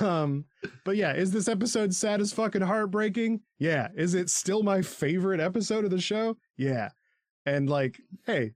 um, 0.00 0.44
but 0.84 0.96
yeah, 0.96 1.14
is 1.14 1.30
this 1.30 1.48
episode 1.48 1.94
sad 1.94 2.20
as 2.20 2.32
fucking 2.32 2.62
heartbreaking? 2.62 3.40
Yeah. 3.58 3.88
Is 3.96 4.14
it 4.14 4.30
still 4.30 4.62
my 4.62 4.82
favorite 4.82 5.40
episode 5.40 5.84
of 5.84 5.90
the 5.90 6.00
show? 6.00 6.36
Yeah. 6.56 6.90
And 7.44 7.70
like, 7.70 8.00
hey, 8.24 8.52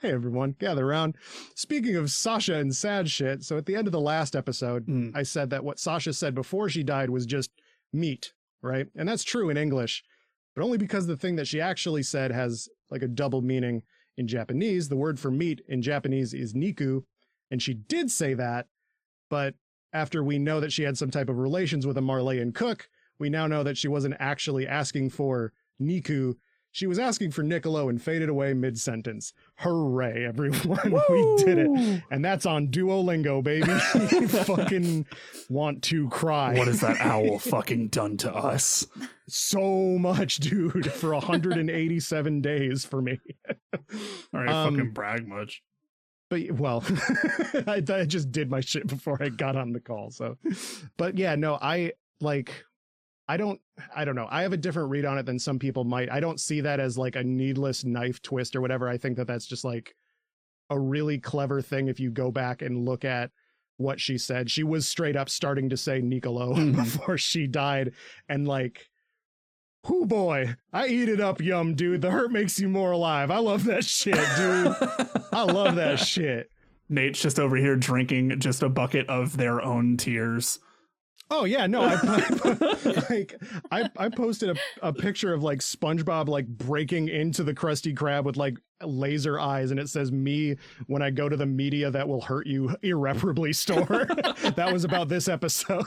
hey 0.00 0.12
everyone, 0.12 0.56
gather 0.58 0.86
around. 0.86 1.16
Speaking 1.54 1.96
of 1.96 2.10
Sasha 2.10 2.54
and 2.54 2.74
sad 2.74 3.10
shit, 3.10 3.42
so 3.42 3.56
at 3.56 3.66
the 3.66 3.76
end 3.76 3.88
of 3.88 3.92
the 3.92 4.00
last 4.00 4.34
episode, 4.34 4.86
Mm. 4.86 5.16
I 5.16 5.22
said 5.22 5.50
that 5.50 5.64
what 5.64 5.78
Sasha 5.78 6.12
said 6.12 6.34
before 6.34 6.68
she 6.68 6.82
died 6.82 7.10
was 7.10 7.26
just 7.26 7.50
meat, 7.92 8.32
right? 8.62 8.86
And 8.96 9.08
that's 9.08 9.24
true 9.24 9.50
in 9.50 9.56
English, 9.56 10.02
but 10.54 10.62
only 10.62 10.78
because 10.78 11.06
the 11.06 11.16
thing 11.16 11.36
that 11.36 11.48
she 11.48 11.60
actually 11.60 12.02
said 12.02 12.30
has 12.30 12.68
like 12.90 13.02
a 13.02 13.08
double 13.08 13.42
meaning 13.42 13.82
in 14.16 14.28
Japanese. 14.28 14.88
The 14.88 14.96
word 14.96 15.18
for 15.18 15.30
meat 15.30 15.62
in 15.68 15.82
Japanese 15.82 16.34
is 16.34 16.54
niku, 16.54 17.04
and 17.50 17.62
she 17.62 17.74
did 17.74 18.10
say 18.10 18.34
that, 18.34 18.66
But 19.30 19.54
after 19.92 20.22
we 20.22 20.38
know 20.38 20.60
that 20.60 20.72
she 20.72 20.82
had 20.82 20.98
some 20.98 21.10
type 21.10 21.28
of 21.28 21.38
relations 21.38 21.86
with 21.86 21.98
a 21.98 22.02
Marleyan 22.02 22.54
cook, 22.54 22.88
we 23.18 23.30
now 23.30 23.46
know 23.46 23.62
that 23.62 23.76
she 23.76 23.88
wasn't 23.88 24.16
actually 24.18 24.66
asking 24.66 25.10
for 25.10 25.52
Niku. 25.80 26.34
She 26.74 26.86
was 26.86 26.98
asking 26.98 27.32
for 27.32 27.42
Niccolo 27.42 27.90
and 27.90 28.00
faded 28.00 28.30
away 28.30 28.54
mid 28.54 28.78
sentence. 28.80 29.34
Hooray, 29.56 30.24
everyone. 30.24 30.80
we 31.10 31.36
did 31.44 31.58
it. 31.58 32.02
And 32.10 32.24
that's 32.24 32.46
on 32.46 32.68
Duolingo, 32.68 33.42
baby. 33.44 33.70
You 34.12 34.26
fucking 34.26 35.06
want 35.50 35.82
to 35.84 36.08
cry. 36.08 36.54
What 36.56 36.68
has 36.68 36.80
that 36.80 36.98
owl 37.00 37.38
fucking 37.38 37.88
done 37.88 38.16
to 38.18 38.34
us? 38.34 38.86
so 39.28 39.98
much, 39.98 40.36
dude, 40.38 40.90
for 40.92 41.12
187 41.12 42.40
days 42.40 42.84
for 42.86 43.02
me. 43.02 43.20
All 43.74 43.80
right, 44.32 44.48
Um, 44.48 44.74
fucking 44.76 44.90
brag 44.92 45.28
much. 45.28 45.62
But 46.30 46.52
well, 46.52 46.82
I, 47.66 47.82
I 47.86 48.04
just 48.06 48.32
did 48.32 48.50
my 48.50 48.60
shit 48.60 48.86
before 48.86 49.22
I 49.22 49.28
got 49.28 49.56
on 49.56 49.72
the 49.72 49.80
call. 49.80 50.10
So, 50.10 50.38
but 50.96 51.18
yeah, 51.18 51.34
no, 51.34 51.58
I 51.60 51.92
like, 52.20 52.64
I 53.32 53.36
don't, 53.38 53.58
I 53.96 54.04
don't 54.04 54.14
know. 54.14 54.28
I 54.30 54.42
have 54.42 54.52
a 54.52 54.56
different 54.58 54.90
read 54.90 55.06
on 55.06 55.16
it 55.16 55.24
than 55.24 55.38
some 55.38 55.58
people 55.58 55.84
might. 55.84 56.10
I 56.10 56.20
don't 56.20 56.38
see 56.38 56.60
that 56.60 56.80
as 56.80 56.98
like 56.98 57.16
a 57.16 57.24
needless 57.24 57.82
knife 57.84 58.20
twist 58.20 58.54
or 58.54 58.60
whatever. 58.60 58.88
I 58.88 58.98
think 58.98 59.16
that 59.16 59.26
that's 59.26 59.46
just 59.46 59.64
like 59.64 59.94
a 60.68 60.78
really 60.78 61.18
clever 61.18 61.62
thing 61.62 61.88
if 61.88 61.98
you 61.98 62.10
go 62.10 62.30
back 62.30 62.60
and 62.62 62.84
look 62.84 63.04
at 63.06 63.30
what 63.78 63.98
she 64.00 64.18
said. 64.18 64.50
She 64.50 64.62
was 64.64 64.86
straight 64.86 65.16
up 65.16 65.30
starting 65.30 65.70
to 65.70 65.76
say 65.78 66.00
Nicolo 66.02 66.54
Mhm. 66.56 66.76
before 66.76 67.16
she 67.16 67.46
died. 67.46 67.92
And 68.28 68.46
like, 68.46 68.86
whoo 69.88 70.04
boy, 70.04 70.54
I 70.72 70.88
eat 70.88 71.08
it 71.08 71.20
up, 71.20 71.40
yum, 71.40 71.74
dude. 71.74 72.02
The 72.02 72.10
hurt 72.10 72.30
makes 72.32 72.58
you 72.60 72.68
more 72.68 72.92
alive. 72.92 73.30
I 73.30 73.38
love 73.38 73.64
that 73.64 73.84
shit, 73.84 74.14
dude. 74.36 74.76
I 75.32 75.42
love 75.44 75.76
that 75.76 75.98
shit. 76.06 76.50
Nate's 76.88 77.22
just 77.22 77.40
over 77.40 77.56
here 77.56 77.76
drinking 77.76 78.38
just 78.40 78.62
a 78.62 78.68
bucket 78.68 79.08
of 79.08 79.36
their 79.38 79.62
own 79.62 79.96
tears. 79.96 80.58
Oh 81.34 81.44
yeah, 81.44 81.66
no, 81.66 81.80
I, 81.80 81.98
I 82.02 83.04
like 83.10 83.40
I 83.70 83.88
I 83.96 84.08
posted 84.10 84.50
a, 84.50 84.88
a 84.88 84.92
picture 84.92 85.32
of 85.32 85.42
like 85.42 85.60
SpongeBob 85.60 86.28
like 86.28 86.46
breaking 86.46 87.08
into 87.08 87.42
the 87.42 87.54
Krusty 87.54 87.94
Krab 87.94 88.24
with 88.24 88.36
like 88.36 88.58
laser 88.88 89.38
eyes, 89.38 89.70
and 89.70 89.80
it 89.80 89.88
says 89.88 90.10
"Me 90.12 90.56
when 90.86 91.02
I 91.02 91.10
go 91.10 91.28
to 91.28 91.36
the 91.36 91.46
media 91.46 91.90
that 91.90 92.06
will 92.08 92.20
hurt 92.20 92.46
you 92.46 92.76
irreparably" 92.82 93.52
store. 93.62 93.84
that 94.56 94.70
was 94.72 94.84
about 94.84 95.08
this 95.08 95.28
episode, 95.28 95.84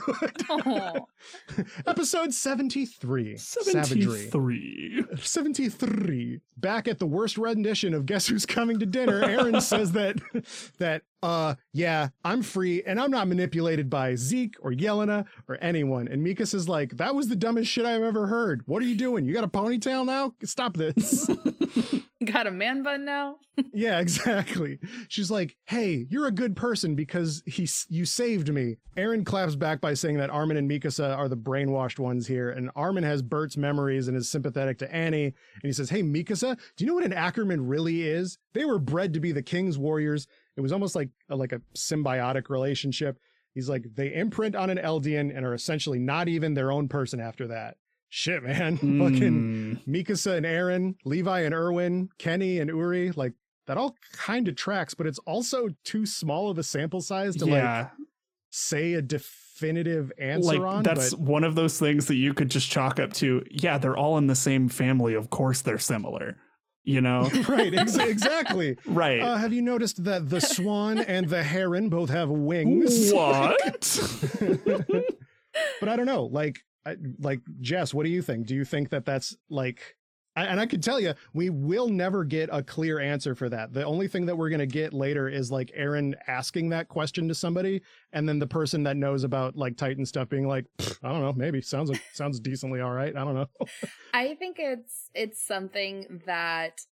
Oh, 0.48 1.06
episode 1.86 2.32
seventy 2.34 2.86
three. 2.86 3.36
Savagery. 3.36 4.28
73. 4.30 5.04
73 5.16 6.40
back 6.56 6.88
at 6.88 6.98
the 6.98 7.06
worst 7.06 7.36
rendition 7.38 7.94
of 7.94 8.06
guess 8.06 8.26
who's 8.26 8.46
coming 8.46 8.78
to 8.78 8.86
dinner 8.86 9.20
eren 9.22 9.60
says 9.60 9.92
that 9.92 10.16
that 10.78 11.02
uh 11.22 11.54
yeah 11.72 12.08
i'm 12.24 12.42
free 12.42 12.82
and 12.86 13.00
i'm 13.00 13.10
not 13.10 13.28
manipulated 13.28 13.90
by 13.90 14.14
zeke 14.14 14.54
or 14.62 14.72
yelena 14.72 15.24
or 15.48 15.58
anyone 15.60 16.08
and 16.08 16.22
mika 16.22 16.46
says 16.46 16.68
like 16.68 16.96
that 16.96 17.14
was 17.14 17.28
the 17.28 17.36
dumbest 17.36 17.70
shit 17.70 17.84
i've 17.84 18.02
ever 18.02 18.26
heard 18.26 18.62
what 18.66 18.82
are 18.82 18.86
you 18.86 18.96
doing 18.96 19.24
you 19.26 19.34
got 19.34 19.44
a 19.44 19.48
ponytail 19.48 20.04
now 20.04 20.32
stop 20.44 20.76
this 20.76 21.28
got 22.24 22.46
a 22.46 22.50
man 22.50 22.82
bun 22.82 23.04
now? 23.04 23.36
yeah 23.72 24.00
exactly. 24.00 24.78
She's 25.08 25.30
like 25.30 25.56
hey 25.66 26.06
you're 26.10 26.26
a 26.26 26.32
good 26.32 26.56
person 26.56 26.94
because 26.94 27.42
he 27.46 27.68
you 27.88 28.04
saved 28.04 28.52
me. 28.52 28.76
Eren 28.96 29.24
claps 29.24 29.56
back 29.56 29.80
by 29.80 29.94
saying 29.94 30.16
that 30.18 30.30
armin 30.30 30.56
and 30.56 30.70
mikasa 30.70 31.16
are 31.16 31.28
the 31.28 31.36
brainwashed 31.36 31.98
ones 31.98 32.26
here 32.26 32.50
and 32.50 32.70
armin 32.74 33.04
has 33.04 33.22
bert's 33.22 33.56
memories 33.56 34.08
and 34.08 34.16
is 34.16 34.30
sympathetic 34.30 34.78
to 34.78 34.94
annie 34.94 35.24
and 35.24 35.34
he 35.62 35.72
says 35.72 35.90
hey 35.90 36.02
mikasa 36.02 36.58
do 36.76 36.84
you 36.84 36.86
know 36.86 36.94
what 36.94 37.04
an 37.04 37.12
ackerman 37.12 37.66
really 37.66 38.02
is? 38.02 38.38
They 38.54 38.64
were 38.64 38.78
bred 38.78 39.14
to 39.14 39.20
be 39.20 39.32
the 39.32 39.42
king's 39.42 39.78
warriors. 39.78 40.26
It 40.56 40.60
was 40.60 40.72
almost 40.72 40.94
like 40.94 41.10
a, 41.28 41.36
like 41.36 41.52
a 41.52 41.60
symbiotic 41.76 42.48
relationship. 42.48 43.18
He's 43.54 43.68
like 43.68 43.86
they 43.94 44.14
imprint 44.14 44.54
on 44.54 44.70
an 44.70 44.78
eldian 44.78 45.34
and 45.34 45.44
are 45.44 45.54
essentially 45.54 45.98
not 45.98 46.28
even 46.28 46.54
their 46.54 46.70
own 46.70 46.88
person 46.88 47.20
after 47.20 47.48
that 47.48 47.76
shit 48.08 48.42
man 48.42 48.76
fucking 48.78 49.80
Mm. 49.86 49.86
Mikasa 49.86 50.36
and 50.36 50.46
Eren, 50.46 50.94
Levi 51.04 51.40
and 51.40 51.54
Erwin, 51.54 52.08
Kenny 52.18 52.58
and 52.60 52.70
Uri, 52.70 53.10
like 53.12 53.32
that 53.66 53.76
all 53.76 53.96
kind 54.12 54.46
of 54.48 54.54
tracks, 54.56 54.94
but 54.94 55.06
it's 55.06 55.18
also 55.20 55.68
too 55.84 56.06
small 56.06 56.50
of 56.50 56.58
a 56.58 56.62
sample 56.62 57.00
size 57.00 57.34
to 57.36 57.44
like 57.46 57.62
yeah, 57.62 57.88
say 58.50 58.94
a 58.94 59.02
definitive 59.02 60.12
answer 60.18 60.58
like 60.58 60.60
on. 60.60 60.82
that's 60.84 61.10
but 61.14 61.20
one 61.20 61.42
of 61.44 61.54
those 61.56 61.78
things 61.78 62.06
that 62.06 62.14
you 62.14 62.32
could 62.32 62.48
just 62.50 62.70
chalk 62.70 63.00
up 63.00 63.12
to. 63.14 63.44
Yeah, 63.50 63.78
they're 63.78 63.96
all 63.96 64.18
in 64.18 64.28
the 64.28 64.36
same 64.36 64.68
family. 64.68 65.14
Of 65.14 65.30
course, 65.30 65.62
they're 65.62 65.78
similar. 65.78 66.36
You 66.84 67.00
know, 67.00 67.28
right, 67.48 67.74
ex- 67.74 67.96
exactly. 67.98 68.78
right? 68.86 69.20
Uh, 69.20 69.34
have 69.36 69.52
you 69.52 69.62
noticed 69.62 70.04
that 70.04 70.28
the 70.30 70.40
swan 70.40 70.98
and 70.98 71.28
the 71.28 71.42
heron 71.42 71.88
both 71.88 72.10
have 72.10 72.28
wings? 72.30 73.12
what? 73.12 73.98
but 75.80 75.88
I 75.88 75.96
don't 75.96 76.06
know. 76.06 76.26
Like, 76.26 76.60
Like 77.18 77.40
Jess, 77.60 77.92
what 77.92 78.04
do 78.04 78.10
you 78.10 78.22
think? 78.22 78.46
Do 78.46 78.54
you 78.54 78.64
think 78.64 78.90
that 78.90 79.04
that's 79.04 79.36
like? 79.48 79.96
And 80.38 80.60
I 80.60 80.66
can 80.66 80.82
tell 80.82 81.00
you, 81.00 81.14
we 81.32 81.48
will 81.48 81.88
never 81.88 82.22
get 82.22 82.50
a 82.52 82.62
clear 82.62 83.00
answer 83.00 83.34
for 83.34 83.48
that. 83.48 83.72
The 83.72 83.84
only 83.84 84.06
thing 84.06 84.26
that 84.26 84.36
we're 84.36 84.50
going 84.50 84.58
to 84.58 84.66
get 84.66 84.92
later 84.92 85.30
is 85.30 85.50
like 85.50 85.72
Eren 85.74 86.12
asking 86.26 86.68
that 86.68 86.88
question 86.88 87.26
to 87.28 87.34
somebody, 87.34 87.80
and 88.12 88.28
then 88.28 88.38
the 88.38 88.46
person 88.46 88.82
that 88.82 88.98
knows 88.98 89.24
about 89.24 89.56
like 89.56 89.78
Titan 89.78 90.04
stuff 90.04 90.28
being 90.28 90.46
like, 90.46 90.66
I 91.02 91.10
don't 91.10 91.22
know, 91.22 91.32
maybe 91.32 91.62
sounds 91.62 91.88
like 91.88 92.02
sounds 92.12 92.38
decently 92.38 92.82
all 92.82 92.92
right. 92.92 93.16
I 93.16 93.24
don't 93.24 93.34
know. 93.34 93.48
I 94.12 94.34
think 94.34 94.56
it's 94.58 95.08
it's 95.14 95.42
something 95.42 96.20
that 96.26 96.82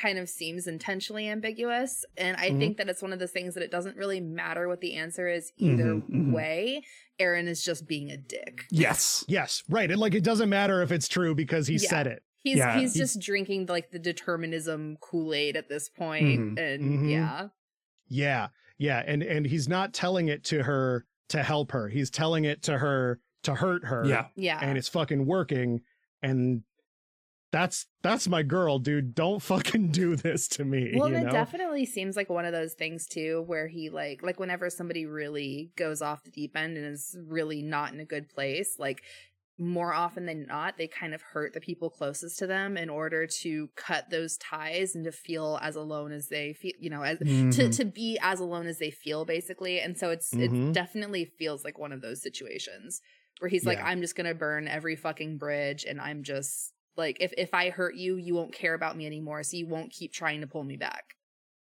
kind 0.00 0.18
of 0.18 0.28
seems 0.28 0.66
intentionally 0.66 1.28
ambiguous 1.28 2.04
and 2.16 2.36
I 2.38 2.50
Mhm. 2.50 2.58
think 2.58 2.76
that 2.78 2.88
it's 2.88 3.02
one 3.02 3.12
of 3.12 3.18
those 3.18 3.32
things 3.32 3.54
that 3.54 3.62
it 3.62 3.70
doesn't 3.70 3.96
really 3.96 4.20
matter 4.20 4.66
what 4.68 4.80
the 4.80 4.94
answer 4.94 5.28
is 5.28 5.52
either 5.58 5.84
Mhm, 5.96 6.08
mhm. 6.10 6.32
way. 6.32 6.82
Eren 7.20 7.46
is 7.48 7.62
just 7.64 7.86
being 7.86 8.10
a 8.10 8.16
dick. 8.16 8.64
yes. 8.70 9.24
yes, 9.28 9.62
right. 9.68 9.90
And 9.90 10.00
like 10.00 10.14
it 10.14 10.24
doesn't 10.24 10.48
matter 10.48 10.80
if 10.82 10.90
it's 10.90 11.08
true 11.08 11.34
because 11.34 11.66
he 11.66 11.74
Yeah. 11.74 11.88
said 11.88 12.06
it. 12.06 12.22
He's 12.42 12.56
Yeah, 12.56 12.78
he's 12.78 12.94
he's- 12.94 13.08
just 13.14 13.20
drinking 13.24 13.66
like 13.66 13.90
the 13.90 13.98
determinism 13.98 14.96
Kool-Aid 15.00 15.56
at 15.56 15.68
this 15.68 15.88
point 15.90 16.56
Mhm, 16.56 16.58
and 16.58 16.82
mhm. 16.82 17.10
yeah. 17.10 17.48
Yeah, 18.08 18.48
yeah, 18.78 19.02
and 19.06 19.22
and 19.22 19.46
he's 19.46 19.68
not 19.68 19.92
telling 19.92 20.28
it 20.28 20.42
to 20.44 20.62
her 20.62 21.04
to 21.28 21.42
help 21.42 21.72
her. 21.72 21.88
He's 21.88 22.10
telling 22.10 22.44
it 22.44 22.62
to 22.62 22.78
her 22.78 23.20
to 23.42 23.54
hurt 23.54 23.84
her. 23.84 24.06
Yeah. 24.06 24.28
Yeah. 24.36 24.58
and 24.62 24.78
it's 24.78 24.88
fucking 24.88 25.26
working 25.26 25.82
and 26.22 26.62
that's 27.52 27.86
that's 28.02 28.28
my 28.28 28.42
girl 28.42 28.78
dude 28.78 29.14
don't 29.14 29.40
fucking 29.42 29.90
do 29.90 30.16
this 30.16 30.48
to 30.48 30.64
me 30.64 30.80
Well, 30.92 31.08
you 31.08 31.18
it 31.20 31.28
know 31.28 31.30
definitely 31.30 31.86
seems 31.86 32.16
like 32.16 32.28
one 32.28 32.44
of 32.44 32.52
those 32.52 32.74
things 32.74 33.06
too, 33.06 33.42
where 33.42 33.68
he 33.68 33.90
like 33.90 34.22
like 34.24 34.40
whenever 34.40 34.68
somebody 34.70 35.06
really 35.06 35.72
goes 35.76 36.02
off 36.02 36.24
the 36.24 36.30
deep 36.32 36.56
end 36.56 36.76
and 36.76 36.84
is 36.86 37.16
really 37.26 37.62
not 37.62 37.92
in 37.94 38.00
a 38.00 38.04
good 38.04 38.28
place, 38.28 38.76
like 38.78 39.04
more 39.56 39.92
often 39.94 40.26
than 40.26 40.46
not, 40.46 40.78
they 40.78 40.88
kind 40.88 41.14
of 41.14 41.22
hurt 41.22 41.52
the 41.52 41.60
people 41.60 41.90
closest 41.90 42.38
to 42.40 42.46
them 42.48 42.76
in 42.76 42.90
order 42.90 43.26
to 43.26 43.68
cut 43.76 44.10
those 44.10 44.36
ties 44.38 44.94
and 44.96 45.04
to 45.04 45.12
feel 45.12 45.58
as 45.62 45.76
alone 45.76 46.10
as 46.12 46.28
they 46.28 46.54
feel, 46.54 46.72
you 46.80 46.90
know, 46.90 47.02
as 47.02 47.18
to 47.50 47.68
Mhm. 47.68 47.80
to 47.80 47.84
be 47.84 48.18
as 48.20 48.40
alone 48.40 48.66
as 48.66 48.78
they 48.78 48.90
feel, 48.90 49.24
basically. 49.24 49.80
And 49.80 49.96
so 49.96 50.10
it's 50.10 50.34
Mhm. 50.34 50.40
it 50.40 50.72
definitely 50.72 51.24
feels 51.24 51.62
like 51.64 51.78
one 51.78 51.92
of 51.92 52.00
those 52.00 52.20
situations 52.20 53.00
where 53.38 53.48
he's 53.48 53.64
like, 53.66 53.78
I'm 53.82 54.00
just 54.00 54.16
gonna 54.16 54.34
burn 54.34 54.66
every 54.66 54.96
fucking 54.96 55.38
bridge, 55.38 55.84
and 55.84 56.00
I'm 56.00 56.24
just 56.24 56.74
like, 56.96 57.18
if 57.20 57.32
if 57.38 57.54
I 57.54 57.70
hurt 57.70 57.94
you, 57.94 58.16
you 58.16 58.34
won't 58.34 58.52
care 58.52 58.74
about 58.74 58.96
me 58.96 59.06
anymore, 59.06 59.42
so 59.42 59.56
you 59.56 59.66
won't 59.66 59.90
keep 59.92 60.12
trying 60.12 60.40
to 60.42 60.46
pull 60.46 60.64
me 60.64 60.76
back. 60.76 61.14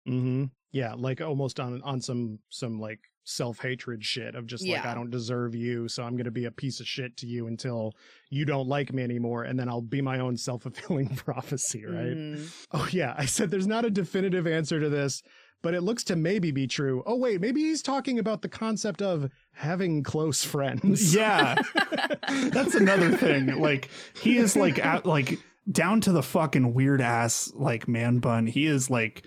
mm-hmm. 0.09 0.45
yeah 0.73 0.95
like 0.97 1.21
almost 1.21 1.59
on 1.61 1.81
on 1.83 2.01
some 2.01 2.39
some 2.51 2.79
like 2.81 3.01
self-hatred 3.29 4.05
shit 4.05 4.37
of 4.37 4.47
just 4.47 4.65
like 4.69 4.85
i 4.87 4.95
don't 4.95 5.11
deserve 5.11 5.53
you 5.53 5.89
so 5.89 6.05
i'm 6.05 6.17
gonna 6.17 6.31
be 6.31 6.45
a 6.45 6.51
piece 6.53 6.79
of 6.79 6.87
shit 6.87 7.17
to 7.17 7.27
you 7.27 7.49
until 7.49 7.91
you 8.31 8.45
don't 8.45 8.69
like 8.69 8.93
me 8.93 9.03
anymore 9.03 9.43
and 9.43 9.59
then 9.59 9.69
i'll 9.69 9.81
be 9.83 10.01
my 10.01 10.21
own 10.21 10.37
self-fulfilling 10.37 11.09
prophecy 11.17 11.85
right 11.85 12.17
Mhm. 12.17 12.67
oh 12.71 12.87
yeah 12.93 13.15
i 13.19 13.25
said 13.27 13.51
there's 13.51 13.67
not 13.67 13.85
a 13.85 13.91
definitive 13.91 14.47
answer 14.47 14.79
to 14.79 14.89
this 14.89 15.23
but 15.63 15.75
it 15.75 15.83
looks 15.83 16.05
to 16.05 16.17
maybe 16.17 16.51
be 16.51 16.67
true 16.67 17.03
oh 17.07 17.17
wait 17.17 17.41
maybe 17.41 17.63
he's 17.63 17.83
talking 17.83 18.19
about 18.19 18.43
the 18.43 18.49
concept 18.49 19.03
of 19.03 19.31
having 19.53 20.03
close 20.03 20.45
friends 20.45 21.15
Yeah. 21.15 21.57
That's 22.51 22.75
another 22.75 23.17
thing. 23.17 23.59
Like 23.61 23.89
he 24.21 24.37
is 24.37 24.57
like 24.57 24.79
at, 24.85 25.07
like 25.07 25.39
down 25.71 26.01
to 26.03 26.13
the 26.13 26.23
fucking 26.23 26.75
weird 26.75 27.01
ass 27.01 27.53
like 27.55 27.89
man 27.89 28.19
bun. 28.19 28.47
He 28.47 28.67
is 28.67 28.91
like 28.91 29.27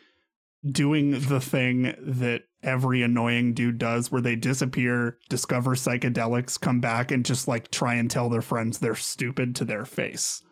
doing 0.69 1.19
the 1.21 1.39
thing 1.39 1.95
that 1.99 2.43
every 2.61 3.01
annoying 3.01 3.53
dude 3.53 3.77
does 3.77 4.11
where 4.11 4.21
they 4.21 4.35
disappear, 4.35 5.17
discover 5.29 5.71
psychedelics, 5.75 6.59
come 6.59 6.79
back 6.81 7.11
and 7.11 7.25
just 7.25 7.47
like 7.47 7.71
try 7.71 7.95
and 7.95 8.11
tell 8.11 8.29
their 8.29 8.41
friends 8.41 8.79
they're 8.79 8.95
stupid 8.95 9.55
to 9.55 9.65
their 9.65 9.85
face. 9.85 10.43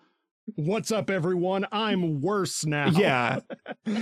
What's 0.56 0.92
up, 0.92 1.10
everyone? 1.10 1.68
I'm 1.72 2.22
worse 2.22 2.66
now. 2.66 2.90
Yeah. 2.90 3.40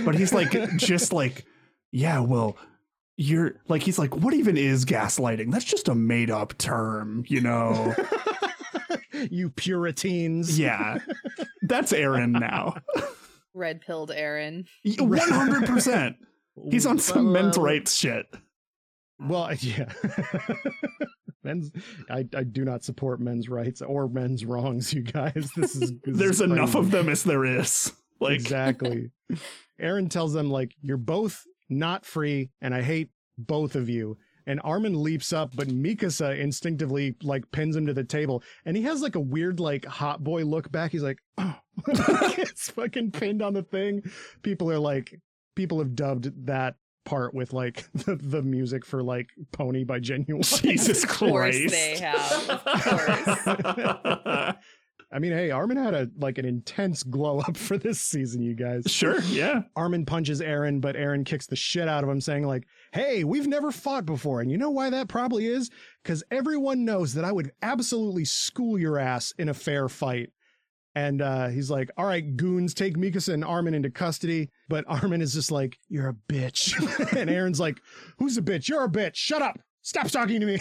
But 0.04 0.16
he's 0.16 0.32
like 0.32 0.50
just 0.76 1.12
like 1.12 1.44
yeah, 1.92 2.20
well 2.20 2.56
you're 3.18 3.54
like 3.68 3.82
he's 3.82 3.98
like 3.98 4.14
what 4.16 4.34
even 4.34 4.56
is 4.56 4.84
gaslighting? 4.84 5.50
That's 5.50 5.64
just 5.64 5.88
a 5.88 5.94
made 5.94 6.30
up 6.30 6.56
term, 6.58 7.24
you 7.28 7.40
know. 7.40 7.94
you 9.30 9.50
Puritans. 9.50 10.58
Yeah. 10.58 10.98
That's 11.62 11.92
Eren 11.92 12.38
now. 12.38 12.76
Red 13.54 13.80
pilled 13.80 14.10
Eren. 14.10 14.66
One 14.98 15.18
hundred 15.18 15.66
percent. 15.66 16.16
He's 16.70 16.86
on 16.86 16.98
some 16.98 17.32
men's 17.32 17.56
uh, 17.58 17.62
rights 17.62 17.96
shit. 17.96 18.26
Well, 19.18 19.52
yeah. 19.60 19.92
men's 21.42 21.70
I, 22.10 22.26
I 22.36 22.44
do 22.44 22.64
not 22.64 22.84
support 22.84 23.20
men's 23.20 23.48
rights 23.48 23.80
or 23.80 24.08
men's 24.08 24.44
wrongs, 24.44 24.92
you 24.92 25.02
guys. 25.02 25.50
This 25.56 25.74
is 25.74 25.92
this 26.04 26.16
There's 26.18 26.40
is 26.40 26.40
enough 26.42 26.74
of 26.74 26.90
them 26.90 27.08
as 27.08 27.24
there 27.24 27.44
is. 27.44 27.92
Like 28.20 28.34
exactly. 28.34 29.10
Eren 29.80 30.10
tells 30.10 30.32
them 30.34 30.50
like 30.50 30.74
you're 30.82 30.96
both 30.96 31.42
not 31.68 32.04
free 32.04 32.50
and 32.60 32.74
I 32.74 32.82
hate 32.82 33.10
both 33.38 33.74
of 33.74 33.88
you. 33.88 34.18
And 34.48 34.60
Armin 34.62 35.02
leaps 35.02 35.32
up, 35.32 35.56
but 35.56 35.66
Mikasa 35.68 36.38
instinctively 36.38 37.16
like 37.22 37.50
pins 37.50 37.74
him 37.74 37.86
to 37.86 37.92
the 37.92 38.04
table, 38.04 38.44
and 38.64 38.76
he 38.76 38.84
has 38.84 39.02
like 39.02 39.16
a 39.16 39.20
weird 39.20 39.58
like 39.58 39.84
hot 39.84 40.22
boy 40.22 40.44
look 40.44 40.70
back. 40.70 40.92
He's 40.92 41.02
like, 41.02 41.18
oh, 41.36 41.58
it's 41.88 42.70
fucking 42.76 43.10
pinned 43.10 43.42
on 43.42 43.54
the 43.54 43.64
thing. 43.64 44.02
People 44.42 44.70
are 44.70 44.78
like, 44.78 45.20
people 45.56 45.80
have 45.80 45.96
dubbed 45.96 46.46
that 46.46 46.76
part 47.04 47.34
with 47.34 47.52
like 47.52 47.90
the, 47.94 48.14
the 48.14 48.42
music 48.42 48.86
for 48.86 49.02
like 49.02 49.30
Pony 49.50 49.82
by 49.82 49.98
Ginuwine. 49.98 50.62
Jesus 50.62 51.04
Christ! 51.04 51.24
Of 51.24 51.30
course 51.32 51.70
they 51.72 51.96
have. 51.98 52.50
Of 52.50 52.64
course. 52.84 54.54
I 55.12 55.20
mean, 55.20 55.32
hey, 55.32 55.50
Armin 55.50 55.76
had 55.76 55.94
a 55.94 56.10
like 56.18 56.38
an 56.38 56.44
intense 56.44 57.02
glow 57.02 57.38
up 57.40 57.56
for 57.56 57.78
this 57.78 58.00
season, 58.00 58.42
you 58.42 58.54
guys. 58.54 58.84
sure, 58.86 59.20
yeah. 59.22 59.62
Armin 59.76 60.04
punches 60.04 60.40
Eren, 60.40 60.80
but 60.80 60.96
Eren 60.96 61.24
kicks 61.24 61.46
the 61.46 61.56
shit 61.56 61.88
out 61.88 62.04
of 62.04 62.10
him, 62.10 62.20
saying, 62.20 62.46
like, 62.46 62.66
hey, 62.92 63.24
we've 63.24 63.46
never 63.46 63.70
fought 63.70 64.04
before. 64.04 64.40
And 64.40 64.50
you 64.50 64.58
know 64.58 64.70
why 64.70 64.90
that 64.90 65.08
probably 65.08 65.46
is? 65.46 65.70
Because 66.02 66.24
everyone 66.30 66.84
knows 66.84 67.14
that 67.14 67.24
I 67.24 67.32
would 67.32 67.52
absolutely 67.62 68.24
school 68.24 68.78
your 68.78 68.98
ass 68.98 69.32
in 69.38 69.48
a 69.48 69.54
fair 69.54 69.88
fight. 69.88 70.30
And 70.96 71.20
uh, 71.20 71.48
he's 71.48 71.70
like, 71.70 71.90
all 71.98 72.06
right, 72.06 72.36
goons, 72.36 72.72
take 72.72 72.96
Mikasa 72.96 73.34
and 73.34 73.44
Armin 73.44 73.74
into 73.74 73.90
custody. 73.90 74.50
But 74.68 74.86
Armin 74.88 75.20
is 75.20 75.34
just 75.34 75.52
like, 75.52 75.78
you're 75.88 76.08
a 76.08 76.14
bitch. 76.14 76.74
and 77.16 77.28
Eren's 77.28 77.60
like, 77.60 77.80
who's 78.18 78.38
a 78.38 78.42
bitch? 78.42 78.68
You're 78.68 78.84
a 78.84 78.88
bitch. 78.88 79.14
Shut 79.14 79.42
up. 79.42 79.60
Stop 79.86 80.08
talking 80.08 80.40
to 80.40 80.46
me. 80.46 80.58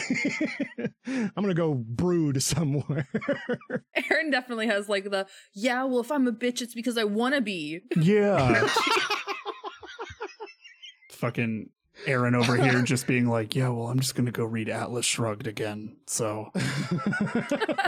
I'm 1.07 1.31
going 1.35 1.47
to 1.47 1.55
go 1.55 1.73
brood 1.73 2.43
somewhere. 2.43 3.07
Eren 3.97 4.31
definitely 4.31 4.67
has 4.67 4.87
like 4.87 5.05
the 5.05 5.25
yeah. 5.55 5.83
Well, 5.83 6.01
if 6.01 6.11
I'm 6.11 6.27
a 6.27 6.31
bitch, 6.31 6.61
it's 6.61 6.75
because 6.75 6.95
I 6.95 7.05
want 7.05 7.33
to 7.33 7.41
be. 7.41 7.81
Yeah. 7.97 8.67
Fucking 11.09 11.71
Eren 12.05 12.35
over 12.35 12.55
here 12.55 12.83
just 12.83 13.07
being 13.07 13.25
like, 13.27 13.55
yeah, 13.55 13.69
well, 13.69 13.87
I'm 13.87 13.99
just 13.99 14.13
going 14.13 14.27
to 14.27 14.31
go 14.31 14.43
read 14.43 14.69
Atlas 14.69 15.07
Shrugged 15.07 15.47
again. 15.47 15.97
So, 16.05 16.51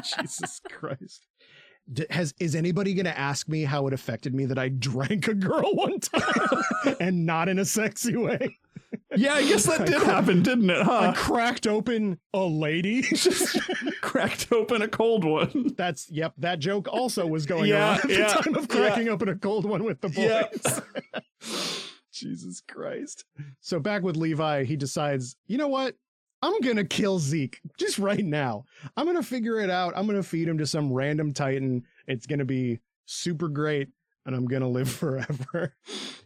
Jesus 0.03 0.59
Christ. 0.71 1.27
D- 1.93 2.07
has 2.09 2.33
is 2.39 2.55
anybody 2.55 2.95
going 2.95 3.05
to 3.05 3.17
ask 3.17 3.47
me 3.47 3.63
how 3.63 3.85
it 3.85 3.93
affected 3.93 4.33
me 4.33 4.45
that 4.45 4.57
I 4.57 4.69
drank 4.69 5.27
a 5.27 5.35
girl 5.35 5.69
one 5.73 5.99
time 5.99 6.63
and 6.99 7.27
not 7.27 7.47
in 7.47 7.59
a 7.59 7.65
sexy 7.65 8.15
way? 8.15 8.57
Yeah, 9.15 9.33
I 9.33 9.47
guess 9.47 9.65
that 9.65 9.85
did 9.87 10.01
happen, 10.01 10.41
didn't 10.43 10.69
it, 10.69 10.79
I 10.79 10.83
huh? 10.83 11.13
cracked 11.15 11.67
open 11.67 12.19
a 12.33 12.39
lady. 12.39 13.03
Cracked 14.01 14.51
open 14.51 14.81
a 14.81 14.87
cold 14.87 15.23
one. 15.23 15.73
That's 15.77 16.09
yep. 16.09 16.33
That 16.37 16.59
joke 16.59 16.87
also 16.91 17.25
was 17.27 17.45
going 17.45 17.69
Yeah, 17.69 17.97
around 17.97 17.99
at 17.99 18.07
the 18.07 18.41
time 18.41 18.55
of 18.55 18.67
cracking 18.67 19.09
open 19.09 19.29
a 19.29 19.35
cold 19.35 19.65
one 19.65 19.83
with 19.83 20.01
the 20.01 20.09
Yeah. 20.09 20.43
boys. 21.41 21.81
Jesus 22.11 22.61
Christ. 22.67 23.25
So 23.59 23.79
back 23.79 24.01
with 24.01 24.15
Levi, 24.17 24.63
he 24.63 24.75
decides, 24.75 25.35
you 25.47 25.57
know 25.57 25.67
what? 25.67 25.95
I'm 26.41 26.59
gonna 26.61 26.85
kill 26.85 27.19
Zeke 27.19 27.59
just 27.77 27.97
right 27.99 28.23
now. 28.23 28.65
I'm 28.95 29.05
gonna 29.05 29.23
figure 29.23 29.59
it 29.59 29.69
out. 29.69 29.93
I'm 29.95 30.05
gonna 30.07 30.23
feed 30.23 30.47
him 30.47 30.57
to 30.59 30.65
some 30.67 30.91
random 30.91 31.33
Titan. 31.33 31.83
It's 32.07 32.25
gonna 32.27 32.45
be 32.45 32.79
super 33.05 33.47
great, 33.49 33.89
and 34.27 34.35
I'm 34.35 34.45
gonna 34.45 34.69
live 34.69 34.91
forever. 35.03 35.73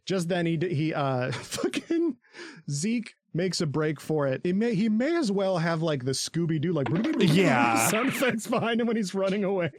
just 0.06 0.28
then, 0.28 0.46
he 0.46 0.58
he 0.58 0.94
uh 0.94 1.32
fucking 1.32 2.18
Zeke 2.70 3.14
makes 3.34 3.62
a 3.62 3.66
break 3.66 4.02
for 4.02 4.28
it. 4.28 4.42
He 4.44 4.52
may 4.52 4.76
he 4.76 4.90
may 4.90 5.16
as 5.16 5.32
well 5.32 5.58
have 5.60 5.82
like 5.82 6.04
the 6.04 6.12
Scooby 6.12 6.60
Doo 6.60 6.74
like 6.74 6.90
Yeah. 7.20 7.88
sound 7.88 8.10
effects 8.10 8.48
behind 8.48 8.82
him 8.82 8.88
when 8.88 8.98
he's 8.98 9.16
running 9.16 9.46
away. 9.46 9.72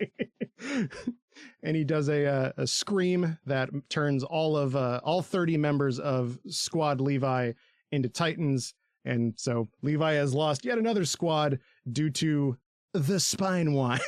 and 1.63 1.77
he 1.77 1.85
does 1.85 2.09
a, 2.09 2.27
uh, 2.27 2.53
a 2.57 2.67
scream 2.67 3.39
that 3.47 3.69
turns 3.91 4.25
all 4.25 4.57
of 4.57 4.75
uh, 4.77 5.01
all 5.05 5.23
30 5.23 5.57
members 5.59 5.99
of 5.99 6.39
Squad 6.49 7.01
Levi 7.01 7.53
into 7.91 8.09
Titans. 8.09 8.75
And 9.05 9.35
so 9.37 9.69
Levi 9.83 10.13
has 10.15 10.33
lost 10.35 10.65
yet 10.65 10.79
another 10.79 11.05
squad 11.05 11.59
due 11.91 12.11
to 12.11 12.57
the 12.95 13.19
spine 13.21 13.73
wine 13.75 14.01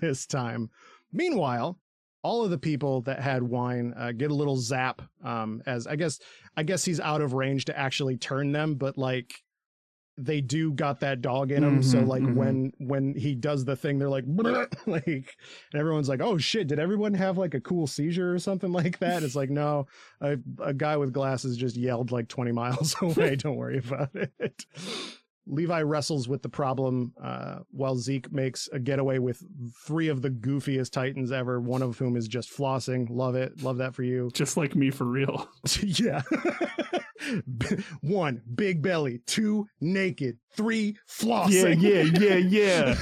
this 0.00 0.26
time. 0.26 0.70
Meanwhile, 1.12 1.78
all 2.22 2.44
of 2.44 2.50
the 2.50 2.58
people 2.58 3.00
that 3.02 3.20
had 3.20 3.42
wine 3.42 3.94
uh, 3.96 4.12
get 4.12 4.30
a 4.30 4.34
little 4.34 4.56
zap 4.56 5.02
um, 5.24 5.62
as 5.66 5.86
I 5.86 5.96
guess 5.96 6.18
I 6.56 6.62
guess 6.62 6.84
he's 6.84 7.00
out 7.00 7.20
of 7.22 7.32
range 7.32 7.66
to 7.66 7.78
actually 7.78 8.16
turn 8.16 8.52
them, 8.52 8.74
but 8.74 8.98
like 8.98 9.32
they 10.22 10.42
do 10.42 10.70
got 10.74 11.00
that 11.00 11.22
dog 11.22 11.50
in 11.50 11.64
him. 11.64 11.82
so 11.82 11.98
Mhm, 11.98 12.06
like 12.06 12.22
mhm. 12.22 12.34
when 12.34 12.72
when 12.78 13.14
he 13.14 13.34
does 13.34 13.64
the 13.64 13.74
thing, 13.74 13.98
they're 13.98 14.10
like 14.10 14.24
like, 14.86 15.06
and 15.06 15.24
everyone's 15.74 16.10
like, 16.10 16.20
oh 16.20 16.36
shit, 16.36 16.66
did 16.66 16.78
everyone 16.78 17.14
have 17.14 17.38
like 17.38 17.54
a 17.54 17.60
cool 17.60 17.86
seizure 17.86 18.34
or 18.34 18.38
something 18.38 18.70
like 18.70 18.98
that? 18.98 19.22
It's 19.22 19.34
like 19.36 19.48
no, 19.48 19.86
a, 20.20 20.36
a 20.62 20.74
guy 20.74 20.98
with 20.98 21.14
glasses 21.14 21.56
just 21.56 21.74
yelled 21.76 22.12
like 22.12 22.28
20 22.28 22.52
miles 22.52 22.94
away. 23.02 23.36
Don't 23.36 23.56
worry 23.56 23.78
about 23.78 24.10
it. 24.14 24.66
Levi 25.46 25.82
wrestles 25.82 26.28
with 26.28 26.42
the 26.42 26.48
problem 26.48 27.12
uh, 27.22 27.58
while 27.70 27.96
Zeke 27.96 28.30
makes 28.32 28.68
a 28.72 28.78
getaway 28.78 29.18
with 29.18 29.42
three 29.86 30.08
of 30.08 30.22
the 30.22 30.30
goofiest 30.30 30.92
Titans 30.92 31.32
ever, 31.32 31.60
one 31.60 31.82
of 31.82 31.98
whom 31.98 32.16
is 32.16 32.28
just 32.28 32.56
flossing. 32.56 33.06
Love 33.10 33.34
it. 33.34 33.62
Love 33.62 33.78
that 33.78 33.94
for 33.94 34.02
you. 34.02 34.30
Just 34.32 34.56
like 34.56 34.74
me 34.76 34.90
for 34.90 35.04
real. 35.04 35.48
yeah. 35.82 36.22
one, 38.00 38.42
big 38.54 38.82
belly. 38.82 39.20
Two, 39.26 39.66
naked. 39.80 40.38
Three, 40.56 40.96
Yeah, 41.20 41.36
flossing. 41.46 41.80
yeah, 41.80 42.02
yeah, 42.18 42.34
yeah. 42.36 42.94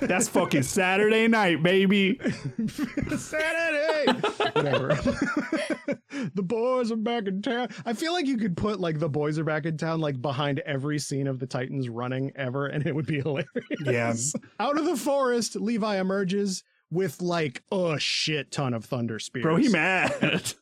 That's 0.06 0.28
fucking 0.28 0.62
Saturday 0.62 1.26
night, 1.28 1.62
baby. 1.62 2.18
Saturday. 3.16 4.12
Whatever. 4.52 4.88
the 6.34 6.42
boys 6.42 6.92
are 6.92 6.96
back 6.96 7.26
in 7.26 7.42
town. 7.42 7.68
I 7.84 7.92
feel 7.94 8.12
like 8.12 8.26
you 8.26 8.36
could 8.38 8.56
put 8.56 8.78
like 8.78 8.98
the 9.00 9.08
boys 9.08 9.38
are 9.38 9.44
back 9.44 9.66
in 9.66 9.76
town 9.76 10.00
like 10.00 10.22
behind 10.22 10.60
every 10.60 10.98
scene 11.00 11.26
of 11.26 11.38
the 11.40 11.46
Titans 11.46 11.88
running 11.88 12.30
ever, 12.36 12.66
and 12.66 12.86
it 12.86 12.94
would 12.94 13.06
be 13.06 13.20
hilarious. 13.20 13.46
Yeah. 13.84 14.14
Out 14.60 14.78
of 14.78 14.84
the 14.84 14.96
forest, 14.96 15.56
Levi 15.56 15.98
emerges 16.00 16.62
with 16.90 17.20
like 17.20 17.62
a 17.72 17.96
shit 17.98 18.52
ton 18.52 18.74
of 18.74 18.84
thunder 18.84 19.18
spears. 19.18 19.42
Bro, 19.42 19.56
he 19.56 19.68
mad. 19.68 20.52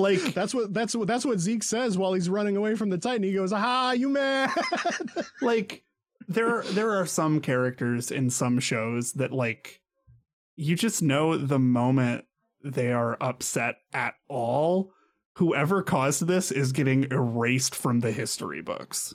Like, 0.00 0.20
That's 0.34 0.54
what 0.54 0.72
that's 0.72 0.94
what 0.96 1.06
that's 1.06 1.24
what 1.26 1.38
Zeke 1.38 1.62
says 1.62 1.98
while 1.98 2.14
he's 2.14 2.30
running 2.30 2.56
away 2.56 2.74
from 2.74 2.88
the 2.88 2.98
Titan. 2.98 3.22
He 3.22 3.34
goes, 3.34 3.52
"Aha, 3.52 3.92
you 3.92 4.08
mad?" 4.08 4.50
like 5.42 5.84
there 6.26 6.62
there 6.62 6.92
are 6.92 7.06
some 7.06 7.40
characters 7.40 8.10
in 8.10 8.30
some 8.30 8.58
shows 8.60 9.12
that 9.14 9.32
like 9.32 9.80
you 10.56 10.74
just 10.74 11.02
know 11.02 11.36
the 11.36 11.58
moment 11.58 12.24
they 12.64 12.92
are 12.92 13.16
upset 13.20 13.76
at 13.92 14.14
all 14.28 14.92
whoever 15.34 15.82
caused 15.82 16.26
this 16.26 16.50
is 16.50 16.72
getting 16.72 17.04
erased 17.10 17.74
from 17.74 18.00
the 18.00 18.12
history 18.12 18.60
books 18.60 19.14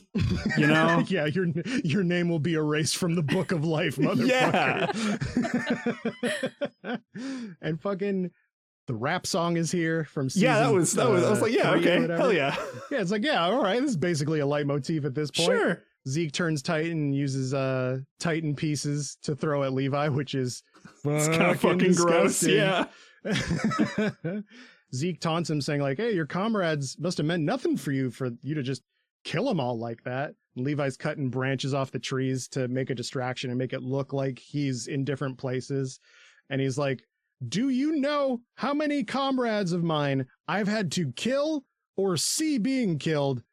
you 0.57 0.65
know 0.67 1.03
yeah, 1.07 1.25
your 1.25 1.47
your 1.83 2.03
name 2.03 2.29
will 2.29 2.39
be 2.39 2.53
erased 2.53 2.97
from 2.97 3.15
the 3.15 3.23
book 3.23 3.51
of 3.51 3.63
life, 3.63 3.95
motherfucker. 3.97 4.91
yeah. 6.83 6.97
and 7.61 7.79
fucking 7.81 8.31
the 8.87 8.93
rap 8.93 9.25
song 9.25 9.57
is 9.57 9.71
here 9.71 10.03
from 10.05 10.29
season, 10.29 10.47
yeah 10.47 10.59
that 10.59 10.73
was 10.73 10.93
that 10.93 11.09
was 11.09 11.23
i 11.23 11.29
was 11.29 11.39
uh, 11.39 11.41
like 11.43 11.53
yeah 11.53 11.71
okay 11.71 12.07
hell 12.07 12.31
yeah 12.31 12.55
Yeah, 12.91 13.01
it's 13.01 13.11
like 13.11 13.23
yeah, 13.23 13.43
all 13.43 13.61
right. 13.63 13.81
This 13.81 13.91
is 13.91 13.97
basically 13.97 14.39
a 14.39 14.45
leitmotif 14.45 15.05
at 15.05 15.15
this 15.15 15.31
point. 15.31 15.47
sure 15.47 15.83
Zeke 16.07 16.31
turns 16.31 16.61
Titan 16.61 16.91
and 16.91 17.15
uses 17.15 17.53
uh 17.53 17.97
Titan 18.19 18.55
pieces 18.55 19.17
to 19.23 19.35
throw 19.35 19.63
at 19.63 19.73
Levi, 19.73 20.07
which 20.09 20.35
is 20.35 20.61
it's 21.03 21.27
kind 21.27 21.51
of 21.51 21.59
fucking 21.59 21.93
gross 21.93 22.43
yeah 22.43 22.85
Zeke 24.93 25.19
taunts 25.19 25.49
him, 25.49 25.61
saying 25.61 25.81
like, 25.81 25.97
"Hey, 25.97 26.13
your 26.13 26.27
comrades 26.27 26.97
must 26.99 27.17
have 27.17 27.25
meant 27.25 27.43
nothing 27.43 27.75
for 27.75 27.91
you 27.91 28.11
for 28.11 28.29
you 28.41 28.55
to 28.55 28.63
just 28.63 28.83
kill 29.23 29.45
them 29.45 29.59
all 29.59 29.77
like 29.77 30.03
that." 30.03 30.33
And 30.55 30.65
Levi's 30.65 30.95
cutting 30.95 31.29
branches 31.29 31.73
off 31.73 31.91
the 31.91 31.99
trees 31.99 32.47
to 32.49 32.67
make 32.67 32.89
a 32.89 32.95
distraction 32.95 33.49
and 33.49 33.59
make 33.59 33.73
it 33.73 33.81
look 33.81 34.13
like 34.13 34.39
he's 34.39 34.87
in 34.87 35.03
different 35.03 35.37
places. 35.37 35.99
And 36.49 36.61
he's 36.61 36.77
like, 36.77 37.01
"Do 37.47 37.69
you 37.69 37.95
know 37.97 38.41
how 38.55 38.73
many 38.73 39.03
comrades 39.03 39.71
of 39.71 39.83
mine 39.83 40.25
I've 40.47 40.67
had 40.67 40.91
to 40.93 41.11
kill 41.13 41.65
or 41.97 42.17
see 42.17 42.57
being 42.57 42.97
killed?" 42.99 43.43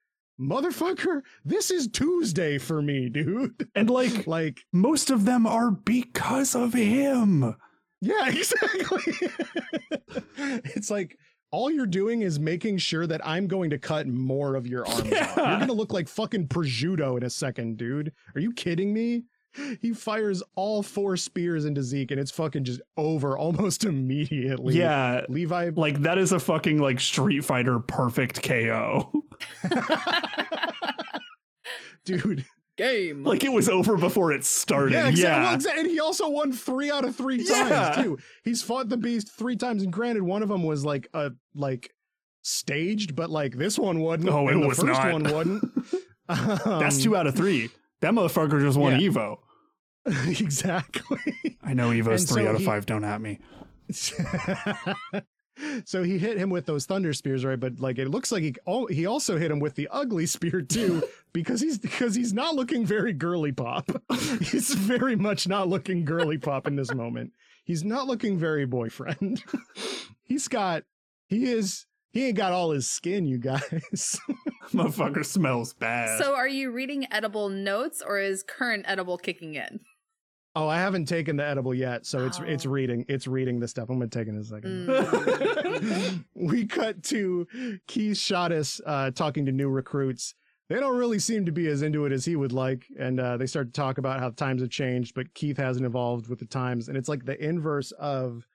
Motherfucker, 0.40 1.20
this 1.44 1.70
is 1.70 1.88
Tuesday 1.88 2.58
for 2.58 2.82
me, 2.82 3.08
dude. 3.08 3.68
and 3.74 3.88
like 3.88 4.26
like, 4.26 4.60
most 4.72 5.10
of 5.10 5.24
them 5.24 5.46
are 5.46 5.70
because 5.70 6.54
of 6.54 6.74
him 6.74 7.54
Yeah, 8.00 8.28
exactly. 8.28 9.28
it's 10.36 10.90
like 10.90 11.16
all 11.52 11.70
you're 11.70 11.86
doing 11.86 12.22
is 12.22 12.40
making 12.40 12.78
sure 12.78 13.06
that 13.06 13.24
I'm 13.24 13.46
going 13.46 13.70
to 13.70 13.78
cut 13.78 14.08
more 14.08 14.56
of 14.56 14.66
your 14.66 14.86
arms 14.86 15.12
off. 15.12 15.36
You're 15.36 15.56
going 15.56 15.66
to 15.66 15.72
look 15.74 15.92
like 15.92 16.08
fucking 16.08 16.48
prosciutto 16.48 17.16
in 17.18 17.22
a 17.22 17.30
second, 17.30 17.76
dude. 17.76 18.12
Are 18.34 18.40
you 18.40 18.52
kidding 18.52 18.92
me? 18.92 19.24
He 19.80 19.92
fires 19.92 20.42
all 20.54 20.82
four 20.82 21.16
spears 21.16 21.64
into 21.66 21.82
Zeke 21.82 22.10
and 22.10 22.18
it's 22.20 22.30
fucking 22.30 22.64
just 22.64 22.80
over 22.96 23.36
almost 23.44 23.84
immediately. 23.84 24.76
yeah 24.78 25.24
Levi 25.28 25.70
like 25.76 26.02
that 26.02 26.18
is 26.18 26.32
a 26.32 26.38
fucking 26.40 26.78
like 26.78 27.00
street 27.00 27.44
fighter 27.44 27.78
perfect 27.78 28.42
ko 28.42 29.10
Dude. 32.04 32.44
Game. 32.78 33.22
Like 33.22 33.44
it 33.44 33.52
was 33.52 33.68
over 33.68 33.96
before 33.98 34.32
it 34.32 34.44
started. 34.44 34.92
Yeah, 34.94 35.08
Yeah, 35.10 35.10
exactly. 35.10 35.42
Well, 35.44 35.58
exa- 35.58 35.78
and 35.80 35.90
he 35.90 36.00
also 36.00 36.28
won 36.30 36.52
three 36.52 36.90
out 36.90 37.04
of 37.04 37.14
three 37.14 37.36
times 37.38 37.70
Yeah. 37.70 38.02
too. 38.02 38.18
He's 38.44 38.62
fought 38.62 38.88
the 38.88 38.96
beast 38.96 39.30
three 39.38 39.56
times, 39.56 39.82
and 39.82 39.92
granted, 39.92 40.22
one 40.22 40.42
of 40.42 40.48
them 40.48 40.62
was 40.62 40.84
like 40.84 41.06
a 41.12 41.32
like 41.54 41.90
staged, 42.40 43.14
but 43.14 43.28
like 43.28 43.56
this 43.58 43.78
one 43.78 44.00
wasn't. 44.00 44.30
Oh, 44.30 44.48
it 44.48 44.54
and 44.54 44.62
the 44.62 44.68
was 44.68 44.78
first 44.78 45.00
not. 45.02 45.12
one 45.12 45.22
wasn't. 45.24 45.62
That's 46.28 46.96
Um, 46.96 47.02
two 47.02 47.14
out 47.14 47.26
of 47.26 47.34
three. 47.36 47.68
That 48.02 48.12
motherfucker 48.12 48.60
just 48.60 48.76
won 48.76 49.00
yeah. 49.00 49.08
Evo. 49.08 49.38
exactly. 50.40 51.56
I 51.62 51.72
know 51.72 51.90
Evo's 51.90 52.22
And 52.22 52.30
three 52.30 52.42
so 52.44 52.48
out 52.48 52.54
of 52.56 52.60
he- 52.60 52.66
five. 52.66 52.84
Don't 52.84 53.04
at 53.04 53.20
me. 53.20 53.38
so 55.84 56.02
he 56.02 56.18
hit 56.18 56.36
him 56.38 56.50
with 56.50 56.66
those 56.66 56.84
thunder 56.86 57.12
spears, 57.12 57.44
right? 57.44 57.58
But 57.60 57.78
like 57.78 57.98
it 57.98 58.08
looks 58.08 58.32
like 58.32 58.42
he 58.42 58.54
oh, 58.66 58.86
he 58.86 59.06
also 59.06 59.38
hit 59.38 59.50
him 59.50 59.60
with 59.60 59.74
the 59.76 59.88
ugly 59.90 60.26
spear 60.26 60.62
too, 60.62 61.02
because 61.32 61.60
he's 61.60 61.78
because 61.78 62.14
he's 62.14 62.32
not 62.32 62.54
looking 62.54 62.84
very 62.84 63.12
girly 63.12 63.52
pop. 63.52 63.90
he's 64.40 64.74
very 64.74 65.14
much 65.16 65.46
not 65.46 65.68
looking 65.68 66.04
girly 66.04 66.38
pop 66.38 66.66
in 66.66 66.76
this 66.76 66.92
moment. 66.92 67.32
He's 67.64 67.84
not 67.84 68.06
looking 68.08 68.38
very 68.38 68.66
boyfriend. 68.66 69.42
he's 70.22 70.48
got 70.48 70.82
he 71.28 71.44
is 71.44 71.86
he 72.12 72.26
ain't 72.28 72.36
got 72.36 72.52
all 72.52 72.70
his 72.70 72.88
skin, 72.88 73.26
you 73.26 73.38
guys. 73.38 73.60
Motherfucker 74.72 75.24
smells 75.24 75.74
bad. 75.74 76.18
So 76.20 76.34
are 76.34 76.48
you 76.48 76.70
reading 76.70 77.06
edible 77.12 77.48
notes 77.48 78.02
or 78.06 78.18
is 78.18 78.42
current 78.42 78.84
edible 78.88 79.18
kicking 79.18 79.54
in? 79.54 79.80
oh, 80.54 80.68
I 80.68 80.76
haven't 80.76 81.06
taken 81.06 81.36
the 81.36 81.44
edible 81.46 81.74
yet, 81.74 82.04
so 82.04 82.26
it's 82.26 82.38
it's 82.40 82.66
Oh. 82.66 82.70
reading 82.70 83.06
it's 83.08 83.26
reading 83.26 83.58
the 83.58 83.66
stuff. 83.66 83.88
I'm 83.88 83.96
gonna 83.98 84.08
take 84.10 84.26
it 84.28 84.32
in 84.32 84.36
a 84.38 84.44
second. 84.44 84.86
Mm. 84.86 86.24
we 86.34 86.66
cut 86.66 87.02
to 87.04 87.46
Keith 87.86 88.16
Shadis 88.18 88.78
uh, 88.86 89.10
talking 89.12 89.46
to 89.46 89.52
new 89.52 89.68
recruits. 89.70 90.34
They 90.68 90.78
don't 90.78 90.96
really 90.98 91.18
seem 91.18 91.46
to 91.46 91.52
be 91.52 91.68
as 91.68 91.80
into 91.82 92.04
it 92.06 92.12
as 92.12 92.24
he 92.26 92.36
would 92.36 92.52
like, 92.52 92.84
and 92.98 93.18
uh, 93.18 93.36
they 93.38 93.46
start 93.46 93.68
to 93.68 93.72
talk 93.72 93.96
about 93.98 94.20
how 94.20 94.28
times 94.30 94.60
have 94.62 94.70
changed, 94.70 95.14
but 95.14 95.32
Keith 95.34 95.56
hasn't 95.56 95.84
evolved 95.86 96.28
with 96.28 96.38
the 96.38 96.46
times, 96.46 96.88
and 96.88 96.96
it's 96.98 97.08
like 97.08 97.24
the 97.24 97.42
inverse 97.42 97.90
of 97.92 98.46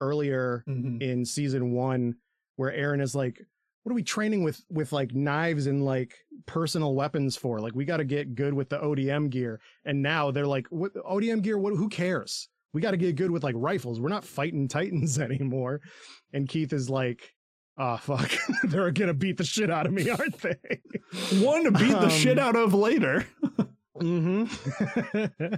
earlier 0.00 0.64
Mhm. 0.68 1.00
in 1.02 1.24
season 1.24 1.72
one, 1.72 2.16
where 2.56 2.72
Eren 2.72 3.00
is 3.02 3.14
like, 3.14 3.40
"What 3.82 3.92
are 3.92 3.94
we 3.94 4.02
training 4.02 4.42
with 4.44 4.60
with 4.70 4.92
like 4.92 5.14
knives 5.14 5.66
and 5.66 5.84
like 5.84 6.14
personal 6.46 6.94
weapons 6.94 7.36
for? 7.36 7.60
Like 7.60 7.74
we 7.74 7.84
got 7.84 7.98
to 7.98 8.04
get 8.04 8.34
good 8.34 8.54
with 8.54 8.68
the 8.68 8.78
ODM 8.78 9.30
gear." 9.30 9.60
And 9.84 10.02
now 10.02 10.30
they're 10.30 10.46
like, 10.46 10.66
"What 10.70 10.92
ODM 10.94 11.42
gear? 11.42 11.58
What? 11.58 11.74
Who 11.76 11.88
cares? 11.88 12.48
We 12.72 12.80
got 12.80 12.90
to 12.90 12.96
get 12.96 13.14
good 13.16 13.30
with 13.30 13.44
like 13.44 13.54
rifles. 13.56 14.00
We're 14.00 14.08
not 14.08 14.24
fighting 14.24 14.68
titans 14.68 15.18
anymore." 15.20 15.80
And 16.32 16.48
Keith 16.48 16.72
is 16.72 16.88
like, 16.90 17.32
"Oh 17.78 17.96
fuck, 17.96 18.30
they're 18.64 18.90
gonna 18.90 19.14
beat 19.14 19.36
the 19.36 19.44
shit 19.44 19.70
out 19.70 19.86
of 19.86 19.92
me, 19.92 20.08
aren't 20.10 20.38
they?" 20.40 20.56
One 21.44 21.64
to 21.64 21.70
beat 21.70 21.90
the 21.90 22.04
Um, 22.04 22.10
shit 22.10 22.38
out 22.38 22.56
of 22.56 22.74
later. 22.74 23.26
Mm-hmm. 24.00 25.54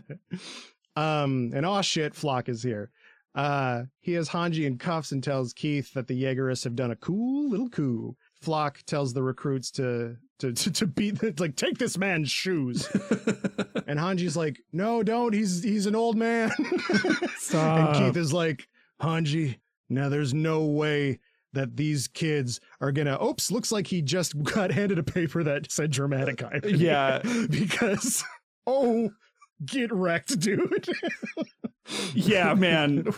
um, 0.96 1.52
and 1.54 1.64
oh 1.66 1.80
shit, 1.82 2.14
Floch 2.14 2.48
is 2.48 2.62
here. 2.62 2.90
Uh, 3.36 3.82
he 4.00 4.14
has 4.14 4.30
Hanji 4.30 4.64
in 4.64 4.78
cuffs 4.78 5.12
and 5.12 5.22
tells 5.22 5.52
Keith 5.52 5.92
that 5.92 6.08
the 6.08 6.20
Jaegerists 6.20 6.64
have 6.64 6.74
done 6.74 6.90
a 6.90 6.96
cool 6.96 7.50
little 7.50 7.68
coup. 7.68 8.16
Floch 8.42 8.82
tells 8.84 9.12
the 9.12 9.22
recruits 9.22 9.70
to 9.72 10.16
to 10.38 10.52
to, 10.54 10.70
to 10.70 10.86
beat 10.86 11.18
the, 11.18 11.34
like 11.38 11.54
take 11.54 11.76
this 11.76 11.98
man's 11.98 12.30
shoes. 12.30 12.86
and 13.86 14.00
Hanji's 14.00 14.38
like, 14.38 14.58
no, 14.72 15.02
don't. 15.02 15.34
He's 15.34 15.62
he's 15.62 15.84
an 15.84 15.94
old 15.94 16.16
man. 16.16 16.50
and 17.52 17.96
Keith 17.96 18.16
is 18.16 18.32
like, 18.32 18.66
Hanji, 19.02 19.58
now 19.90 20.08
there's 20.08 20.32
no 20.32 20.64
way 20.64 21.20
that 21.52 21.76
these 21.76 22.08
kids 22.08 22.58
are 22.80 22.90
gonna. 22.90 23.22
Oops, 23.22 23.50
looks 23.50 23.70
like 23.70 23.86
he 23.86 24.00
just 24.00 24.42
got 24.42 24.70
handed 24.70 24.98
a 24.98 25.02
paper 25.02 25.44
that 25.44 25.70
said 25.70 25.90
dramatic 25.90 26.42
irony. 26.42 26.78
Yeah. 26.78 27.20
because 27.50 28.24
oh, 28.66 29.10
get 29.64 29.92
wrecked, 29.92 30.38
dude. 30.40 30.88
yeah, 32.14 32.54
man. 32.54 33.06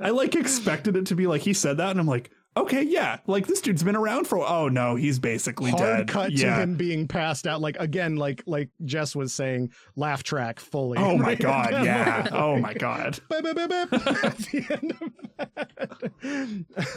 I 0.00 0.10
like 0.10 0.34
expected 0.34 0.96
it 0.96 1.06
to 1.06 1.14
be 1.14 1.26
like 1.26 1.42
he 1.42 1.52
said 1.52 1.78
that, 1.78 1.90
and 1.90 2.00
I'm 2.00 2.06
like, 2.06 2.30
okay, 2.56 2.82
yeah, 2.82 3.18
like 3.26 3.46
this 3.46 3.60
dude's 3.60 3.82
been 3.82 3.96
around 3.96 4.26
for. 4.26 4.38
Oh 4.38 4.68
no, 4.68 4.96
he's 4.96 5.18
basically 5.18 5.70
Hard 5.70 5.82
dead. 5.98 6.08
cut 6.08 6.32
yeah. 6.32 6.56
to 6.56 6.62
him 6.62 6.74
being 6.76 7.08
passed 7.08 7.46
out. 7.46 7.60
Like 7.60 7.76
again, 7.80 8.16
like 8.16 8.42
like 8.46 8.70
Jess 8.84 9.14
was 9.16 9.32
saying, 9.32 9.72
laugh 9.96 10.22
track 10.22 10.60
fully. 10.60 10.98
Oh 10.98 11.16
my 11.18 11.24
Right? 11.28 11.38
god, 11.40 11.84
yeah. 11.84 12.28
Oh 12.32 12.56
my 12.58 12.74
god. 12.74 13.18
Beep, 13.30 13.44
beep, 13.44 13.56
beep, 13.56 13.70
at 13.92 14.36
the 14.38 14.66
end 14.70 14.92
of 15.00 15.10
that. 15.38 15.70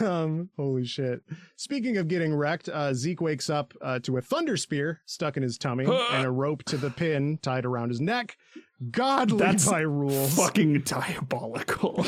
Um, 0.00 0.48
holy 0.56 0.84
shit. 0.84 1.22
Speaking 1.56 1.96
of 1.98 2.08
getting 2.08 2.34
wrecked, 2.34 2.68
uh, 2.68 2.94
Zeke 2.94 3.20
wakes 3.20 3.50
up 3.50 3.74
uh, 3.82 3.98
to 4.00 4.16
a 4.16 4.20
thunder 4.20 4.56
spear 4.56 5.00
stuck 5.06 5.36
in 5.36 5.42
his 5.42 5.58
tummy 5.58 5.84
and 5.84 6.26
a 6.26 6.30
rope 6.30 6.62
to 6.64 6.76
the 6.76 6.90
pin 6.90 7.38
tied 7.42 7.64
around 7.64 7.88
his 7.90 8.00
neck. 8.00 8.36
Godly 8.90 9.38
That's 9.38 9.68
by 9.68 9.80
rules. 9.80 10.34
Fucking 10.36 10.82
diabolical. 10.82 12.04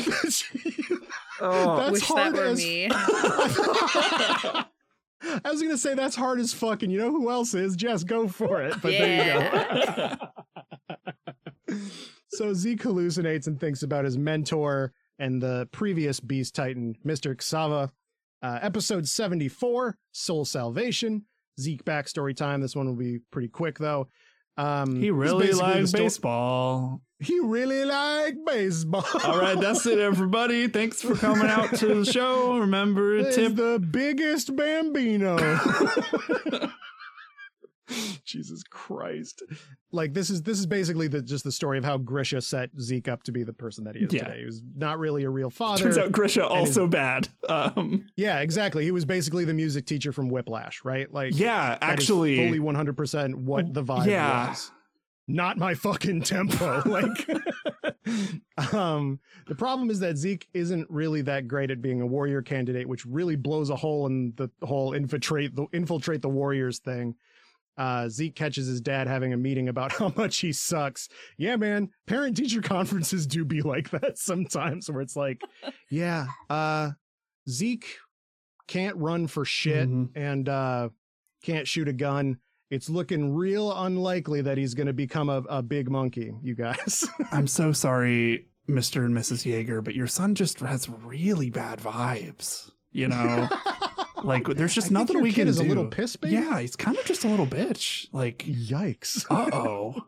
Oh, 1.41 1.77
That's 1.77 1.91
Wish 1.93 2.07
that 2.07 2.17
hard 2.17 2.33
were 2.35 2.43
as- 2.45 2.57
me. 2.59 2.87
I 5.23 5.51
was 5.51 5.61
gonna 5.61 5.77
say 5.77 5.93
that's 5.93 6.15
hard 6.15 6.39
as 6.39 6.51
fuck, 6.53 6.81
and 6.83 6.91
you 6.91 6.97
know 6.97 7.11
who 7.11 7.29
else 7.29 7.53
is? 7.53 7.75
Jess, 7.75 8.03
go 8.03 8.27
for 8.27 8.61
it. 8.63 8.73
But 8.81 8.91
there 8.91 9.39
you 10.09 10.17
go. 11.69 11.75
so 12.29 12.53
Zeke 12.53 12.81
hallucinates 12.81 13.47
and 13.47 13.59
thinks 13.59 13.83
about 13.83 14.05
his 14.05 14.17
mentor 14.17 14.93
and 15.19 15.41
the 15.41 15.67
previous 15.71 16.19
Beast 16.19 16.55
Titan, 16.55 16.95
Mr. 17.05 17.35
Xaver. 17.35 17.89
Uh, 18.43 18.57
episode 18.63 19.07
74, 19.07 19.95
Sole 20.11 20.45
Salvation. 20.45 21.25
Zeke 21.59 21.85
backstory 21.85 22.35
time. 22.35 22.59
This 22.61 22.75
one 22.75 22.87
will 22.87 22.95
be 22.95 23.19
pretty 23.31 23.47
quick 23.49 23.77
though. 23.77 24.07
Um, 24.57 24.99
he 25.01 25.11
really 25.11 25.47
basically 25.47 25.71
the 25.71 25.75
likes 25.77 25.89
sto- 25.89 25.97
baseball. 25.99 27.01
He 27.19 27.39
really 27.39 27.85
liked 27.85 28.37
baseball. 28.45 29.05
All 29.23 29.39
right, 29.39 29.59
that's 29.59 29.85
it, 29.85 29.99
everybody. 29.99 30.67
Thanks 30.67 31.01
for 31.01 31.15
coming 31.15 31.47
out 31.47 31.75
to 31.75 32.03
the 32.03 32.05
show. 32.11 32.57
Remember, 32.57 33.31
tip 33.31 33.55
the 33.55 33.79
biggest 33.79 34.55
bambino. 34.55 35.37
Jesus 38.25 38.63
Christ. 38.63 39.43
Like 39.91 40.13
this 40.13 40.29
is 40.29 40.41
this 40.43 40.59
is 40.59 40.65
basically 40.65 41.07
the 41.07 41.21
just 41.21 41.43
the 41.43 41.51
story 41.51 41.77
of 41.77 41.83
how 41.85 41.97
Grisha 41.97 42.41
set 42.41 42.69
Zeke 42.79 43.07
up 43.07 43.23
to 43.23 43.31
be 43.31 43.43
the 43.43 43.53
person 43.53 43.83
that 43.85 43.95
he 43.95 44.03
is 44.05 44.13
Yeah. 44.13 44.25
today. 44.25 44.39
He 44.39 44.45
was 44.45 44.61
not 44.75 44.99
really 44.99 45.23
a 45.23 45.29
real 45.29 45.49
father. 45.61 45.83
Turns 45.83 45.97
out 45.97 46.11
Grisha 46.11 46.45
also 46.45 46.87
bad. 46.87 47.27
Um, 47.49 48.05
yeah, 48.15 48.39
exactly. 48.39 48.83
He 48.83 48.91
was 48.91 49.05
basically 49.05 49.45
the 49.45 49.53
music 49.53 49.85
teacher 49.85 50.11
from 50.11 50.29
Whiplash, 50.29 50.83
right? 50.83 51.11
Like 51.11 51.37
yeah, 51.37 51.77
actually, 51.81 52.37
fully 52.37 52.59
100% 52.59 53.35
what 53.35 53.73
the 53.73 53.83
vibe 53.83 54.05
Yeah. 54.07 54.49
was. 54.49 54.71
Not 55.27 55.57
my 55.57 55.75
fucking 55.75 56.23
tempo. 56.23 56.81
like 56.85 57.29
um 58.73 59.19
the 59.47 59.55
problem 59.55 59.89
is 59.89 59.99
that 59.99 60.17
Zeke 60.17 60.47
isn't 60.53 60.89
really 60.89 61.21
that 61.21 61.47
great 61.47 61.71
at 61.71 61.81
being 61.81 62.01
a 62.01 62.05
warrior 62.05 62.41
candidate, 62.41 62.87
which 62.87 63.05
really 63.05 63.35
blows 63.35 63.69
a 63.69 63.75
hole 63.75 64.07
in 64.07 64.33
the 64.35 64.49
whole 64.63 64.93
infiltrate 64.93 65.55
the 65.55 65.67
infiltrate 65.73 66.21
the 66.21 66.29
warriors 66.29 66.79
thing. 66.79 67.15
Uh, 67.81 68.07
Zeke 68.09 68.35
catches 68.35 68.67
his 68.67 68.79
dad 68.79 69.07
having 69.07 69.33
a 69.33 69.37
meeting 69.37 69.67
about 69.69 69.91
how 69.99 70.13
much 70.15 70.37
he 70.37 70.51
sucks. 70.53 71.09
Yeah, 71.37 71.55
man, 71.55 71.89
parent 72.05 72.37
teacher 72.37 72.61
conferences 72.75 73.25
do 73.25 73.43
be 73.43 73.61
like 73.61 73.89
that 73.89 74.19
sometimes 74.19 74.87
where 74.89 75.01
it's 75.01 75.15
like, 75.15 75.41
yeah, 75.89 76.27
uh, 76.49 76.91
Zeke 77.49 77.87
can't 78.67 78.95
run 78.97 79.25
for 79.25 79.45
shit 79.45 79.89
Mhm. 79.89 80.09
and 80.15 80.47
uh, 80.47 80.89
can't 81.43 81.67
shoot 81.67 81.87
a 81.87 81.93
gun. 81.93 82.37
It's 82.69 82.87
looking 82.87 83.33
real 83.33 83.73
unlikely 83.75 84.41
that 84.43 84.57
he's 84.59 84.75
going 84.75 84.87
to 84.87 84.93
become 84.93 85.29
a, 85.29 85.43
a 85.49 85.61
big 85.63 85.89
monkey, 85.89 86.33
you 86.43 86.53
guys. 86.55 87.05
I'm 87.31 87.47
so 87.47 87.71
sorry, 87.71 88.47
Mr. 88.69 89.03
and 89.05 89.13
Mrs. 89.17 89.43
Yeager, 89.51 89.83
but 89.83 89.95
your 89.95 90.07
son 90.07 90.35
just 90.35 90.59
has 90.59 90.87
really 90.87 91.49
bad 91.49 91.79
vibes. 91.79 92.69
You 92.93 93.07
know, 93.07 93.49
like 94.23 94.45
there's 94.47 94.73
just 94.73 94.91
I 94.91 94.93
nothing 94.93 95.21
we 95.21 95.29
kid 95.29 95.41
can 95.41 95.47
is 95.47 95.57
do. 95.59 95.65
a 95.65 95.67
little 95.67 95.87
piss 95.87 96.15
baby. 96.15 96.35
Yeah, 96.35 96.59
he's 96.59 96.75
kind 96.75 96.97
of 96.97 97.05
just 97.05 97.23
a 97.23 97.27
little 97.27 97.47
bitch. 97.47 98.07
Like, 98.11 98.39
Yikes. 98.39 99.25
uh 99.31 99.49
oh. 99.53 100.05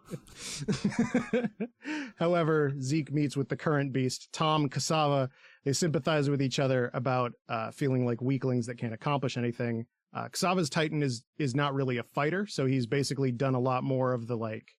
However, 2.17 2.73
Zeke 2.81 3.11
meets 3.11 3.35
with 3.37 3.49
the 3.49 3.55
current 3.55 3.93
beast, 3.93 4.29
Tom 4.31 4.69
Xaver. 4.69 5.29
They 5.65 5.73
sympathize 5.73 6.29
with 6.29 6.41
each 6.41 6.59
other 6.59 6.91
about 6.93 7.33
uh, 7.47 7.71
feeling 7.71 8.05
like 8.05 8.21
weaklings 8.21 8.65
that 8.67 8.77
can't 8.77 8.93
accomplish 8.93 9.37
anything. 9.37 9.85
Uh, 10.13 10.29
Xaver's 10.29 10.69
Titan 10.69 11.01
is 11.01 11.23
is 11.37 11.55
not 11.55 11.73
really 11.73 11.97
a 11.97 12.03
fighter, 12.03 12.45
so 12.45 12.65
he's 12.65 12.85
basically 12.85 13.31
done 13.31 13.55
a 13.55 13.59
lot 13.59 13.83
more 13.83 14.13
of 14.13 14.27
the 14.27 14.35
like 14.35 14.75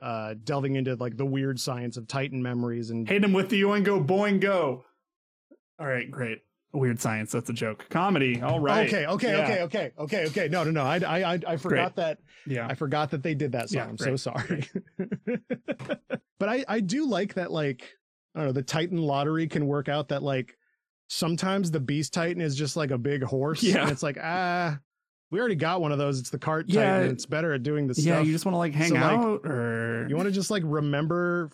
uh, 0.00 0.34
delving 0.42 0.76
into 0.76 0.94
like 0.96 1.16
the 1.16 1.26
weird 1.26 1.60
science 1.60 1.96
of 1.96 2.08
Titan 2.08 2.42
memories 2.42 2.90
and 2.90 3.08
Hit 3.08 3.22
him 3.24 3.32
with 3.32 3.48
the 3.50 3.62
Oingo 3.62 4.04
Boingo. 4.04 4.82
All 5.78 5.86
right, 5.86 6.10
great. 6.10 6.38
Weird 6.74 7.00
science. 7.00 7.32
That's 7.32 7.50
a 7.50 7.52
joke. 7.52 7.86
Comedy. 7.90 8.40
All 8.40 8.58
right. 8.58 8.88
Okay, 8.88 9.06
okay, 9.06 9.32
Yeah. 9.32 9.42
okay, 9.42 9.60
okay, 9.62 9.92
okay, 9.98 10.26
okay. 10.26 10.48
No, 10.48 10.64
no, 10.64 10.70
no. 10.70 10.82
I, 10.82 10.96
I, 10.98 11.34
I, 11.34 11.40
I 11.48 11.56
forgot 11.56 11.96
that. 11.96 12.18
Yeah. 12.46 12.66
I 12.66 12.74
forgot 12.74 13.10
that 13.10 13.22
they 13.22 13.34
did 13.34 13.52
that 13.52 13.68
song. 13.68 13.76
Yeah, 13.76 13.88
I'm 13.88 13.98
so 13.98 14.16
sorry. 14.16 14.64
but 16.38 16.48
I, 16.48 16.64
I 16.66 16.80
do 16.80 17.06
like 17.06 17.34
that. 17.34 17.52
Like, 17.52 17.92
I 18.34 18.38
don't 18.38 18.46
know. 18.48 18.52
The 18.52 18.62
Titan 18.62 18.96
lottery 18.98 19.48
can 19.48 19.66
work 19.66 19.90
out 19.90 20.08
that 20.08 20.22
like 20.22 20.56
sometimes 21.08 21.70
the 21.70 21.80
Beast 21.80 22.14
Titan 22.14 22.40
is 22.40 22.56
just 22.56 22.74
like 22.74 22.90
a 22.90 22.98
big 22.98 23.22
horse. 23.22 23.62
Yeah. 23.62 23.82
And 23.82 23.90
it's 23.90 24.02
like, 24.02 24.16
ah, 24.22 24.78
we 25.30 25.38
already 25.38 25.56
got 25.56 25.82
one 25.82 25.92
of 25.92 25.98
those. 25.98 26.18
It's 26.20 26.30
the 26.30 26.38
cart 26.38 26.66
Yeah. 26.68 26.98
Titan. 26.98 27.10
It's 27.10 27.26
better 27.26 27.52
at 27.52 27.62
doing 27.62 27.86
the 27.86 27.94
yeah, 27.94 28.02
stuff. 28.02 28.14
Yeah, 28.14 28.20
you 28.22 28.32
just 28.32 28.46
want 28.46 28.54
to 28.54 28.58
like 28.58 28.72
hang 28.72 28.88
So, 28.88 28.94
like, 28.94 29.04
out 29.04 29.40
or 29.44 30.06
You 30.08 30.16
want 30.16 30.26
to 30.26 30.32
just 30.32 30.50
like 30.50 30.62
remember 30.64 31.50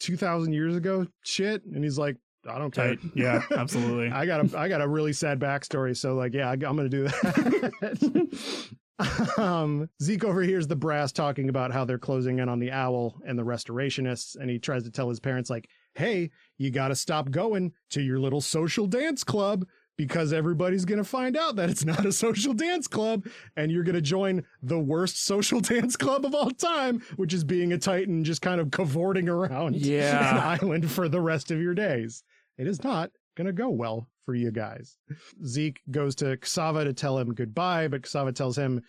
2,000 0.00 0.54
years 0.54 0.74
ago 0.74 1.06
shit? 1.22 1.64
And 1.66 1.84
he's 1.84 1.98
like, 1.98 2.16
I 2.48 2.58
don't 2.58 2.70
care. 2.70 2.96
Tight. 2.96 2.98
Yeah, 3.14 3.42
absolutely. 3.56 4.10
I 4.12 4.26
got 4.26 4.52
a 4.52 4.58
I 4.58 4.68
got 4.68 4.80
a 4.80 4.88
really 4.88 5.12
sad 5.12 5.38
backstory, 5.40 5.96
so 5.96 6.14
like 6.14 6.34
yeah, 6.34 6.48
I, 6.50 6.52
am 6.52 6.58
gonna 6.58 6.88
do 6.88 7.04
that. 7.04 8.68
um, 9.38 9.88
Zeke 10.02 10.24
overhears 10.24 10.66
the 10.66 10.76
brass 10.76 11.12
talking 11.12 11.48
about 11.48 11.72
how 11.72 11.84
they're 11.84 11.98
closing 11.98 12.38
in 12.38 12.48
on 12.48 12.58
the 12.60 12.70
owl 12.70 13.20
and 13.26 13.38
the 13.38 13.42
restorationists, 13.42 14.36
and 14.36 14.48
he 14.50 14.58
tries 14.58 14.84
to 14.84 14.90
tell 14.90 15.08
his 15.08 15.20
parents 15.20 15.50
like, 15.50 15.68
"Hey, 15.94 16.30
you 16.58 16.70
got 16.70 16.88
to 16.88 16.94
stop 16.96 17.30
going 17.30 17.72
to 17.90 18.02
your 18.02 18.18
little 18.18 18.40
social 18.40 18.86
dance 18.86 19.24
club." 19.24 19.66
Because 19.96 20.32
everybody's 20.32 20.84
gonna 20.84 21.04
find 21.04 21.36
out 21.36 21.54
that 21.54 21.70
it's 21.70 21.84
not 21.84 22.04
a 22.04 22.10
social 22.10 22.52
dance 22.52 22.88
club, 22.88 23.28
and 23.56 23.70
you're 23.70 23.84
gonna 23.84 24.00
join 24.00 24.42
the 24.60 24.76
worst 24.80 25.24
social 25.24 25.60
dance 25.72 25.96
club 25.96 26.24
of 26.26 26.34
all 26.34 26.50
time, 26.50 27.00
which 27.14 27.32
is 27.32 27.44
being 27.44 27.72
a 27.72 27.78
titan 27.78 28.24
just 28.24 28.42
kind 28.42 28.60
of 28.60 28.72
cavorting 28.72 29.28
around 29.28 29.76
Yeah. 29.76 30.32
an 30.32 30.60
island 30.60 30.90
for 30.90 31.08
the 31.08 31.20
rest 31.20 31.52
of 31.52 31.60
your 31.60 31.74
days 31.74 32.24
it 32.58 32.66
is 32.66 32.82
not 32.84 33.10
going 33.36 33.46
to 33.46 33.52
go 33.52 33.68
well 33.68 34.08
for 34.24 34.34
you 34.34 34.50
guys. 34.50 34.96
Zeke 35.44 35.80
goes 35.90 36.14
to 36.16 36.36
Xaver 36.44 36.84
to 36.84 36.92
tell 36.92 37.18
him 37.18 37.34
goodbye, 37.34 37.88
but 37.88 38.06
Xaver 38.06 38.32
tells 38.32 38.56
him, 38.56 38.82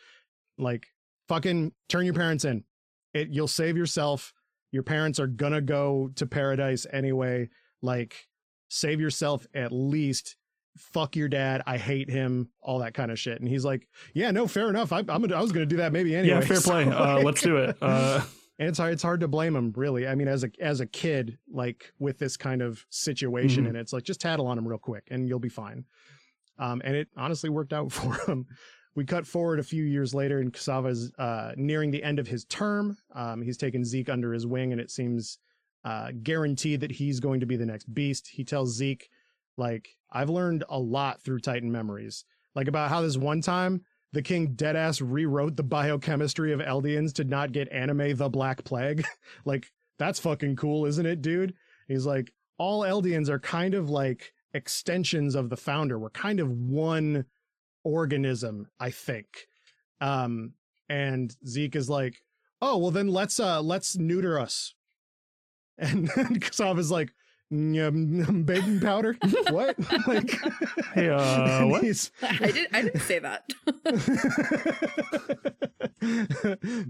like, 0.58 0.88
fucking 1.28 1.72
turn 1.90 2.06
your 2.06 2.14
parents 2.14 2.46
in. 2.46 2.64
It, 3.14 3.30
you'll 3.30 3.48
save 3.48 3.76
yourself. 3.78 4.34
Your 4.72 4.84
parents 4.84 5.20
are 5.20 5.28
going 5.28 5.54
to 5.54 5.62
go 5.62 6.10
to 6.16 6.26
paradise 6.26 6.86
anyway. 6.92 7.50
Like, 7.82 8.16
save 8.70 9.00
yourself 9.00 9.46
at 9.54 9.72
least. 9.72 10.36
Fuck 10.78 11.16
your 11.16 11.30
dad. 11.30 11.62
I 11.66 11.78
hate 11.78 12.10
him. 12.10 12.50
All 12.62 12.80
that 12.80 12.94
kind 12.94 13.10
of 13.10 13.18
shit. 13.18 13.40
And 13.40 13.48
he's 13.48 13.64
like, 13.64 13.88
yeah, 14.14 14.32
no, 14.32 14.48
fair 14.48 14.70
enough. 14.70 14.92
I, 14.92 15.00
I'm 15.00 15.06
gonna, 15.06 15.36
I 15.36 15.42
was 15.42 15.54
going 15.54 15.68
to 15.68 15.74
do 15.74 15.78
that 15.78 15.94
maybe 15.94 16.16
anyway. 16.16 16.36
yeah, 16.36 16.42
fair 16.42 16.58
So, 16.62 16.72
play. 16.72 16.84
Uh, 16.90 17.20
let's 17.20 17.42
do 17.42 17.58
it. 17.58 17.78
Uh, 17.82 18.22
and 18.60 18.70
it's 18.70 18.78
hard 18.78 18.94
it's 18.94 19.04
hard 19.04 19.20
to 19.20 19.28
blame 19.28 19.56
him 19.56 19.74
really. 19.76 20.08
I 20.08 20.16
mean 20.16 20.28
as 20.28 20.44
a 20.44 20.50
as 20.60 20.80
a 20.80 20.86
kid 20.86 21.38
like 21.52 21.92
with 22.00 22.18
this 22.20 22.38
kind 22.38 22.62
of 22.62 22.86
situation 22.90 23.66
Mhm. 23.66 23.70
and 23.70 23.78
it's 23.78 23.94
like 23.94 24.04
just 24.04 24.22
tattle 24.22 24.48
on 24.48 24.58
him 24.58 24.68
real 24.68 24.78
quick 24.80 25.08
and 25.12 25.28
you'll 25.28 25.40
be 25.40 25.50
fine. 25.50 25.86
Um 26.58 26.82
and 26.86 26.96
it 26.96 27.10
honestly 27.18 27.50
worked 27.50 27.74
out 27.74 27.92
for 27.92 28.14
him 28.30 28.46
we 28.96 29.04
cut 29.04 29.28
forward 29.28 29.60
a 29.60 29.64
few 29.64 29.84
years 29.84 30.14
later 30.14 30.40
and 30.40 30.54
Xaver's 30.54 31.12
uh 31.18 31.52
nearing 31.58 31.92
the 31.92 32.04
end 32.04 32.18
of 32.20 32.28
his 32.28 32.46
term. 32.46 32.98
Um 33.14 33.42
he's 33.42 33.58
taken 33.58 33.84
zeke 33.84 34.10
under 34.10 34.34
his 34.34 34.48
wing 34.48 34.72
and 34.72 34.80
it 34.82 34.90
seems 34.92 35.38
uh 35.84 36.12
guaranteed 36.24 36.80
that 36.82 36.92
he's 36.92 37.20
going 37.20 37.40
to 37.42 37.46
be 37.46 37.58
the 37.58 37.66
next 37.66 37.94
beast. 37.94 38.28
He 38.28 38.44
tells 38.44 38.76
zeke 38.76 39.10
like 39.58 39.88
i've 40.12 40.30
learned 40.30 40.64
a 40.70 40.80
lot 40.80 41.22
through 41.22 41.40
titan 41.40 41.72
memories. 41.72 42.26
Like 42.56 42.68
about 42.70 42.90
how 42.90 43.02
this 43.02 43.18
one 43.18 43.42
time 43.42 43.82
the 44.16 44.22
king 44.22 44.56
deadass 44.56 45.02
rewrote 45.06 45.58
the 45.58 45.64
biochemistry 45.64 46.54
of 46.54 46.62
Eldians 46.62 47.12
to 47.16 47.26
not 47.26 47.52
get 47.52 47.70
anime 47.70 48.16
the 48.16 48.30
Black 48.30 48.64
Plague. 48.64 49.04
like, 49.46 49.74
that's 50.00 50.22
fucking 50.22 50.56
cool, 50.56 50.86
isn't 50.86 51.06
it, 51.06 51.22
dude? 51.22 51.54
He's 51.90 52.06
like, 52.06 52.32
all 52.58 52.84
Eldians 52.84 53.28
are 53.28 53.40
kind 53.40 53.74
of 53.74 53.90
like 53.90 54.32
extensions 54.54 55.36
of 55.36 55.50
the 55.50 55.58
founder. 55.58 56.00
We're 56.00 56.12
kind 56.12 56.40
of 56.40 56.50
one 56.50 57.26
organism, 57.84 58.70
I 58.80 58.92
think. 58.92 59.28
Um, 60.00 60.54
and 60.88 61.36
Zeke 61.46 61.76
is 61.76 61.90
like, 61.90 62.22
oh, 62.62 62.78
well 62.78 62.92
then 62.92 63.10
let's 63.10 63.38
uh 63.38 63.62
let's 63.62 63.98
neuter 63.98 64.40
us. 64.40 64.74
And 65.78 66.10
Xaver 66.10 66.80
is 66.80 66.90
like, 66.90 67.12
"Mm, 67.54 68.46
baking 68.46 68.80
powder? 68.80 69.18
what? 69.50 69.76
like 70.08 70.32
Hey, 70.94 71.10
uh, 71.10 71.66
what? 71.68 71.84
I 72.22 72.52
did. 72.52 72.68
I 72.74 72.82
didn't 72.82 73.02
say 73.02 73.20
that. 73.20 73.44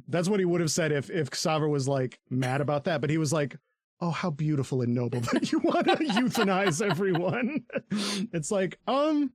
That's 0.07 0.29
what 0.29 0.39
he 0.39 0.45
would 0.45 0.61
have 0.61 0.71
said 0.71 0.91
if 0.91 1.09
if 1.09 1.29
Xaver 1.29 1.69
was 1.69 1.87
like 1.87 2.19
mad 2.29 2.61
about 2.61 2.85
that, 2.85 3.01
but 3.01 3.09
he 3.09 3.17
was 3.17 3.33
like, 3.33 3.57
"Oh, 3.99 4.11
how 4.11 4.29
beautiful 4.29 4.81
and 4.81 4.95
noble 4.95 5.19
that 5.33 5.51
you 5.51 5.59
want 5.59 5.87
to 5.87 5.95
euthanize 5.95 6.81
everyone." 6.81 7.65
It's 8.33 8.51
like, 8.51 8.79
um, 8.87 9.33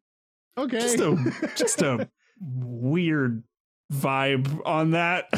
okay, 0.57 0.81
just 0.81 1.01
a 1.01 1.51
just 1.57 1.83
a 1.83 2.09
weird 2.41 3.43
vibe 3.93 4.61
on 4.65 4.93
that. 4.93 5.29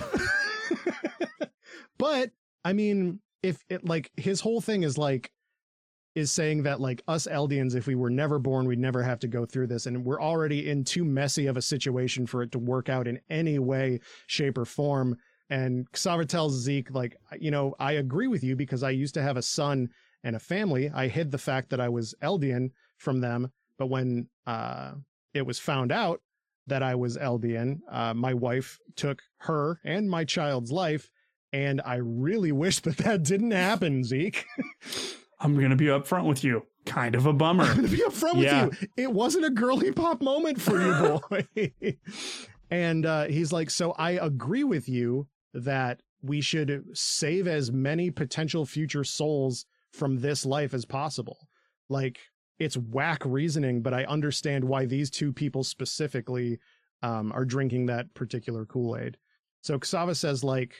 but 1.98 2.30
I 2.64 2.72
mean, 2.72 3.20
if 3.42 3.64
it 3.68 3.84
like 3.84 4.10
his 4.16 4.40
whole 4.40 4.60
thing 4.60 4.82
is 4.82 4.96
like 4.96 5.32
is 6.14 6.30
saying 6.30 6.62
that 6.62 6.80
like 6.80 7.02
us 7.08 7.26
Eldians, 7.26 7.74
if 7.74 7.86
we 7.86 7.94
were 7.94 8.10
never 8.10 8.38
born, 8.38 8.66
we'd 8.66 8.78
never 8.78 9.02
have 9.02 9.18
to 9.20 9.28
go 9.28 9.46
through 9.46 9.68
this, 9.68 9.86
and 9.86 10.04
we're 10.04 10.20
already 10.20 10.68
in 10.68 10.84
too 10.84 11.04
messy 11.04 11.46
of 11.46 11.56
a 11.56 11.62
situation 11.62 12.26
for 12.26 12.42
it 12.42 12.52
to 12.52 12.58
work 12.58 12.88
out 12.88 13.08
in 13.08 13.20
any 13.30 13.58
way, 13.58 14.00
shape, 14.26 14.58
or 14.58 14.64
form. 14.64 15.16
And 15.48 15.86
Xaver 15.92 16.26
tells 16.26 16.54
Zeke, 16.54 16.90
like, 16.90 17.16
you 17.38 17.50
know, 17.50 17.74
I 17.78 17.92
agree 17.92 18.26
with 18.26 18.42
you 18.42 18.56
because 18.56 18.82
I 18.82 18.90
used 18.90 19.14
to 19.14 19.22
have 19.22 19.36
a 19.36 19.42
son 19.42 19.88
and 20.24 20.36
a 20.36 20.40
family. 20.40 20.90
I 20.94 21.08
hid 21.08 21.30
the 21.30 21.38
fact 21.38 21.70
that 21.70 21.80
I 21.80 21.88
was 21.88 22.14
Eldian 22.22 22.70
from 22.98 23.20
them, 23.20 23.50
but 23.78 23.88
when 23.88 24.28
uh, 24.46 24.92
it 25.34 25.46
was 25.46 25.58
found 25.58 25.92
out 25.92 26.20
that 26.66 26.82
I 26.82 26.94
was 26.94 27.16
Eldian, 27.16 27.80
uh, 27.90 28.14
my 28.14 28.34
wife 28.34 28.78
took 28.96 29.20
her 29.38 29.80
and 29.84 30.08
my 30.08 30.24
child's 30.24 30.70
life, 30.70 31.10
and 31.52 31.82
I 31.84 31.96
really 31.96 32.52
wish 32.52 32.80
that 32.80 32.98
that 32.98 33.22
didn't 33.22 33.50
happen, 33.50 34.04
Zeke. 34.04 34.46
I'm 35.42 35.58
gonna 35.60 35.76
be 35.76 35.86
upfront 35.86 36.26
with 36.26 36.44
you. 36.44 36.62
Kind 36.86 37.14
of 37.14 37.26
a 37.26 37.30
I'm 37.30 37.38
bummer. 37.38 37.66
gonna 37.74 37.88
be 37.88 37.98
upfront 37.98 38.42
Yeah. 38.42 38.66
with 38.66 38.82
you. 38.82 38.88
It 38.96 39.12
wasn't 39.12 39.44
a 39.44 39.50
girly 39.50 39.92
pop 39.92 40.22
moment 40.22 40.60
for 40.60 40.80
you, 40.80 41.20
boy. 41.56 41.72
and 42.70 43.04
uh, 43.06 43.24
he's 43.24 43.52
like, 43.52 43.70
so 43.70 43.92
I 43.92 44.12
agree 44.12 44.64
with 44.64 44.88
you 44.88 45.26
that 45.54 46.00
we 46.22 46.40
should 46.40 46.84
save 46.94 47.46
as 47.48 47.70
many 47.72 48.10
potential 48.10 48.64
future 48.64 49.04
souls 49.04 49.66
from 49.92 50.20
this 50.20 50.46
life 50.46 50.72
as 50.72 50.84
possible. 50.84 51.36
Like 51.88 52.18
it's 52.58 52.76
whack 52.76 53.22
reasoning, 53.24 53.82
but 53.82 53.92
I 53.92 54.04
understand 54.04 54.64
why 54.64 54.86
these 54.86 55.10
two 55.10 55.32
people 55.32 55.64
specifically 55.64 56.58
um, 57.02 57.32
are 57.32 57.44
drinking 57.44 57.86
that 57.86 58.14
particular 58.14 58.64
Kool 58.64 58.96
Aid. 58.96 59.18
So 59.62 59.78
Xaver 59.78 60.14
says, 60.16 60.42
like, 60.44 60.74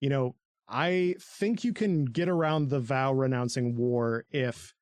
you 0.00 0.08
know, 0.10 0.34
I 0.68 1.14
think 1.20 1.64
you 1.64 1.72
can 1.72 2.04
get 2.04 2.28
around 2.28 2.68
the 2.68 2.80
vow 2.80 3.12
renouncing 3.12 3.74
war 3.74 4.26
if 4.30 4.74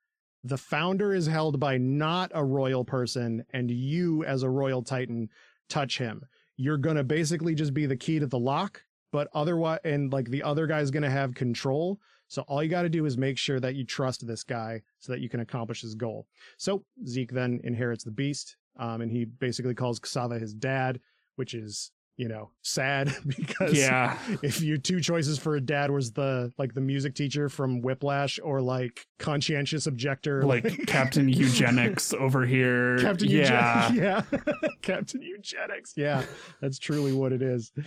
the 0.43 0.59
founder 0.59 1.15
is 1.15 1.27
held 1.27 1.61
by 1.61 1.79
not 1.79 2.31
a 2.35 2.45
royal 2.45 2.85
person 2.85 3.45
and 3.53 3.71
you 3.71 4.25
as 4.25 4.43
a 4.43 4.51
royal 4.51 4.83
titan 4.83 5.29
touch 5.69 5.99
him. 5.99 6.23
You're 6.57 6.79
going 6.79 6.97
to 6.97 7.05
basically 7.05 7.55
just 7.55 7.75
be 7.75 7.87
the 7.87 7.97
key 7.97 8.19
to 8.19 8.27
the 8.27 8.39
lock 8.39 8.83
but 9.13 9.29
otherwise 9.33 9.79
and 9.85 10.13
like 10.13 10.29
the 10.29 10.43
other 10.43 10.67
guy's 10.67 10.91
going 10.91 11.03
to 11.03 11.11
have 11.11 11.35
control. 11.35 11.99
So 12.29 12.43
all 12.43 12.63
you 12.63 12.69
got 12.69 12.83
to 12.83 12.89
do 12.89 13.07
is 13.07 13.17
make 13.17 13.39
sure 13.39 13.61
that 13.61 13.77
you 13.77 13.85
trust 13.85 14.27
this 14.27 14.43
guy 14.43 14.83
so 14.99 15.13
that 15.13 15.21
you 15.21 15.29
can 15.29 15.41
accomplish 15.41 15.83
his 15.83 15.95
goal. 15.95 16.27
So 16.59 16.85
zeke 17.07 17.33
then 17.33 17.61
inherits 17.63 18.05
the 18.05 18.11
beast 18.11 18.57
um, 18.79 19.01
and 19.01 19.11
he 19.11 19.25
basically 19.25 19.75
calls 19.75 20.01
Xaver 20.01 20.41
his 20.41 20.53
dad 20.53 21.01
which 21.37 21.55
is 21.55 21.93
you 22.17 22.29
know 22.29 22.51
sad 22.63 23.15
because 23.27 23.77
yeah. 23.77 24.17
if 24.43 24.63
your 24.63 24.79
two 24.79 25.01
choices 25.01 25.39
for 25.39 25.57
a 25.57 25.61
dad 25.61 25.91
was 25.91 26.13
the 26.13 26.51
like 26.57 26.73
the 26.75 26.81
music 26.81 27.15
teacher 27.15 27.49
from 27.49 27.83
Whiplash 27.83 28.39
or 28.43 28.61
like 28.63 29.07
conscientious 29.19 29.87
objector 29.87 30.43
Like 30.43 30.65
Captain 30.87 31.29
Eugenics 31.29 32.15
over 32.15 32.47
here. 32.47 32.99
Captain 32.99 33.29
yeah. 33.29 33.91
Eugenics 33.91 34.27
yeah 34.63 34.69
Captain 34.83 35.21
Eugenics 35.23 35.93
yeah 35.97 36.23
that's 36.61 36.79
truly 36.79 37.13
what 37.13 37.33
it 37.33 37.43
is 37.43 37.71
Yeah. 37.77 37.83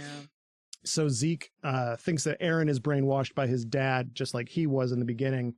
so 0.85 1.07
Zeke 1.09 1.51
uh 1.63 1.95
thinks 1.95 2.23
that 2.25 2.39
Eren 2.39 2.69
is 2.69 2.79
brainwashed 2.79 3.33
by 3.33 3.47
his 3.47 3.65
dad 3.65 4.11
just 4.13 4.33
like 4.35 4.47
he 4.49 4.67
was 4.67 4.91
in 4.91 4.99
the 4.99 5.05
beginning 5.05 5.55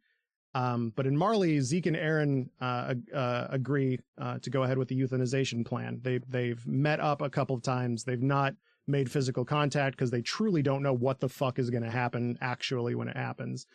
um 0.54 0.92
but 0.96 1.08
in 1.08 1.16
Marley 1.16 1.60
Zeke 1.62 1.88
and 1.88 1.96
Eren 1.96 2.50
uh, 2.60 2.94
uh 3.16 3.48
agree 3.50 4.00
uh 4.20 4.40
to 4.40 4.50
go 4.50 4.64
ahead 4.64 4.78
with 4.78 4.88
the 4.88 5.00
euthanization 5.00 5.66
plan 5.66 6.00
they 6.02 6.20
they've 6.28 6.66
met 6.68 7.00
up 7.00 7.22
a 7.22 7.30
couple 7.30 7.56
of 7.56 7.64
times 7.64 8.04
they've 8.04 8.22
not 8.22 8.54
made 8.88 9.10
physical 9.10 9.46
contact 9.46 9.96
because 9.96 10.12
they 10.12 10.22
truly 10.22 10.62
don't 10.62 10.84
know 10.84 10.94
what 10.94 11.20
the 11.20 11.30
fuck 11.30 11.60
is 11.60 11.70
going 11.70 11.84
to 11.84 11.92
happen 11.92 12.38
actually 12.42 12.96
when 12.96 13.08
it 13.08 13.18
happens 13.18 13.66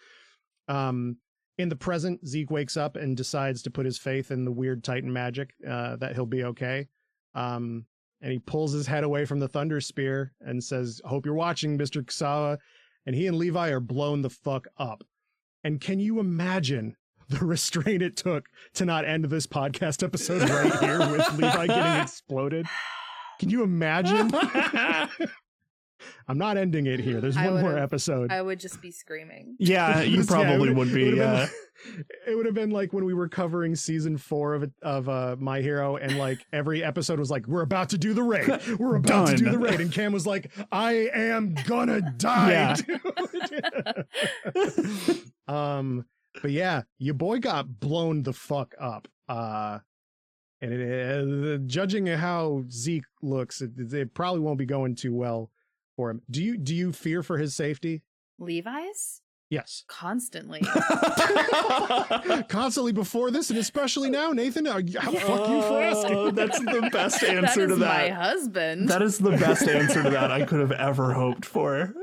um 0.69 1.17
in 1.59 1.69
the 1.71 1.77
present 1.77 2.27
Zeke 2.27 2.51
wakes 2.51 2.77
up 2.77 2.97
and 2.97 3.17
decides 3.17 3.63
to 3.63 3.71
put 3.71 3.87
his 3.87 3.99
faith 3.99 4.31
in 4.31 4.45
the 4.45 4.53
weird 4.53 4.85
titan 4.85 5.13
magic 5.13 5.55
uh 5.67 5.97
that 5.97 6.15
he'll 6.15 6.27
be 6.27 6.45
okay 6.45 6.89
um 7.35 7.87
and 8.21 8.33
he 8.33 8.39
pulls 8.39 8.73
his 8.73 8.87
head 8.87 9.05
away 9.05 9.25
from 9.25 9.39
the 9.39 9.49
thunder 9.49 9.81
spear 9.81 10.33
and 10.41 10.63
says, 10.63 11.01
"Hope 11.05 11.27
you're 11.27 11.35
watching, 11.35 11.77
Mister 11.77 12.03
Xaver." 12.03 12.59
And 13.05 13.15
he 13.15 13.27
and 13.27 13.37
Levi 13.37 13.69
are 13.69 13.81
blown 13.81 14.23
the 14.23 14.31
fuck 14.31 14.67
up. 14.79 15.05
And 15.67 15.81
can 15.81 15.99
you 15.99 16.21
imagine 16.21 16.97
the 17.29 17.45
restraint 17.45 18.01
it 18.01 18.17
took 18.17 18.47
to 18.75 18.85
not 18.85 19.05
end 19.05 19.25
this 19.25 19.49
podcast 19.49 20.05
episode 20.05 20.49
right 20.49 20.79
here 20.79 21.01
with 21.11 21.29
Levi 21.33 21.67
getting 21.67 22.03
exploded? 22.03 22.67
Can 23.41 23.51
you 23.51 23.65
imagine? 23.65 24.31
I'm 26.29 26.39
not 26.39 26.57
ending 26.57 26.87
it 26.87 27.01
here. 27.01 27.21
There's 27.21 27.37
I 27.37 27.51
one 27.51 27.61
more 27.63 27.79
episode. 27.79 28.31
I 28.33 28.43
would 28.43 28.59
just 28.61 28.81
be 28.83 28.91
screaming. 28.91 29.57
yeah, 29.59 30.01
you 30.03 30.17
Yeah, 30.17 30.21
it 30.23 30.27
probably 30.29 30.59
would've- 30.59 30.77
would 30.77 30.89
it 30.89 30.95
be. 30.95 31.05
would've 31.05 31.19
been- 31.19 31.49
it 32.27 32.35
would 32.35 32.47
have 32.47 32.55
been 32.55 32.71
like 32.71 32.95
when 32.95 33.05
we 33.05 33.13
were 33.13 33.29
covering 33.29 33.77
season 33.77 34.17
four 34.17 34.55
of 34.55 34.71
of 34.83 35.09
uh, 35.11 35.37
My 35.39 35.61
Hero, 35.61 35.97
and 35.97 36.17
like 36.17 36.39
every 36.53 36.83
episode 36.83 37.19
was 37.19 37.31
like, 37.31 37.47
"We're 37.47 37.61
about 37.63 37.91
to 37.91 37.99
do 37.99 38.15
the 38.15 38.23
raid. 38.23 38.49
We're 38.79 38.97
about 38.97 39.29
to 39.29 39.37
do 39.37 39.51
the 39.51 39.59
raid," 39.59 39.81
and 39.81 39.93
Kam 39.93 40.13
was 40.13 40.27
like, 40.27 40.51
"I 40.73 41.11
am 41.13 41.55
gonna 41.67 42.01
die." 42.17 42.77
Yeah. 43.53 44.03
um, 45.49 46.05
but 46.43 46.51
yeah, 46.51 46.83
your 46.99 47.15
boy 47.15 47.39
got 47.41 47.81
blown 47.81 48.23
the 48.23 48.33
fuck 48.33 48.75
up. 48.81 49.09
Uh, 49.29 49.79
and 50.61 50.73
it, 50.73 51.55
uh, 51.55 51.59
judging 51.67 52.07
how 52.07 52.65
Zeke 52.71 53.05
looks, 53.23 53.61
it, 53.61 53.71
it 53.93 54.15
probably 54.15 54.41
won't 54.41 54.59
be 54.59 54.67
going 54.67 54.95
too 54.95 55.15
well 55.15 55.51
for 55.97 56.11
him. 56.11 56.23
Do 56.31 56.43
you 56.43 56.57
do 56.57 56.75
you 56.75 56.93
fear 56.93 57.23
for 57.23 57.39
his 57.39 57.55
safety? 57.55 58.03
Levi's? 58.39 59.23
Yes. 59.49 59.85
Constantly. 59.87 60.61
Constantly 62.49 62.93
before 62.93 63.31
this, 63.31 63.49
and 63.51 63.59
especially 63.61 64.11
now, 64.11 64.33
Nathan. 64.33 64.67
Uh, 64.67 64.73
Are 64.73 64.81
you, 64.81 64.99
how 64.99 65.13
fuck 65.13 65.49
you 65.49 65.63
for 65.63 65.75
Oh, 65.75 65.81
asking? 65.81 66.35
that's 66.35 66.59
the 66.59 66.89
best 66.93 67.23
answer 67.23 67.63
is 67.63 67.69
to 67.69 67.77
that. 67.77 67.87
my 67.87 68.09
husband. 68.09 68.89
That 68.89 69.03
is 69.03 69.19
the 69.19 69.31
best 69.31 69.69
answer 69.69 70.03
to 70.03 70.11
that 70.11 70.33
I 70.33 70.45
could 70.45 70.59
have 70.59 70.73
ever 70.73 71.13
hoped 71.13 71.45
for. 71.47 71.95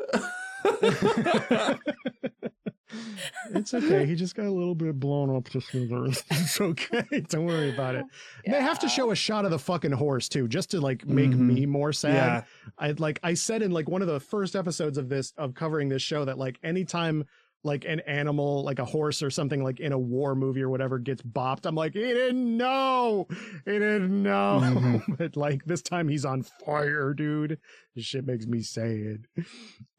it's 3.55 3.73
okay. 3.73 4.05
He 4.05 4.15
just 4.15 4.35
got 4.35 4.45
a 4.45 4.51
little 4.51 4.75
bit 4.75 4.99
blown 4.99 5.35
up 5.35 5.49
to 5.49 5.61
smithers. 5.61 6.23
It's 6.31 6.59
okay. 6.61 7.21
Don't 7.29 7.45
worry 7.45 7.73
about 7.73 7.95
it. 7.95 8.05
They 8.45 8.61
have 8.61 8.79
to 8.79 8.89
show 8.89 9.11
a 9.11 9.15
shot 9.15 9.45
of 9.45 9.51
the 9.51 9.59
fucking 9.59 9.91
horse 9.91 10.29
too, 10.29 10.47
just 10.47 10.71
to 10.71 10.81
like 10.81 11.05
make 11.07 11.31
Mhm. 11.31 11.39
me 11.53 11.65
more 11.65 11.93
sad. 11.93 12.13
Yeah. 12.13 12.43
I 12.77 12.91
like 12.91 13.19
I 13.23 13.33
said 13.33 13.61
in 13.61 13.71
like 13.71 13.89
one 13.89 14.01
of 14.01 14.07
the 14.07 14.19
first 14.19 14.55
episodes 14.55 14.97
of 14.97 15.09
this 15.09 15.33
of 15.37 15.53
covering 15.55 15.89
this 15.89 16.01
show 16.01 16.25
that 16.25 16.37
like 16.37 16.59
anytime 16.63 17.25
like 17.63 17.85
an 17.85 18.01
animal 18.01 18.63
like 18.63 18.79
a 18.79 18.85
horse 18.85 19.23
or 19.23 19.29
something 19.29 19.63
like 19.63 19.79
in 19.79 19.93
a 19.93 19.97
war 19.97 20.35
movie 20.35 20.61
or 20.61 20.69
whatever 20.69 20.99
gets 20.99 21.21
bopped, 21.21 21.65
I'm 21.65 21.75
like, 21.75 21.93
he 21.93 22.01
didn't 22.01 22.57
know. 22.57 23.27
He 23.65 23.71
didn't 23.71 24.21
know. 24.21 24.59
Mhm. 24.63 25.17
but 25.17 25.37
like 25.37 25.63
this 25.65 25.81
time 25.81 26.07
he's 26.09 26.25
on 26.25 26.43
fire, 26.43 27.13
dude. 27.13 27.59
This 27.95 28.05
shit 28.05 28.25
makes 28.25 28.45
me 28.45 28.61
sad. 28.61 29.27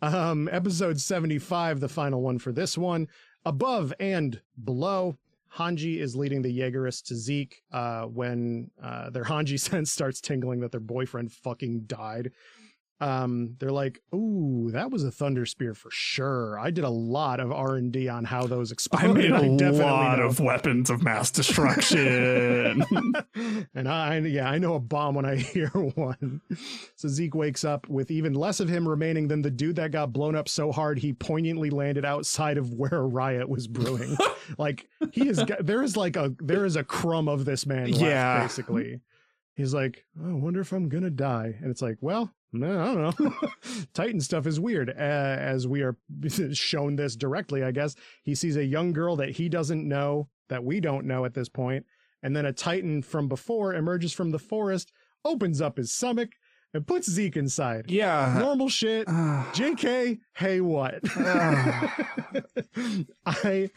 Um, 0.03 0.49
episode 0.53 1.01
75, 1.01 1.81
the 1.81 1.89
final 1.89 2.21
one 2.21 2.39
for 2.39 2.53
this 2.53 2.77
one. 2.77 3.09
Above 3.45 3.93
and 3.99 4.41
below. 4.63 5.17
Hanji 5.57 6.01
is 6.01 6.17
leading 6.17 6.43
the 6.43 6.59
Jaegerists 6.59 7.05
to 7.05 7.15
Zeke 7.15 7.63
uh, 7.71 8.07
when 8.07 8.73
uh, 8.83 9.11
their 9.11 9.23
Hanji 9.23 9.59
sense 9.61 9.93
starts 9.93 10.21
tingling 10.21 10.61
that 10.61 10.73
their 10.73 10.81
boyfriend 10.81 11.31
fucking 11.33 11.85
died. 11.87 12.33
Um, 13.05 13.57
they're 13.59 13.71
like, 13.73 14.01
"Ooh, 14.15 14.71
that 14.73 14.91
was 14.91 15.05
a 15.05 15.11
thunder 15.11 15.45
spear 15.47 15.75
for 15.75 15.91
sure." 15.91 16.59
I 16.59 16.71
did 16.71 16.85
a 16.85 16.89
lot 16.91 17.39
of 17.41 17.53
R 17.53 17.77
and 17.77 17.93
D 17.93 18.09
on 18.09 18.25
how 18.25 18.47
those 18.47 18.71
I 18.71 18.75
exploded. 18.75 19.31
made 19.31 19.61
a 19.63 19.71
lot 19.73 20.19
know. 20.19 20.25
of 20.27 20.41
weapons 20.41 20.89
of 20.91 21.03
mass 21.03 21.31
destruction. 21.31 22.85
and 23.75 23.89
I, 23.89 24.19
yeah, 24.19 24.49
I 24.49 24.59
know 24.59 24.75
a 24.75 24.81
bomb 24.81 25.15
when 25.15 25.25
I 25.27 25.37
hear 25.55 25.69
one. 25.69 26.41
So 26.97 27.09
Zeke 27.09 27.35
wakes 27.35 27.65
up 27.65 27.89
with 27.89 28.11
even 28.11 28.35
less 28.35 28.61
of 28.61 28.69
him 28.69 28.89
remaining 28.89 29.29
than 29.29 29.43
the 29.43 29.51
dude 29.51 29.77
that 29.77 29.91
got 29.91 30.13
blown 30.13 30.35
up 30.35 30.49
so 30.49 30.73
hard 30.73 30.99
he 30.99 31.13
poignantly 31.13 31.71
landed 31.71 32.05
outside 32.05 32.57
of 32.59 32.73
where 32.73 32.95
a 32.95 33.07
riot 33.07 33.49
was 33.49 33.67
brewing. 33.67 34.17
like 34.59 34.87
he 35.13 35.29
is, 35.29 35.43
there 35.61 35.83
is 35.83 35.97
like 35.97 36.17
a 36.17 36.35
there 36.41 36.65
is 36.65 36.77
a 36.77 36.85
crumb 36.85 37.29
of 37.29 37.45
this 37.45 37.67
man 37.67 37.91
left, 37.91 38.03
Yeah. 38.03 38.41
basically. 38.43 39.01
He's 39.57 39.73
like, 39.73 40.05
oh, 40.21 40.31
I 40.31 40.33
wonder 40.33 40.61
if 40.61 40.73
I'm 40.73 40.89
gonna 40.89 41.11
die, 41.11 41.55
and 41.61 41.71
it's 41.71 41.83
like, 41.83 41.99
well. 42.01 42.33
No, 42.55 42.81
I 42.81 42.95
don't 42.95 43.21
know. 43.21 43.35
Titan 43.95 44.21
stuff 44.21 44.47
is 44.47 44.61
weird. 44.61 44.91
Uh, 44.91 44.93
as 44.93 45.67
we 45.67 45.83
are 45.83 45.97
shown 46.53 46.97
this 46.97 47.17
directly, 47.17 47.63
I 47.65 47.73
guess 47.73 47.95
he 48.23 48.35
sees 48.35 48.57
a 48.57 48.65
young 48.65 48.93
girl 48.93 49.17
that 49.17 49.31
he 49.31 49.49
doesn't 49.49 49.87
know, 49.87 50.29
that 50.49 50.65
we 50.65 50.81
don't 50.81 51.07
know 51.07 51.25
at 51.25 51.35
this 51.35 51.49
point, 51.49 51.85
and 52.23 52.35
then 52.35 52.47
a 52.47 52.53
titan 52.53 53.03
from 53.03 53.29
before 53.29 53.75
emerges 53.75 54.13
from 54.13 54.31
the 54.31 54.39
forest, 54.39 54.93
opens 55.25 55.61
up 55.61 55.77
his 55.77 55.93
stomach, 55.93 56.31
and 56.73 56.87
puts 56.87 57.11
Zeke 57.11 57.37
inside. 57.37 57.91
yeah. 57.91 58.37
Normal 58.39 58.69
shit. 58.69 59.07
Uh, 59.09 59.45
JK, 59.53 60.19
hey 60.35 60.61
what? 60.61 61.01
I 63.27 63.71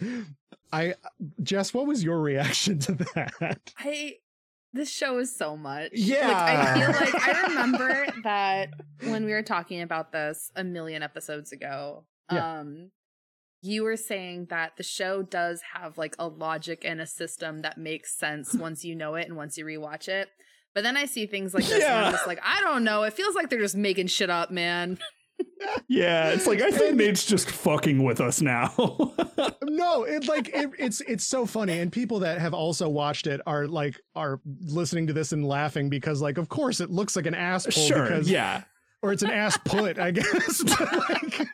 I 0.72 0.94
Jess, 1.42 1.74
what 1.74 1.88
was 1.88 2.04
your 2.04 2.20
reaction 2.20 2.80
to 2.80 2.94
that? 3.16 3.74
I 3.78 4.16
this 4.74 4.92
show 4.92 5.18
is 5.18 5.36
so 5.36 5.58
much. 5.58 5.92
Yeah. 5.94 6.28
Like 6.28 6.60
I 6.60 6.74
feel 6.80 6.90
like 6.90 7.28
I 7.28 7.48
remember 7.48 8.06
that 8.24 8.70
when 9.04 9.26
we 9.26 9.32
were 9.32 9.44
talking 9.44 9.82
about 9.82 10.12
this 10.12 10.52
a 10.56 10.64
million 10.64 11.04
episodes 11.04 11.52
ago. 11.52 12.06
Yeah. 12.32 12.60
Um 12.60 12.92
you 13.62 13.84
were 13.84 13.98
saying 13.98 14.48
that 14.50 14.78
the 14.78 14.84
show 14.84 15.24
does 15.24 15.62
have 15.74 15.98
like 15.98 16.16
a 16.20 16.28
logic 16.28 16.84
and 16.86 17.02
a 17.02 17.08
system 17.08 17.62
that 17.64 17.78
makes 17.78 18.18
sense 18.18 18.54
once 18.60 18.86
you 18.86 18.96
know 18.96 19.16
it 19.16 19.28
and 19.28 19.36
once 19.36 19.58
you 19.58 19.66
rewatch 19.66 20.08
it. 20.08 20.30
But 20.76 20.84
then 20.84 20.96
I 20.96 21.06
see 21.06 21.26
things 21.26 21.56
like 21.56 21.66
this 21.66 21.84
and 21.84 22.06
I'm 22.06 22.12
just 22.12 22.28
like, 22.28 22.40
I 22.44 22.62
don't 22.62 22.84
know. 22.84 23.02
It 23.02 23.14
feels 23.14 23.34
like 23.34 23.50
they're 23.50 23.60
just 23.60 23.76
making 23.76 24.08
shit 24.08 24.30
up, 24.30 24.52
man. 24.52 25.00
Yeah, 25.88 26.30
it's 26.30 26.48
like 26.48 26.62
I 26.62 26.72
think 26.72 26.96
Nate's 26.96 27.26
just 27.26 27.50
fucking 27.50 28.04
with 28.04 28.22
us 28.22 28.42
now. 28.42 28.74
no, 29.64 30.04
it 30.04 30.28
like 30.28 30.50
it, 30.50 30.70
it's 30.78 31.02
it's 31.02 31.26
so 31.26 31.46
funny, 31.46 31.80
and 31.80 31.92
people 31.92 32.20
that 32.20 32.40
have 32.40 32.54
also 32.54 32.88
watched 32.90 33.28
it 33.28 33.42
are 33.46 33.68
like 33.68 34.00
are 34.16 34.40
listening 34.62 35.08
to 35.08 35.14
this 35.14 35.32
and 35.32 35.46
laughing 35.46 35.90
because 35.90 36.22
like 36.22 36.38
of 36.38 36.50
course 36.50 36.80
it 36.80 36.90
looks 36.90 37.16
like 37.16 37.26
an 37.26 37.36
ass 37.36 37.66
pull 37.66 37.84
sure. 37.88 38.04
because 38.04 38.30
Yeah. 38.30 38.64
or 39.02 39.12
it's 39.14 39.24
an 39.24 39.32
ass 39.32 39.58
put, 39.66 40.00
I 40.00 40.12
guess. 40.12 40.64
but, 40.80 41.10
like, 41.10 41.48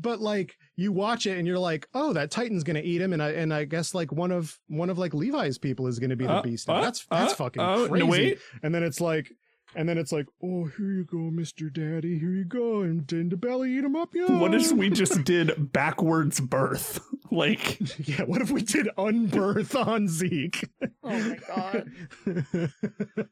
but 0.00 0.20
like 0.20 0.56
you 0.76 0.92
watch 0.92 1.26
it 1.26 1.36
and 1.38 1.46
you're 1.46 1.58
like, 1.58 1.86
oh, 1.94 2.12
that 2.12 2.30
Titan's 2.30 2.64
gonna 2.64 2.80
eat 2.80 3.00
him, 3.00 3.12
and 3.12 3.22
I 3.22 3.30
and 3.32 3.52
I 3.52 3.64
guess 3.64 3.94
like 3.94 4.12
one 4.12 4.30
of 4.32 4.58
one 4.68 4.90
of 4.90 4.98
like 4.98 5.14
Levi's 5.14 5.58
people 5.58 5.86
is 5.86 5.98
gonna 5.98 6.16
be 6.16 6.26
the 6.26 6.32
Uh, 6.32 6.42
beast. 6.42 6.68
Uh, 6.68 6.80
that's 6.80 7.06
that's 7.10 7.32
uh, 7.32 7.36
fucking 7.36 7.62
oh, 7.62 7.88
crazy. 7.88 8.30
No. 8.30 8.40
And 8.62 8.74
then 8.74 8.82
it's 8.82 9.00
like, 9.00 9.30
and 9.74 9.88
then 9.88 9.98
it's 9.98 10.12
like, 10.12 10.26
oh, 10.42 10.64
here 10.76 10.90
you 10.92 11.04
go, 11.04 11.18
Mister 11.18 11.70
Daddy, 11.70 12.18
here 12.18 12.32
you 12.32 12.44
go, 12.44 12.80
and 12.82 13.10
in 13.12 13.28
the 13.28 13.36
belly, 13.36 13.72
eat 13.76 13.84
him 13.84 13.96
up, 13.96 14.14
yeah. 14.14 14.38
What 14.38 14.54
if 14.54 14.72
we 14.72 14.90
just 15.02 15.24
did 15.24 15.72
backwards 15.72 16.40
birth? 16.40 17.00
Like, 17.32 17.78
Yeah, 18.08 18.24
what 18.24 18.42
if 18.42 18.50
we 18.50 18.60
did 18.60 18.88
unbirth 18.98 19.76
on 19.86 20.08
Zeke? 20.08 20.68
Oh 21.04 21.10
my 21.16 21.38
god. 21.46 21.88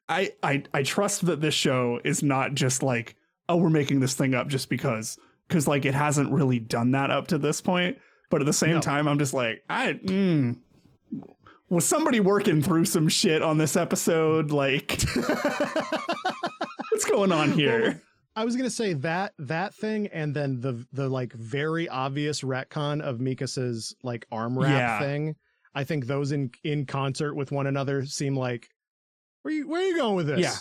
I, 0.09 0.33
I 0.41 0.63
I 0.73 0.83
trust 0.85 1.27
that 1.27 1.41
this 1.41 1.55
show 1.55 2.01
is 2.05 2.23
not 2.23 2.55
just 2.55 2.83
like, 2.85 3.17
oh, 3.49 3.57
we're 3.57 3.71
making 3.71 3.99
this 3.99 4.15
thing 4.15 4.37
up 4.37 4.47
just 4.47 4.69
because, 4.71 5.19
because 5.49 5.67
like 5.67 5.85
it 5.85 5.95
hasn't 5.95 6.31
really 6.33 6.61
done 6.61 6.93
that 6.93 7.11
up 7.11 7.27
to 7.29 7.39
this 7.39 7.61
point. 7.61 7.99
But 8.31 8.41
at 8.41 8.47
the 8.47 8.53
same 8.53 8.75
No. 8.75 8.81
time, 8.81 9.09
I'm 9.09 9.19
just 9.19 9.35
like, 9.35 9.65
I 9.69 9.95
mm, 9.95 10.57
was 11.71 11.85
somebody 11.87 12.21
working 12.21 12.63
through 12.63 12.85
some 12.87 13.09
shit 13.09 13.43
on 13.43 13.59
this 13.59 13.77
episode? 13.77 14.51
Like, 14.51 15.03
what's 16.91 17.05
going 17.09 17.33
on 17.33 17.53
here? 17.53 18.03
I 18.37 18.45
was 18.45 18.55
gonna 18.57 18.71
say 18.71 18.93
that 18.95 19.33
that 19.41 19.75
thing, 19.75 20.07
and 20.09 20.35
then 20.35 20.61
the 20.61 20.87
the 20.93 21.09
like 21.09 21.33
very 21.33 21.89
obvious 21.89 22.43
retcon 22.43 23.01
of 23.01 23.19
Mikasa's 23.19 23.95
like 24.03 24.27
arm 24.31 24.59
wrap 24.59 24.71
Yeah. 24.71 24.99
thing. 25.01 25.35
I 25.75 25.85
think 25.85 26.07
those 26.07 26.33
in 26.33 26.51
in 26.65 26.87
concert 26.87 27.35
with 27.35 27.51
one 27.51 27.67
another 27.67 28.05
seem 28.07 28.37
like 28.37 28.69
where 29.43 29.55
you 29.55 29.69
where 29.69 29.81
are 29.83 29.85
you 29.89 29.97
going 29.97 30.15
with 30.17 30.29
this? 30.29 30.41
Yeah. 30.41 30.55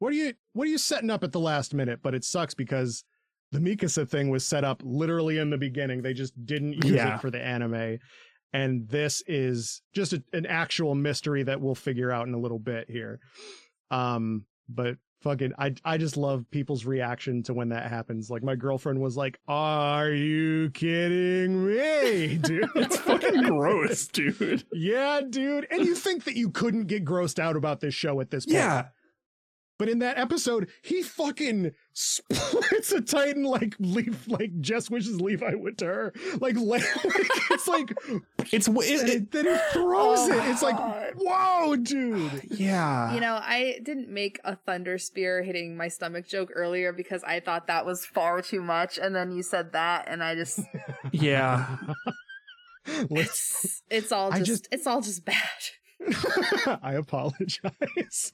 What 0.00 0.12
are 0.12 0.16
you 0.16 0.34
what 0.54 0.64
are 0.64 0.70
you 0.70 0.78
setting 0.78 1.10
up 1.10 1.22
at 1.22 1.30
the 1.32 1.40
last 1.40 1.72
minute? 1.72 2.00
But 2.02 2.14
it 2.14 2.24
sucks 2.24 2.54
because 2.54 3.04
the 3.52 3.58
Mikasa 3.60 4.08
thing 4.08 4.28
was 4.30 4.44
set 4.44 4.64
up 4.64 4.82
literally 4.84 5.38
in 5.38 5.50
the 5.50 5.58
beginning. 5.58 6.02
They 6.02 6.14
just 6.14 6.32
didn't 6.46 6.72
use 6.84 6.94
Yeah. 6.96 7.14
it 7.16 7.20
for 7.20 7.30
the 7.30 7.40
anime. 7.40 7.98
And 8.52 8.88
this 8.88 9.22
is 9.26 9.82
just 9.94 10.12
a, 10.12 10.22
an 10.32 10.46
actual 10.46 10.94
mystery 10.94 11.44
that 11.44 11.60
we'll 11.60 11.74
figure 11.74 12.10
out 12.10 12.26
in 12.26 12.34
a 12.34 12.38
little 12.38 12.58
bit 12.58 12.90
here. 12.90 13.20
Um, 13.90 14.44
but 14.68 14.96
fucking, 15.20 15.52
I 15.58 15.74
I 15.84 15.98
just 15.98 16.16
love 16.16 16.44
people's 16.50 16.84
reaction 16.84 17.42
to 17.44 17.54
when 17.54 17.68
that 17.70 17.90
happens. 17.90 18.30
Like 18.30 18.42
my 18.42 18.56
girlfriend 18.56 19.00
was 19.00 19.16
like, 19.16 19.38
"Are 19.46 20.10
you 20.10 20.70
kidding 20.70 21.66
me, 21.66 22.36
dude?" 22.42 22.70
It's 22.74 22.96
fucking 22.98 23.42
gross, 23.42 24.08
dude. 24.08 24.64
yeah, 24.72 25.20
dude. 25.28 25.66
And 25.70 25.84
you 25.84 25.94
think 25.94 26.24
that 26.24 26.36
you 26.36 26.50
couldn't 26.50 26.86
get 26.86 27.04
grossed 27.04 27.38
out 27.38 27.56
about 27.56 27.80
this 27.80 27.94
show 27.94 28.20
at 28.20 28.30
this 28.30 28.46
point? 28.46 28.56
Yeah. 28.56 28.88
But 29.80 29.88
in 29.88 30.00
that 30.00 30.18
episode, 30.18 30.68
he 30.82 31.00
fucking 31.02 31.72
splits 31.94 32.92
a 32.92 33.00
Titan 33.00 33.44
like 33.44 33.74
leaf, 33.78 34.28
like 34.28 34.60
Jess 34.60 34.90
wishes 34.90 35.18
Levi 35.22 35.54
would 35.54 35.78
to 35.78 35.86
her. 35.86 36.12
Like, 36.38 36.56
like 36.58 36.82
it's 37.50 37.66
like, 37.66 37.94
It's 38.52 38.66
and 38.68 38.76
it, 38.82 39.08
it- 39.08 39.30
then 39.32 39.46
he 39.46 39.56
throws 39.72 40.18
Oh, 40.20 40.32
it. 40.32 40.50
It's 40.50 40.60
like, 40.62 40.74
oh, 40.74 40.78
God. 40.78 41.12
whoa, 41.16 41.76
dude. 41.76 42.42
yeah. 42.50 43.14
You 43.14 43.20
know, 43.20 43.40
I 43.42 43.80
didn't 43.82 44.10
make 44.10 44.38
a 44.44 44.54
thunder 44.54 44.98
spear 44.98 45.42
hitting 45.42 45.78
my 45.78 45.88
stomach 45.88 46.28
joke 46.28 46.50
earlier 46.54 46.92
because 46.92 47.24
I 47.24 47.40
thought 47.40 47.68
that 47.68 47.86
was 47.86 48.04
far 48.04 48.42
too 48.42 48.60
much, 48.60 48.98
and 48.98 49.16
then 49.16 49.32
you 49.32 49.42
said 49.42 49.72
that, 49.72 50.08
and 50.08 50.22
I 50.22 50.34
just 50.34 50.60
yeah. 51.12 51.78
It's 52.86 53.82
it's 53.90 54.12
all 54.12 54.30
just, 54.32 54.44
just- 54.44 54.68
it's 54.72 54.86
all 54.86 55.00
just 55.00 55.24
bad. 55.24 55.38
I 56.82 56.94
apologize. 56.94 58.32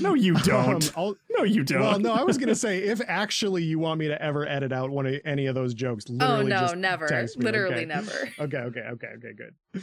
No, 0.00 0.14
you 0.14 0.34
don't. 0.44 0.96
Um, 0.98 1.14
no, 1.30 1.44
you 1.44 1.62
don't. 1.64 1.80
well, 1.80 1.98
no, 2.00 2.12
I 2.12 2.22
was 2.24 2.36
gonna 2.38 2.54
say 2.54 2.78
if 2.78 3.00
actually 3.06 3.62
you 3.62 3.78
want 3.78 4.00
me 4.00 4.08
to 4.08 4.20
ever 4.20 4.46
edit 4.46 4.72
out 4.72 4.90
one 4.90 5.06
of 5.06 5.14
any 5.24 5.46
of 5.46 5.54
those 5.54 5.72
jokes, 5.74 6.04
Oh 6.08 6.12
literally 6.14 6.44
no, 6.50 6.60
just 6.60 6.76
never. 6.76 7.06
text 7.06 7.38
me, 7.38 7.44
Literally 7.44 7.74
okay? 7.76 7.84
never. 7.86 8.10
Okay, 8.40 8.58
okay, 8.58 8.80
okay, 8.80 9.06
okay, 9.16 9.32
good. 9.36 9.82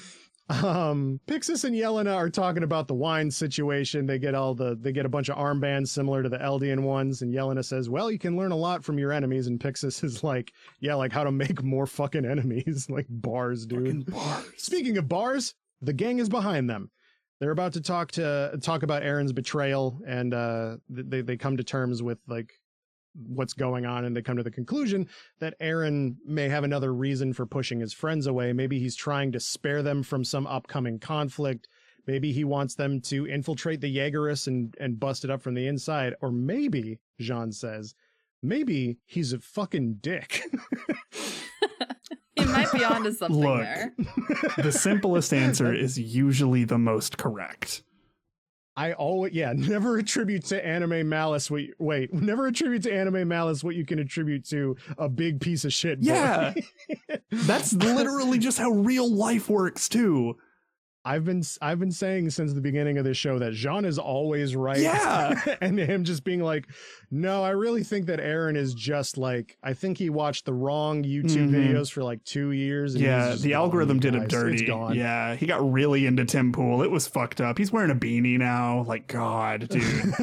Um, 0.50 1.20
Pixis 1.28 1.64
and 1.64 1.76
Yelena 1.76 2.16
are 2.16 2.30
talking 2.30 2.64
about 2.64 2.88
the 2.88 2.94
wine 2.96 3.30
situation. 3.30 4.08
They 4.08 4.18
get 4.18 4.34
all 4.34 4.56
the 4.56 4.76
they 4.76 4.92
get 4.92 5.06
a 5.06 5.10
bunch 5.10 5.30
of 5.30 5.38
armbands 5.38 5.90
similar 5.90 6.24
to 6.24 6.30
the 6.30 6.40
Eldian 6.40 6.82
ones, 6.82 7.22
and 7.22 7.32
Yelena 7.32 7.64
says, 7.64 7.88
"Well, 7.88 8.10
you 8.10 8.18
can 8.18 8.36
learn 8.36 8.52
a 8.52 8.56
lot 8.56 8.84
from 8.84 8.98
your 8.98 9.12
enemies." 9.12 9.46
And 9.46 9.60
Pixis 9.60 10.04
is 10.04 10.24
like, 10.24 10.52
"Yeah, 10.80 10.96
like 10.96 11.12
how 11.14 11.24
to 11.24 11.32
make 11.32 11.62
more 11.64 11.86
fucking 11.86 12.26
enemies, 12.26 12.88
like 12.90 13.06
bars, 13.10 13.68
dude." 13.68 13.86
Fucking 13.86 14.02
bars. 14.06 14.46
Speaking 14.58 14.98
of 14.98 15.08
bars, 15.08 15.54
the 15.84 15.94
gang 15.94 16.18
is 16.18 16.30
behind 16.30 16.68
them. 16.68 16.90
They're 17.40 17.52
about 17.52 17.74
to 17.74 17.82
talk 17.82 18.12
to 18.14 18.58
talk 18.62 18.84
about 18.84 19.04
Eren's 19.04 19.34
betrayal, 19.34 20.00
and 20.06 20.34
uh, 20.34 20.78
they 20.90 21.22
they 21.22 21.38
come 21.38 21.58
to 21.58 21.64
terms 21.64 22.04
with 22.04 22.20
like 22.28 22.54
what's 23.16 23.54
going 23.54 23.86
on, 23.86 24.06
and 24.06 24.16
they 24.16 24.22
come 24.22 24.38
to 24.38 24.44
the 24.44 24.52
conclusion 24.52 25.08
that 25.40 25.60
Eren 25.60 26.18
may 26.26 26.50
have 26.50 26.64
another 26.64 26.94
reason 26.94 27.34
for 27.34 27.46
pushing 27.46 27.80
his 27.80 27.94
friends 27.94 28.28
away. 28.28 28.52
Maybe 28.52 28.80
he's 28.80 28.96
trying 28.96 29.32
to 29.32 29.40
spare 29.40 29.82
them 29.82 30.04
from 30.04 30.24
some 30.24 30.48
upcoming 30.48 31.00
conflict. 31.00 31.68
Maybe 32.06 32.32
he 32.32 32.44
wants 32.44 32.76
them 32.76 33.02
to 33.02 33.28
infiltrate 33.28 33.82
the 33.82 33.96
Jaegerists 33.96 34.48
and 34.48 34.76
and 34.80 35.00
bust 35.00 35.24
it 35.24 35.32
up 35.32 35.42
from 35.42 35.54
the 35.54 35.68
inside, 35.68 36.16
or 36.22 36.32
maybe 36.32 37.00
Jean 37.20 37.54
says, 37.54 37.96
maybe 38.42 38.98
he's 39.06 39.32
a 39.32 39.40
fucking 39.40 40.00
dick. 40.02 40.44
He 42.50 42.54
might 42.54 42.72
be 42.72 42.84
onto 42.84 43.12
something 43.14 43.40
Look. 43.40 43.62
there. 43.62 43.94
the 44.58 44.72
simplest 44.72 45.34
answer 45.34 45.74
is 45.74 46.00
usually 46.00 46.64
the 46.64 46.78
most 46.78 47.18
correct. 47.18 47.84
I 48.76 48.94
always 48.94 49.34
yeah, 49.34 49.52
never 49.56 49.98
attribute 49.98 50.46
to 50.46 50.66
anime 50.66 51.10
malice 51.10 51.52
what 51.52 51.64
you, 51.64 51.74
wait, 51.80 52.14
never 52.14 52.48
attribute 52.48 52.84
to 52.84 52.94
anime 52.94 53.28
malice 53.28 53.64
what 53.64 53.76
you 53.76 53.86
can 53.86 54.00
attribute 54.00 54.48
to 54.50 54.78
a 54.98 55.10
big 55.10 55.42
piece 55.42 55.66
of 55.66 55.74
shit. 55.74 56.00
boy. 56.00 56.08
Yeah. 56.08 56.54
That's 57.30 57.74
literally 57.74 58.40
just 58.40 58.58
how 58.58 58.72
real 58.72 59.14
life 59.14 59.50
works 59.50 59.90
too. 59.90 60.38
I've 61.06 61.24
been 61.24 61.42
I've 61.62 61.80
been 61.80 61.92
saying 61.94 62.30
since 62.32 62.54
the 62.54 62.60
beginning 62.62 62.98
of 62.98 63.06
this 63.06 63.18
show 63.18 63.40
that 63.40 63.54
Jean 63.54 63.86
is 63.86 63.98
always 63.98 64.56
right. 64.56 64.80
Yeah. 64.80 65.56
and 65.62 65.80
him 65.80 66.04
just 66.04 66.24
being 66.26 66.42
like, 66.42 66.68
no, 67.10 67.42
I 67.44 67.52
really 67.52 67.84
think 67.84 68.08
that 68.08 68.20
Eren 68.20 68.58
is 68.58 68.74
just 68.74 69.18
like 69.18 69.58
I 69.64 69.74
think 69.74 69.98
he 69.98 70.10
watched 70.10 70.46
the 70.46 70.54
wrong 70.54 71.04
YouTube 71.04 71.50
Mhm. 71.50 71.52
videos 71.52 71.90
for 71.92 72.04
like 72.04 72.24
two 72.26 72.52
years. 72.52 72.96
and 72.96 73.04
Yeah, 73.04 73.36
the 73.36 73.54
algorithm 73.54 74.00
did 74.00 74.14
him 74.14 74.28
dirty. 74.28 74.58
It's 74.58 74.68
gone. 74.70 74.96
Yeah, 74.96 75.36
he 75.36 75.46
got 75.48 75.72
really 75.72 76.06
into 76.06 76.26
Tim 76.26 76.52
Pool. 76.52 76.84
It 76.84 76.92
was 76.92 77.08
fucked 77.08 77.40
up. 77.40 77.58
He's 77.58 77.72
wearing 77.72 77.92
a 77.92 77.96
beanie 77.96 78.38
now. 78.38 78.84
Like, 78.84 79.08
God, 79.08 79.70
dude. 79.70 79.84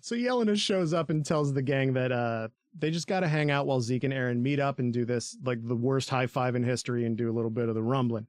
so 0.00 0.14
Yelena 0.16 0.56
shows 0.56 0.92
up 0.94 1.10
and 1.10 1.24
tells 1.24 1.52
the 1.52 1.62
gang 1.62 1.92
that 1.94 2.12
uh 2.12 2.48
they 2.78 2.90
just 2.90 3.08
got 3.08 3.20
to 3.20 3.28
hang 3.28 3.50
out 3.50 3.66
while 3.66 3.80
Zeke 3.80 4.04
and 4.04 4.12
Eren 4.12 4.40
meet 4.40 4.60
up 4.60 4.78
and 4.78 4.92
do 4.92 5.04
this 5.04 5.36
like 5.44 5.58
the 5.66 5.74
worst 5.74 6.08
high 6.08 6.28
five 6.28 6.54
in 6.54 6.62
history 6.62 7.04
and 7.04 7.16
do 7.16 7.30
a 7.30 7.34
little 7.34 7.50
bit 7.50 7.68
of 7.68 7.74
the 7.74 7.82
rumbling. 7.82 8.26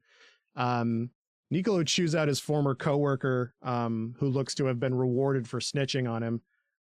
Um, 0.56 1.10
Nicolo 1.50 1.84
chews 1.84 2.16
out 2.16 2.28
his 2.28 2.40
former 2.40 2.76
coworker, 2.76 3.54
um, 3.62 4.16
who 4.18 4.30
looks 4.30 4.56
to 4.56 4.66
have 4.66 4.80
been 4.80 4.96
rewarded 4.96 5.48
for 5.48 5.60
snitching 5.60 6.10
on 6.10 6.24
him. 6.24 6.42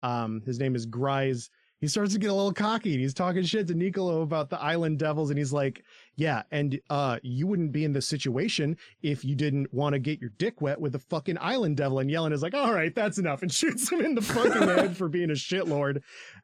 Um, 0.02 0.42
his 0.46 0.58
name 0.58 0.74
is 0.74 0.86
Grise. 0.86 1.50
He 1.80 1.88
starts 1.88 2.12
to 2.12 2.20
get 2.20 2.30
a 2.30 2.32
little 2.32 2.52
cocky. 2.52 2.92
And 2.92 3.00
he's 3.00 3.12
talking 3.12 3.42
shit 3.42 3.66
to 3.66 3.74
Nicolo 3.74 4.22
about 4.22 4.50
the 4.50 4.60
Island 4.60 5.00
Devils, 5.00 5.30
and 5.30 5.38
he's 5.38 5.52
like, 5.52 5.82
"Yeah, 6.14 6.44
and 6.52 6.80
uh, 6.90 7.18
you 7.24 7.48
wouldn't 7.48 7.72
be 7.72 7.84
in 7.84 7.92
this 7.92 8.06
situation 8.06 8.76
if 9.02 9.24
you 9.24 9.34
didn't 9.34 9.74
want 9.74 9.94
to 9.94 9.98
get 9.98 10.20
your 10.20 10.30
dick 10.38 10.60
wet 10.60 10.80
with 10.80 10.92
the 10.92 11.00
fucking 11.00 11.38
Island 11.40 11.76
Devil." 11.76 11.98
And 11.98 12.08
Yelena 12.08 12.34
is 12.34 12.42
like, 12.42 12.54
"All 12.54 12.72
right, 12.72 12.94
that's 12.94 13.18
enough," 13.18 13.42
and 13.42 13.52
shoots 13.52 13.90
him 13.90 14.00
in 14.00 14.14
the 14.14 14.22
fucking 14.22 14.62
head 14.62 14.96
for 14.96 15.08
being 15.08 15.30
a 15.30 15.34
shitlord. 15.34 16.02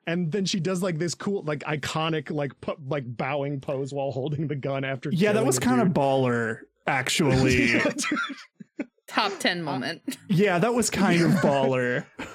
And 0.09 0.33
then 0.33 0.45
she 0.45 0.59
does 0.59 0.83
like 0.83 0.99
this 0.99 1.15
cool, 1.15 1.45
like 1.45 1.61
iconic, 1.61 2.33
like 2.33 2.61
pu- 2.61 2.75
like 2.89 3.05
bowing 3.07 3.61
pose 3.61 3.95
while 3.95 4.11
holding 4.11 4.49
the 4.49 4.57
gun 4.57 4.85
after. 4.85 5.09
yeah, 5.13 5.33
that 5.33 5.47
was 5.47 5.61
kind 5.61 5.81
of 5.81 5.91
baller, 5.91 6.63
actually. 6.89 7.81
Top 9.09 9.33
10 9.39 9.63
moment. 9.63 10.03
yeah, 10.29 10.59
that 10.59 10.75
was 10.75 10.91
kind 10.91 11.23
of 11.23 11.31
baller. 11.33 12.07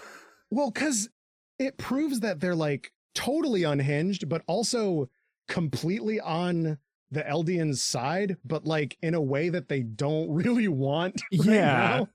Well, 0.52 0.70
because 0.70 1.10
it 1.58 1.80
proves 1.80 2.20
that 2.20 2.40
they're 2.40 2.54
like 2.54 2.92
totally 3.16 3.64
unhinged, 3.64 4.30
but 4.30 4.44
also 4.46 5.10
completely 5.48 6.20
on 6.20 6.78
the 7.10 7.24
Eldians' 7.24 7.78
side, 7.78 8.38
but 8.46 8.64
like 8.64 8.96
in 9.02 9.16
a 9.16 9.22
way 9.22 9.50
that 9.50 9.68
they 9.68 9.82
don't 9.82 10.30
really 10.30 10.68
want. 10.68 11.24
right 11.40 11.46
Yeah. 11.46 12.06
now. 12.06 12.10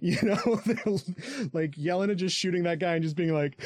You 0.00 0.18
know, 0.22 0.60
They're, 0.64 1.48
like 1.52 1.72
Yelena 1.72 2.14
just 2.14 2.36
shooting 2.36 2.62
that 2.62 2.78
guy 2.78 2.94
and 2.94 3.02
just 3.02 3.16
being 3.16 3.34
like, 3.34 3.60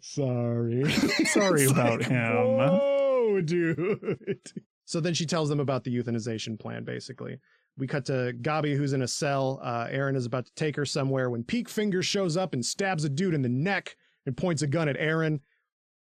sorry. 0.00 0.90
Sorry 1.26 1.66
about 1.66 2.00
like, 2.00 2.08
him. 2.08 2.32
Oh, 2.34 3.42
dude. 3.44 4.38
So 4.84 5.00
then 5.00 5.14
she 5.14 5.26
tells 5.26 5.48
them 5.48 5.60
about 5.60 5.84
the 5.84 5.94
euthanization 5.94 6.58
plan, 6.58 6.84
basically. 6.84 7.38
We 7.78 7.86
cut 7.86 8.04
to 8.06 8.34
Gabi, 8.42 8.76
who's 8.76 8.92
in 8.92 9.02
a 9.02 9.08
cell. 9.08 9.58
Uh, 9.62 9.86
Eren 9.86 10.16
is 10.16 10.26
about 10.26 10.46
to 10.46 10.54
take 10.54 10.76
her 10.76 10.84
somewhere 10.84 11.30
when 11.30 11.42
Pieck 11.44 11.68
Finger 11.68 12.02
shows 12.02 12.36
up 12.36 12.52
and 12.52 12.64
stabs 12.64 13.04
a 13.04 13.08
dude 13.08 13.34
in 13.34 13.42
the 13.42 13.48
neck 13.48 13.96
and 14.26 14.36
points 14.36 14.62
a 14.62 14.66
gun 14.66 14.88
at 14.88 14.98
Eren. 14.98 15.40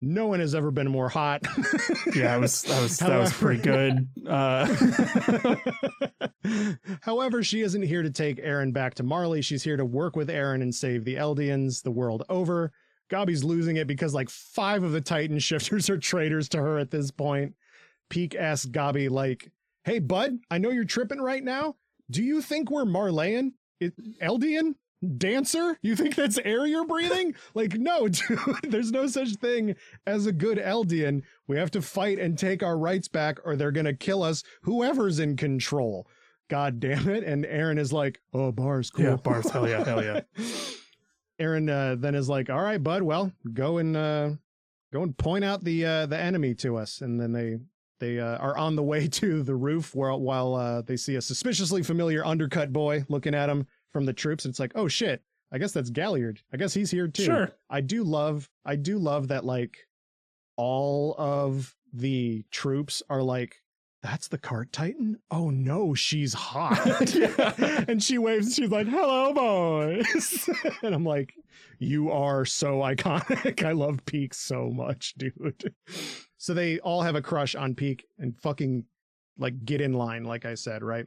No 0.01 0.27
one 0.27 0.39
has 0.39 0.55
ever 0.55 0.71
been 0.71 0.89
more 0.89 1.09
hot. 1.09 1.45
Yeah, 2.15 2.37
was 2.37 2.63
that 2.63 2.81
was 2.81 2.97
that 2.99 3.19
was 3.19 3.33
pretty 3.33 3.61
good. 3.61 4.07
Uh, 4.25 4.65
However, 7.01 7.43
she 7.43 7.61
isn't 7.61 7.81
here 7.81 8.01
to 8.01 8.09
take 8.09 8.37
Eren 8.37 8.71
back 8.71 8.93
to 8.95 9.03
Marley. 9.03 9.41
She's 9.41 9.61
here 9.61 9.75
to 9.77 9.85
work 9.85 10.15
with 10.15 10.29
Eren 10.29 10.61
and 10.61 10.73
save 10.73 11.03
the 11.03 11.15
Eldians 11.15 11.83
the 11.83 11.91
world 11.91 12.23
over. 12.29 12.71
Gabi's 13.11 13.43
losing 13.43 13.75
it 13.77 13.87
because 13.87 14.13
like 14.13 14.29
five 14.29 14.83
of 14.83 14.91
the 14.91 15.01
Titan 15.01 15.39
shifters 15.39 15.89
are 15.89 15.97
traitors 15.97 16.47
to 16.49 16.59
her 16.59 16.77
at 16.77 16.91
this 16.91 17.11
point. 17.11 17.53
Pieck 18.09 18.35
asks 18.35 18.65
Gabi, 18.65 19.09
like, 19.09 19.51
hey, 19.83 19.99
bud, 19.99 20.39
I 20.49 20.57
know 20.57 20.69
you're 20.69 20.85
tripping 20.85 21.21
right 21.21 21.43
now. 21.43 21.75
Do 22.09 22.23
you 22.23 22.41
think 22.41 22.69
we're 22.69 22.85
Marleyan? 22.85 23.53
It, 23.79 23.93
Eldian? 24.19 24.75
Dancer? 25.17 25.77
You 25.81 25.95
think 25.95 26.15
that's 26.15 26.37
air 26.39 26.65
you're 26.65 26.85
breathing? 26.85 27.35
like, 27.53 27.75
no, 27.75 28.07
dude, 28.07 28.39
there's 28.63 28.91
no 28.91 29.07
such 29.07 29.35
thing 29.35 29.75
as 30.05 30.25
a 30.25 30.31
good 30.31 30.57
Eldian. 30.57 31.21
We 31.47 31.57
have 31.57 31.71
to 31.71 31.81
fight 31.81 32.19
and 32.19 32.37
take 32.37 32.63
our 32.63 32.77
rights 32.77 33.07
back, 33.07 33.39
or 33.45 33.55
they're 33.55 33.71
gonna 33.71 33.93
kill 33.93 34.23
us, 34.23 34.43
whoever's 34.63 35.19
in 35.19 35.37
control. 35.37 36.07
God 36.49 36.79
damn 36.79 37.07
it. 37.09 37.23
And 37.23 37.45
Eren 37.45 37.79
is 37.79 37.93
like, 37.93 38.19
oh, 38.33 38.51
bars, 38.51 38.89
cool. 38.89 39.05
Yeah, 39.05 39.15
bars, 39.15 39.49
hell 39.49 39.69
yeah, 39.69 39.83
hell 39.83 40.03
yeah. 40.03 40.21
Eren 41.39 41.69
uh, 41.69 41.95
then 41.95 42.15
is 42.15 42.27
like, 42.27 42.49
all 42.49 42.61
right, 42.61 42.83
bud, 42.83 43.03
well, 43.03 43.31
go 43.53 43.77
and 43.77 43.95
uh, 43.95 44.31
go 44.91 45.03
and 45.03 45.17
point 45.17 45.45
out 45.45 45.63
the 45.63 45.85
uh, 45.85 46.05
the 46.07 46.17
enemy 46.17 46.53
to 46.55 46.75
us. 46.75 46.99
And 46.99 47.21
then 47.21 47.31
they 47.31 47.59
they 47.99 48.19
uh, 48.19 48.37
are 48.37 48.57
on 48.57 48.75
the 48.75 48.83
way 48.83 49.07
to 49.19 49.43
the 49.43 49.55
roof 49.55 49.95
while 49.95 50.19
while 50.19 50.55
uh, 50.55 50.81
they 50.81 50.97
see 50.97 51.15
a 51.15 51.21
suspiciously 51.21 51.83
familiar 51.83 52.25
undercut 52.25 52.73
boy 52.73 53.05
looking 53.09 53.35
at 53.35 53.47
them 53.47 53.67
from 53.91 54.05
the 54.05 54.13
troops. 54.13 54.45
And 54.45 54.51
it's 54.51 54.59
like, 54.59 54.71
oh 54.75 54.87
shit, 54.87 55.21
I 55.51 55.57
guess 55.57 55.71
that's 55.71 55.89
Galliard. 55.89 56.41
I 56.53 56.57
guess 56.57 56.73
he's 56.73 56.91
here 56.91 57.07
too. 57.07 57.23
Sure. 57.23 57.51
I 57.69 57.81
do 57.81 58.03
love 58.03 58.49
I 58.65 58.75
do 58.75 58.97
love 58.97 59.29
that 59.29 59.45
like 59.45 59.77
all 60.57 61.15
of 61.17 61.75
the 61.93 62.43
troops 62.51 63.01
are 63.09 63.23
like 63.23 63.61
that's 64.01 64.27
the 64.27 64.37
cart 64.37 64.71
titan 64.71 65.17
oh 65.31 65.49
no 65.49 65.93
she's 65.93 66.33
hot 66.33 67.13
and 67.89 68.01
she 68.01 68.17
waves 68.17 68.55
she's 68.55 68.69
like 68.69 68.87
hello 68.87 69.33
boys 69.33 70.49
and 70.83 70.93
i'm 70.93 71.03
like 71.03 71.33
you 71.79 72.11
are 72.11 72.45
so 72.45 72.79
iconic 72.79 73.63
i 73.63 73.71
love 73.71 74.03
pieck 74.05 74.33
so 74.33 74.69
much 74.69 75.15
dude 75.15 75.73
so 76.39 76.55
they 76.55 76.79
all 76.79 77.03
have 77.03 77.15
a 77.15 77.21
crush 77.21 77.53
on 77.53 77.75
pieck 77.75 78.01
and 78.17 78.35
fucking 78.41 78.83
like 79.37 79.63
get 79.63 79.81
in 79.81 79.93
line 79.93 80.23
like 80.23 80.45
i 80.45 80.55
said 80.55 80.83
right 80.83 81.05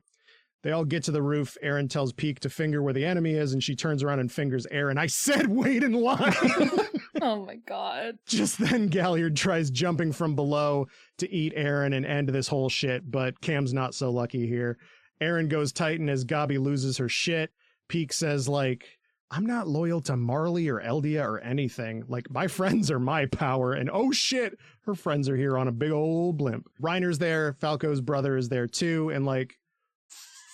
they 0.63 0.71
all 0.71 0.85
get 0.85 1.03
to 1.05 1.11
the 1.11 1.23
roof. 1.23 1.57
Eren 1.63 1.91
tells 1.91 2.13
Pieck 2.13 2.39
to 2.41 2.49
finger 2.49 2.83
where 2.83 2.93
the 2.93 3.05
enemy 3.05 3.35
is, 3.35 3.53
and 3.53 3.63
she 3.63 3.75
turns 3.75 4.03
around 4.03 4.21
and 4.21 4.31
fingers 4.31 4.67
Eren. 4.73 4.97
I 4.97 5.09
said 5.09 5.49
wait 5.49 5.83
in 5.83 5.93
line. 5.93 6.33
Oh 7.21 7.45
my 7.45 7.55
god. 7.55 8.19
Just 8.27 8.59
then, 8.59 8.89
Galliard 8.89 9.37
tries 9.37 9.71
jumping 9.71 10.11
from 10.11 10.35
below 10.35 10.89
to 11.19 11.31
eat 11.33 11.55
Eren 11.55 11.95
and 11.95 12.05
end 12.05 12.31
this 12.31 12.49
whole 12.49 12.69
shit, 12.69 13.09
but 13.09 13.41
Cam's 13.41 13.73
not 13.73 13.95
so 13.95 14.11
lucky 14.11 14.49
here. 14.49 14.77
Eren 15.21 15.49
goes 15.49 15.73
Titan 15.73 16.09
as 16.09 16.25
Gabi 16.25 16.59
loses 16.59 16.97
her 16.97 17.09
shit. 17.09 17.51
Pieck 17.89 18.13
says, 18.13 18.49
like, 18.49 18.99
I'm 19.35 19.47
not 19.47 19.67
loyal 19.67 20.01
to 20.03 20.17
Marley 20.17 20.69
or 20.69 20.81
Eldia 20.81 21.25
or 21.25 21.41
anything. 21.41 22.05
Like, 22.07 22.31
my 22.31 22.47
friends 22.49 22.91
are 22.91 22.99
my 23.01 23.25
power. 23.27 23.73
And 23.73 23.91
oh 23.93 24.13
shit, 24.13 24.59
her 24.85 24.95
friends 24.95 25.29
are 25.29 25.37
here 25.37 25.57
on 25.57 25.69
a 25.69 25.73
big 25.73 25.91
old 25.91 26.37
blimp. 26.37 26.69
Reiner's 26.81 27.19
there. 27.19 27.55
Falco's 27.55 28.01
brother 28.03 28.37
is 28.37 28.49
there 28.51 28.67
too. 28.67 29.09
And 29.11 29.25
like, 29.25 29.55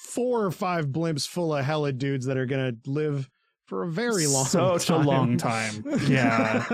four 0.05 0.44
or 0.44 0.50
five 0.50 0.86
blimps 0.86 1.26
full 1.26 1.55
of 1.55 1.64
hella 1.64 1.92
dudes 1.92 2.26
that 2.26 2.36
are 2.36 2.46
gonna 2.46 2.72
live 2.86 3.28
for 3.66 3.82
a 3.82 3.88
very 3.88 4.26
long 4.26 4.46
Such 4.46 4.86
time. 4.86 5.02
a 5.02 5.05
long 5.06 5.36
time. 5.36 5.84
Yeah. 6.09 6.64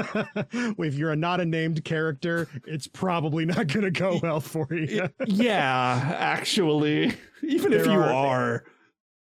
if 0.53 0.95
you're 0.95 1.17
not 1.17 1.41
a 1.41 1.45
named 1.45 1.85
character, 1.85 2.47
it's 2.67 2.87
probably 2.87 3.45
not 3.45 3.67
gonna 3.67 3.91
go 3.91 4.21
well 4.23 4.41
for 4.41 4.69
you. 4.73 5.09
yeah, 5.27 6.15
actually. 6.19 7.13
Even 7.43 7.73
if 7.73 7.87
you 7.87 7.93
are- 7.93 8.13
are. 8.13 8.65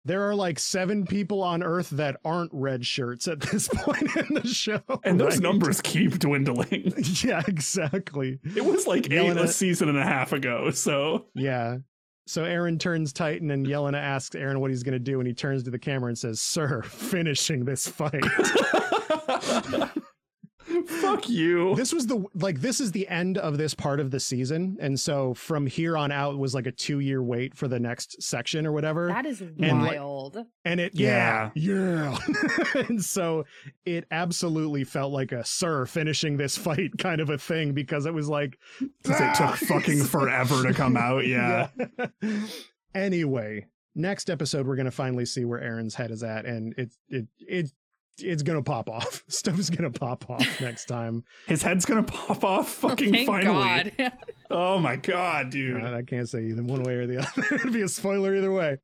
There 0.08 0.26
are 0.26 0.34
like 0.34 0.58
seven 0.58 1.06
people 1.06 1.44
on 1.44 1.62
Earth 1.62 1.90
that 1.90 2.16
aren't 2.24 2.50
red 2.54 2.86
shirts 2.86 3.28
at 3.28 3.42
this 3.42 3.68
point 3.74 4.16
in 4.16 4.36
the 4.36 4.48
show. 4.48 4.82
And 5.04 5.20
those 5.20 5.34
right? 5.34 5.44
numbers 5.44 5.82
keep 5.82 6.18
dwindling. 6.18 6.94
Yeah, 7.24 7.42
exactly. 7.48 8.40
It 8.56 8.64
was 8.64 8.88
like 8.88 9.12
eight 9.12 9.36
a 9.36 9.48
season 9.48 9.90
and 9.90 9.98
a 9.98 10.04
half 10.04 10.32
ago. 10.32 10.72
So 10.72 11.26
Yeah. 11.34 11.78
So 12.26 12.44
Eren 12.44 12.80
turns 12.80 13.12
Titan 13.12 13.52
and 13.52 13.66
Yelena 13.66 13.98
asks 13.98 14.36
Eren 14.36 14.60
what 14.60 14.70
he's 14.70 14.84
going 14.84 14.94
to 14.94 15.00
do. 15.00 15.20
And 15.20 15.28
he 15.28 15.34
turns 15.34 15.64
to 15.64 15.72
the 15.72 15.80
camera 15.80 16.08
and 16.08 16.18
says, 16.18 16.40
Sir, 16.40 16.84
finishing 16.84 17.66
this 17.66 17.88
fight. 17.88 18.24
fuck 20.88 21.30
you. 21.30 21.76
this 21.76 21.94
was 21.94 22.08
the, 22.08 22.26
like, 22.34 22.62
this 22.62 22.80
is 22.80 22.92
the 22.92 23.08
end 23.08 23.38
of 23.38 23.58
this 23.58 23.74
part 23.74 24.00
of 24.00 24.12
the 24.12 24.20
season. 24.20 24.78
And 24.80 25.00
so 25.00 25.34
from 25.34 25.68
here 25.68 25.98
on 25.98 26.12
out 26.12 26.38
was 26.38 26.54
like 26.56 26.66
a 26.68 26.72
two 26.72 27.00
year 27.00 27.22
wait 27.22 27.56
for 27.56 27.68
the 27.68 27.80
next 27.80 28.22
section 28.22 28.66
or 28.66 28.72
whatever. 28.72 29.08
That 29.08 29.26
is 29.26 29.42
And, 29.42 29.58
like, 29.84 29.98
wild. 30.00 30.38
and 30.66 30.80
it, 30.80 30.96
yeah, 30.96 31.52
yeah. 31.56 32.18
and 32.76 33.04
so 33.04 33.46
it 33.86 34.06
absolutely 34.12 34.84
felt 34.84 35.12
like 35.14 35.32
a 35.32 35.46
Sir 35.46 35.86
finishing 35.86 36.38
this 36.38 36.58
fight 36.58 36.92
kind 36.98 37.22
of 37.22 37.30
a 37.30 37.38
thing 37.38 37.74
because 37.74 38.06
it 38.06 38.14
was 38.14 38.28
like, 38.30 38.58
'Cause 39.04 39.20
it 39.22 39.36
took 39.36 39.48
"Ah!" 39.48 39.58
fucking 39.68 40.04
forever 40.04 40.64
to 40.64 40.74
come 40.74 40.98
out. 40.98 41.26
Yeah. 41.28 41.70
Yeah. 42.22 42.38
anyway, 42.94 43.66
next 43.96 44.30
episode 44.30 44.68
we're 44.68 44.76
gonna 44.76 44.92
finally 44.92 45.26
see 45.26 45.46
where 45.46 45.60
Eren's 45.60 45.96
head 45.96 46.12
is 46.12 46.24
at, 46.24 46.46
and 46.46 46.74
it 46.78 46.94
it 47.10 47.28
it 47.40 47.72
it's 48.20 48.44
gonna 48.44 48.64
pop 48.64 48.90
off. 48.90 49.24
Stuff's 49.28 49.70
gonna 49.70 49.92
pop 49.92 50.30
off 50.30 50.62
next 50.62 50.86
time. 50.86 51.24
His 51.48 51.62
head's 51.62 51.86
gonna 51.86 52.04
pop 52.04 52.44
off 52.44 52.70
fucking 52.70 53.14
Thank 53.14 53.28
finally. 53.28 53.92
God. 53.98 54.14
Oh 54.50 54.80
my 54.80 54.96
god, 54.96 55.50
dude. 55.50 55.84
Uh, 55.84 55.94
I 55.94 56.04
can't 56.04 56.30
say 56.30 56.46
either 56.46 56.64
one 56.64 56.82
way 56.84 56.94
or 56.94 57.06
the 57.06 57.18
other. 57.18 57.56
It'd 57.56 57.74
be 57.74 57.82
a 57.82 57.88
spoiler 57.90 58.34
either 58.34 58.54
way. 58.54 58.78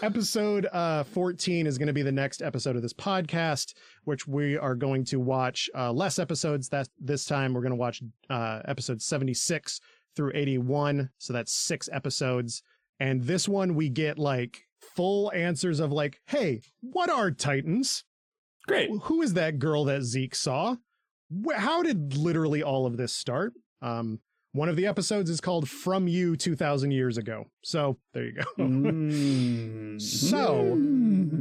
Episode 0.00 0.66
uh, 0.72 1.04
14 1.04 1.66
is 1.66 1.76
going 1.76 1.88
to 1.88 1.92
be 1.92 2.00
the 2.00 2.10
next 2.10 2.40
episode 2.40 2.76
of 2.76 2.82
this 2.82 2.94
podcast, 2.94 3.74
which 4.04 4.26
we 4.26 4.56
are 4.56 4.74
going 4.74 5.04
to 5.04 5.20
watch 5.20 5.68
uh, 5.76 5.92
less 5.92 6.18
episodes. 6.18 6.70
That 6.70 6.88
this 6.98 7.26
time 7.26 7.52
we're 7.52 7.60
going 7.60 7.72
to 7.72 7.76
watch 7.76 8.02
uh, 8.30 8.60
episodes 8.64 9.04
76 9.04 9.82
through 10.16 10.32
81. 10.34 11.10
So 11.18 11.34
that's 11.34 11.52
six 11.52 11.90
episodes. 11.92 12.62
And 12.98 13.22
this 13.22 13.46
one 13.46 13.74
we 13.74 13.90
get 13.90 14.18
like 14.18 14.62
full 14.80 15.30
answers 15.32 15.78
of 15.78 15.92
like, 15.92 16.20
hey, 16.26 16.62
what 16.80 17.10
are 17.10 17.30
Titans? 17.30 18.04
Great. 18.66 18.90
Who 19.04 19.22
is 19.22 19.34
that 19.34 19.58
girl 19.58 19.84
that 19.84 20.02
Zeke 20.02 20.34
saw? 20.34 20.76
How 21.54 21.82
did 21.82 22.16
literally 22.16 22.62
all 22.62 22.86
of 22.86 22.96
this 22.96 23.12
start? 23.12 23.52
Um, 23.82 24.20
one 24.52 24.68
of 24.68 24.76
the 24.76 24.86
episodes 24.86 25.28
is 25.28 25.40
called 25.40 25.68
From 25.68 26.08
You 26.08 26.36
2000 26.36 26.90
Years 26.90 27.18
Ago. 27.18 27.44
So 27.62 27.98
there 28.14 28.24
you 28.24 28.32
go. 28.32 28.42
Mm. 28.64 30.00
So- 30.00 30.74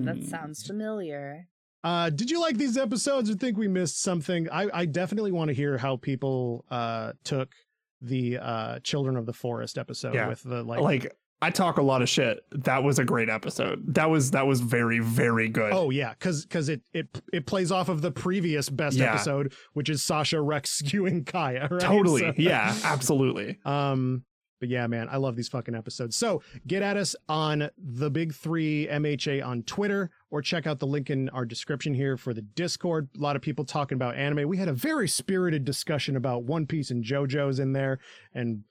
that 0.06 0.23
sounds 0.23 0.65
familiar. 0.65 1.47
Uh, 1.84 2.10
did 2.10 2.31
you 2.31 2.39
like 2.39 2.57
these 2.57 2.77
episodes 2.77 3.30
or 3.30 3.35
think 3.35 3.57
we 3.57 3.68
missed 3.68 4.02
something? 4.02 4.49
I, 4.52 4.68
I 4.73 4.85
definitely 4.85 5.31
want 5.31 5.49
to 5.49 5.53
hear 5.53 5.77
how 5.77 5.97
people 5.97 6.65
uh, 6.72 7.14
took 7.23 7.53
the 8.02 8.38
uh, 8.39 8.80
Children 8.80 9.18
of 9.18 9.26
the 9.26 9.34
Forest 9.34 9.77
episode 9.77 10.15
Yeah. 10.15 10.27
with 10.27 10.41
the 10.43 10.64
like, 10.64 10.80
like 10.80 11.15
I 11.41 11.49
talk 11.51 11.77
a 11.77 11.81
lot 11.81 12.01
of 12.01 12.09
shit. 12.09 12.39
That 12.51 12.83
was 12.83 12.97
a 12.97 13.03
great 13.03 13.29
episode. 13.29 13.83
That 13.95 14.09
was 14.09 14.31
that 14.31 14.47
was 14.47 14.61
very 14.61 14.99
very 14.99 15.49
good. 15.49 15.73
Oh 15.73 15.89
yeah, 15.89 16.11
because 16.13 16.43
because 16.45 16.69
it 16.69 16.81
it 16.93 17.07
it 17.33 17.45
plays 17.45 17.71
off 17.71 17.89
of 17.89 18.01
the 18.01 18.11
previous 18.11 18.69
best 18.69 18.97
Yeah. 18.97 19.13
episode, 19.13 19.53
which 19.73 19.89
is 19.89 20.01
Sasha 20.01 20.41
Rex 20.41 20.81
skewing 20.83 21.25
Kaya. 21.25 21.67
Right? 21.69 21.79
totally. 21.81 22.21
So- 22.21 22.33
Yeah, 22.37 22.75
absolutely. 22.83 23.59
Um, 23.65 24.23
but 24.61 24.69
yeah, 24.69 24.87
man, 24.87 25.09
I 25.11 25.17
love 25.17 25.35
these 25.35 25.49
fucking 25.49 25.75
episodes. 25.75 26.15
So 26.15 26.41
get 26.65 26.81
at 26.81 26.95
us 26.95 27.13
on 27.27 27.69
the 27.77 28.09
big 28.09 28.33
three 28.33 28.87
MHA 28.89 29.45
on 29.45 29.63
Twitter 29.63 30.09
or 30.31 30.41
check 30.41 30.65
out 30.65 30.79
the 30.79 30.87
link 30.87 31.09
in 31.09 31.27
our 31.29 31.43
description 31.45 31.93
here 31.93 32.15
for 32.15 32.33
the 32.33 32.41
Discord. 32.41 33.09
A 33.17 33.19
lot 33.21 33.35
of 33.35 33.41
people 33.41 33.65
talking 33.65 33.97
about 33.97 34.15
anime. 34.15 34.47
We 34.47 34.55
had 34.57 34.69
a 34.69 34.73
very 34.73 35.09
spirited 35.09 35.65
discussion 35.65 36.15
about 36.15 36.45
One 36.45 36.65
Piece 36.65 36.89
and 36.89 37.03
JoJo's 37.03 37.59
in 37.59 37.73
there 37.73 37.99
and 38.33 38.63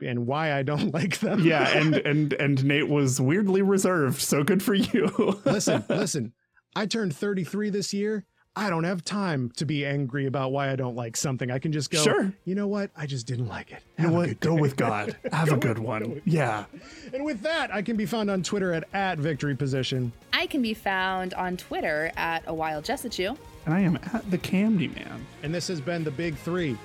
and 0.00 0.26
why 0.26 0.52
I 0.54 0.62
don't 0.62 0.92
like 0.94 1.18
them. 1.20 1.40
Yeah, 1.44 1.68
and 1.68 1.94
and 2.06 2.32
and 2.34 2.64
Nate 2.64 2.88
was 2.88 3.20
weirdly 3.20 3.62
reserved. 3.62 4.20
So 4.20 4.42
good 4.44 4.62
for 4.62 4.74
you. 4.74 5.40
listen, 5.44 5.84
listen. 5.88 6.32
I 6.74 6.86
turned 6.86 7.16
33 7.16 7.70
this 7.70 7.94
year. 7.94 8.26
I 8.58 8.70
don't 8.70 8.84
have 8.84 9.04
time 9.04 9.50
to 9.56 9.66
be 9.66 9.84
angry 9.84 10.24
about 10.24 10.50
why 10.50 10.70
I 10.70 10.76
don't 10.76 10.94
like 10.96 11.14
something. 11.14 11.50
I 11.50 11.58
can 11.58 11.72
just 11.72 11.90
go, 11.90 12.02
Sure. 12.02 12.32
you 12.46 12.54
know 12.54 12.66
what? 12.66 12.90
I 12.96 13.04
just 13.04 13.26
didn't 13.26 13.48
like 13.48 13.70
it. 13.70 13.82
You 13.98 14.06
know 14.06 14.12
what? 14.14 14.40
Go 14.40 14.54
with 14.54 14.76
God. 14.76 15.14
Have 15.30 15.52
a 15.52 15.58
good 15.58 15.78
one. 15.78 16.22
Yeah. 16.24 16.64
And 17.12 17.22
with 17.22 17.42
that, 17.42 17.70
I 17.70 17.82
can 17.82 17.96
be 17.98 18.06
found 18.06 18.30
on 18.30 18.42
Twitter 18.42 18.72
at, 18.72 18.84
at 18.94 19.18
victory 19.18 19.54
position. 19.54 20.10
I 20.32 20.46
can 20.46 20.62
be 20.62 20.72
found 20.72 21.34
on 21.34 21.58
Twitter 21.58 22.10
at 22.16 22.44
a 22.46 22.54
wild 22.54 22.84
Jessichu. 22.84 23.36
And 23.66 23.74
I 23.74 23.80
am 23.80 23.96
at 24.14 24.30
the 24.30 24.38
Candy 24.38 24.88
Man. 24.88 25.26
And 25.42 25.54
this 25.54 25.68
has 25.68 25.80
been 25.82 26.02
the 26.02 26.10
big 26.10 26.34
three. 26.36 26.78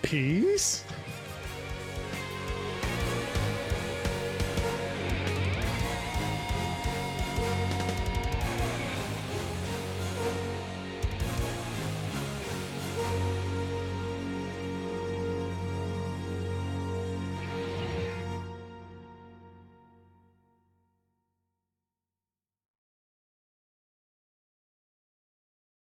Peace. 0.00 0.84